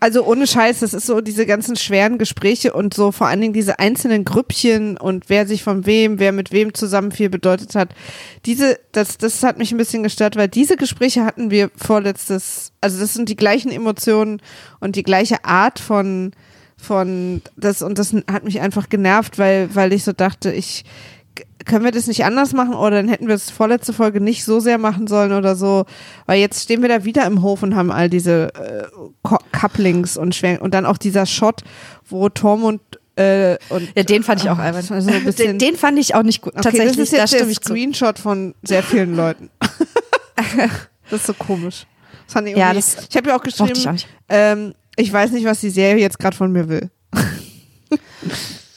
Also 0.00 0.24
ohne 0.24 0.46
Scheiß, 0.46 0.78
das 0.78 0.94
ist 0.94 1.06
so 1.06 1.20
diese 1.20 1.44
ganzen 1.44 1.74
schweren 1.74 2.18
Gespräche 2.18 2.72
und 2.72 2.94
so 2.94 3.10
vor 3.10 3.26
allen 3.26 3.40
Dingen 3.40 3.52
diese 3.52 3.80
einzelnen 3.80 4.24
Grüppchen 4.24 4.96
und 4.96 5.28
wer 5.28 5.44
sich 5.44 5.64
von 5.64 5.86
wem, 5.86 6.20
wer 6.20 6.30
mit 6.30 6.52
wem 6.52 6.72
zusammen 6.72 7.10
viel 7.10 7.28
bedeutet 7.28 7.74
hat. 7.74 7.94
Diese, 8.46 8.78
das, 8.92 9.18
das 9.18 9.42
hat 9.42 9.58
mich 9.58 9.72
ein 9.72 9.76
bisschen 9.76 10.04
gestört, 10.04 10.36
weil 10.36 10.46
diese 10.46 10.76
Gespräche 10.76 11.24
hatten 11.24 11.50
wir 11.50 11.70
vorletztes, 11.74 12.72
also 12.80 13.00
das 13.00 13.12
sind 13.12 13.28
die 13.28 13.34
gleichen 13.34 13.72
Emotionen 13.72 14.40
und 14.78 14.94
die 14.94 15.02
gleiche 15.02 15.44
Art 15.44 15.80
von, 15.80 16.30
von 16.76 17.42
das 17.56 17.82
und 17.82 17.98
das 17.98 18.14
hat 18.30 18.44
mich 18.44 18.60
einfach 18.60 18.88
genervt, 18.88 19.36
weil, 19.36 19.74
weil 19.74 19.92
ich 19.92 20.04
so 20.04 20.12
dachte, 20.12 20.52
ich, 20.52 20.84
können 21.64 21.84
wir 21.84 21.90
das 21.92 22.06
nicht 22.06 22.24
anders 22.24 22.52
machen 22.52 22.74
oder 22.74 22.96
dann 22.96 23.08
hätten 23.08 23.26
wir 23.28 23.34
es 23.34 23.50
vorletzte 23.50 23.92
Folge 23.92 24.20
nicht 24.20 24.44
so 24.44 24.58
sehr 24.60 24.78
machen 24.78 25.06
sollen 25.06 25.32
oder 25.32 25.54
so, 25.56 25.84
weil 26.26 26.40
jetzt 26.40 26.62
stehen 26.62 26.80
wir 26.82 26.88
da 26.88 27.04
wieder 27.04 27.26
im 27.26 27.42
Hof 27.42 27.62
und 27.62 27.74
haben 27.76 27.90
all 27.90 28.08
diese 28.08 28.52
äh, 28.54 28.84
Co- 29.22 29.38
Couplings 29.52 30.16
und 30.16 30.34
Schwenk 30.34 30.60
und 30.62 30.72
dann 30.74 30.86
auch 30.86 30.96
dieser 30.98 31.26
Shot, 31.26 31.62
wo 32.08 32.28
Tom 32.28 32.64
und 32.64 32.80
äh, 33.16 33.58
und 33.68 33.88
Ja, 33.96 34.04
den 34.04 34.22
fand 34.22 34.42
ich 34.42 34.48
auch 34.48 34.58
Oh, 34.58 34.72
das 34.72 34.90
war 34.90 35.02
so 35.02 35.10
ein 35.10 35.24
bisschen- 35.24 35.58
den, 35.58 35.58
den 35.58 35.76
fand 35.76 35.98
ich 35.98 36.14
auch 36.14 36.22
nicht 36.22 36.40
gut. 36.40 36.52
okay, 36.54 36.62
Tatsächlich, 36.62 36.96
das 36.96 37.02
ist 37.04 37.12
da 37.12 37.16
jetzt 37.18 37.32
der 37.32 37.36
stimme 37.38 37.50
ich 37.52 37.60
zu. 37.60 37.68
Screenshot 37.72 38.18
von 38.18 38.54
sehr 38.62 38.82
vielen 38.82 39.16
Leuten. 39.16 39.50
das 41.10 41.20
ist 41.20 41.26
so 41.26 41.34
komisch. 41.34 41.86
Das 42.26 42.32
fand 42.34 42.48
ich 42.48 42.56
Ja, 42.56 42.72
das 42.72 42.96
ich 43.10 43.16
habe 43.16 43.30
ja 43.30 43.36
auch 43.36 43.42
geschrieben, 43.42 43.72
ich 43.74 43.88
auch 43.88 43.94
ähm, 44.28 44.74
ich 44.96 45.12
weiß 45.12 45.32
nicht, 45.32 45.44
was 45.46 45.60
die 45.60 45.70
Serie 45.70 46.00
jetzt 46.00 46.18
gerade 46.18 46.36
von 46.36 46.50
mir 46.52 46.68
will. 46.68 46.90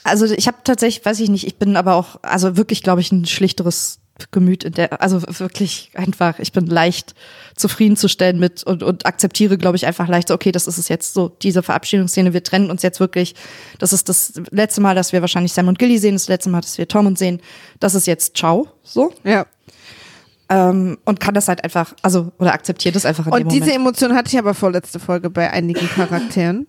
Also 0.03 0.25
ich 0.25 0.47
habe 0.47 0.57
tatsächlich, 0.63 1.05
weiß 1.05 1.19
ich 1.19 1.29
nicht, 1.29 1.45
ich 1.45 1.57
bin 1.57 1.75
aber 1.77 1.95
auch, 1.95 2.17
also 2.23 2.57
wirklich, 2.57 2.81
glaube 2.83 3.01
ich, 3.01 3.11
ein 3.11 3.25
schlichteres 3.25 3.99
Gemüt 4.31 4.63
in 4.63 4.73
der, 4.73 5.01
also 5.01 5.21
wirklich 5.39 5.91
einfach, 5.95 6.37
ich 6.39 6.51
bin 6.51 6.67
leicht 6.67 7.15
zufriedenzustellen 7.55 8.39
mit 8.39 8.63
und, 8.63 8.83
und 8.83 9.05
akzeptiere, 9.05 9.57
glaube 9.57 9.77
ich, 9.77 9.87
einfach 9.87 10.07
leicht 10.07 10.27
so, 10.27 10.33
okay, 10.35 10.51
das 10.51 10.67
ist 10.67 10.77
es 10.77 10.89
jetzt 10.89 11.13
so, 11.13 11.29
diese 11.29 11.63
Verabschiedungsszene, 11.63 12.33
wir 12.33 12.43
trennen 12.43 12.69
uns 12.69 12.83
jetzt 12.83 12.99
wirklich, 12.99 13.33
das 13.79 13.93
ist 13.93 14.09
das 14.09 14.33
letzte 14.51 14.81
Mal, 14.81 14.93
dass 14.95 15.11
wir 15.11 15.21
wahrscheinlich 15.21 15.53
Sam 15.53 15.67
und 15.67 15.79
Gilly 15.79 15.97
sehen, 15.97 16.13
das 16.13 16.27
letzte 16.27 16.49
Mal, 16.49 16.61
dass 16.61 16.77
wir 16.77 16.87
Tom 16.87 17.07
und 17.07 17.17
sehen, 17.17 17.41
das 17.79 17.95
ist 17.95 18.05
jetzt 18.05 18.37
ciao, 18.37 18.67
so, 18.83 19.11
Ja. 19.23 19.45
ähm, 20.49 20.99
und 21.05 21.19
kann 21.19 21.33
das 21.33 21.47
halt 21.47 21.63
einfach, 21.63 21.93
also, 22.03 22.31
oder 22.37 22.53
akzeptiert 22.53 22.95
das 22.95 23.05
einfach 23.05 23.25
in 23.25 23.33
Und 23.33 23.51
diese 23.51 23.65
Moment. 23.65 23.75
Emotion 23.75 24.15
hatte 24.15 24.29
ich 24.29 24.37
aber 24.37 24.53
vorletzte 24.53 24.99
Folge 24.99 25.29
bei 25.31 25.49
einigen 25.51 25.87
Charakteren. 25.89 26.67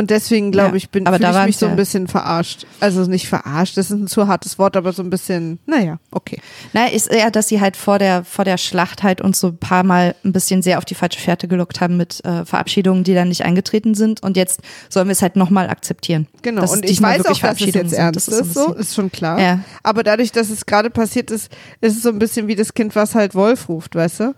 Und 0.00 0.08
deswegen 0.08 0.50
glaube 0.50 0.70
Ja, 0.70 0.76
ich, 0.76 0.88
bin 0.88 1.06
aber 1.06 1.18
da 1.18 1.38
ich 1.42 1.46
mich 1.48 1.58
so 1.58 1.66
ein 1.66 1.76
bisschen 1.76 2.08
verarscht. 2.08 2.64
Also 2.80 3.02
nicht 3.04 3.28
verarscht, 3.28 3.76
das 3.76 3.90
ist 3.90 3.98
ein 3.98 4.06
zu 4.06 4.26
hartes 4.28 4.58
Wort, 4.58 4.74
aber 4.78 4.94
so 4.94 5.02
ein 5.02 5.10
bisschen, 5.10 5.58
naja, 5.66 5.98
okay. 6.10 6.40
Na, 6.72 6.86
ist 6.86 7.08
eher, 7.12 7.30
dass 7.30 7.48
sie 7.48 7.60
halt 7.60 7.76
vor 7.76 7.98
der, 7.98 8.24
vor 8.24 8.46
der 8.46 8.56
Schlacht 8.56 9.02
halt 9.02 9.20
uns 9.20 9.38
so 9.40 9.48
ein 9.48 9.58
paar 9.58 9.82
Mal 9.82 10.14
ein 10.24 10.32
bisschen 10.32 10.62
sehr 10.62 10.78
auf 10.78 10.86
die 10.86 10.94
falsche 10.94 11.20
Fährte 11.20 11.48
gelockt 11.48 11.82
haben 11.82 11.98
mit 11.98 12.24
äh, 12.24 12.46
Verabschiedungen, 12.46 13.04
die 13.04 13.12
dann 13.12 13.28
nicht 13.28 13.44
eingetreten 13.44 13.94
sind. 13.94 14.22
Und 14.22 14.38
jetzt 14.38 14.60
sollen 14.88 15.06
wir 15.08 15.12
es 15.12 15.20
halt 15.20 15.36
nochmal 15.36 15.68
akzeptieren. 15.68 16.26
Genau, 16.40 16.62
und 16.72 16.88
ich 16.88 17.02
weiß 17.02 17.26
auch, 17.26 17.38
dass 17.38 17.60
es 17.60 17.74
jetzt 17.74 17.92
ernst 17.92 18.26
Das 18.28 18.40
ist, 18.40 18.54
so 18.54 18.72
ist 18.72 18.94
schon 18.94 19.12
klar. 19.12 19.38
Ja. 19.38 19.60
Aber 19.82 20.02
dadurch, 20.02 20.32
dass 20.32 20.48
es 20.48 20.64
gerade 20.64 20.88
passiert 20.88 21.30
ist, 21.30 21.52
ist 21.82 21.98
es 21.98 22.02
so 22.02 22.08
ein 22.08 22.18
bisschen 22.18 22.46
wie 22.48 22.56
das 22.56 22.72
Kind, 22.72 22.96
was 22.96 23.14
halt 23.14 23.34
Wolf 23.34 23.68
ruft, 23.68 23.94
weißt 23.94 24.20
du? 24.20 24.34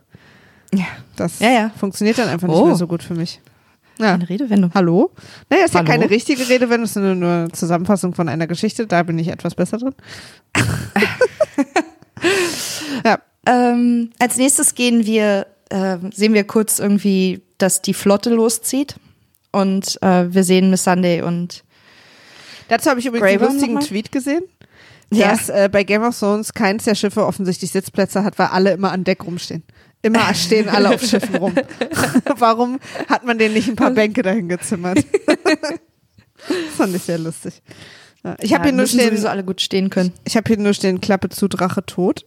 Ja. 0.74 0.86
Das 1.14 1.38
Ja, 1.38 1.50
ja. 1.50 1.70
funktioniert 1.78 2.18
dann 2.18 2.28
einfach 2.30 2.48
nicht 2.48 2.56
Oh. 2.56 2.66
mehr 2.66 2.74
so 2.74 2.88
gut 2.88 3.04
für 3.04 3.14
mich. 3.14 3.40
Ja. 3.98 4.14
Eine 4.14 4.28
Redewendung. 4.28 4.70
Hallo? 4.74 5.10
Naja, 5.50 5.64
ist 5.64 5.74
ja 5.74 5.80
Hallo? 5.80 5.90
keine 5.90 6.10
richtige 6.10 6.48
Redewendung, 6.48 6.86
sondern 6.86 7.18
nur 7.18 7.30
eine 7.30 7.52
Zusammenfassung 7.52 8.14
von 8.14 8.28
einer 8.28 8.46
Geschichte. 8.46 8.86
Da 8.86 9.02
bin 9.02 9.18
ich 9.18 9.28
etwas 9.28 9.54
besser 9.54 9.78
drin. 9.78 9.94
ja, 13.04 13.18
Ähm, 13.46 14.10
als 14.18 14.36
nächstes 14.36 14.74
gehen 14.74 15.04
wir, 15.06 15.46
äh, 15.70 15.98
sehen 16.12 16.32
wir 16.34 16.44
kurz 16.44 16.78
irgendwie, 16.78 17.42
dass 17.58 17.82
die 17.82 17.94
Flotte 17.94 18.30
loszieht. 18.30 18.96
Und 19.50 20.00
äh, 20.02 20.32
wir 20.32 20.44
sehen 20.44 20.70
Miss 20.70 20.84
Sunday 20.84 21.20
und 21.22 21.62
Dazu 22.68 22.88
habe 22.88 23.00
ich 23.00 23.06
übrigens 23.06 23.26
einen 23.28 23.38
Greyburn 23.38 23.54
lustigen? 23.56 23.80
Tweet 23.80 24.12
gesehen, 24.12 24.42
Ja. 25.12 25.30
dass 25.32 25.50
äh, 25.50 25.68
bei 25.70 25.84
Game 25.84 26.02
of 26.02 26.18
Thrones 26.18 26.54
keins 26.54 26.84
der 26.84 26.94
Schiffe 26.94 27.26
offensichtlich 27.26 27.70
Sitzplätze 27.70 28.24
hat, 28.24 28.38
weil 28.38 28.46
alle 28.46 28.70
immer 28.72 28.92
an 28.92 29.04
Deck 29.04 29.24
rumstehen. 29.26 29.62
Immer 30.02 30.34
stehen 30.34 30.68
alle 30.68 30.90
auf 30.90 31.02
Schiffen 31.02 31.36
rum. 31.36 31.54
Warum 32.36 32.80
hat 33.08 33.24
man 33.24 33.38
denen 33.38 33.54
nicht 33.54 33.68
ein 33.68 33.76
paar 33.76 33.92
Bänke 33.92 34.22
dahin 34.22 34.48
gezimmert? 34.48 35.04
das 35.26 36.56
fand 36.76 36.96
ich 36.96 37.02
sehr 37.02 37.18
lustig. 37.18 37.62
Ich 38.40 38.52
habe 38.52 38.64
ja, 38.64 38.70
hier 38.70 38.72
nur 38.72 38.86
stehen, 38.86 39.08
sowieso 39.08 39.28
alle 39.28 39.44
gut 39.44 39.60
stehen 39.60 39.90
können. 39.90 40.12
ich 40.24 40.36
habe 40.36 40.46
hier 40.46 40.58
nur 40.58 40.74
stehen 40.74 41.00
Klappe 41.00 41.28
zu 41.28 41.48
Drache 41.48 41.84
tot. 41.84 42.24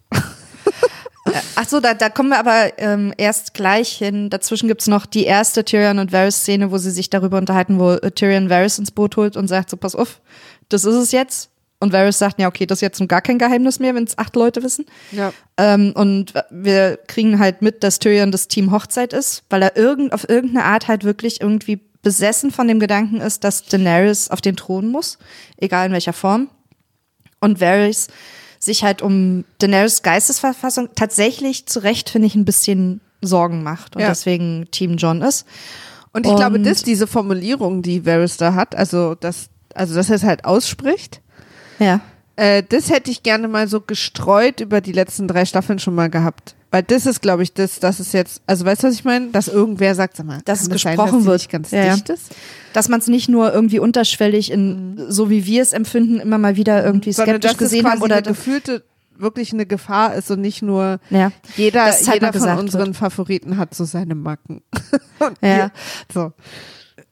Ach 1.55 1.67
so, 1.67 1.80
da, 1.80 1.93
da 1.93 2.09
kommen 2.09 2.30
wir 2.30 2.39
aber 2.39 2.78
ähm, 2.78 3.13
erst 3.17 3.53
gleich 3.53 3.89
hin. 3.93 4.30
Dazwischen 4.30 4.67
gibt's 4.67 4.88
noch 4.88 5.05
die 5.05 5.23
erste 5.23 5.65
Tyrion 5.65 5.99
und 5.99 6.11
Varys-Szene, 6.11 6.71
wo 6.71 6.78
sie 6.78 6.91
sich 6.91 7.09
darüber 7.09 7.38
unterhalten, 7.38 7.80
wo 7.80 7.93
äh, 7.93 8.11
Tyrion 8.11 8.49
Varys 8.49 8.78
ins 8.78 8.91
Boot 8.91 9.17
holt 9.17 9.36
und 9.36 9.47
sagt 9.47 9.69
so, 9.69 9.78
pass 9.78 9.95
auf, 9.95 10.21
das 10.69 10.86
ist 10.86 10.95
es 10.95 11.11
jetzt. 11.11 11.49
Und 11.86 11.93
Varys 11.93 12.17
sagt, 12.17 12.39
ja, 12.39 12.47
okay, 12.47 12.65
das 12.65 12.77
ist 12.77 12.81
jetzt 12.81 12.99
nun 12.99 13.07
gar 13.07 13.21
kein 13.21 13.38
Geheimnis 13.38 13.77
mehr, 13.79 13.93
wenn 13.95 14.03
es 14.05 14.17
acht 14.17 14.36
Leute 14.36 14.63
wissen. 14.63 14.86
Ja. 15.11 15.31
Ähm, 15.57 15.93
und 15.95 16.33
wir 16.49 16.97
kriegen 17.07 17.38
halt 17.39 17.61
mit, 17.61 17.83
dass 17.83 17.99
Tyrion 17.99 18.31
das 18.31 18.47
Team 18.47 18.71
Hochzeit 18.71 19.13
ist, 19.13 19.43
weil 19.49 19.61
er 19.61 19.77
irgend, 19.77 20.11
auf 20.13 20.27
irgendeine 20.27 20.65
Art 20.65 20.88
halt 20.88 21.03
wirklich 21.03 21.41
irgendwie 21.41 21.79
besessen 22.01 22.49
von 22.51 22.67
dem 22.67 22.79
Gedanken 22.79 23.21
ist, 23.21 23.43
dass 23.43 23.63
Daenerys 23.65 24.29
auf 24.31 24.41
den 24.41 24.55
Thron 24.55 24.88
muss, 24.88 25.17
egal 25.57 25.86
in 25.88 25.91
welcher 25.93 26.13
Form. 26.13 26.49
Und 27.39 27.61
Varys 27.61 28.07
sich 28.59 28.83
halt 28.83 29.01
um 29.03 29.45
Daenerys 29.59 30.01
Geistesverfassung 30.01 30.89
tatsächlich 30.95 31.67
zu 31.67 31.79
Recht, 31.83 32.09
finde 32.09 32.27
ich, 32.27 32.36
ein 32.36 32.45
bisschen 32.45 33.01
Sorgen 33.21 33.63
macht 33.63 33.95
und 33.95 34.01
Ja. 34.01 34.09
deswegen 34.09 34.67
Team 34.71 34.97
John 34.97 35.21
ist. 35.21 35.45
Und 36.13 36.25
ich 36.25 36.36
glaube, 36.36 36.55
Und- 36.55 36.63
das, 36.63 36.81
diese 36.83 37.05
Formulierung, 37.07 37.81
die 37.81 38.05
Varys 38.05 38.38
da 38.38 38.53
hat, 38.55 38.73
also 38.75 39.15
dass, 39.15 39.47
also 39.73 39.93
dass 39.95 40.09
er 40.09 40.15
es 40.15 40.23
halt 40.23 40.45
ausspricht, 40.45 41.21
Ja. 41.80 42.01
äh, 42.36 42.63
das 42.67 42.89
hätte 42.89 43.11
ich 43.11 43.23
gerne 43.23 43.47
mal 43.47 43.67
so 43.67 43.82
gestreut 43.82 44.59
über 44.61 44.82
die 44.82 44.91
letzten 44.91 45.28
drei 45.28 45.45
Staffeln 45.45 45.80
schon 45.80 45.95
mal 45.95 46.09
gehabt. 46.09 46.55
Weil 46.71 46.84
das 46.84 47.05
ist, 47.05 47.21
glaube 47.21 47.43
ich, 47.43 47.53
das, 47.53 47.80
das 47.80 47.99
ist 48.01 48.13
jetzt, 48.13 48.41
also 48.47 48.65
weißt 48.65 48.84
du, 48.84 48.88
was 48.88 48.95
ich 48.95 49.05
meine? 49.05 49.28
Dass 49.30 49.47
irgendwer 49.47 49.95
sagt, 49.95 50.17
sag 50.17 50.26
mal, 50.26 50.41
Dass 50.43 50.61
es 50.61 50.67
das 50.69 50.82
sein, 50.82 50.97
gesprochen 50.97 51.19
dass 51.19 51.23
die 51.23 51.28
wird. 51.30 51.49
ganz 51.49 51.71
Ja, 51.71 51.93
dicht 51.93 52.09
ist? 52.09 52.36
Dass 52.73 52.89
man 52.89 52.99
es 52.99 53.07
nicht 53.07 53.30
nur 53.30 53.53
irgendwie 53.53 53.80
unterschwellig 53.80 54.51
in, 54.51 55.05
so 55.07 55.30
wie 55.30 55.45
wir 55.45 55.61
es 55.61 55.71
empfinden, 55.71 56.19
immer 56.19 56.38
mal 56.38 56.57
wieder 56.57 56.84
irgendwie 56.84 57.13
Sondern 57.13 57.36
skeptisch 57.36 57.51
dass 57.51 57.61
es 57.61 57.69
gesehen 57.69 57.84
quasi 57.86 57.93
haben 57.95 58.01
oder 58.03 58.21
gefühlte, 58.21 58.84
wirklich 59.17 59.53
eine 59.53 59.65
Gefahr 59.65 60.15
ist 60.15 60.30
und 60.32 60.41
nicht 60.41 60.61
nur 60.61 60.99
ja. 61.09 61.32
jeder, 61.55 61.86
Dass 61.86 62.05
halt 62.09 62.21
jeder 62.21 62.34
von 62.34 62.57
unseren 62.59 62.88
wird. 62.88 62.97
Favoriten 62.97 63.55
hat 63.55 63.73
so 63.73 63.86
seine 63.86 64.15
Macken. 64.15 64.61
Ja. 65.21 65.32
wir- 65.41 65.71
so. 66.13 66.34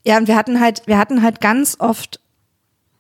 Ja, 0.06 0.18
und 0.18 0.28
wir 0.28 0.36
hatten 0.36 0.60
halt, 0.60 0.82
wir 0.88 0.98
hatten 0.98 1.22
halt 1.24 1.40
ganz 1.40 1.78
oft 1.80 2.20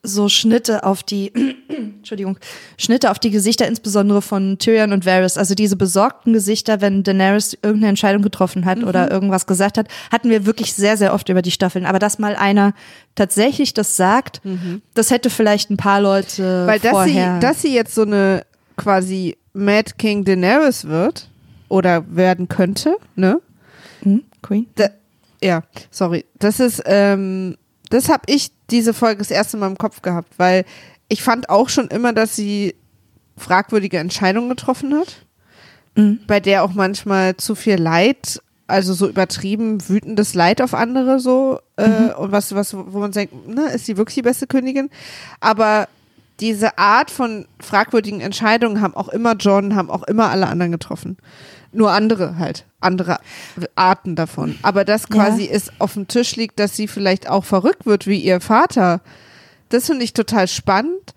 so 0.05 0.27
Schnitte 0.27 0.83
auf 0.83 1.01
die, 1.01 1.31
Entschuldigung, 1.69 2.37
Schnitte 2.77 3.09
auf 3.09 3.19
die 3.19 3.29
Gesichter, 3.31 3.67
insbesondere 3.67 4.21
von 4.21 4.57
Tyrion 4.59 4.91
und 4.91 5.05
Varys. 5.05 5.37
Also 5.37 5.55
diese 5.55 5.77
besorgten 5.77 6.33
Gesichter, 6.33 6.81
wenn 6.81 7.03
Daenerys 7.03 7.53
irgendeine 7.61 7.87
Entscheidung 7.89 8.21
getroffen 8.21 8.65
hat 8.65 8.83
oder 8.83 9.05
Mhm. 9.05 9.11
irgendwas 9.11 9.45
gesagt 9.47 9.77
hat, 9.77 9.87
hatten 10.11 10.29
wir 10.29 10.45
wirklich 10.45 10.73
sehr, 10.73 10.97
sehr 10.97 11.13
oft 11.13 11.29
über 11.29 11.41
die 11.41 11.51
Staffeln. 11.51 11.85
Aber 11.85 11.99
dass 11.99 12.19
mal 12.19 12.35
einer 12.35 12.73
tatsächlich 13.15 13.73
das 13.73 13.95
sagt, 13.95 14.41
das 14.93 15.09
hätte 15.09 15.29
vielleicht 15.29 15.69
ein 15.71 15.77
paar 15.77 16.01
Leute 16.01 16.63
Mhm. 16.63 16.67
Weil 16.67 16.79
dass 16.79 16.91
vorher. 16.91 17.35
sie, 17.35 17.39
dass 17.39 17.61
sie 17.61 17.73
jetzt 17.73 17.95
so 17.95 18.01
eine 18.01 18.45
quasi 18.75 19.37
Mad 19.53 19.91
King 19.97 20.25
Daenerys 20.25 20.85
wird 20.85 21.29
oder 21.69 22.03
werden 22.13 22.49
könnte, 22.49 22.97
ne? 23.15 23.39
hm? 24.01 24.23
Queen? 24.41 24.67
Da, 24.75 24.89
ja, 25.41 25.63
sorry. 25.91 26.25
Das 26.39 26.59
ist, 26.59 26.81
ähm, 26.85 27.55
das 27.93 28.09
habe 28.09 28.23
ich 28.25 28.51
diese 28.69 28.93
Folge 28.93 29.19
das 29.19 29.31
erste 29.31 29.57
Mal 29.57 29.67
im 29.67 29.77
Kopf 29.77 30.01
gehabt, 30.01 30.33
weil 30.37 30.65
ich 31.09 31.21
fand 31.21 31.49
auch 31.49 31.69
schon 31.69 31.87
immer, 31.89 32.11
dass 32.13 32.35
sie 32.35 32.75
fragwürdige 33.37 33.97
Entscheidungen 33.99 34.49
getroffen 34.49 34.93
hat, 34.95 35.25
Mhm. 35.95 36.21
bei 36.25 36.39
der 36.39 36.63
auch 36.63 36.73
manchmal 36.73 37.37
zu 37.37 37.53
viel 37.53 37.75
Leid, 37.75 38.41
also 38.65 38.93
so 38.95 39.07
übertrieben 39.07 39.87
wütendes 39.87 40.33
Leid 40.33 40.59
auf 40.61 40.73
andere 40.73 41.19
so 41.19 41.59
äh, 41.75 42.11
und 42.17 42.31
was, 42.31 42.55
was, 42.55 42.73
wo 42.75 42.99
man 42.99 43.11
denkt, 43.11 43.47
ne, 43.47 43.67
ist 43.67 43.85
sie 43.85 43.97
wirklich 43.97 44.15
die 44.15 44.23
beste 44.23 44.47
Königin? 44.47 44.89
Aber 45.39 45.87
diese 46.39 46.79
Art 46.79 47.11
von 47.11 47.45
fragwürdigen 47.59 48.21
Entscheidungen 48.21 48.81
haben 48.81 48.95
auch 48.95 49.09
immer 49.09 49.35
John, 49.35 49.75
haben 49.75 49.91
auch 49.91 50.03
immer 50.03 50.31
alle 50.31 50.47
anderen 50.47 50.71
getroffen. 50.71 51.17
Nur 51.73 51.91
andere 51.91 52.37
halt, 52.37 52.65
andere 52.79 53.19
Arten 53.75 54.15
davon. 54.15 54.57
Aber 54.61 54.85
das 54.85 55.09
quasi 55.09 55.45
ist 55.45 55.71
auf 55.79 55.93
dem 55.93 56.07
Tisch 56.07 56.35
liegt, 56.35 56.59
dass 56.59 56.75
sie 56.75 56.87
vielleicht 56.87 57.27
auch 57.27 57.43
verrückt 57.43 57.85
wird 57.85 58.05
wie 58.07 58.19
ihr 58.19 58.39
Vater. 58.39 59.01
Das 59.69 59.87
finde 59.87 60.03
ich 60.03 60.13
total 60.13 60.47
spannend. 60.47 61.13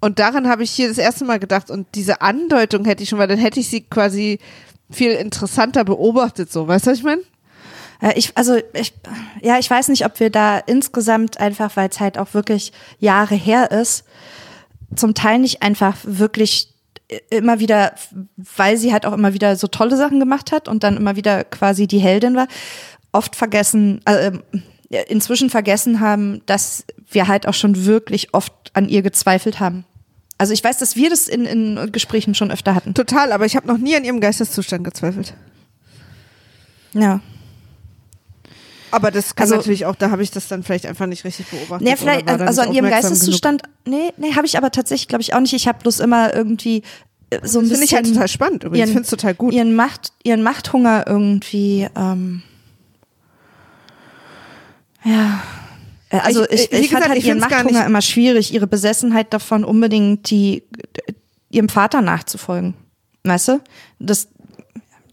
Und 0.00 0.18
daran 0.18 0.48
habe 0.48 0.62
ich 0.62 0.70
hier 0.70 0.88
das 0.88 0.98
erste 0.98 1.24
Mal 1.24 1.38
gedacht. 1.40 1.70
Und 1.70 1.88
diese 1.94 2.22
Andeutung 2.22 2.84
hätte 2.84 3.02
ich 3.02 3.08
schon, 3.08 3.18
weil 3.18 3.28
dann 3.28 3.38
hätte 3.38 3.60
ich 3.60 3.68
sie 3.68 3.82
quasi 3.82 4.38
viel 4.90 5.12
interessanter 5.12 5.84
beobachtet, 5.84 6.50
so. 6.52 6.66
Weißt 6.68 6.86
du, 6.86 6.90
was 6.92 6.98
ich 6.98 7.04
meine? 7.04 7.22
Äh, 8.00 8.12
Ich, 8.16 8.36
also 8.36 8.56
ich, 8.72 8.94
ja, 9.42 9.58
ich 9.58 9.68
weiß 9.68 9.88
nicht, 9.88 10.06
ob 10.06 10.20
wir 10.20 10.30
da 10.30 10.58
insgesamt 10.58 11.38
einfach, 11.38 11.76
weil 11.76 11.88
es 11.88 12.00
halt 12.00 12.16
auch 12.16 12.32
wirklich 12.34 12.72
Jahre 12.98 13.34
her 13.34 13.70
ist, 13.70 14.04
zum 14.94 15.14
Teil 15.14 15.38
nicht 15.38 15.62
einfach 15.62 15.96
wirklich 16.02 16.69
immer 17.30 17.58
wieder, 17.60 17.94
weil 18.56 18.76
sie 18.76 18.92
halt 18.92 19.06
auch 19.06 19.12
immer 19.12 19.34
wieder 19.34 19.56
so 19.56 19.66
tolle 19.66 19.96
Sachen 19.96 20.20
gemacht 20.20 20.52
hat 20.52 20.68
und 20.68 20.84
dann 20.84 20.96
immer 20.96 21.16
wieder 21.16 21.44
quasi 21.44 21.86
die 21.86 21.98
Heldin 21.98 22.36
war, 22.36 22.48
oft 23.12 23.36
vergessen, 23.36 24.00
äh, 24.04 24.32
inzwischen 25.08 25.50
vergessen 25.50 26.00
haben, 26.00 26.42
dass 26.46 26.84
wir 27.10 27.28
halt 27.28 27.46
auch 27.46 27.54
schon 27.54 27.84
wirklich 27.84 28.34
oft 28.34 28.52
an 28.72 28.88
ihr 28.88 29.02
gezweifelt 29.02 29.60
haben. 29.60 29.84
Also 30.38 30.52
ich 30.54 30.64
weiß, 30.64 30.78
dass 30.78 30.96
wir 30.96 31.10
das 31.10 31.28
in, 31.28 31.44
in 31.44 31.92
Gesprächen 31.92 32.34
schon 32.34 32.50
öfter 32.50 32.74
hatten. 32.74 32.94
Total, 32.94 33.32
aber 33.32 33.44
ich 33.44 33.56
habe 33.56 33.66
noch 33.66 33.78
nie 33.78 33.94
an 33.94 34.04
ihrem 34.04 34.20
Geisteszustand 34.20 34.84
gezweifelt. 34.84 35.34
Ja. 36.94 37.20
Aber 38.90 39.10
das 39.10 39.34
kann 39.34 39.44
Also- 39.44 39.56
natürlich 39.56 39.86
auch, 39.86 39.94
da 39.96 40.10
habe 40.10 40.22
ich 40.22 40.30
das 40.30 40.48
dann 40.48 40.62
vielleicht 40.62 40.86
einfach 40.86 41.06
nicht 41.06 41.24
richtig 41.24 41.46
beobachtet. 41.48 41.86
Nee, 41.86 41.96
vielleicht, 41.96 42.28
also 42.28 42.62
an 42.62 42.72
ihrem 42.72 42.88
Geisteszustand, 42.90 43.62
nee, 43.86 44.12
nee, 44.16 44.34
habe 44.34 44.46
ich 44.46 44.56
aber 44.58 44.70
tatsächlich, 44.70 45.08
glaube 45.08 45.22
ich, 45.22 45.34
auch 45.34 45.40
nicht. 45.40 45.52
Ich 45.52 45.68
habe 45.68 45.78
bloß 45.80 46.00
immer 46.00 46.34
irgendwie 46.34 46.82
äh, 47.30 47.46
so 47.46 47.60
ein 47.60 47.64
Genug. 47.64 47.72
Finde 47.72 47.84
ich 47.84 47.92
halt 47.94 48.02
bisschen 48.02 48.14
total 48.14 48.28
spannend 48.28 48.64
übrigens. 48.64 48.76
Ich 48.76 48.80
ihren- 48.80 48.92
finde 48.94 49.02
es 49.04 49.10
total 49.10 49.34
gut. 49.34 49.52
ihren 49.54 49.74
Macht, 49.74 50.12
ihren 50.24 50.42
Machthunger 50.42 51.04
irgendwie, 51.06 51.86
ähm, 51.96 52.42
ja. 55.04 55.42
Äh, 56.10 56.18
Also 56.18 56.44
Ich- 56.48 56.64
ich, 56.64 56.72
äh, 56.72 56.78
ich, 56.80 56.90
fand 56.90 57.02
gesagt, 57.02 57.08
halt 57.08 57.18
ich 57.18 57.26
ihren 57.26 57.38
Machthunger 57.38 57.86
immer 57.86 58.02
schwierig, 58.02 58.52
ihre 58.52 58.66
Besessenheit 58.66 59.32
davon 59.32 59.64
unbedingt 59.64 60.28
die 60.30 60.64
ihrem 61.50 61.68
Vater 61.68 62.00
nachzufolgen. 62.00 62.74
Weißt 63.24 63.48
du? 63.48 63.60
Das 63.98 64.28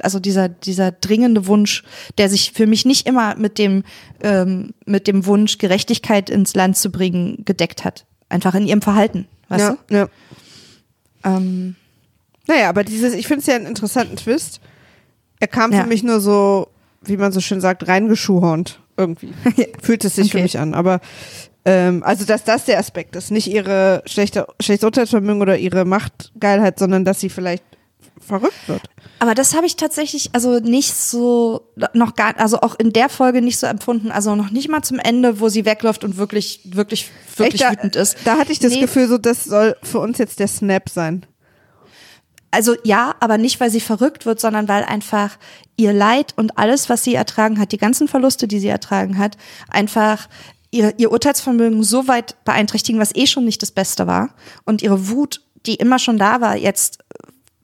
also 0.04 0.20
dieser 0.20 0.50
dieser 0.50 0.92
dringende 0.92 1.48
Wunsch, 1.48 1.84
der 2.18 2.30
sich 2.30 2.52
für 2.54 2.68
mich 2.68 2.86
nicht 2.86 3.08
immer 3.08 3.36
mit 3.36 3.58
dem 3.58 3.84
ähm, 4.22 4.74
mit 4.86 5.08
dem 5.08 5.26
Wunsch 5.26 5.58
Gerechtigkeit 5.58 6.30
ins 6.30 6.56
Land 6.56 6.78
zu 6.78 6.92
bringen 6.92 7.44
gedeckt 7.46 7.84
hat. 7.86 8.06
Einfach 8.30 8.56
in 8.56 8.68
ihrem 8.68 8.82
Verhalten, 8.82 9.28
weißt 9.50 9.74
ja, 9.90 9.98
ja. 9.98 10.06
du? 10.06 10.12
Ähm, 11.24 11.76
Naja, 12.48 12.70
aber 12.70 12.84
dieses, 12.84 13.14
ich 13.14 13.28
finde 13.28 13.42
es 13.42 13.48
ja 13.48 13.56
einen 13.56 13.66
interessanten 13.66 14.16
Twist. 14.18 14.60
Er 15.40 15.48
kam 15.48 15.72
Ja. 15.72 15.82
für 15.84 15.88
mich 15.88 16.04
nur 16.04 16.20
so, 16.20 16.68
wie 17.02 17.18
man 17.18 17.32
so 17.32 17.40
schön 17.42 17.62
sagt, 17.62 17.88
reingeschuhhornt 17.88 18.80
irgendwie. 18.98 19.34
Fühlt 19.82 20.04
es 20.06 20.16
sich 20.16 20.32
für 20.32 20.38
Okay. 20.38 20.44
mich 20.44 20.58
an. 20.60 20.74
Aber 20.74 21.00
ähm, 21.66 22.02
also, 22.04 22.26
dass 22.26 22.44
das 22.44 22.66
der 22.66 22.80
Aspekt 22.80 23.16
ist. 23.16 23.32
Nicht 23.32 23.48
ihre 23.48 24.02
schlechte, 24.06 24.48
schlechtes 24.62 24.86
Urteilsvermögen 24.86 25.42
oder 25.42 25.58
ihre 25.58 25.86
Machtgeilheit, 25.86 26.80
sondern 26.80 27.06
dass 27.06 27.20
sie 27.20 27.30
vielleicht 27.30 27.64
verrückt 28.28 28.68
wird. 28.68 28.82
Aber 29.20 29.34
das 29.34 29.56
habe 29.56 29.66
ich 29.66 29.76
tatsächlich 29.76 30.30
also 30.34 30.60
nicht 30.60 30.94
so 30.94 31.72
noch 31.94 32.16
gar 32.16 32.38
also 32.40 32.60
auch 32.62 32.76
in 32.78 32.94
der 32.94 33.10
Folge 33.10 33.42
nicht 33.42 33.58
so 33.58 33.66
empfunden, 33.66 34.12
also 34.12 34.36
noch 34.36 34.52
nicht 34.52 34.70
mal 34.70 34.84
zum 34.84 35.00
Ende, 35.00 35.40
wo 35.40 35.50
sie 35.50 35.66
wegläuft 35.66 36.04
und 36.04 36.18
wirklich 36.18 36.62
wirklich 36.66 37.10
wirklich 37.38 37.62
Echt, 37.62 37.72
da, 37.72 37.78
wütend 37.78 37.96
ist. 37.96 38.18
Da 38.26 38.38
hatte 38.38 38.52
ich 38.52 38.60
das 38.60 38.74
Nee. 38.74 38.82
Gefühl, 38.82 39.08
so 39.08 39.18
das 39.18 39.46
soll 39.46 39.76
für 39.82 40.00
uns 40.00 40.18
jetzt 40.18 40.40
der 40.40 40.48
Snap 40.48 40.90
sein. 40.90 41.26
Also 42.52 42.76
ja, 42.84 43.16
aber 43.20 43.38
nicht 43.38 43.60
weil 43.60 43.70
sie 43.70 43.82
verrückt 43.82 44.26
wird, 44.26 44.40
sondern 44.40 44.68
weil 44.68 44.84
einfach 44.84 45.38
ihr 45.76 45.94
Leid 45.94 46.34
und 46.38 46.58
alles, 46.58 46.90
was 46.90 47.04
sie 47.04 47.16
ertragen 47.16 47.60
hat, 47.60 47.72
die 47.72 47.78
ganzen 47.78 48.08
Verluste, 48.08 48.48
die 48.48 48.60
sie 48.60 48.70
ertragen 48.70 49.18
hat, 49.18 49.38
einfach 49.70 50.28
ihr, 50.72 50.94
ihr 50.98 51.12
Urteilsvermögen 51.12 51.84
so 51.84 52.08
weit 52.08 52.44
beeinträchtigen, 52.46 53.00
was 53.00 53.16
eh 53.16 53.28
schon 53.28 53.46
nicht 53.46 53.62
das 53.62 53.72
Beste 53.72 54.08
war 54.08 54.30
und 54.66 54.82
ihre 54.82 55.10
Wut, 55.10 55.42
die 55.66 55.76
immer 55.76 56.00
schon 56.00 56.18
da 56.18 56.42
war, 56.42 56.56
jetzt 56.56 57.00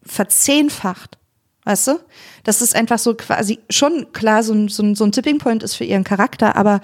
verzehnfacht. 0.06 1.18
Weißt 1.66 1.88
du? 1.88 2.00
Das 2.44 2.62
ist 2.62 2.76
einfach 2.76 3.00
so 3.00 3.14
quasi 3.16 3.60
schon 3.70 4.12
klar, 4.12 4.44
so 4.44 4.54
ein, 4.54 4.68
so 4.68 4.84
ein, 4.84 4.96
so 4.96 5.06
ein 5.06 5.12
Tipping 5.12 5.38
Point 5.38 5.64
ist 5.64 5.76
für 5.76 5.86
ihren 5.86 6.04
Charakter, 6.04 6.56
aber 6.56 6.82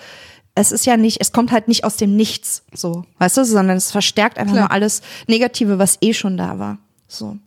es 0.55 0.71
ist 0.71 0.85
ja 0.85 0.97
nicht, 0.97 1.21
es 1.21 1.31
kommt 1.31 1.51
halt 1.51 1.67
nicht 1.67 1.83
aus 1.83 1.97
dem 1.97 2.15
Nichts, 2.15 2.63
so, 2.73 3.05
weißt 3.19 3.37
du, 3.37 3.45
sondern 3.45 3.77
es 3.77 3.91
verstärkt 3.91 4.37
einfach 4.37 4.53
Klar. 4.53 4.65
nur 4.65 4.71
alles 4.71 5.01
Negative, 5.27 5.79
was 5.79 5.97
eh 6.01 6.13
schon 6.13 6.37
da 6.37 6.59
war. 6.59 6.77
So. 7.07 7.37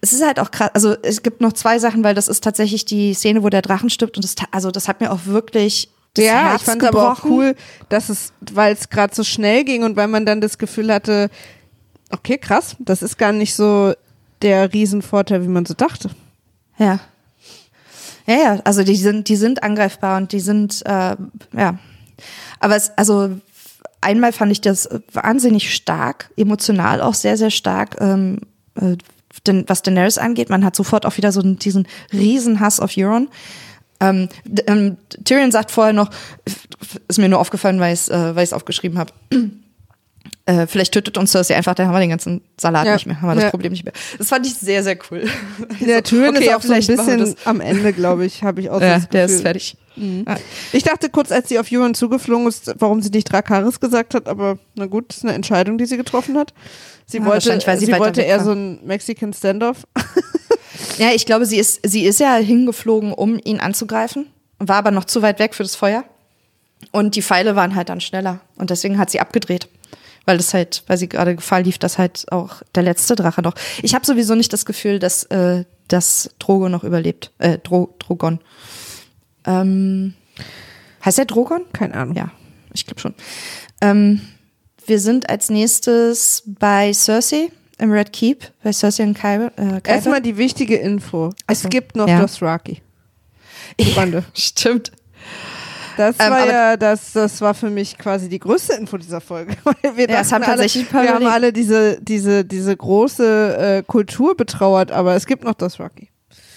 Es 0.00 0.12
ist 0.12 0.24
halt 0.24 0.38
auch 0.38 0.50
krass, 0.50 0.70
also 0.74 0.94
es 1.02 1.22
gibt 1.22 1.40
noch 1.40 1.54
zwei 1.54 1.78
Sachen, 1.78 2.04
weil 2.04 2.14
das 2.14 2.28
ist 2.28 2.44
tatsächlich 2.44 2.84
die 2.84 3.14
Szene, 3.14 3.42
wo 3.42 3.48
der 3.48 3.62
Drachen 3.62 3.88
stirbt 3.88 4.16
und 4.16 4.24
das, 4.24 4.34
also 4.50 4.70
das 4.70 4.88
hat 4.88 5.00
mir 5.00 5.10
auch 5.10 5.24
wirklich 5.24 5.88
das 6.14 6.24
Ja, 6.26 6.50
Herz 6.50 6.62
ich 6.62 6.66
fand 6.66 6.84
aber 6.84 7.12
auch 7.12 7.24
cool, 7.24 7.56
dass 7.88 8.08
es, 8.08 8.32
weil 8.52 8.72
es 8.72 8.88
gerade 8.88 9.14
so 9.14 9.24
schnell 9.24 9.64
ging 9.64 9.82
und 9.82 9.96
weil 9.96 10.08
man 10.08 10.26
dann 10.26 10.40
das 10.40 10.58
Gefühl 10.58 10.92
hatte, 10.92 11.30
okay, 12.10 12.38
krass, 12.38 12.76
das 12.78 13.02
ist 13.02 13.18
gar 13.18 13.32
nicht 13.32 13.54
so 13.54 13.94
der 14.42 14.72
Riesenvorteil, 14.72 15.42
wie 15.42 15.48
man 15.48 15.66
so 15.66 15.74
dachte. 15.74 16.10
Ja. 16.78 17.00
Ja, 18.26 18.34
ja, 18.34 18.60
also 18.64 18.84
die 18.84 18.96
sind, 18.96 19.28
die 19.28 19.36
sind 19.36 19.62
angreifbar 19.62 20.16
und 20.16 20.32
die 20.32 20.40
sind, 20.40 20.82
äh, 20.86 21.16
ja. 21.52 21.78
Aber 22.58 22.76
es, 22.76 22.90
also 22.96 23.38
einmal 24.00 24.32
fand 24.32 24.52
ich 24.52 24.60
das 24.60 24.88
wahnsinnig 25.12 25.74
stark, 25.74 26.30
emotional 26.36 27.02
auch 27.02 27.14
sehr, 27.14 27.36
sehr 27.36 27.50
stark, 27.50 27.96
ähm, 28.00 28.40
äh, 28.80 28.96
denn, 29.46 29.64
was 29.66 29.82
Daenerys 29.82 30.16
angeht. 30.16 30.48
Man 30.48 30.64
hat 30.64 30.76
sofort 30.76 31.06
auch 31.06 31.16
wieder 31.16 31.32
so 31.32 31.42
diesen 31.42 31.86
Riesenhass 32.12 32.80
auf 32.80 32.92
Euron. 32.96 33.28
Ähm, 34.00 34.28
ähm, 34.66 34.96
Tyrion 35.24 35.50
sagt 35.50 35.70
vorher 35.70 35.92
noch, 35.92 36.10
ist 37.08 37.18
mir 37.18 37.28
nur 37.28 37.40
aufgefallen, 37.40 37.80
weil 37.80 37.94
ich 37.94 38.08
es 38.08 38.52
äh, 38.52 38.54
aufgeschrieben 38.54 38.98
habe. 38.98 39.12
Äh, 40.46 40.66
vielleicht 40.66 40.92
tötet 40.92 41.16
uns 41.16 41.30
Cersei 41.32 41.56
einfach, 41.56 41.74
dann 41.74 41.86
haben 41.86 41.94
wir 41.94 42.00
den 42.00 42.10
ganzen 42.10 42.42
Salat 42.60 42.86
Ja. 42.86 42.92
nicht 42.94 43.06
mehr, 43.06 43.20
haben 43.22 43.28
wir 43.30 43.34
das 43.34 43.44
Ja. 43.44 43.50
Problem 43.50 43.72
nicht 43.72 43.84
mehr. 43.84 43.94
Das 44.18 44.28
fand 44.28 44.46
ich 44.46 44.52
sehr, 44.54 44.82
sehr 44.82 44.98
cool. 45.10 45.26
Der 45.80 46.02
Tyrion 46.02 46.30
okay, 46.36 46.40
ist 46.40 46.46
ja, 46.50 46.56
auch 46.58 46.62
so 46.62 46.72
ein 46.74 46.86
bisschen 46.86 47.18
das. 47.18 47.36
am 47.46 47.60
Ende, 47.62 47.94
glaube 47.94 48.26
ich, 48.26 48.42
habe 48.42 48.60
ich 48.60 48.68
auch 48.68 48.78
so 48.78 48.84
Ja, 48.84 48.96
das 48.98 49.08
der 49.08 49.24
ist 49.24 49.40
fertig. 49.40 49.76
Ja. 49.96 50.36
Ich 50.72 50.82
dachte 50.82 51.08
kurz, 51.08 51.32
als 51.32 51.48
sie 51.48 51.58
auf 51.58 51.68
Euron 51.72 51.94
zugeflogen 51.94 52.46
ist, 52.46 52.74
warum 52.78 53.00
sie 53.00 53.08
nicht 53.10 53.32
Drakaris 53.32 53.80
gesagt 53.80 54.14
hat, 54.14 54.28
aber 54.28 54.58
na 54.74 54.84
gut, 54.86 55.06
das 55.08 55.18
ist 55.18 55.24
eine 55.24 55.32
Entscheidung, 55.32 55.78
die 55.78 55.86
sie 55.86 55.96
getroffen 55.96 56.36
hat. 56.36 56.52
Sie 57.06 57.18
Ja, 57.18 57.24
wollte, 57.26 57.58
sie 57.78 57.92
wollte 57.98 58.20
eher 58.22 58.38
war. 58.38 58.44
so 58.44 58.52
ein 58.52 58.80
Mexican 58.84 59.32
Standoff. 59.32 59.86
Ja, 60.98 61.10
ich 61.12 61.26
glaube, 61.26 61.46
sie 61.46 61.56
ist, 61.58 61.80
sie 61.84 62.04
ist 62.04 62.20
ja 62.20 62.34
hingeflogen, 62.36 63.12
um 63.12 63.40
ihn 63.44 63.58
anzugreifen, 63.60 64.26
war 64.58 64.76
aber 64.76 64.90
noch 64.90 65.04
zu 65.04 65.22
weit 65.22 65.38
weg 65.38 65.54
für 65.54 65.62
das 65.64 65.74
Feuer. 65.74 66.04
Und 66.92 67.16
die 67.16 67.22
Pfeile 67.22 67.56
waren 67.56 67.74
halt 67.74 67.88
dann 67.88 68.00
schneller. 68.00 68.40
Und 68.56 68.70
deswegen 68.70 68.98
hat 68.98 69.10
sie 69.10 69.18
abgedreht. 69.20 69.68
Weil 70.26 70.38
das 70.38 70.54
halt, 70.54 70.82
weil 70.86 70.96
sie 70.96 71.08
gerade 71.08 71.36
Gefahr 71.36 71.60
lief, 71.62 71.78
dass 71.78 71.98
halt 71.98 72.30
auch 72.32 72.62
der 72.74 72.82
letzte 72.82 73.14
Drache 73.14 73.42
noch. 73.42 73.54
Ich 73.82 73.94
habe 73.94 74.06
sowieso 74.06 74.34
nicht 74.34 74.52
das 74.52 74.64
Gefühl, 74.64 74.98
dass, 74.98 75.24
äh, 75.24 75.64
dass 75.88 76.30
Drogo 76.38 76.68
noch 76.68 76.82
überlebt. 76.84 77.30
Äh, 77.38 77.58
Dro 77.58 77.94
Drogon. 77.98 78.40
Ähm, 79.46 80.14
heißt 81.04 81.18
der 81.18 81.26
Drogon? 81.26 81.64
Keine 81.72 81.94
Ahnung. 81.94 82.16
Ja, 82.16 82.30
ich 82.72 82.86
glaube 82.86 83.00
schon. 83.00 83.14
Ähm, 83.82 84.20
wir 84.86 84.98
sind 85.00 85.28
als 85.28 85.50
nächstes 85.50 86.42
bei 86.46 86.92
Cersei 86.92 87.50
im 87.78 87.90
Red 87.92 88.12
Keep, 88.12 88.50
bei 88.62 88.72
Cersei 88.72 89.04
und 89.04 89.14
Kyber. 89.14 89.52
Äh. 89.56 89.80
Erstmal 89.86 90.22
die 90.22 90.36
wichtige 90.36 90.76
Info. 90.76 91.30
Es 91.46 91.68
gibt 91.68 91.96
noch 91.96 92.08
Ja. 92.08 92.20
Dothraki. 92.20 92.80
Freunde. 93.94 94.24
Stimmt. 94.34 94.92
Das 95.96 96.16
Ähm, 96.18 96.30
war 96.30 96.46
ja, 96.46 96.76
das, 96.76 97.12
das 97.12 97.40
war 97.40 97.54
für 97.54 97.70
mich 97.70 97.96
quasi 97.98 98.28
die 98.28 98.38
größte 98.38 98.74
Info 98.74 98.96
dieser 98.96 99.20
Folge. 99.20 99.56
Wir 99.96 100.08
Ja, 100.08 100.24
haben 100.30 100.42
alle, 100.42 100.62
wir 100.64 101.14
haben 101.14 101.26
alle 101.26 101.52
diese, 101.52 102.00
diese, 102.00 102.44
diese 102.44 102.76
große 102.76 103.56
äh, 103.78 103.82
Kultur 103.82 104.36
betrauert, 104.36 104.90
aber 104.92 105.14
es 105.14 105.26
gibt 105.26 105.44
noch 105.44 105.54
Dothraki. 105.54 106.08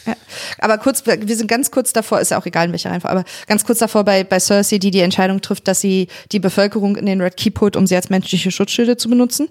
Ja. 0.06 0.16
Aber 0.60 0.78
kurz, 0.78 1.06
wir 1.06 1.36
sind 1.36 1.48
ganz 1.50 1.70
kurz 1.70 1.92
davor, 1.92 2.22
ist 2.22 2.32
ja 2.32 2.40
auch 2.40 2.46
egal 2.46 2.68
in 2.68 2.72
welcher 2.72 2.92
Reihenfolge, 2.92 3.12
aber 3.18 3.26
ganz 3.46 3.66
kurz 3.66 3.80
davor 3.80 4.06
bei, 4.06 4.24
bei 4.24 4.40
Cersei, 4.40 4.78
die 4.78 4.90
die 4.90 5.02
Entscheidung 5.02 5.42
trifft, 5.42 5.68
dass 5.68 5.82
sie 5.82 6.08
die 6.32 6.40
Bevölkerung 6.40 6.96
in 6.96 7.06
den 7.06 7.20
Red 7.20 7.36
Keep 7.36 7.60
holt, 7.60 7.76
um 7.76 7.86
sie 7.86 7.96
als 7.98 8.10
menschliche 8.10 8.50
Schutzschilde 8.50 8.96
zu 8.96 9.10
benutzen. 9.10 9.50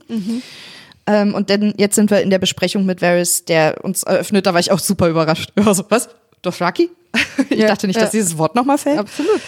Ähm, 1.06 1.34
und 1.34 1.50
dann, 1.50 1.74
jetzt 1.76 1.94
sind 1.94 2.10
wir 2.10 2.22
in 2.22 2.30
der 2.30 2.38
Besprechung 2.38 2.86
mit 2.86 3.02
Varys, 3.02 3.44
der 3.44 3.84
uns 3.84 4.02
eröffnet, 4.02 4.46
da 4.46 4.54
war 4.54 4.60
ich 4.60 4.72
auch 4.72 4.78
super 4.80 5.08
überrascht. 5.08 5.52
Also, 5.64 5.84
was? 5.90 6.08
Dothraki. 6.42 6.90
Ich 7.50 7.58
Ja, 7.58 7.68
dachte 7.68 7.86
nicht, 7.86 7.96
ja. 7.96 8.02
dass 8.02 8.10
dieses 8.12 8.38
Wort 8.38 8.54
nochmal 8.54 8.78
fällt. 8.78 8.98
Absolut. 8.98 9.40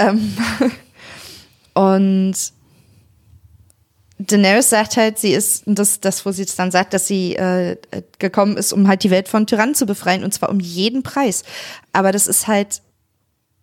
Ähm, 0.00 0.36
und 1.74 2.34
Daenerys 4.18 4.68
sagt 4.68 4.96
halt, 4.96 5.18
sie 5.18 5.32
ist, 5.32 5.62
das, 5.66 6.00
das, 6.00 6.26
wo 6.26 6.30
sie 6.32 6.42
es 6.42 6.54
dann 6.54 6.70
sagt, 6.70 6.92
dass 6.92 7.06
sie 7.06 7.36
äh, 7.36 7.76
gekommen 8.18 8.56
ist, 8.58 8.72
um 8.72 8.86
halt 8.86 9.02
die 9.02 9.10
Welt 9.10 9.28
von 9.28 9.46
Tyrannen 9.46 9.74
zu 9.74 9.86
befreien, 9.86 10.24
und 10.24 10.34
zwar 10.34 10.50
um 10.50 10.60
jeden 10.60 11.02
Preis. 11.02 11.42
Aber 11.92 12.12
das 12.12 12.26
ist 12.26 12.46
halt, 12.46 12.82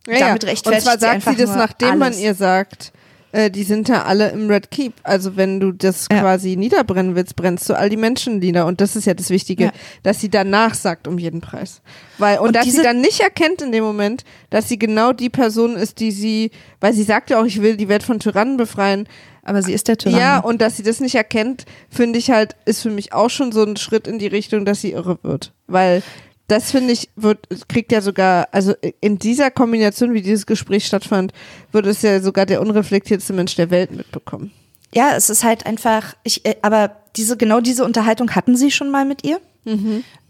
Ja, 0.08 0.20
Damit 0.30 0.46
rechtfertigt 0.46 0.66
Und 0.66 0.82
zwar 0.84 0.94
sie 0.94 1.00
sagt 1.02 1.14
einfach 1.14 1.32
sie 1.34 1.38
das, 1.46 1.56
nachdem 1.56 2.00
man 2.00 2.14
alles. 2.14 2.20
ihr 2.20 2.34
sagt, 2.34 2.92
äh, 3.32 3.52
die 3.52 3.64
sind 3.64 3.90
ja 3.90 4.04
alle 4.04 4.30
im 4.32 4.50
Red 4.50 4.72
Keep. 4.72 4.94
Also 5.04 5.36
wenn 5.36 5.60
du 5.60 5.72
das 5.72 6.08
Ja. 6.12 6.22
quasi 6.22 6.56
niederbrennen 6.56 7.16
willst, 7.16 7.36
brennst 7.36 7.70
du 7.70 7.74
all 7.74 7.90
die 7.90 7.98
Menschen 7.98 8.40
nieder. 8.40 8.66
Und 8.66 8.82
das 8.82 8.96
ist 8.96 9.06
ja 9.06 9.14
das 9.14 9.30
Wichtige, 9.30 9.66
Ja. 9.66 9.72
dass 10.04 10.20
sie 10.22 10.30
danach 10.30 10.74
sagt, 10.74 11.08
um 11.08 11.18
jeden 11.20 11.42
Preis. 11.42 11.82
Weil, 12.18 12.40
und, 12.40 12.48
Und 12.48 12.56
dass 12.56 12.66
sie 12.66 12.82
dann 12.82 13.02
nicht 13.02 13.20
erkennt 13.20 13.62
in 13.62 13.72
dem 13.72 13.84
Moment, 13.84 14.24
dass 14.50 14.70
sie 14.70 14.80
genau 14.80 15.14
die 15.14 15.30
Person 15.30 15.76
ist, 15.76 16.00
die 16.00 16.12
sie, 16.12 16.52
weil 16.80 16.94
sie 16.94 17.04
sagt 17.04 17.30
ja 17.30 17.40
auch, 17.42 17.46
ich 17.46 17.62
will 17.62 17.78
die 17.78 17.90
Welt 17.90 18.04
von 18.04 18.20
Tyrannen 18.20 18.58
befreien. 18.58 19.08
aber 19.44 19.62
sie 19.64 19.72
ist 19.72 19.88
der 19.88 19.98
Tyrann. 19.98 20.20
Ja, 20.20 20.40
und 20.40 20.62
dass 20.62 20.76
sie 20.76 20.84
das 20.84 21.00
nicht 21.00 21.16
erkennt, 21.16 21.64
finde 21.90 22.20
ich 22.20 22.32
halt, 22.32 22.58
ist 22.66 22.82
für 22.82 22.90
mich 22.90 23.14
auch 23.14 23.30
schon 23.30 23.54
so 23.54 23.64
ein 23.64 23.78
Schritt 23.78 24.06
in 24.06 24.20
die 24.20 24.28
Richtung, 24.28 24.66
dass 24.66 24.82
sie 24.82 24.92
irre 24.92 25.20
wird. 25.24 25.54
Weil 25.68 26.04
das 26.48 26.72
finde 26.72 26.94
ich, 26.94 27.10
wird, 27.16 27.48
kriegt 27.68 27.92
ja 27.92 28.02
sogar, 28.02 28.48
also 28.52 28.74
in 29.02 29.20
dieser 29.20 29.52
Kombination, 29.52 30.14
wie 30.14 30.22
dieses 30.22 30.46
Gespräch 30.46 30.86
stattfand, 30.86 31.34
würde 31.72 31.90
es 31.90 32.02
ja 32.02 32.22
sogar 32.22 32.46
der 32.46 32.62
unreflektierteste 32.62 33.34
Mensch 33.34 33.56
der 33.56 33.70
Welt 33.70 33.92
mitbekommen. 33.92 34.52
ja, 34.94 35.16
es 35.16 35.30
ist 35.30 35.44
halt 35.44 35.66
einfach, 35.66 36.16
ich, 36.24 36.46
äh, 36.46 36.56
aber 36.62 36.92
diese, 37.16 37.36
genau 37.36 37.60
diese 37.60 37.84
Unterhaltung 37.84 38.34
hatten 38.36 38.56
sie 38.56 38.72
schon 38.72 38.90
mal 38.92 39.06
mit 39.06 39.26
ihr. 39.26 39.40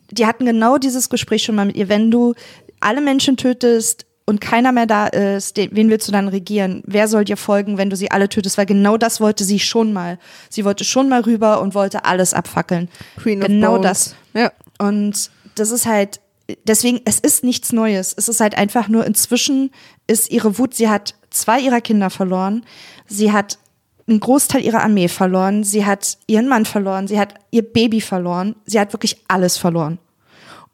Die 0.10 0.26
hatten 0.26 0.46
genau 0.46 0.78
dieses 0.78 1.10
Gespräch 1.10 1.44
schon 1.44 1.56
mal 1.56 1.66
mit 1.66 1.76
ihr. 1.76 1.90
Wenn 1.90 2.10
du 2.10 2.34
alle 2.80 3.02
Menschen 3.02 3.38
tötest 3.38 4.06
und 4.26 4.42
keiner 4.42 4.72
mehr 4.72 4.88
da 4.88 5.08
ist, 5.08 5.58
den, 5.58 5.70
wen 5.74 5.90
willst 5.90 6.08
du 6.08 6.12
dann 6.12 6.28
regieren? 6.28 6.82
Wer 6.88 7.08
soll 7.08 7.26
dir 7.26 7.38
folgen, 7.38 7.78
wenn 7.78 7.90
du 7.90 7.96
sie 7.96 8.10
alle 8.10 8.30
tötest? 8.30 8.58
Weil 8.58 8.66
genau 8.66 8.98
das 8.98 9.22
wollte 9.22 9.44
sie 9.44 9.60
schon 9.60 9.94
mal. 9.94 10.18
Sie 10.50 10.66
wollte 10.66 10.86
schon 10.86 11.08
mal 11.08 11.22
rüber 11.22 11.62
und 11.62 11.76
wollte 11.76 12.06
alles 12.06 12.34
abfackeln. 12.34 12.90
Queen 13.18 13.42
of 13.42 13.48
genau 13.48 13.74
Bones. 13.74 13.84
das. 13.84 14.16
Ja. 14.34 14.52
Und 14.80 15.30
das 15.60 15.72
ist 15.72 15.86
halt, 15.86 16.20
deswegen, 16.66 17.02
es 17.06 17.20
ist 17.20 17.44
nichts 17.44 17.72
Neues. 17.72 18.14
Es 18.16 18.30
ist 18.30 18.40
halt 18.40 18.58
einfach 18.58 18.88
nur, 18.88 19.06
inzwischen 19.06 19.72
ist 20.08 20.32
ihre 20.32 20.58
Wut, 20.58 20.74
sie 20.74 20.90
hat 20.90 21.16
zwei 21.30 21.60
ihrer 21.60 21.82
Kinder 21.82 22.10
verloren, 22.10 22.66
sie 23.08 23.32
hat 23.32 23.58
einen 24.08 24.20
Großteil 24.20 24.64
ihrer 24.64 24.84
Armee 24.84 25.10
verloren, 25.10 25.64
sie 25.64 25.86
hat 25.86 26.18
ihren 26.28 26.48
Mann 26.48 26.66
verloren, 26.66 27.08
sie 27.08 27.20
hat 27.20 27.34
ihr 27.52 27.62
Baby 27.62 28.00
verloren, 28.00 28.56
sie 28.66 28.80
hat 28.80 28.94
wirklich 28.94 29.18
alles 29.28 29.58
verloren. 29.58 30.00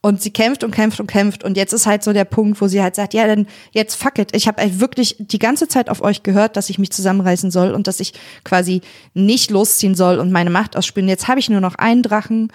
Und 0.05 0.21
sie 0.21 0.31
kämpft 0.31 0.65
und 0.65 0.71
kämpft 0.71 0.99
und 0.99 1.07
kämpft. 1.07 1.45
Und 1.45 1.55
jetzt 1.55 1.71
ist 1.71 1.85
halt 1.85 2.03
so 2.03 2.11
der 2.11 2.25
Punkt, 2.25 2.59
wo 2.59 2.67
sie 2.67 2.81
halt 2.81 2.93
sagt, 2.93 3.13
ja, 3.13 3.25
dann 3.25 3.47
jetzt 3.71 3.95
fuck 3.95 4.19
it. 4.19 4.35
Ich 4.35 4.49
habe 4.49 4.61
halt 4.61 4.81
wirklich 4.81 5.15
die 5.17 5.39
ganze 5.39 5.69
Zeit 5.69 5.89
auf 5.89 6.01
euch 6.01 6.23
gehört, 6.23 6.57
dass 6.57 6.69
ich 6.69 6.77
mich 6.77 6.91
zusammenreißen 6.91 7.51
soll 7.51 7.71
und 7.71 7.87
dass 7.87 8.01
ich 8.01 8.11
quasi 8.43 8.81
nicht 9.13 9.49
losziehen 9.49 9.95
soll 9.95 10.19
und 10.19 10.29
meine 10.29 10.49
Macht 10.49 10.75
ausspielen. 10.75 11.07
Jetzt 11.07 11.29
habe 11.29 11.39
ich 11.39 11.49
nur 11.49 11.61
noch 11.61 11.75
einen 11.75 12.03
Drachen 12.03 12.51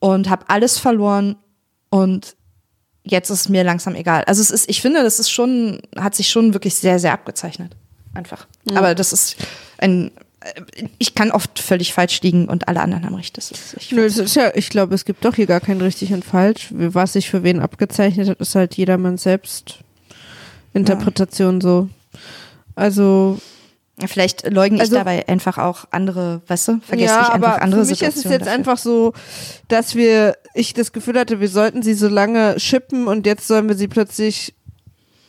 und 0.00 0.28
habe 0.28 0.46
alles 0.48 0.78
verloren 0.78 1.36
und 1.90 2.36
jetzt 3.04 3.30
ist 3.30 3.40
es 3.40 3.48
mir 3.48 3.64
langsam 3.64 3.94
egal. 3.94 4.24
Also 4.24 4.40
es 4.40 4.50
ist, 4.50 4.68
ich 4.68 4.80
finde, 4.80 5.02
das 5.02 5.18
ist 5.18 5.30
schon, 5.30 5.80
hat 5.96 6.14
sich 6.14 6.28
schon 6.28 6.54
wirklich 6.54 6.74
sehr, 6.74 6.98
sehr 6.98 7.12
abgezeichnet. 7.12 7.72
Einfach. 8.14 8.46
Aber 8.74 8.94
das 8.94 9.12
ist 9.12 9.36
ein, 9.78 10.10
ich 10.98 11.14
kann 11.14 11.30
oft 11.30 11.58
völlig 11.58 11.92
falsch 11.92 12.20
liegen 12.22 12.48
und 12.48 12.66
alle 12.68 12.80
anderen 12.80 13.04
haben 13.04 13.14
recht. 13.14 13.36
Das 13.36 13.50
ist, 13.50 13.74
ich 13.78 13.92
Nö, 13.92 14.04
es 14.04 14.18
ist 14.18 14.36
ja, 14.36 14.50
ich 14.54 14.68
glaube, 14.68 14.94
es 14.94 15.04
gibt 15.04 15.24
doch 15.24 15.34
hier 15.34 15.46
gar 15.46 15.60
kein 15.60 15.80
richtig 15.80 16.12
und 16.12 16.24
falsch. 16.24 16.68
Was 16.70 17.12
sich 17.12 17.28
für 17.30 17.42
wen 17.42 17.60
abgezeichnet 17.60 18.28
hat, 18.28 18.40
ist 18.40 18.54
halt 18.54 18.74
jedermanns 18.76 19.22
selbst 19.22 19.78
Interpretation 20.74 21.60
so. 21.60 21.88
Also 22.74 23.38
Vielleicht 24.06 24.48
leugne 24.50 24.76
ich 24.76 24.82
Also- 24.82 24.96
dabei 24.96 25.28
einfach 25.28 25.58
auch 25.58 25.84
andere, 25.90 26.40
weißt 26.46 26.68
du, 26.68 26.80
vergesse 26.80 27.12
ja, 27.12 27.20
ich 27.22 27.28
einfach 27.34 27.48
aber 27.52 27.62
andere 27.62 27.84
für 27.84 27.90
mich 27.90 28.00
ist 28.00 28.08
es 28.08 28.22
Situationen 28.22 28.32
jetzt 28.38 28.46
dafür. 28.46 28.58
einfach 28.58 28.78
so, 28.78 29.12
dass 29.68 29.94
wir, 29.94 30.36
ich 30.54 30.74
das 30.74 30.92
Gefühl 30.92 31.18
hatte, 31.18 31.40
wir 31.40 31.48
sollten 31.48 31.82
sie 31.82 31.94
so 31.94 32.08
lange 32.08 32.58
shippen 32.58 33.06
und 33.06 33.26
jetzt 33.26 33.46
sollen 33.46 33.68
wir 33.68 33.76
sie 33.76 33.88
plötzlich 33.88 34.54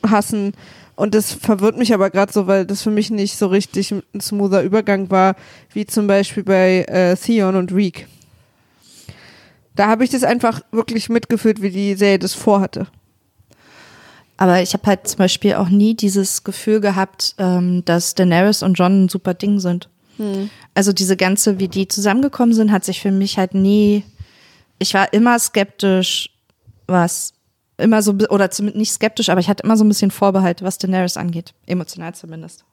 hassen. 0.08 0.54
Und 0.96 1.16
das 1.16 1.32
verwirrt 1.32 1.78
mich 1.78 1.94
aber 1.94 2.10
gerade 2.10 2.32
so, 2.32 2.48
weil 2.48 2.66
das 2.66 2.84
für 2.84 2.92
mich 2.92 3.10
nicht 3.10 3.38
so 3.38 3.48
richtig 3.48 3.92
ein 3.92 4.22
smoother 4.22 4.62
Übergang 4.62 5.10
war, 5.10 5.36
wie 5.74 5.86
zum 5.86 6.08
Beispiel 6.08 6.44
bei 6.44 6.84
äh, 6.84 7.16
Theon 7.16 7.56
und 7.56 7.74
Reek. 7.74 8.08
Da 9.76 9.88
habe 9.88 10.04
ich 10.04 10.10
das 10.10 10.24
einfach 10.24 10.62
wirklich 10.72 11.10
mitgefühlt, 11.10 11.62
wie 11.62 11.72
die 11.72 11.96
Serie 11.96 12.20
das 12.20 12.34
vorhatte. 12.34 12.88
Aber 14.38 14.62
ich 14.62 14.74
habe 14.74 14.88
halt 14.88 15.08
zum 15.08 15.20
Beispiel 15.20 15.54
auch 15.54 15.70
nie 15.70 15.96
dieses 15.96 16.44
Gefühl 16.44 16.82
gehabt, 16.82 17.36
ähm, 17.38 17.86
dass 17.86 18.16
Daenerys 18.16 18.64
und 18.64 18.74
Jon 18.74 19.06
ein 19.06 19.10
super 19.10 19.34
Ding 19.34 19.60
sind. 19.60 19.88
Also 20.74 20.94
diese 20.94 21.18
ganze, 21.18 21.60
wie 21.60 21.68
die 21.68 21.88
zusammengekommen 21.88 22.54
sind, 22.54 22.72
hat 22.72 22.84
sich 22.84 23.02
für 23.02 23.12
mich 23.12 23.38
halt 23.38 23.54
nie. 23.54 24.04
Ich 24.82 24.96
war 24.96 25.14
immer 25.14 25.38
skeptisch, 25.38 26.30
was 26.88 27.34
immer 27.78 28.02
so 28.02 28.14
oder 28.30 28.50
zumindest 28.50 28.78
nicht 28.80 28.92
skeptisch, 28.92 29.30
aber 29.30 29.40
ich 29.40 29.48
hatte 29.48 29.64
immer 29.64 29.78
so 29.78 29.84
ein 29.84 29.88
bisschen 29.88 30.10
Vorbehalt, 30.10 30.64
was 30.64 30.80
Daenerys 30.80 31.18
angeht, 31.18 31.54
emotional 31.68 32.16
zumindest. 32.16 32.66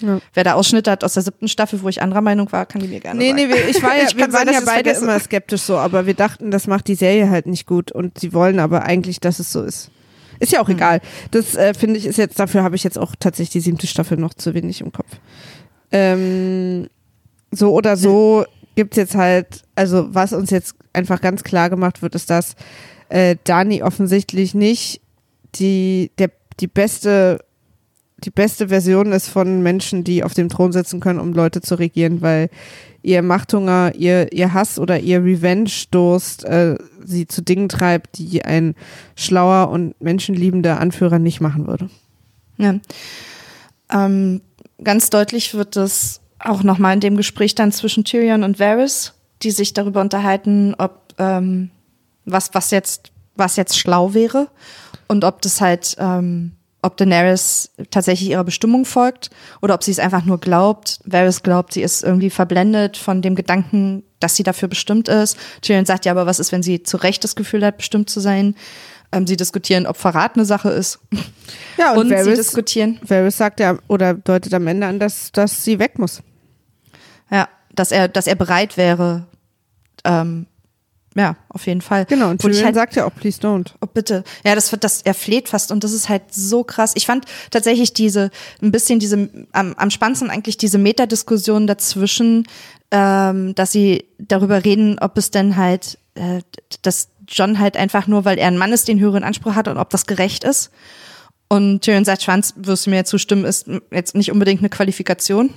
Ja. 0.00 0.18
Wer 0.32 0.44
da 0.44 0.54
Ausschnitte 0.54 0.90
hat 0.90 1.04
aus 1.04 1.14
der 1.14 1.22
siebten 1.22 1.48
Staffel, 1.48 1.82
wo 1.82 1.88
ich 1.88 2.00
anderer 2.02 2.20
Meinung 2.22 2.50
war, 2.52 2.64
kann 2.66 2.80
die 2.80 2.88
mir 2.88 3.00
gerne 3.00 3.18
Nee, 3.18 3.30
sagen. 3.30 3.36
nee, 3.36 3.48
wir, 3.48 3.68
ich 3.68 3.82
war 3.82 3.96
ja, 3.98 4.04
Ich 4.08 4.16
wir 4.16 4.32
waren 4.32 4.46
ja 4.48 4.60
beide 4.60 4.90
vergesse. 4.90 5.04
immer 5.04 5.18
skeptisch 5.20 5.62
so, 5.62 5.76
aber 5.76 6.06
wir 6.06 6.14
dachten, 6.14 6.50
das 6.50 6.66
macht 6.66 6.88
die 6.88 6.94
Serie 6.94 7.28
halt 7.28 7.46
nicht 7.46 7.66
gut 7.66 7.92
und 7.92 8.18
sie 8.18 8.32
wollen 8.32 8.58
aber 8.58 8.82
eigentlich, 8.84 9.20
dass 9.20 9.38
es 9.38 9.52
so 9.52 9.62
ist. 9.62 9.90
Ist 10.38 10.52
ja 10.52 10.60
auch 10.62 10.68
egal. 10.70 11.00
Das 11.32 11.54
äh, 11.54 11.74
finde 11.74 11.98
ich 11.98 12.04
ist 12.06 12.16
jetzt, 12.18 12.38
dafür 12.38 12.62
habe 12.62 12.76
ich 12.76 12.84
jetzt 12.84 12.98
auch 12.98 13.14
tatsächlich 13.18 13.52
die 13.52 13.60
siebte 13.60 13.86
Staffel 13.86 14.16
noch 14.18 14.32
zu 14.34 14.52
wenig 14.54 14.80
im 14.80 14.92
Kopf. 14.92 15.08
Ähm, 15.92 16.88
so 17.50 17.72
oder 17.72 17.96
so 17.96 18.44
gibt's 18.76 18.96
jetzt 18.96 19.16
halt, 19.16 19.64
also 19.74 20.14
was 20.14 20.32
uns 20.32 20.50
jetzt 20.50 20.76
einfach 20.92 21.20
ganz 21.20 21.42
klar 21.42 21.68
gemacht 21.68 22.02
wird, 22.02 22.14
ist, 22.14 22.30
dass 22.30 22.54
äh, 23.08 23.36
Dani 23.42 23.82
offensichtlich 23.82 24.54
nicht 24.54 25.00
die, 25.56 26.12
der, 26.18 26.30
die 26.60 26.68
beste 26.68 27.40
die 28.24 28.30
beste 28.30 28.68
Version 28.68 29.12
ist 29.12 29.28
von 29.28 29.62
Menschen, 29.62 30.02
die 30.02 30.24
auf 30.24 30.32
dem 30.32 30.48
Thron 30.48 30.72
sitzen 30.72 31.00
können, 31.00 31.20
um 31.20 31.34
Leute 31.34 31.60
zu 31.60 31.74
regieren, 31.74 32.22
weil 32.22 32.48
ihr 33.02 33.22
Machthunger, 33.22 33.92
ihr, 33.94 34.32
ihr 34.32 34.54
Hass 34.54 34.78
oder 34.78 34.98
ihr 34.98 35.22
Revenge-Durst 35.22 36.44
äh, 36.44 36.78
sie 37.04 37.26
zu 37.26 37.42
Dingen 37.42 37.68
treibt, 37.68 38.18
die 38.18 38.42
ein 38.42 38.74
schlauer 39.16 39.68
und 39.70 40.00
menschenliebender 40.00 40.80
Anführer 40.80 41.18
nicht 41.18 41.40
machen 41.40 41.66
würde. 41.66 41.90
Ja. 42.56 42.76
Ähm, 43.92 44.40
ganz 44.82 45.10
deutlich 45.10 45.54
wird 45.54 45.76
das 45.76 46.20
auch 46.38 46.62
nochmal 46.62 46.94
in 46.94 47.00
dem 47.00 47.16
Gespräch 47.16 47.54
dann 47.54 47.72
zwischen 47.72 48.04
Tyrion 48.04 48.42
und 48.42 48.58
Varys, 48.58 49.14
die 49.42 49.50
sich 49.50 49.72
darüber 49.72 50.00
unterhalten, 50.00 50.74
ob 50.78 51.14
ähm, 51.18 51.70
was, 52.24 52.50
was 52.52 52.70
jetzt, 52.70 53.12
was 53.34 53.56
jetzt 53.56 53.78
schlau 53.78 54.14
wäre 54.14 54.48
und 55.08 55.24
ob 55.24 55.42
das 55.42 55.60
halt, 55.60 55.96
ähm, 55.98 56.52
ob 56.82 56.96
Daenerys 56.96 57.70
tatsächlich 57.90 58.30
ihrer 58.30 58.44
Bestimmung 58.44 58.84
folgt 58.84 59.30
oder 59.62 59.74
ob 59.74 59.82
sie 59.82 59.90
es 59.90 59.98
einfach 59.98 60.24
nur 60.24 60.38
glaubt. 60.38 61.00
Varys 61.04 61.42
glaubt, 61.42 61.72
sie 61.72 61.82
ist 61.82 62.04
irgendwie 62.04 62.30
verblendet 62.30 62.96
von 62.96 63.22
dem 63.22 63.34
Gedanken, 63.34 64.04
dass 64.20 64.36
sie 64.36 64.42
dafür 64.42 64.68
bestimmt 64.68 65.08
ist. 65.08 65.36
Tyrion 65.62 65.86
sagt 65.86 66.04
ja, 66.04 66.12
aber 66.12 66.26
was 66.26 66.38
ist, 66.38 66.52
wenn 66.52 66.62
sie 66.62 66.82
zu 66.82 66.96
Recht 66.96 67.24
das 67.24 67.36
Gefühl 67.36 67.64
hat, 67.64 67.78
bestimmt 67.78 68.10
zu 68.10 68.20
sein? 68.20 68.54
Ähm, 69.12 69.26
sie 69.26 69.36
diskutieren, 69.36 69.86
ob 69.86 69.96
Verrat 69.96 70.34
eine 70.34 70.44
Sache 70.44 70.70
ist. 70.70 70.98
Ja, 71.78 71.92
Und, 71.92 71.98
und, 71.98 72.08
sie 72.08 72.14
Varys, 72.14 72.38
diskutieren, 72.38 72.98
Varys 73.02 73.36
sagt 73.36 73.60
ja 73.60 73.78
oder 73.86 74.14
deutet 74.14 74.52
am 74.54 74.66
Ende 74.66 74.86
an, 74.86 74.98
dass, 74.98 75.30
dass 75.32 75.62
sie 75.62 75.78
weg 75.78 75.98
muss. 75.98 76.22
Ja, 77.30 77.48
dass 77.74 77.92
er, 77.92 78.08
dass 78.08 78.26
er 78.26 78.34
bereit 78.34 78.76
wäre. 78.76 79.26
Ähm, 80.04 80.46
ja, 81.16 81.36
auf 81.48 81.66
jeden 81.66 81.80
Fall. 81.80 82.04
Genau, 82.04 82.28
und 82.28 82.42
Tyrion 82.42 82.66
halt, 82.66 82.74
sagt 82.74 82.94
ja 82.94 83.06
auch, 83.06 83.14
please 83.14 83.40
don't. 83.40 83.70
oh, 83.80 83.86
bitte. 83.86 84.22
Ja, 84.44 84.54
das 84.54 84.70
das, 84.80 85.00
er 85.00 85.14
fleht 85.14 85.48
fast 85.48 85.72
und 85.72 85.82
das 85.82 85.92
ist 85.92 86.10
halt 86.10 86.22
so 86.30 86.62
krass. 86.62 86.92
Ich 86.94 87.06
fand 87.06 87.24
tatsächlich 87.50 87.94
diese, 87.94 88.30
ein 88.62 88.70
bisschen 88.70 88.98
diese, 88.98 89.30
am, 89.52 89.72
am 89.78 89.90
spannendsten 89.90 90.28
eigentlich 90.28 90.58
diese 90.58 90.76
Metadiskussion 90.76 91.66
dazwischen, 91.66 92.46
ähm, 92.90 93.54
dass 93.54 93.72
sie 93.72 94.04
darüber 94.18 94.62
reden, 94.64 94.98
ob 94.98 95.16
es 95.16 95.30
denn 95.30 95.56
halt, 95.56 95.98
äh, 96.16 96.42
dass 96.82 97.08
John 97.28 97.58
halt 97.58 97.76
einfach 97.76 98.06
nur, 98.06 98.24
weil 98.24 98.38
er 98.38 98.48
ein 98.48 98.58
Mann 98.58 98.72
ist, 98.72 98.88
den 98.88 99.00
höheren 99.00 99.24
Anspruch 99.24 99.54
hat 99.54 99.68
und 99.68 99.78
ob 99.78 99.90
das 99.90 100.06
gerecht 100.06 100.44
ist. 100.44 100.70
Und 101.48 101.82
Tyrion 101.82 102.04
sagt, 102.04 102.22
Schwanz, 102.22 102.54
wirst 102.56 102.86
du 102.86 102.90
mir 102.90 103.04
zustimmen, 103.04 103.44
ist 103.44 103.68
jetzt 103.92 104.14
nicht 104.14 104.32
unbedingt 104.32 104.60
eine 104.60 104.68
Qualifikation. 104.68 105.50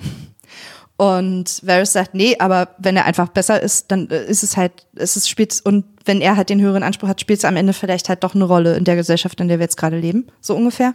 Und 0.97 1.65
Varys 1.65 1.93
sagt, 1.93 2.13
nee, 2.13 2.35
aber 2.39 2.75
wenn 2.77 2.97
er 2.97 3.05
einfach 3.05 3.29
besser 3.29 3.61
ist, 3.61 3.89
dann 3.89 4.09
äh, 4.09 4.25
ist 4.25 4.43
es 4.43 4.57
halt, 4.57 4.85
ist 4.95 5.15
es 5.15 5.29
spielt 5.29 5.61
und 5.63 5.85
wenn 6.03 6.19
er 6.19 6.35
halt 6.35 6.49
den 6.49 6.59
höheren 6.59 6.83
Anspruch 6.83 7.07
hat, 7.07 7.21
spielt 7.21 7.39
es 7.39 7.45
am 7.45 7.55
Ende 7.55 7.71
vielleicht 7.71 8.09
halt 8.09 8.23
doch 8.25 8.35
eine 8.35 8.43
Rolle 8.43 8.75
in 8.75 8.83
der 8.83 8.97
Gesellschaft, 8.97 9.39
in 9.39 9.47
der 9.47 9.59
wir 9.59 9.63
jetzt 9.63 9.77
gerade 9.77 9.97
leben, 9.97 10.27
so 10.41 10.57
ungefähr. 10.57 10.93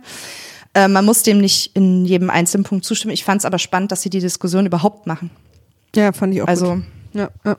Äh, 0.75 0.89
man 0.89 1.07
muss 1.07 1.23
dem 1.23 1.39
nicht 1.39 1.75
in 1.75 2.05
jedem 2.05 2.29
einzelnen 2.29 2.65
Punkt 2.65 2.85
zustimmen. 2.85 3.15
Ich 3.15 3.25
fand 3.25 3.41
es 3.41 3.45
aber 3.47 3.59
spannend, 3.59 3.93
dass 3.93 4.03
sie 4.03 4.11
die 4.11 4.21
Diskussion 4.21 4.67
überhaupt 4.67 5.07
machen. 5.07 5.31
Ja, 5.97 6.13
fand 6.13 6.35
ich 6.35 6.43
auch 6.43 6.49
Also 6.49 6.75
gut. 6.75 6.85
Ja, 7.15 7.31
ja. 7.45 7.57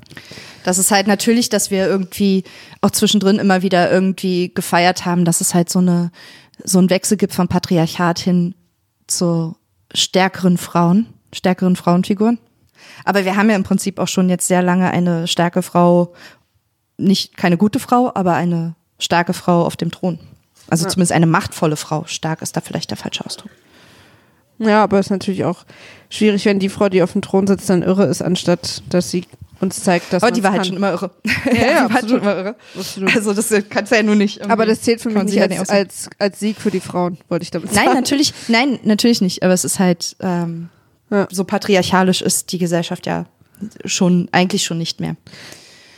Das 0.63 0.77
ist 0.77 0.91
halt 0.91 1.07
natürlich, 1.07 1.49
dass 1.49 1.71
wir 1.71 1.87
irgendwie 1.87 2.43
auch 2.81 2.91
zwischendrin 2.91 3.39
immer 3.39 3.61
wieder 3.61 3.91
irgendwie 3.91 4.53
gefeiert 4.53 5.05
haben, 5.05 5.25
dass 5.25 5.41
es 5.41 5.53
halt 5.53 5.69
so 5.69 5.79
eine 5.79 6.11
so 6.63 6.79
ein 6.79 6.89
Wechsel 6.89 7.17
gibt 7.17 7.33
vom 7.33 7.47
Patriarchat 7.49 8.19
hin 8.19 8.55
zu 9.07 9.55
stärkeren 9.93 10.57
Frauen, 10.57 11.07
stärkeren 11.33 11.75
Frauenfiguren. 11.75 12.37
Aber 13.03 13.25
wir 13.25 13.35
haben 13.35 13.49
ja 13.49 13.55
im 13.55 13.63
Prinzip 13.63 13.99
auch 13.99 14.07
schon 14.07 14.29
jetzt 14.29 14.47
sehr 14.47 14.61
lange 14.61 14.89
eine 14.91 15.27
starke 15.27 15.61
Frau, 15.61 16.13
nicht 16.97 17.35
keine 17.35 17.57
gute 17.57 17.79
Frau, 17.79 18.11
aber 18.15 18.35
eine 18.35 18.75
starke 18.99 19.33
Frau 19.33 19.65
auf 19.65 19.75
dem 19.75 19.91
Thron. 19.91 20.19
Also 20.69 20.85
Ja. 20.85 20.89
zumindest 20.89 21.11
eine 21.11 21.25
machtvolle 21.27 21.75
Frau. 21.75 22.05
Stark 22.07 22.41
ist 22.41 22.55
da 22.55 22.61
vielleicht 22.61 22.89
der 22.89 22.97
falsche 22.97 23.25
Ausdruck. 23.25 23.51
Ja, 24.57 24.81
aber 24.83 24.99
es 24.99 25.07
ist 25.07 25.11
natürlich 25.11 25.43
auch 25.43 25.65
schwierig, 26.09 26.45
wenn 26.45 26.59
die 26.59 26.69
Frau, 26.69 26.87
die 26.87 27.03
auf 27.03 27.11
dem 27.11 27.21
Thron 27.21 27.47
sitzt, 27.47 27.69
dann 27.69 27.83
irre 27.83 28.05
ist, 28.05 28.21
anstatt 28.21 28.81
dass 28.89 29.11
sie 29.11 29.25
uns 29.61 29.83
zeigt, 29.83 30.11
dass 30.13 30.21
Aber 30.23 30.31
die 30.31 30.43
war 30.43 30.51
halt 30.51 30.59
kann. 30.61 30.65
schon 30.67 30.77
immer 30.77 30.91
irre. 30.91 31.11
Ja, 31.45 31.53
ja, 31.65 31.87
die 31.87 31.93
war 31.93 32.01
schon 32.01 32.21
immer 32.21 32.35
irre. 32.37 32.55
Absolut. 32.77 33.15
Also 33.15 33.33
das 33.33 33.53
kannst 33.69 33.91
du 33.91 33.95
ja 33.95 34.03
nur 34.03 34.15
nicht. 34.15 34.37
irgendwie- 34.37 34.51
Aber 34.51 34.65
das 34.65 34.81
zählt 34.81 35.01
für 35.01 35.09
mich 35.09 35.17
kann 35.17 35.27
ja 35.51 35.59
als, 35.59 35.69
als, 35.69 36.09
als 36.19 36.39
Sieg 36.39 36.57
für 36.57 36.71
die 36.71 36.79
Frauen, 36.79 37.17
wollte 37.29 37.43
ich 37.43 37.51
damit 37.51 37.73
sagen. 37.73 37.85
Nein, 37.87 37.95
natürlich, 37.95 38.33
nein, 38.47 38.79
natürlich 38.83 39.21
nicht. 39.21 39.43
Aber 39.43 39.53
es 39.53 39.63
ist 39.65 39.79
halt 39.79 40.15
ähm, 40.19 40.69
Ja. 41.09 41.27
so 41.31 41.43
patriarchalisch 41.43 42.21
ist 42.21 42.51
die 42.51 42.57
Gesellschaft 42.57 43.05
ja 43.05 43.25
schon 43.85 44.27
eigentlich 44.31 44.63
schon 44.65 44.77
nicht 44.77 44.99
mehr. 44.99 45.15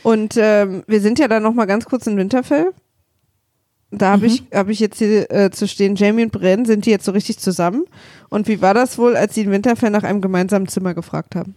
Und 0.04 0.36
ähm, 0.36 0.84
wir 0.86 1.00
sind 1.00 1.18
ja 1.18 1.26
dann 1.28 1.42
noch 1.42 1.54
mal 1.54 1.64
ganz 1.66 1.84
kurz 1.84 2.06
in 2.06 2.16
Winterfell. 2.16 2.70
Da 3.90 4.10
habe 4.12 4.26
ich, 4.26 4.42
hab 4.52 4.68
ich 4.68 4.80
jetzt 4.80 4.98
hier 4.98 5.30
äh, 5.30 5.50
zu 5.50 5.66
stehen, 5.66 5.96
Jamie 5.96 6.22
und 6.22 6.30
Bren, 6.30 6.66
sind 6.66 6.84
die 6.84 6.90
jetzt 6.90 7.06
so 7.06 7.12
richtig 7.12 7.38
zusammen? 7.38 7.84
Und 8.28 8.46
wie 8.46 8.60
war 8.60 8.74
das 8.74 8.98
wohl, 8.98 9.16
als 9.16 9.34
sie 9.34 9.40
in 9.42 9.50
Winterfell 9.50 9.88
nach 9.90 10.02
einem 10.02 10.20
gemeinsamen 10.20 10.68
Zimmer 10.68 10.92
gefragt 10.92 11.34
haben? 11.34 11.54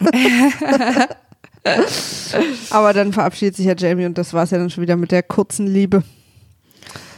Aber 2.70 2.92
dann 2.92 3.12
verabschiedet 3.12 3.56
sich 3.56 3.66
ja 3.66 3.74
Jamie 3.76 4.06
und 4.06 4.16
das 4.18 4.32
war 4.32 4.44
es 4.44 4.50
ja 4.50 4.58
dann 4.58 4.70
schon 4.70 4.82
wieder 4.82 4.96
mit 4.96 5.10
der 5.10 5.22
kurzen 5.22 5.66
Liebe. 5.66 6.02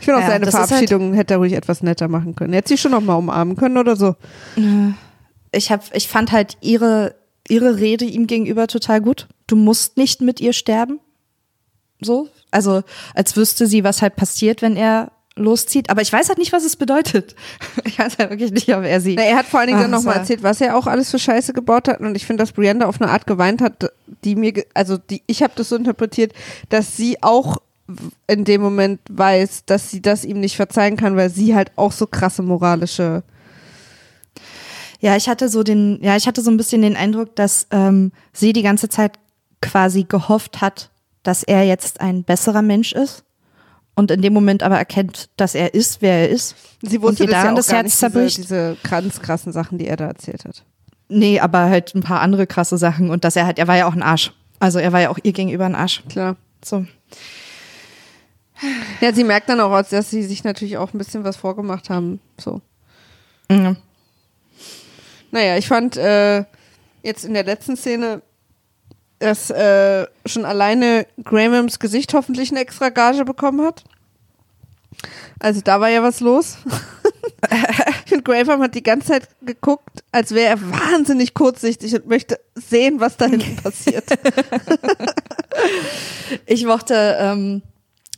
Ich 0.01 0.07
finde 0.07 0.19
auch 0.19 0.23
Ja, 0.23 0.29
seine 0.29 0.47
halt- 0.47 0.55
Verabschiedung 0.55 1.13
hätte 1.13 1.35
er 1.35 1.39
ruhig 1.39 1.53
etwas 1.53 1.83
netter 1.83 2.09
machen 2.09 2.35
können. 2.35 2.53
Hätte 2.55 2.69
sie 2.69 2.79
schon 2.79 2.93
noch 2.93 3.01
mal 3.01 3.15
umarmen 3.15 3.57
können 3.57 3.77
oder 3.77 3.97
so. 3.97 4.15
Ich 5.53 5.71
hab, 5.71 5.95
ich 5.95 6.09
fand 6.09 6.33
halt 6.33 6.57
ihre 6.61 7.15
ihre 7.51 7.79
Rede 7.79 8.05
ihm 8.05 8.27
gegenüber 8.27 8.67
total 8.67 9.01
gut. 9.01 9.27
Du 9.47 9.57
musst 9.57 9.97
nicht 9.97 10.21
mit 10.21 10.39
ihr 10.41 10.53
sterben. 10.53 11.01
So, 12.01 12.29
also 12.51 12.83
als 13.15 13.37
wüsste 13.37 13.67
sie, 13.67 13.85
was 13.85 14.03
halt 14.03 14.17
passiert, 14.17 14.61
wenn 14.61 14.77
er 14.77 15.13
loszieht. 15.39 15.91
Aber 15.91 16.03
ich 16.03 16.13
weiß 16.13 16.29
halt 16.29 16.39
nicht, 16.39 16.53
was 16.53 16.65
es 16.65 16.77
bedeutet. 16.77 17.35
Ich 17.85 17.99
weiß 17.99 18.19
halt 18.19 18.31
wirklich 18.31 18.53
nicht, 18.53 18.73
ob 18.75 18.85
er 18.85 19.01
sie. 19.01 19.17
Na, 19.17 19.23
er 19.23 19.37
hat 19.37 19.47
vor 19.47 19.61
allen 19.61 19.69
Dingen 19.69 19.81
Ah, 19.81 19.83
dann 19.83 19.91
nochmal 19.91 20.17
erzählt, 20.17 20.43
was 20.43 20.61
er 20.61 20.77
auch 20.77 20.87
alles 20.87 21.11
für 21.11 21.19
Scheiße 21.19 21.53
gebaut 21.53 21.89
hat. 21.89 22.01
Und 22.01 22.15
ich 22.17 22.27
finde, 22.27 22.43
dass 22.43 22.53
Brianda 22.53 22.87
auf 22.87 23.01
eine 23.01 23.11
Art 23.11 23.27
geweint 23.27 23.61
hat, 23.61 23.91
die 24.25 24.37
mir, 24.37 24.65
also 24.75 24.99
die, 24.99 25.23
ich 25.27 25.43
habe 25.43 25.53
das 25.57 25.71
so 25.71 25.77
interpretiert, 25.77 26.33
dass 26.69 26.97
sie 26.97 27.23
auch 27.23 27.59
in 28.27 28.45
dem 28.45 28.61
Moment 28.61 29.01
weiß, 29.11 29.65
dass 29.65 29.91
sie 29.91 30.03
das 30.03 30.25
ihm 30.25 30.41
nicht 30.41 30.57
verzeihen 30.57 30.97
kann, 30.97 31.17
weil 31.17 31.31
sie 31.31 31.55
halt 31.55 31.73
auch 31.77 31.93
so 31.93 32.07
krasse 32.07 32.43
moralische. 32.43 33.23
Ja, 35.01 35.17
ich 35.17 35.29
hatte 35.29 35.49
so 35.49 35.63
den, 35.63 35.99
ja, 36.03 36.17
ich 36.17 36.27
hatte 36.27 36.43
so 36.43 36.51
ein 36.51 36.57
bisschen 36.57 36.83
den 36.83 36.97
Eindruck, 36.97 37.35
dass 37.37 37.67
ähm, 37.71 38.13
sie 38.33 38.53
die 38.53 38.63
ganze 38.63 38.89
Zeit 38.89 39.19
quasi 39.63 40.05
gehofft 40.05 40.61
hat, 40.61 40.91
dass 41.23 41.43
er 41.43 41.65
jetzt 41.65 42.01
ein 42.01 42.25
besserer 42.25 42.63
Mensch 42.63 42.93
ist 42.93 43.25
und 43.99 44.13
in 44.13 44.23
dem 44.23 44.33
Moment 44.33 44.63
aber 44.63 44.79
erkennt, 44.79 45.29
dass 45.37 45.57
er 45.57 45.75
ist, 45.75 46.01
wer 46.03 46.21
er 46.21 46.29
ist. 46.29 46.55
Sie 46.83 47.03
wusste 47.03 47.25
und 47.25 47.29
ihr 47.29 47.35
das 47.35 47.45
ja 47.45 47.51
auch 47.51 47.57
das 47.57 47.67
gar 47.67 47.77
Herz 47.79 47.85
nicht, 47.87 47.99
zerbricht. 47.99 48.39
diese, 48.39 48.77
diese 48.81 48.89
ganz 48.89 49.21
krassen 49.21 49.53
Sachen, 49.53 49.77
die 49.77 49.89
er 49.89 49.97
da 49.97 50.07
erzählt 50.07 50.45
hat. 50.45 50.63
Nee, 51.09 51.41
aber 51.41 51.69
halt 51.69 51.97
ein 51.97 52.03
paar 52.05 52.21
andere 52.21 52.47
krasse 52.47 52.79
Sachen 52.79 53.11
und 53.11 53.25
dass 53.25 53.35
er 53.35 53.45
halt, 53.45 53.59
er 53.59 53.67
war 53.67 53.77
ja 53.77 53.89
auch 53.89 53.95
ein 53.95 54.03
Arsch. 54.05 54.33
Also 54.61 54.79
er 54.79 54.93
war 54.93 55.01
ja 55.01 55.11
auch 55.11 55.19
ihr 55.25 55.33
gegenüber 55.33 55.67
ein 55.67 55.75
Arsch. 55.75 56.05
Klar. 56.09 56.37
So. 56.65 56.87
Ja, 59.01 59.13
sie 59.13 59.25
merkt 59.25 59.49
dann 59.49 59.61
auch, 59.61 59.83
dass 59.83 60.11
sie 60.11 60.23
sich 60.23 60.45
natürlich 60.45 60.79
auch 60.79 60.95
ein 60.95 60.99
bisschen 60.99 61.25
was 61.25 61.37
vorgemacht 61.37 61.91
haben. 61.91 62.21
So. 62.39 62.61
Ja. 63.51 63.75
Naja, 65.33 65.57
ich 65.57 65.67
fand 65.67 65.97
äh, 65.97 66.45
jetzt 67.03 67.25
in 67.25 67.35
der 67.35 67.45
letzten 67.45 67.77
Szene, 67.77 68.23
dass 69.19 69.51
äh, 69.51 70.07
schon 70.27 70.45
alleine 70.45 71.07
Grahams 71.25 71.79
Gesicht 71.79 72.15
hoffentlich 72.15 72.51
eine 72.51 72.61
extra 72.61 72.89
Gage 72.91 73.25
bekommen 73.25 73.65
hat. 73.67 73.85
Also 75.39 75.61
da 75.61 75.81
war 75.81 75.89
ja 75.89 76.03
was 76.03 76.21
los. 76.21 76.59
finde, 78.09 78.23
Graham 78.45 78.63
hat 78.63 78.75
die 78.75 78.83
ganze 78.83 79.09
Zeit 79.09 79.29
geguckt, 79.43 80.03
als 80.13 80.33
wäre 80.33 80.49
er 80.49 80.71
wahnsinnig 80.71 81.35
kurzsichtig 81.35 81.95
und 81.95 82.07
möchte 82.07 82.39
sehen, 82.55 83.01
was 83.01 83.17
da 83.17 83.27
hinten 83.27 83.57
passiert. 83.63 84.05
Ich 86.45 86.65
mochte, 86.67 87.17
ähm, 87.19 87.63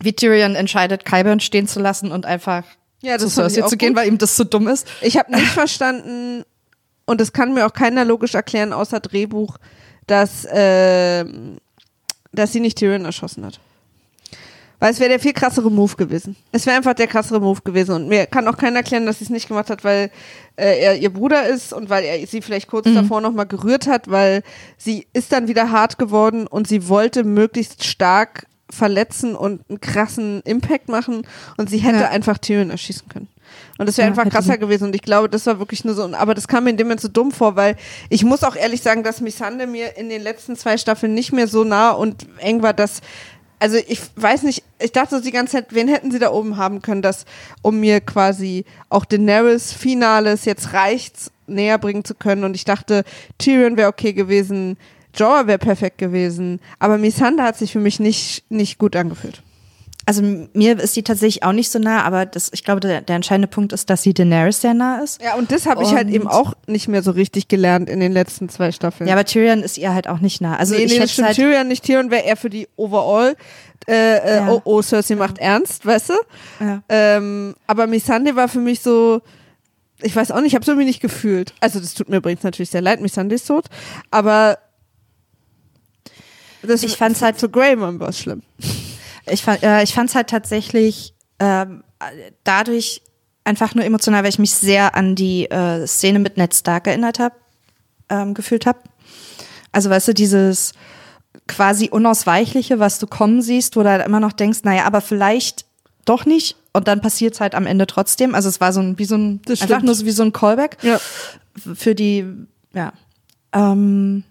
wie 0.02 0.12
Tyrion 0.12 0.56
entscheidet, 0.56 1.04
Qyburn 1.04 1.38
stehen 1.40 1.68
zu 1.68 1.78
lassen 1.80 2.10
und 2.10 2.26
einfach 2.26 2.64
Ja, 3.02 3.18
zu 3.18 3.28
Cersei 3.30 3.62
zu 3.62 3.76
gehen, 3.76 3.90
gut. 3.90 3.98
weil 3.98 4.08
ihm 4.08 4.18
das 4.18 4.34
zu 4.34 4.44
dumm 4.44 4.66
ist. 4.68 4.86
Ich 5.00 5.16
habe 5.16 5.32
nicht 5.32 5.46
verstanden, 5.46 6.44
und 7.06 7.20
das 7.20 7.32
kann 7.32 7.54
mir 7.54 7.66
auch 7.66 7.72
keiner 7.72 8.04
logisch 8.04 8.34
erklären, 8.34 8.72
außer 8.72 8.98
Drehbuch, 9.00 9.58
dass, 10.10 10.46
ähm, 10.50 11.58
dass 12.32 12.52
sie 12.52 12.60
nicht 12.60 12.78
Tyrion 12.78 13.04
erschossen 13.04 13.44
hat. 13.44 13.60
Weil 14.78 14.92
es 14.92 14.98
wäre 14.98 15.10
der 15.10 15.20
viel 15.20 15.34
krassere 15.34 15.70
Move 15.70 15.94
gewesen. 15.96 16.36
Es 16.52 16.64
wäre 16.64 16.76
einfach 16.78 16.94
der 16.94 17.06
krassere 17.06 17.38
Move 17.38 17.60
gewesen. 17.62 17.94
Und 17.94 18.08
mir 18.08 18.24
kann 18.26 18.48
auch 18.48 18.56
keiner 18.56 18.78
erklären, 18.78 19.04
dass 19.04 19.18
sie 19.18 19.24
es 19.24 19.30
nicht 19.30 19.46
gemacht 19.46 19.68
hat, 19.68 19.84
weil 19.84 20.10
äh, 20.56 20.80
er 20.80 20.96
ihr 20.96 21.12
Bruder 21.12 21.46
ist 21.46 21.74
und 21.74 21.90
weil 21.90 22.02
er 22.04 22.26
sie 22.26 22.40
vielleicht 22.40 22.66
kurz 22.68 22.86
davor 22.94 23.20
nochmal 23.20 23.44
gerührt 23.46 23.86
hat, 23.86 24.10
weil 24.10 24.42
sie 24.78 25.06
ist 25.12 25.32
dann 25.32 25.48
wieder 25.48 25.70
hart 25.70 25.98
geworden 25.98 26.46
und 26.46 26.66
sie 26.66 26.88
wollte 26.88 27.24
möglichst 27.24 27.84
stark 27.84 28.46
verletzen 28.70 29.34
und 29.34 29.60
einen 29.68 29.80
krassen 29.82 30.40
Impact 30.46 30.88
machen 30.88 31.26
und 31.58 31.68
sie 31.68 31.78
hätte 31.78 32.00
Ja. 32.00 32.08
einfach 32.08 32.38
Tyrion 32.38 32.70
erschießen 32.70 33.06
können. 33.08 33.28
Und 33.78 33.88
das 33.88 33.96
wäre 33.98 34.08
Ja, 34.08 34.14
einfach 34.14 34.30
krasser 34.30 34.58
gewesen. 34.58 34.84
Und 34.84 34.94
ich 34.94 35.02
glaube, 35.02 35.28
das 35.28 35.46
war 35.46 35.58
wirklich 35.58 35.84
nur 35.84 35.94
so. 35.94 36.04
Aber 36.14 36.34
das 36.34 36.48
kam 36.48 36.64
mir 36.64 36.70
in 36.70 36.76
dem 36.76 36.86
Moment 36.86 37.00
so 37.00 37.08
dumm 37.08 37.32
vor, 37.32 37.56
weil 37.56 37.76
ich 38.08 38.24
muss 38.24 38.44
auch 38.44 38.56
ehrlich 38.56 38.82
sagen, 38.82 39.02
dass 39.02 39.20
Missande 39.20 39.66
mir 39.66 39.96
in 39.96 40.08
den 40.08 40.22
letzten 40.22 40.56
zwei 40.56 40.76
Staffeln 40.76 41.14
nicht 41.14 41.32
mehr 41.32 41.48
so 41.48 41.64
nah 41.64 41.90
und 41.90 42.26
eng 42.38 42.62
war, 42.62 42.72
dass. 42.72 43.00
Also 43.62 43.76
ich 43.76 44.00
weiß 44.16 44.44
nicht, 44.44 44.64
ich 44.78 44.92
dachte 44.92 45.16
so 45.16 45.22
die 45.22 45.32
ganze 45.32 45.52
Zeit, 45.52 45.66
wen 45.74 45.86
hätten 45.86 46.10
sie 46.10 46.18
da 46.18 46.30
oben 46.30 46.56
haben 46.56 46.80
können, 46.80 47.02
dass, 47.02 47.26
um 47.60 47.78
mir 47.78 48.00
quasi 48.00 48.64
auch 48.88 49.04
Daenerys 49.04 49.70
Finales 49.70 50.46
jetzt 50.46 50.72
reicht's 50.72 51.30
näher 51.46 51.76
bringen 51.76 52.02
zu 52.02 52.14
können. 52.14 52.44
Und 52.44 52.54
ich 52.54 52.64
dachte, 52.64 53.04
Tyrion 53.36 53.76
wäre 53.76 53.90
okay 53.90 54.14
gewesen, 54.14 54.78
Jorah 55.14 55.46
wäre 55.46 55.58
perfekt 55.58 55.98
gewesen, 55.98 56.60
aber 56.78 56.98
Missandei 56.98 57.42
hat 57.42 57.58
sich 57.58 57.72
für 57.72 57.80
mich 57.80 58.00
nicht, 58.00 58.44
nicht 58.50 58.78
gut 58.78 58.96
angefühlt. 58.96 59.42
Also 60.10 60.22
mir 60.54 60.76
ist 60.80 60.94
sie 60.94 61.04
tatsächlich 61.04 61.44
auch 61.44 61.52
nicht 61.52 61.70
so 61.70 61.78
nah, 61.78 62.02
aber 62.02 62.26
das, 62.26 62.50
ich 62.52 62.64
glaube, 62.64 62.80
der, 62.80 63.00
der 63.00 63.14
entscheidende 63.14 63.46
Punkt 63.46 63.72
ist, 63.72 63.88
dass 63.90 64.02
sie 64.02 64.12
Daenerys 64.12 64.60
sehr 64.60 64.74
nah 64.74 64.98
ist. 64.98 65.22
Ja, 65.22 65.36
und 65.36 65.52
das 65.52 65.66
habe 65.66 65.84
ich 65.84 65.92
halt 65.94 66.08
eben 66.08 66.26
auch 66.26 66.54
nicht 66.66 66.88
mehr 66.88 67.04
so 67.04 67.12
richtig 67.12 67.46
gelernt 67.46 67.88
in 67.88 68.00
den 68.00 68.10
letzten 68.10 68.48
zwei 68.48 68.72
Staffeln. 68.72 69.06
Ja, 69.06 69.14
aber 69.14 69.24
Tyrion 69.24 69.62
ist 69.62 69.78
ihr 69.78 69.94
halt 69.94 70.08
auch 70.08 70.18
nicht 70.18 70.40
nah. 70.40 70.56
Also 70.56 70.74
nee, 70.74 70.82
ich 70.82 70.92
nee, 70.94 70.98
das 70.98 71.12
stimmt. 71.12 71.28
halt, 71.28 71.36
Tyrion 71.36 71.68
nicht. 71.68 71.84
Tyrion 71.84 72.10
wäre 72.10 72.24
eher 72.24 72.36
für 72.36 72.50
die 72.50 72.66
Overall. 72.74 73.36
Äh, 73.86 73.92
äh, 74.18 74.36
Ja. 74.38 74.50
Oh, 74.50 74.60
oh, 74.64 74.82
Cersei 74.82 75.14
macht 75.14 75.38
ernst, 75.38 75.86
weißt 75.86 76.08
du? 76.10 76.14
ja. 76.58 76.82
Ähm, 76.88 77.54
aber 77.68 77.86
Missandei 77.86 78.34
war 78.34 78.48
für 78.48 78.58
mich 78.58 78.80
so, 78.80 79.22
ich 80.02 80.16
weiß 80.16 80.32
auch 80.32 80.38
nicht, 80.40 80.48
ich 80.48 80.54
habe 80.54 80.62
es 80.62 80.68
irgendwie 80.68 80.86
nicht 80.86 81.00
gefühlt. 81.00 81.54
Also 81.60 81.78
das 81.78 81.94
tut 81.94 82.08
mir 82.08 82.16
übrigens 82.16 82.42
natürlich 82.42 82.70
sehr 82.70 82.82
leid, 82.82 83.00
Missandei 83.00 83.36
ist 83.36 83.46
tot, 83.46 83.66
aber 84.10 84.58
das 86.62 86.82
Ich 86.82 86.96
fand's 86.96 87.22
halt- 87.22 87.38
für 87.38 87.48
Graham 87.48 88.00
war 88.00 88.08
es 88.08 88.18
schlimm. 88.18 88.42
Ich 89.26 89.42
fand 89.42 89.62
äh, 89.62 89.82
ich 89.82 89.94
fand's 89.94 90.14
halt 90.14 90.28
tatsächlich 90.28 91.14
ähm, 91.38 91.82
dadurch 92.44 93.02
einfach 93.44 93.74
nur 93.74 93.84
emotional, 93.84 94.22
weil 94.22 94.30
ich 94.30 94.38
mich 94.38 94.52
sehr 94.54 94.94
an 94.94 95.14
die 95.14 95.50
äh, 95.50 95.86
Szene 95.86 96.18
mit 96.18 96.36
Ned 96.36 96.54
Stark 96.54 96.86
erinnert 96.86 97.18
habe, 97.18 97.34
ähm, 98.08 98.34
gefühlt 98.34 98.66
habe. 98.66 98.78
Also 99.72 99.90
weißt 99.90 100.08
du, 100.08 100.14
dieses 100.14 100.72
quasi 101.46 101.88
unausweichliche, 101.90 102.78
was 102.78 102.98
du 102.98 103.06
kommen 103.06 103.42
siehst, 103.42 103.76
wo 103.76 103.82
du 103.82 103.88
halt 103.90 104.06
immer 104.06 104.20
noch 104.20 104.32
denkst, 104.32 104.60
naja, 104.64 104.84
aber 104.84 105.00
vielleicht 105.00 105.64
doch 106.04 106.26
nicht. 106.26 106.56
Und 106.72 106.86
dann 106.86 107.00
passiert's 107.00 107.40
halt 107.40 107.54
am 107.54 107.66
Ende 107.66 107.86
trotzdem. 107.86 108.34
Also 108.34 108.48
es 108.48 108.60
war 108.60 108.72
so 108.72 108.80
ein, 108.80 108.98
wie 108.98 109.04
so 109.04 109.16
ein, 109.16 109.40
einfach 109.48 109.82
nur 109.82 109.94
so 109.94 110.06
wie 110.06 110.10
so 110.12 110.22
ein 110.22 110.32
Callback 110.32 110.76
Ja. 110.82 111.00
für 111.74 111.94
die, 111.94 112.24
ja. 112.72 112.92
Ähm, 113.52 114.22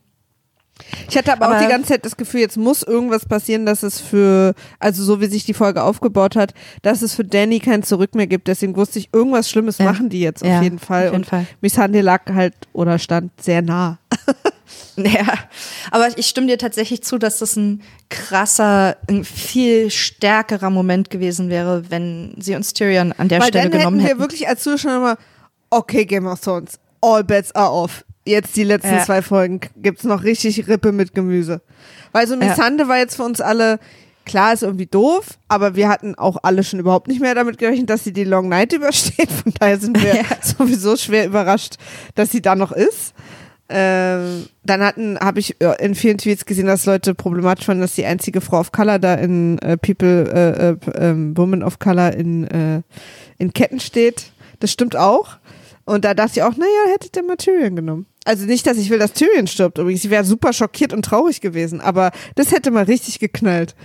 Ich 1.10 1.18
hatte 1.18 1.32
aber, 1.34 1.48
auch 1.48 1.52
Aber- 1.52 1.60
die 1.64 1.68
ganze 1.70 1.90
Zeit 1.90 2.06
das 2.06 2.16
Gefühl, 2.18 2.40
jetzt 2.42 2.58
muss 2.58 2.84
irgendwas 2.84 3.26
passieren, 3.26 3.66
dass 3.66 3.84
es 3.84 4.00
für, 4.00 4.54
also 4.80 5.04
so 5.04 5.20
wie 5.22 5.26
sich 5.28 5.44
die 5.46 5.54
Folge 5.54 5.84
aufgebaut 5.84 6.36
hat, 6.36 6.54
dass 6.82 7.02
es 7.02 7.14
für 7.16 7.24
Danny 7.24 7.60
kein 7.60 7.84
Zurück 7.84 8.16
mehr 8.16 8.28
gibt. 8.28 8.48
Deswegen 8.48 8.76
wusste 8.76 9.00
ich, 9.00 9.10
irgendwas 9.14 9.50
Schlimmes 9.50 9.78
Ja. 9.78 9.86
machen 9.86 10.10
die 10.10 10.22
jetzt 10.22 10.42
auf 10.44 10.50
Ja, 10.50 10.62
jeden 10.62 10.80
Fall. 10.80 11.08
auf 11.08 11.12
jeden 11.14 11.24
Und 11.24 11.26
Fall. 11.30 11.46
Missandei 11.62 12.02
lag 12.02 12.22
halt 12.34 12.54
oder 12.74 12.98
stand 13.00 13.32
sehr 13.42 13.62
nah. 13.62 14.00
Ja, 14.96 15.26
aber 15.92 16.10
ich 16.18 16.28
stimme 16.28 16.48
dir 16.48 16.58
tatsächlich 16.58 17.02
zu, 17.04 17.18
dass 17.18 17.40
das 17.40 17.56
ein 17.56 17.82
krasser, 18.10 18.98
ein 19.10 19.24
viel 19.24 19.90
stärkerer 19.92 20.70
Moment 20.70 21.10
gewesen 21.10 21.50
wäre, 21.50 21.90
wenn 21.90 22.36
sie 22.40 22.54
uns 22.56 22.74
Tyrion 22.74 23.14
an 23.14 23.30
der 23.30 23.40
Weil 23.40 23.48
Stelle 23.48 23.70
dann 23.70 23.80
genommen 23.80 24.00
hätten 24.00 24.06
wir 24.06 24.10
hätten. 24.10 24.20
wirklich 24.20 24.48
als 24.48 24.62
Zuschauer 24.64 24.98
immer, 24.98 25.18
okay, 25.70 26.06
Game 26.06 26.28
of 26.28 26.40
Thrones, 26.42 26.80
all 27.02 27.24
bets 27.24 27.54
are 27.56 27.72
off. 27.72 28.04
Jetzt 28.30 28.56
die 28.56 28.64
letzten 28.64 28.94
Ja. 28.96 29.04
zwei 29.04 29.22
Folgen 29.22 29.60
gibt's 29.78 30.04
noch 30.04 30.24
richtig 30.24 30.68
Rippe 30.68 30.92
mit 30.92 31.14
Gemüse. 31.14 31.62
Weil 32.12 32.28
so 32.28 32.36
Missande 32.38 32.88
war 32.88 32.98
jetzt 32.98 33.16
für 33.16 33.24
uns 33.24 33.42
alle, 33.42 33.80
klar 34.26 34.54
ist 34.54 34.64
irgendwie 34.64 34.86
doof, 34.86 35.38
aber 35.48 35.76
wir 35.76 35.90
hatten 35.90 36.16
auch 36.16 36.38
alle 36.44 36.64
schon 36.64 36.80
überhaupt 36.80 37.08
nicht 37.08 37.22
mehr 37.22 37.36
damit 37.36 37.58
gerechnet, 37.58 37.90
dass 37.90 38.04
sie 38.04 38.14
die 38.14 38.24
Long 38.24 38.48
Night 38.50 38.74
übersteht. 38.74 39.32
Von 39.32 39.54
daher 39.60 39.78
sind 39.80 40.02
wir 40.02 40.16
Ja. 40.16 40.24
sowieso 40.42 40.96
schwer 40.96 41.26
überrascht, 41.26 41.76
dass 42.16 42.32
sie 42.32 42.42
da 42.42 42.56
noch 42.56 42.72
ist. 42.72 43.14
Ähm, 43.72 44.48
dann 44.64 44.82
hatten, 44.82 45.20
habe 45.20 45.40
ich 45.40 45.56
in 45.80 45.94
vielen 45.94 46.18
Tweets 46.18 46.46
gesehen, 46.46 46.66
dass 46.66 46.88
Leute 46.88 47.14
problematisch 47.14 47.66
fanden, 47.68 47.82
dass 47.82 47.94
die 47.94 48.06
einzige 48.06 48.42
Frau 48.42 48.60
of 48.62 48.72
Color 48.72 48.98
da 48.98 49.14
in 49.14 49.60
äh, 49.60 49.78
People, 49.78 50.26
äh, 50.34 50.70
äh, 50.72 51.08
ähm, 51.10 51.38
Woman 51.38 51.62
of 51.62 51.78
Color 51.78 52.14
in, 52.14 52.46
äh, 52.48 52.82
in 53.38 53.54
Ketten 53.54 53.80
steht. 53.80 54.32
Das 54.60 54.72
stimmt 54.72 54.96
auch. 54.96 55.38
Und 55.86 56.04
da 56.04 56.16
dachte 56.16 56.32
ich 56.38 56.44
auch, 56.44 56.56
naja, 56.58 56.92
hätte 56.94 57.12
der 57.12 57.22
mal 57.24 57.36
Tyrion 57.38 57.76
genommen. 57.76 58.08
Also 58.26 58.46
nicht, 58.46 58.68
dass 58.68 58.78
ich 58.78 58.90
will, 58.90 59.00
dass 59.00 59.14
Tyrion 59.14 59.48
stirbt 59.48 59.78
übrigens. 59.78 60.04
Ich 60.04 60.10
wäre 60.10 60.26
super 60.26 60.54
schockiert 60.54 60.94
und 60.94 61.04
traurig 61.04 61.42
gewesen, 61.42 61.82
aber 61.82 62.12
das 62.36 62.52
hätte 62.52 62.72
mal 62.72 62.84
richtig 62.84 63.20
geknallt. 63.20 63.76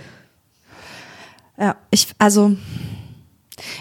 Ja, 1.57 1.77
ich, 1.89 2.07
also, 2.17 2.55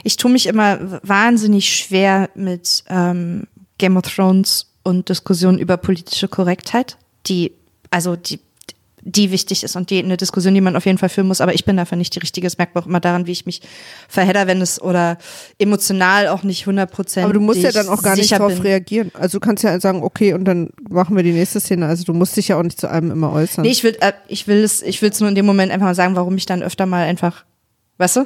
ich 0.04 0.16
tue 0.16 0.30
mich 0.30 0.46
immer 0.46 1.00
wahnsinnig 1.02 1.76
schwer 1.76 2.30
mit 2.34 2.84
ähm, 2.88 3.48
Game 3.78 3.96
of 3.96 4.04
Thrones 4.04 4.72
und 4.84 5.08
Diskussionen 5.08 5.58
über 5.58 5.76
politische 5.76 6.28
Korrektheit, 6.28 6.98
die, 7.26 7.52
also 7.90 8.14
die, 8.14 8.38
die 9.06 9.30
wichtig 9.30 9.62
ist 9.62 9.76
und 9.76 9.90
die 9.90 10.02
eine 10.02 10.16
Diskussion, 10.16 10.54
die 10.54 10.62
man 10.62 10.76
auf 10.76 10.86
jeden 10.86 10.96
Fall 10.96 11.10
führen 11.10 11.28
muss, 11.28 11.42
aber 11.42 11.54
ich 11.54 11.64
bin 11.64 11.76
dafür 11.76 11.96
nicht 11.96 12.14
die 12.14 12.20
richtige. 12.20 12.46
Es 12.46 12.56
merkt 12.56 12.74
man 12.74 12.84
auch 12.84 12.86
immer 12.86 13.00
daran, 13.00 13.26
wie 13.26 13.32
ich 13.32 13.44
mich 13.44 13.60
verhedder, 14.08 14.46
wenn 14.46 14.62
es 14.62 14.80
oder 14.80 15.18
emotional 15.58 16.28
auch 16.28 16.42
nicht 16.42 16.62
100 16.62 16.90
Prozent. 16.90 17.24
Aber 17.24 17.34
du 17.34 17.40
musst 17.40 17.60
ja 17.60 17.70
dann 17.70 17.88
auch 17.88 18.02
gar 18.02 18.16
nicht 18.16 18.30
bin. 18.30 18.58
reagieren. 18.58 19.10
Also 19.14 19.38
du 19.38 19.44
kannst 19.44 19.62
ja 19.62 19.78
sagen, 19.78 20.02
okay, 20.02 20.32
und 20.32 20.46
dann 20.46 20.70
machen 20.88 21.14
wir 21.16 21.22
die 21.22 21.32
nächste 21.32 21.60
Szene. 21.60 21.86
Also 21.86 22.04
du 22.04 22.14
musst 22.14 22.36
dich 22.36 22.48
ja 22.48 22.58
auch 22.58 22.62
nicht 22.62 22.80
zu 22.80 22.88
allem 22.88 23.10
immer 23.10 23.32
äußern. 23.32 23.62
Nee, 23.62 23.70
ich 23.72 23.84
will, 23.84 23.96
äh, 24.00 24.12
ich 24.26 24.48
will 24.48 24.64
es, 24.64 24.80
ich 24.80 25.02
will 25.02 25.10
es 25.10 25.20
nur 25.20 25.28
in 25.28 25.34
dem 25.34 25.46
Moment 25.46 25.70
einfach 25.70 25.86
mal 25.86 25.94
sagen, 25.94 26.16
warum 26.16 26.36
ich 26.36 26.46
dann 26.46 26.62
öfter 26.62 26.86
mal 26.86 27.04
einfach, 27.04 27.44
weißt 27.98 28.16
du? 28.16 28.20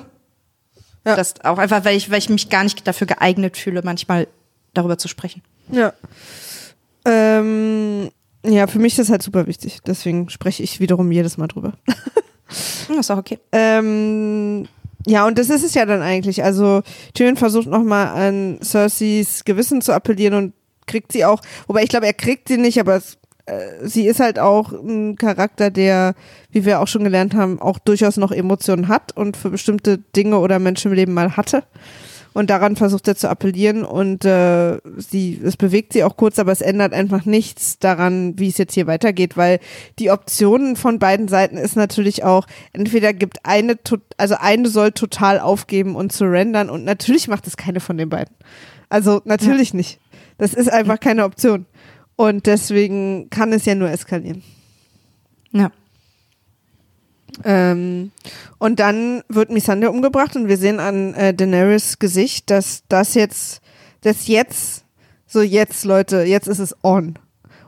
Ja. 1.05 1.17
Das 1.17 1.45
auch 1.45 1.59
einfach, 1.59 1.85
weil 1.85 1.97
ich, 1.97 2.11
weil 2.11 2.19
ich 2.19 2.29
mich 2.29 2.51
gar 2.51 2.63
nicht 2.63 2.87
dafür 2.87 3.07
geeignet 3.07 3.57
fühle, 3.57 3.83
manchmal 3.83 4.29
darüber 4.75 4.99
zu 4.99 5.09
sprechen. 5.09 5.43
Ja. 5.73 5.93
Ähm, 7.05 8.11
ja, 8.53 8.67
für 8.67 8.79
mich 8.79 8.95
ist 8.95 8.99
das 8.99 9.11
halt 9.11 9.23
super 9.23 9.47
wichtig. 9.47 9.79
Deswegen 9.87 10.31
spreche 10.31 10.63
ich 10.63 10.81
wiederum 10.81 11.11
jedes 11.13 11.37
Mal 11.37 11.49
drüber. 11.49 11.75
Hm, 12.87 12.99
ist 12.99 13.11
auch 13.11 13.19
okay. 13.19 13.39
Ähm, 13.53 14.67
ja, 15.07 15.27
und 15.27 15.39
das 15.39 15.51
ist 15.51 15.65
es 15.65 15.75
ja 15.75 15.87
dann 15.87 16.03
eigentlich. 16.03 16.43
Also 16.43 16.83
Tyrion 17.15 17.37
versucht 17.37 17.69
nochmal 17.69 18.09
an 18.09 18.59
Cerseis 18.63 19.45
Gewissen 19.45 19.83
zu 19.83 19.93
appellieren 19.93 20.35
und 20.35 20.55
kriegt 20.87 21.13
sie 21.13 21.25
auch, 21.25 21.41
wobei 21.67 21.83
ich 21.83 21.89
glaube, 21.89 22.07
er 22.07 22.15
kriegt 22.15 22.49
sie 22.49 22.57
nicht, 22.57 22.81
aber 22.81 22.97
es, 22.97 23.19
äh, 23.47 23.87
sie 23.87 24.07
ist 24.07 24.21
halt 24.21 24.39
auch 24.39 24.73
ein 24.73 25.17
Charakter, 25.17 25.71
der, 25.71 26.15
wie 26.51 26.65
wir 26.65 26.81
auch 26.81 26.89
schon 26.89 27.05
gelernt 27.05 27.35
haben, 27.35 27.61
auch 27.61 27.79
durchaus 27.79 28.17
noch 28.17 28.33
Emotionen 28.33 28.89
hat 28.89 29.17
und 29.17 29.37
für 29.37 29.51
bestimmte 29.51 29.99
Dinge 29.99 30.39
oder 30.39 30.59
Menschen 30.59 30.91
im 30.91 30.97
Leben 30.97 31.15
mal 31.15 31.37
hatte. 31.37 31.65
Und 32.39 32.51
daran 32.51 32.77
versucht 32.77 33.09
er 33.09 33.17
zu 33.17 33.29
appellieren 33.29 33.83
und 33.83 34.25
äh, 34.25 34.79
sie, 34.97 35.41
es 35.43 35.57
bewegt 35.57 35.93
sie 35.93 36.05
auch 36.05 36.17
kurz, 36.17 36.39
aber 36.39 36.53
es 36.53 36.61
ändert 36.61 36.93
einfach 36.93 37.25
nichts 37.25 37.81
daran, 37.81 38.39
wie 38.39 38.47
es 38.47 38.59
jetzt 38.59 38.75
hier 38.75 38.87
weitergeht, 38.87 39.37
weil 39.37 39.59
die 39.99 40.13
Optionen 40.13 40.77
von 40.77 41.01
beiden 41.01 41.27
Seiten 41.27 41.57
ist 41.57 41.75
natürlich 41.75 42.23
auch, 42.23 42.47
entweder 42.73 43.13
gibt 43.13 43.45
eine, 43.45 43.77
also 44.19 44.37
eine 44.39 44.69
soll 44.69 44.93
total 44.93 45.41
aufgeben 45.41 45.97
und 45.97 46.13
surrendern 46.13 46.71
und 46.71 46.85
natürlich 46.85 47.27
macht 47.27 47.49
es 47.49 47.57
keine 47.57 47.81
von 47.81 47.99
den 47.99 48.09
beiden. 48.09 48.37
Also 48.89 49.21
natürlich 49.25 49.75
nicht. 49.75 49.99
Das 50.37 50.55
ist 50.55 50.71
einfach 50.71 51.01
keine 51.01 51.25
Option. 51.25 51.67
Und 52.15 52.47
deswegen 52.47 53.31
kann 53.31 53.53
es 53.53 53.65
ja 53.65 53.75
nur 53.75 53.91
eskalieren. 53.91 54.45
Ja. 55.51 55.73
Ähm, 57.45 58.13
und 58.59 58.81
dann 58.81 59.23
wird 59.29 59.51
Missandei 59.51 59.89
umgebracht 59.89 60.37
und 60.37 60.49
wir 60.49 60.57
sehen 60.57 60.81
an 60.81 61.15
äh, 61.15 61.35
Daenerys 61.35 61.99
Gesicht, 61.99 62.51
dass 62.51 62.83
das 62.89 63.15
jetzt, 63.15 63.61
das 64.03 64.27
jetzt, 64.27 64.85
so 65.27 65.43
jetzt, 65.43 65.85
Leute, 65.85 66.23
jetzt 66.23 66.49
ist 66.49 66.59
es 66.59 66.75
on. 66.83 67.19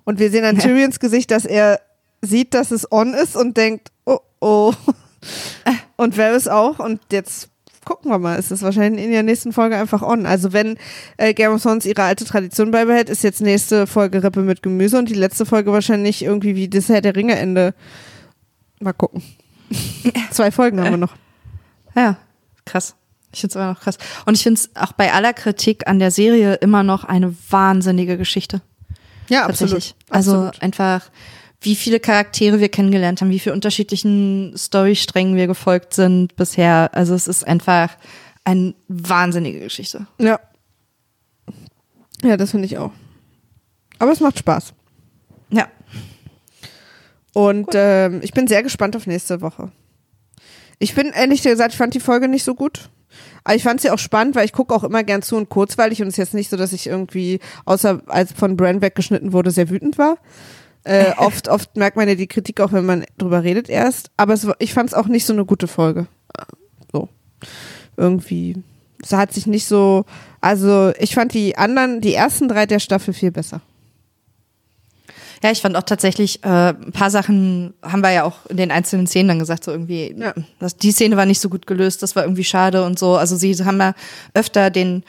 Und 0.04 0.18
wir 0.18 0.30
sehen 0.30 0.44
an 0.44 0.56
Ja. 0.56 0.62
Tyrions 0.62 0.98
Gesicht, 0.98 1.30
dass 1.30 1.44
er 1.44 1.80
sieht, 2.22 2.54
dass 2.54 2.70
es 2.70 2.90
on 2.90 3.14
ist 3.14 3.36
und 3.36 3.56
denkt, 3.56 3.88
oh, 4.04 4.18
oh. 4.40 4.72
Und 5.96 6.16
Varys 6.16 6.48
auch. 6.48 6.78
Und 6.78 7.00
jetzt 7.12 7.50
gucken 7.84 8.10
wir 8.10 8.18
mal, 8.18 8.38
ist 8.38 8.50
es 8.50 8.62
wahrscheinlich 8.62 9.04
in 9.04 9.10
der 9.10 9.22
nächsten 9.22 9.52
Folge 9.52 9.76
einfach 9.76 10.02
on. 10.02 10.26
Also 10.26 10.52
wenn 10.52 10.76
äh, 11.16 11.34
Game 11.34 11.52
of 11.52 11.62
Thrones 11.62 11.86
ihre 11.86 12.02
alte 12.02 12.24
Tradition 12.24 12.70
beibehält, 12.70 13.08
ist 13.10 13.22
jetzt 13.22 13.40
nächste 13.40 13.86
Folge 13.86 14.22
Rippe 14.22 14.42
mit 14.42 14.62
Gemüse 14.62 14.98
und 14.98 15.08
die 15.08 15.14
letzte 15.14 15.46
Folge 15.46 15.72
wahrscheinlich 15.72 16.22
irgendwie 16.22 16.56
wie 16.56 16.68
das 16.68 16.88
Herr 16.88 17.00
der 17.00 17.16
Ringe 17.16 17.36
Ende. 17.38 17.74
Mal 18.80 18.92
gucken. 18.92 19.22
Zwei 20.30 20.50
Folgen 20.50 20.80
haben 20.80 20.90
wir 20.90 20.96
noch. 20.96 21.14
Ja, 21.94 22.16
krass. 22.64 22.94
Ich 23.32 23.40
finde 23.40 23.52
es 23.52 23.56
immer 23.56 23.72
noch 23.72 23.80
krass. 23.80 23.98
Und 24.26 24.36
ich 24.36 24.42
finde 24.42 24.60
es 24.60 24.70
auch 24.74 24.92
bei 24.92 25.12
aller 25.12 25.32
Kritik 25.32 25.86
an 25.86 25.98
der 25.98 26.10
Serie 26.10 26.54
immer 26.54 26.82
noch 26.82 27.04
eine 27.04 27.34
wahnsinnige 27.48 28.18
Geschichte. 28.18 28.60
Ja, 29.28 29.46
Tatsächlich. 29.46 29.94
Also 30.08 30.32
Absolut. 30.32 30.62
einfach, 30.62 31.10
wie 31.60 31.76
viele 31.76 32.00
Charaktere 32.00 32.58
wir 32.58 32.68
kennengelernt 32.68 33.20
haben, 33.20 33.30
wie 33.30 33.38
viele 33.38 33.54
unterschiedlichen 33.54 34.54
Storysträngen 34.56 35.36
wir 35.36 35.46
gefolgt 35.46 35.94
sind 35.94 36.34
bisher. 36.34 36.90
Also 36.92 37.14
es 37.14 37.28
ist 37.28 37.46
einfach 37.46 37.90
eine 38.44 38.74
wahnsinnige 38.88 39.60
Geschichte. 39.60 40.06
Ja. 40.18 40.40
Ja, 42.22 42.36
das 42.36 42.50
finde 42.50 42.66
ich 42.66 42.76
auch. 42.78 42.92
Aber 43.98 44.12
es 44.12 44.20
macht 44.20 44.38
Spaß. 44.38 44.74
Und 47.32 47.68
ähm, 47.74 48.20
ich 48.22 48.32
bin 48.32 48.46
sehr 48.46 48.62
gespannt 48.62 48.96
auf 48.96 49.06
nächste 49.06 49.40
Woche. 49.40 49.70
Ich 50.78 50.94
bin 50.94 51.12
ehrlich 51.12 51.42
gesagt, 51.42 51.72
ich 51.72 51.78
fand 51.78 51.94
die 51.94 52.00
Folge 52.00 52.28
nicht 52.28 52.44
so 52.44 52.54
gut. 52.54 52.90
Aber 53.44 53.54
ich 53.54 53.62
fand 53.62 53.80
sie 53.80 53.90
auch 53.90 53.98
spannend, 53.98 54.34
weil 54.34 54.44
ich 54.44 54.52
gucke 54.52 54.74
auch 54.74 54.84
immer 54.84 55.02
gern 55.04 55.22
zu 55.22 55.36
und 55.36 55.48
kurzweilig 55.48 56.00
und 56.00 56.08
es 56.08 56.14
ist 56.14 56.18
jetzt 56.18 56.34
nicht 56.34 56.50
so, 56.50 56.56
dass 56.56 56.72
ich 56.72 56.86
irgendwie, 56.86 57.40
außer 57.64 58.02
als 58.06 58.32
von 58.32 58.56
Brand 58.56 58.82
weggeschnitten 58.82 59.32
wurde, 59.32 59.50
sehr 59.50 59.70
wütend 59.70 59.98
war. 59.98 60.18
Äh, 60.84 61.12
oft, 61.16 61.48
oft 61.48 61.76
merkt 61.76 61.96
man 61.96 62.08
ja 62.08 62.14
die 62.14 62.26
Kritik 62.26 62.60
auch, 62.60 62.72
wenn 62.72 62.86
man 62.86 63.04
drüber 63.18 63.42
redet 63.42 63.68
erst. 63.68 64.10
Aber 64.16 64.34
es, 64.34 64.46
ich 64.58 64.72
fand 64.72 64.90
es 64.90 64.94
auch 64.94 65.06
nicht 65.06 65.26
so 65.26 65.32
eine 65.32 65.44
gute 65.44 65.68
Folge. 65.68 66.06
So. 66.92 67.08
Irgendwie. 67.96 68.62
Es 69.02 69.12
hat 69.12 69.32
sich 69.32 69.46
nicht 69.46 69.66
so, 69.66 70.04
also 70.40 70.92
ich 70.98 71.14
fand 71.14 71.32
die 71.32 71.56
anderen, 71.56 72.00
die 72.00 72.14
ersten 72.14 72.48
drei 72.48 72.66
der 72.66 72.80
Staffel 72.80 73.14
viel 73.14 73.30
besser. 73.30 73.62
Ja, 75.42 75.50
ich 75.50 75.60
fand 75.62 75.74
auch 75.76 75.82
tatsächlich, 75.84 76.44
äh, 76.44 76.48
ein 76.74 76.92
paar 76.92 77.10
Sachen 77.10 77.72
haben 77.82 78.02
wir 78.02 78.10
ja 78.12 78.24
auch 78.24 78.44
in 78.46 78.58
den 78.58 78.70
einzelnen 78.70 79.06
Szenen 79.06 79.28
dann 79.28 79.38
gesagt, 79.38 79.64
so 79.64 79.70
irgendwie, 79.70 80.14
Ja. 80.18 80.34
das, 80.58 80.76
die 80.76 80.92
Szene 80.92 81.16
war 81.16 81.24
nicht 81.24 81.40
so 81.40 81.48
gut 81.48 81.66
gelöst, 81.66 82.02
das 82.02 82.14
war 82.14 82.24
irgendwie 82.24 82.44
schade 82.44 82.84
und 82.84 82.98
so. 82.98 83.16
Also 83.16 83.36
sie 83.36 83.54
haben 83.64 83.78
ja 83.80 83.94
öfter 84.34 84.68
den 84.70 85.02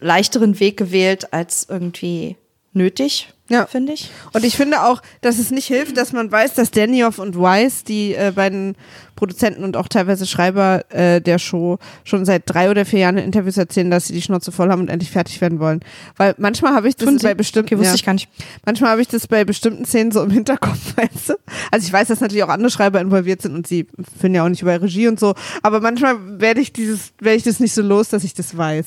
leichteren 0.00 0.58
Weg 0.58 0.76
gewählt 0.76 1.32
als 1.32 1.66
irgendwie 1.70 2.36
nötig, 2.72 3.32
Ja. 3.48 3.66
finde 3.66 3.92
ich. 3.92 4.10
Und 4.32 4.44
ich 4.44 4.56
finde 4.56 4.82
auch, 4.82 5.02
dass 5.20 5.38
es 5.38 5.50
nicht 5.50 5.66
hilft, 5.66 5.96
dass 5.96 6.12
man 6.12 6.30
weiß, 6.32 6.54
dass 6.54 6.70
Danioff 6.70 7.18
und 7.18 7.38
Weiss, 7.40 7.84
die 7.84 8.14
äh, 8.14 8.32
beiden 8.34 8.76
Produzenten 9.14 9.64
und 9.64 9.76
auch 9.76 9.88
teilweise 9.88 10.26
Schreiber 10.26 10.84
äh, 10.90 11.20
der 11.20 11.38
Show, 11.38 11.78
schon 12.04 12.24
seit 12.24 12.42
drei 12.46 12.70
oder 12.70 12.84
vier 12.84 13.00
Jahren 13.00 13.16
in 13.16 13.24
Interviews 13.24 13.56
erzählen, 13.56 13.90
dass 13.90 14.06
sie 14.06 14.12
die 14.12 14.20
Schnauze 14.20 14.52
voll 14.52 14.68
haben 14.70 14.80
und 14.82 14.90
endlich 14.90 15.10
fertig 15.10 15.40
werden 15.40 15.58
wollen. 15.58 15.80
Weil 16.16 16.34
manchmal 16.38 16.74
habe 16.74 16.88
ich 16.88 16.96
das 16.96 17.08
Tun 17.08 17.18
sie? 17.18 17.26
bei 17.26 17.34
bestimmten, 17.34 17.66
Okay, 17.68 17.78
wusste 17.78 17.92
ja, 17.92 17.94
ich 17.94 18.04
gar 18.04 18.12
nicht. 18.12 18.28
manchmal 18.66 18.90
habe 18.90 19.00
ich 19.00 19.08
das 19.08 19.26
bei 19.26 19.44
bestimmten 19.44 19.84
Szenen 19.86 20.12
so 20.12 20.22
im 20.22 20.30
Hinterkopf, 20.30 20.78
weißt 20.96 21.30
du? 21.30 21.34
Also 21.70 21.86
ich 21.86 21.92
weiß, 21.92 22.08
dass 22.08 22.20
natürlich 22.20 22.44
auch 22.44 22.48
andere 22.48 22.70
Schreiber 22.70 23.00
involviert 23.00 23.42
sind 23.42 23.54
und 23.54 23.66
sie 23.66 23.86
finden 24.20 24.34
ja 24.36 24.44
auch 24.44 24.48
nicht 24.48 24.62
über 24.62 24.80
Regie 24.80 25.08
und 25.08 25.18
so, 25.18 25.34
aber 25.62 25.80
manchmal 25.80 26.40
werde 26.40 26.60
ich 26.60 26.72
dieses, 26.72 27.12
werde 27.20 27.36
ich 27.38 27.42
das 27.44 27.58
nicht 27.60 27.72
so 27.72 27.82
los, 27.82 28.08
dass 28.10 28.22
ich 28.24 28.34
das 28.34 28.56
weiß. 28.56 28.86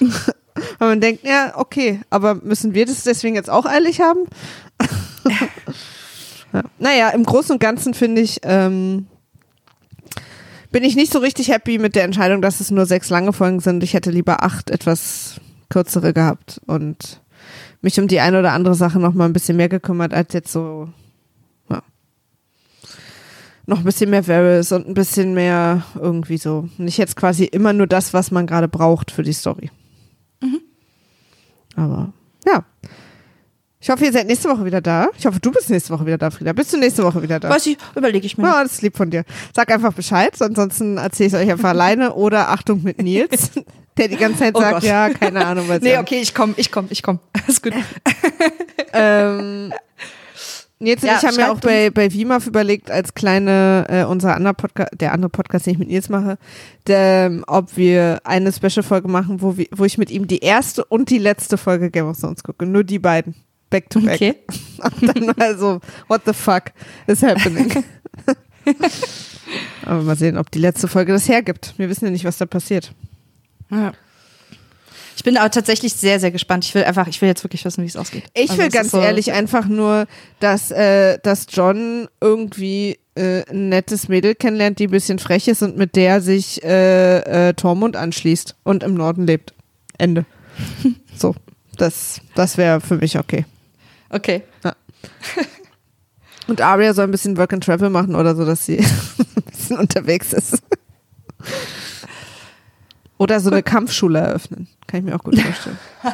Weil 0.78 0.88
man 0.88 1.00
denkt, 1.00 1.24
ja, 1.24 1.52
okay, 1.56 2.00
aber 2.10 2.36
müssen 2.36 2.74
wir 2.74 2.86
das 2.86 3.04
deswegen 3.04 3.34
jetzt 3.34 3.50
auch 3.50 3.66
eilig 3.66 4.00
haben? 4.00 4.20
ja. 6.52 6.62
Naja, 6.78 7.10
im 7.10 7.24
Großen 7.24 7.52
und 7.52 7.60
Ganzen 7.60 7.94
finde 7.94 8.22
ich, 8.22 8.40
ähm, 8.42 9.06
bin 10.70 10.84
ich 10.84 10.96
nicht 10.96 11.12
so 11.12 11.18
richtig 11.18 11.48
happy 11.48 11.78
mit 11.78 11.94
der 11.94 12.04
Entscheidung, 12.04 12.42
dass 12.42 12.60
es 12.60 12.70
nur 12.70 12.86
sechs 12.86 13.10
lange 13.10 13.32
Folgen 13.32 13.60
sind. 13.60 13.82
Ich 13.82 13.94
hätte 13.94 14.10
lieber 14.10 14.42
acht 14.42 14.70
etwas 14.70 15.40
kürzere 15.68 16.12
gehabt 16.12 16.60
und 16.66 17.20
mich 17.80 18.00
um 18.00 18.08
die 18.08 18.20
eine 18.20 18.40
oder 18.40 18.52
andere 18.52 18.74
Sache 18.74 18.98
noch 18.98 19.14
mal 19.14 19.26
ein 19.26 19.32
bisschen 19.32 19.56
mehr 19.56 19.68
gekümmert, 19.68 20.12
als 20.12 20.32
jetzt 20.32 20.52
so, 20.52 20.88
ja. 21.70 21.82
Noch 23.66 23.78
ein 23.78 23.84
bisschen 23.84 24.10
mehr 24.10 24.26
Varys 24.26 24.72
und 24.72 24.88
ein 24.88 24.94
bisschen 24.94 25.34
mehr 25.34 25.84
irgendwie 25.94 26.38
so. 26.38 26.68
Nicht 26.78 26.98
jetzt 26.98 27.16
quasi 27.16 27.44
immer 27.44 27.72
nur 27.72 27.86
das, 27.86 28.14
was 28.14 28.30
man 28.30 28.46
gerade 28.46 28.68
braucht 28.68 29.10
für 29.10 29.22
die 29.22 29.32
Story. 29.32 29.70
Aber 31.78 32.12
ja. 32.46 32.64
Ich 33.80 33.88
hoffe, 33.90 34.04
ihr 34.04 34.12
seid 34.12 34.26
nächste 34.26 34.48
Woche 34.48 34.64
wieder 34.64 34.80
da. 34.80 35.06
Ich 35.16 35.24
hoffe, 35.24 35.38
du 35.38 35.52
bist 35.52 35.70
nächste 35.70 35.92
Woche 35.94 36.04
wieder 36.04 36.18
da, 36.18 36.30
Frieda. 36.30 36.52
Bist 36.52 36.72
du 36.72 36.78
nächste 36.78 37.04
Woche 37.04 37.22
wieder 37.22 37.38
da? 37.38 37.48
Weiß 37.48 37.64
ich, 37.66 37.78
überlege 37.94 38.26
ich 38.26 38.36
mir. 38.36 38.44
Ja, 38.44 38.62
das 38.64 38.72
ist 38.72 38.82
lieb 38.82 38.96
von 38.96 39.08
dir. 39.08 39.24
Sag 39.54 39.70
einfach 39.70 39.92
Bescheid, 39.92 40.34
ansonsten 40.42 40.98
erzähle 40.98 41.28
ich 41.28 41.32
es 41.34 41.40
euch 41.40 41.50
einfach 41.50 41.68
alleine 41.68 42.12
oder 42.14 42.48
Achtung 42.48 42.82
mit 42.82 43.00
Nils, 43.00 43.52
der 43.96 44.08
die 44.08 44.16
ganze 44.16 44.40
Zeit 44.40 44.56
Oh 44.56 44.60
sagt, 44.60 44.74
Gott. 44.80 44.82
ja, 44.82 45.10
keine 45.10 45.46
Ahnung, 45.46 45.68
was 45.68 45.80
Nee, 45.80 45.96
okay, 45.96 46.20
ich 46.20 46.34
komm, 46.34 46.54
ich 46.56 46.72
komm, 46.72 46.86
ich 46.90 47.04
komm. 47.04 47.20
Alles 47.44 47.62
gut. 47.62 47.72
Ähm, 48.92 49.72
Nils 50.80 51.02
und 51.02 51.08
Ja, 51.08 51.18
ich 51.18 51.24
haben 51.24 51.38
ja 51.38 51.52
auch 51.52 51.60
bei, 51.60 51.90
bei 51.90 52.12
WIMAF 52.12 52.46
überlegt, 52.46 52.90
als 52.90 53.14
kleine, 53.14 53.86
äh, 53.88 54.04
unser 54.04 54.34
anderer 54.34 54.54
Podcast, 54.54 54.90
der 55.00 55.12
andere 55.12 55.28
Podcast, 55.28 55.66
den 55.66 55.72
ich 55.72 55.78
mit 55.78 55.88
Nils 55.88 56.08
mache, 56.08 56.38
der, 56.86 57.42
ob 57.46 57.76
wir 57.76 58.20
eine 58.24 58.52
Special-Folge 58.52 59.08
machen, 59.08 59.42
wo, 59.42 59.56
wir, 59.56 59.66
wo 59.72 59.84
ich 59.84 59.98
mit 59.98 60.10
ihm 60.10 60.26
die 60.26 60.38
erste 60.38 60.84
und 60.84 61.10
die 61.10 61.18
letzte 61.18 61.58
Folge 61.58 61.90
Game 61.90 62.06
of 62.06 62.18
Thrones 62.20 62.42
gucke. 62.42 62.66
Nur 62.66 62.84
die 62.84 62.98
beiden. 62.98 63.34
Back 63.70 63.90
to 63.90 64.00
back. 64.00 64.14
Okay. 64.14 64.34
Und 64.78 65.14
dann 65.14 65.34
mal 65.36 65.58
so, 65.58 65.80
what 66.08 66.22
the 66.24 66.32
fuck 66.32 66.72
is 67.06 67.22
happening? 67.22 67.84
Aber 69.84 70.02
mal 70.02 70.16
sehen, 70.16 70.38
ob 70.38 70.50
die 70.50 70.58
letzte 70.58 70.88
Folge 70.88 71.12
das 71.12 71.28
hergibt. 71.28 71.74
Wir 71.76 71.88
wissen 71.88 72.06
ja 72.06 72.10
nicht, 72.10 72.24
was 72.24 72.38
da 72.38 72.46
passiert. 72.46 72.94
Ja. 73.70 73.92
Ich 75.18 75.24
bin 75.24 75.36
aber 75.36 75.50
tatsächlich 75.50 75.94
sehr, 75.94 76.20
sehr 76.20 76.30
gespannt. 76.30 76.64
Ich 76.64 76.76
will 76.76 76.84
einfach, 76.84 77.08
ich 77.08 77.20
will 77.20 77.28
jetzt 77.28 77.42
wirklich 77.42 77.64
wissen, 77.64 77.82
wie 77.82 77.88
es 77.88 77.96
ausgeht. 77.96 78.22
Ich 78.34 78.50
Also 78.50 78.62
will 78.62 78.68
ganz 78.68 78.92
so- 78.92 79.00
ehrlich 79.00 79.32
einfach 79.32 79.66
nur, 79.66 80.06
dass, 80.38 80.70
äh, 80.70 81.18
dass 81.24 81.46
John 81.50 82.06
irgendwie 82.20 83.00
äh, 83.16 83.42
ein 83.50 83.68
nettes 83.68 84.06
Mädel 84.06 84.36
kennenlernt, 84.36 84.78
die 84.78 84.86
ein 84.86 84.92
bisschen 84.92 85.18
frech 85.18 85.48
ist 85.48 85.60
und 85.64 85.76
mit 85.76 85.96
der 85.96 86.20
sich 86.20 86.62
äh, 86.62 87.48
äh, 87.48 87.54
Tormund 87.54 87.96
anschließt 87.96 88.54
und 88.62 88.84
im 88.84 88.94
Norden 88.94 89.26
lebt. 89.26 89.54
Ende. 89.98 90.24
so, 91.16 91.34
das, 91.76 92.20
das 92.36 92.56
wäre 92.56 92.80
für 92.80 92.94
mich 92.98 93.18
okay. 93.18 93.44
Okay. 94.10 94.44
Und 96.46 96.60
Arya 96.60 96.94
soll 96.94 97.04
ein 97.06 97.10
bisschen 97.10 97.36
Work 97.36 97.54
and 97.54 97.64
Travel 97.64 97.90
machen 97.90 98.14
oder 98.14 98.36
so, 98.36 98.44
dass 98.46 98.64
sie 98.64 98.78
ein 99.36 99.42
bisschen 99.50 99.78
unterwegs 99.78 100.32
ist. 100.32 100.62
Oder 103.18 103.40
so 103.40 103.50
eine 103.50 103.62
Kampfschule 103.62 104.20
eröffnen. 104.20 104.68
Kann 104.86 105.00
ich 105.00 105.04
mir 105.06 105.16
auch 105.16 105.24
gut 105.24 105.38
vorstellen. 105.38 105.78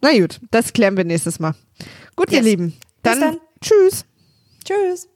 Na 0.00 0.18
gut, 0.18 0.40
das 0.50 0.72
klären 0.72 0.96
wir 0.96 1.04
nächstes 1.04 1.38
Mal. 1.38 1.54
Gut, 2.16 2.30
ihr 2.30 2.38
Yes. 2.38 2.44
Lieben. 2.46 2.68
Bis 2.70 2.78
Dann, 3.02 3.20
dann. 3.20 3.38
tschüss. 3.60 4.04
Tschüss. 4.64 5.08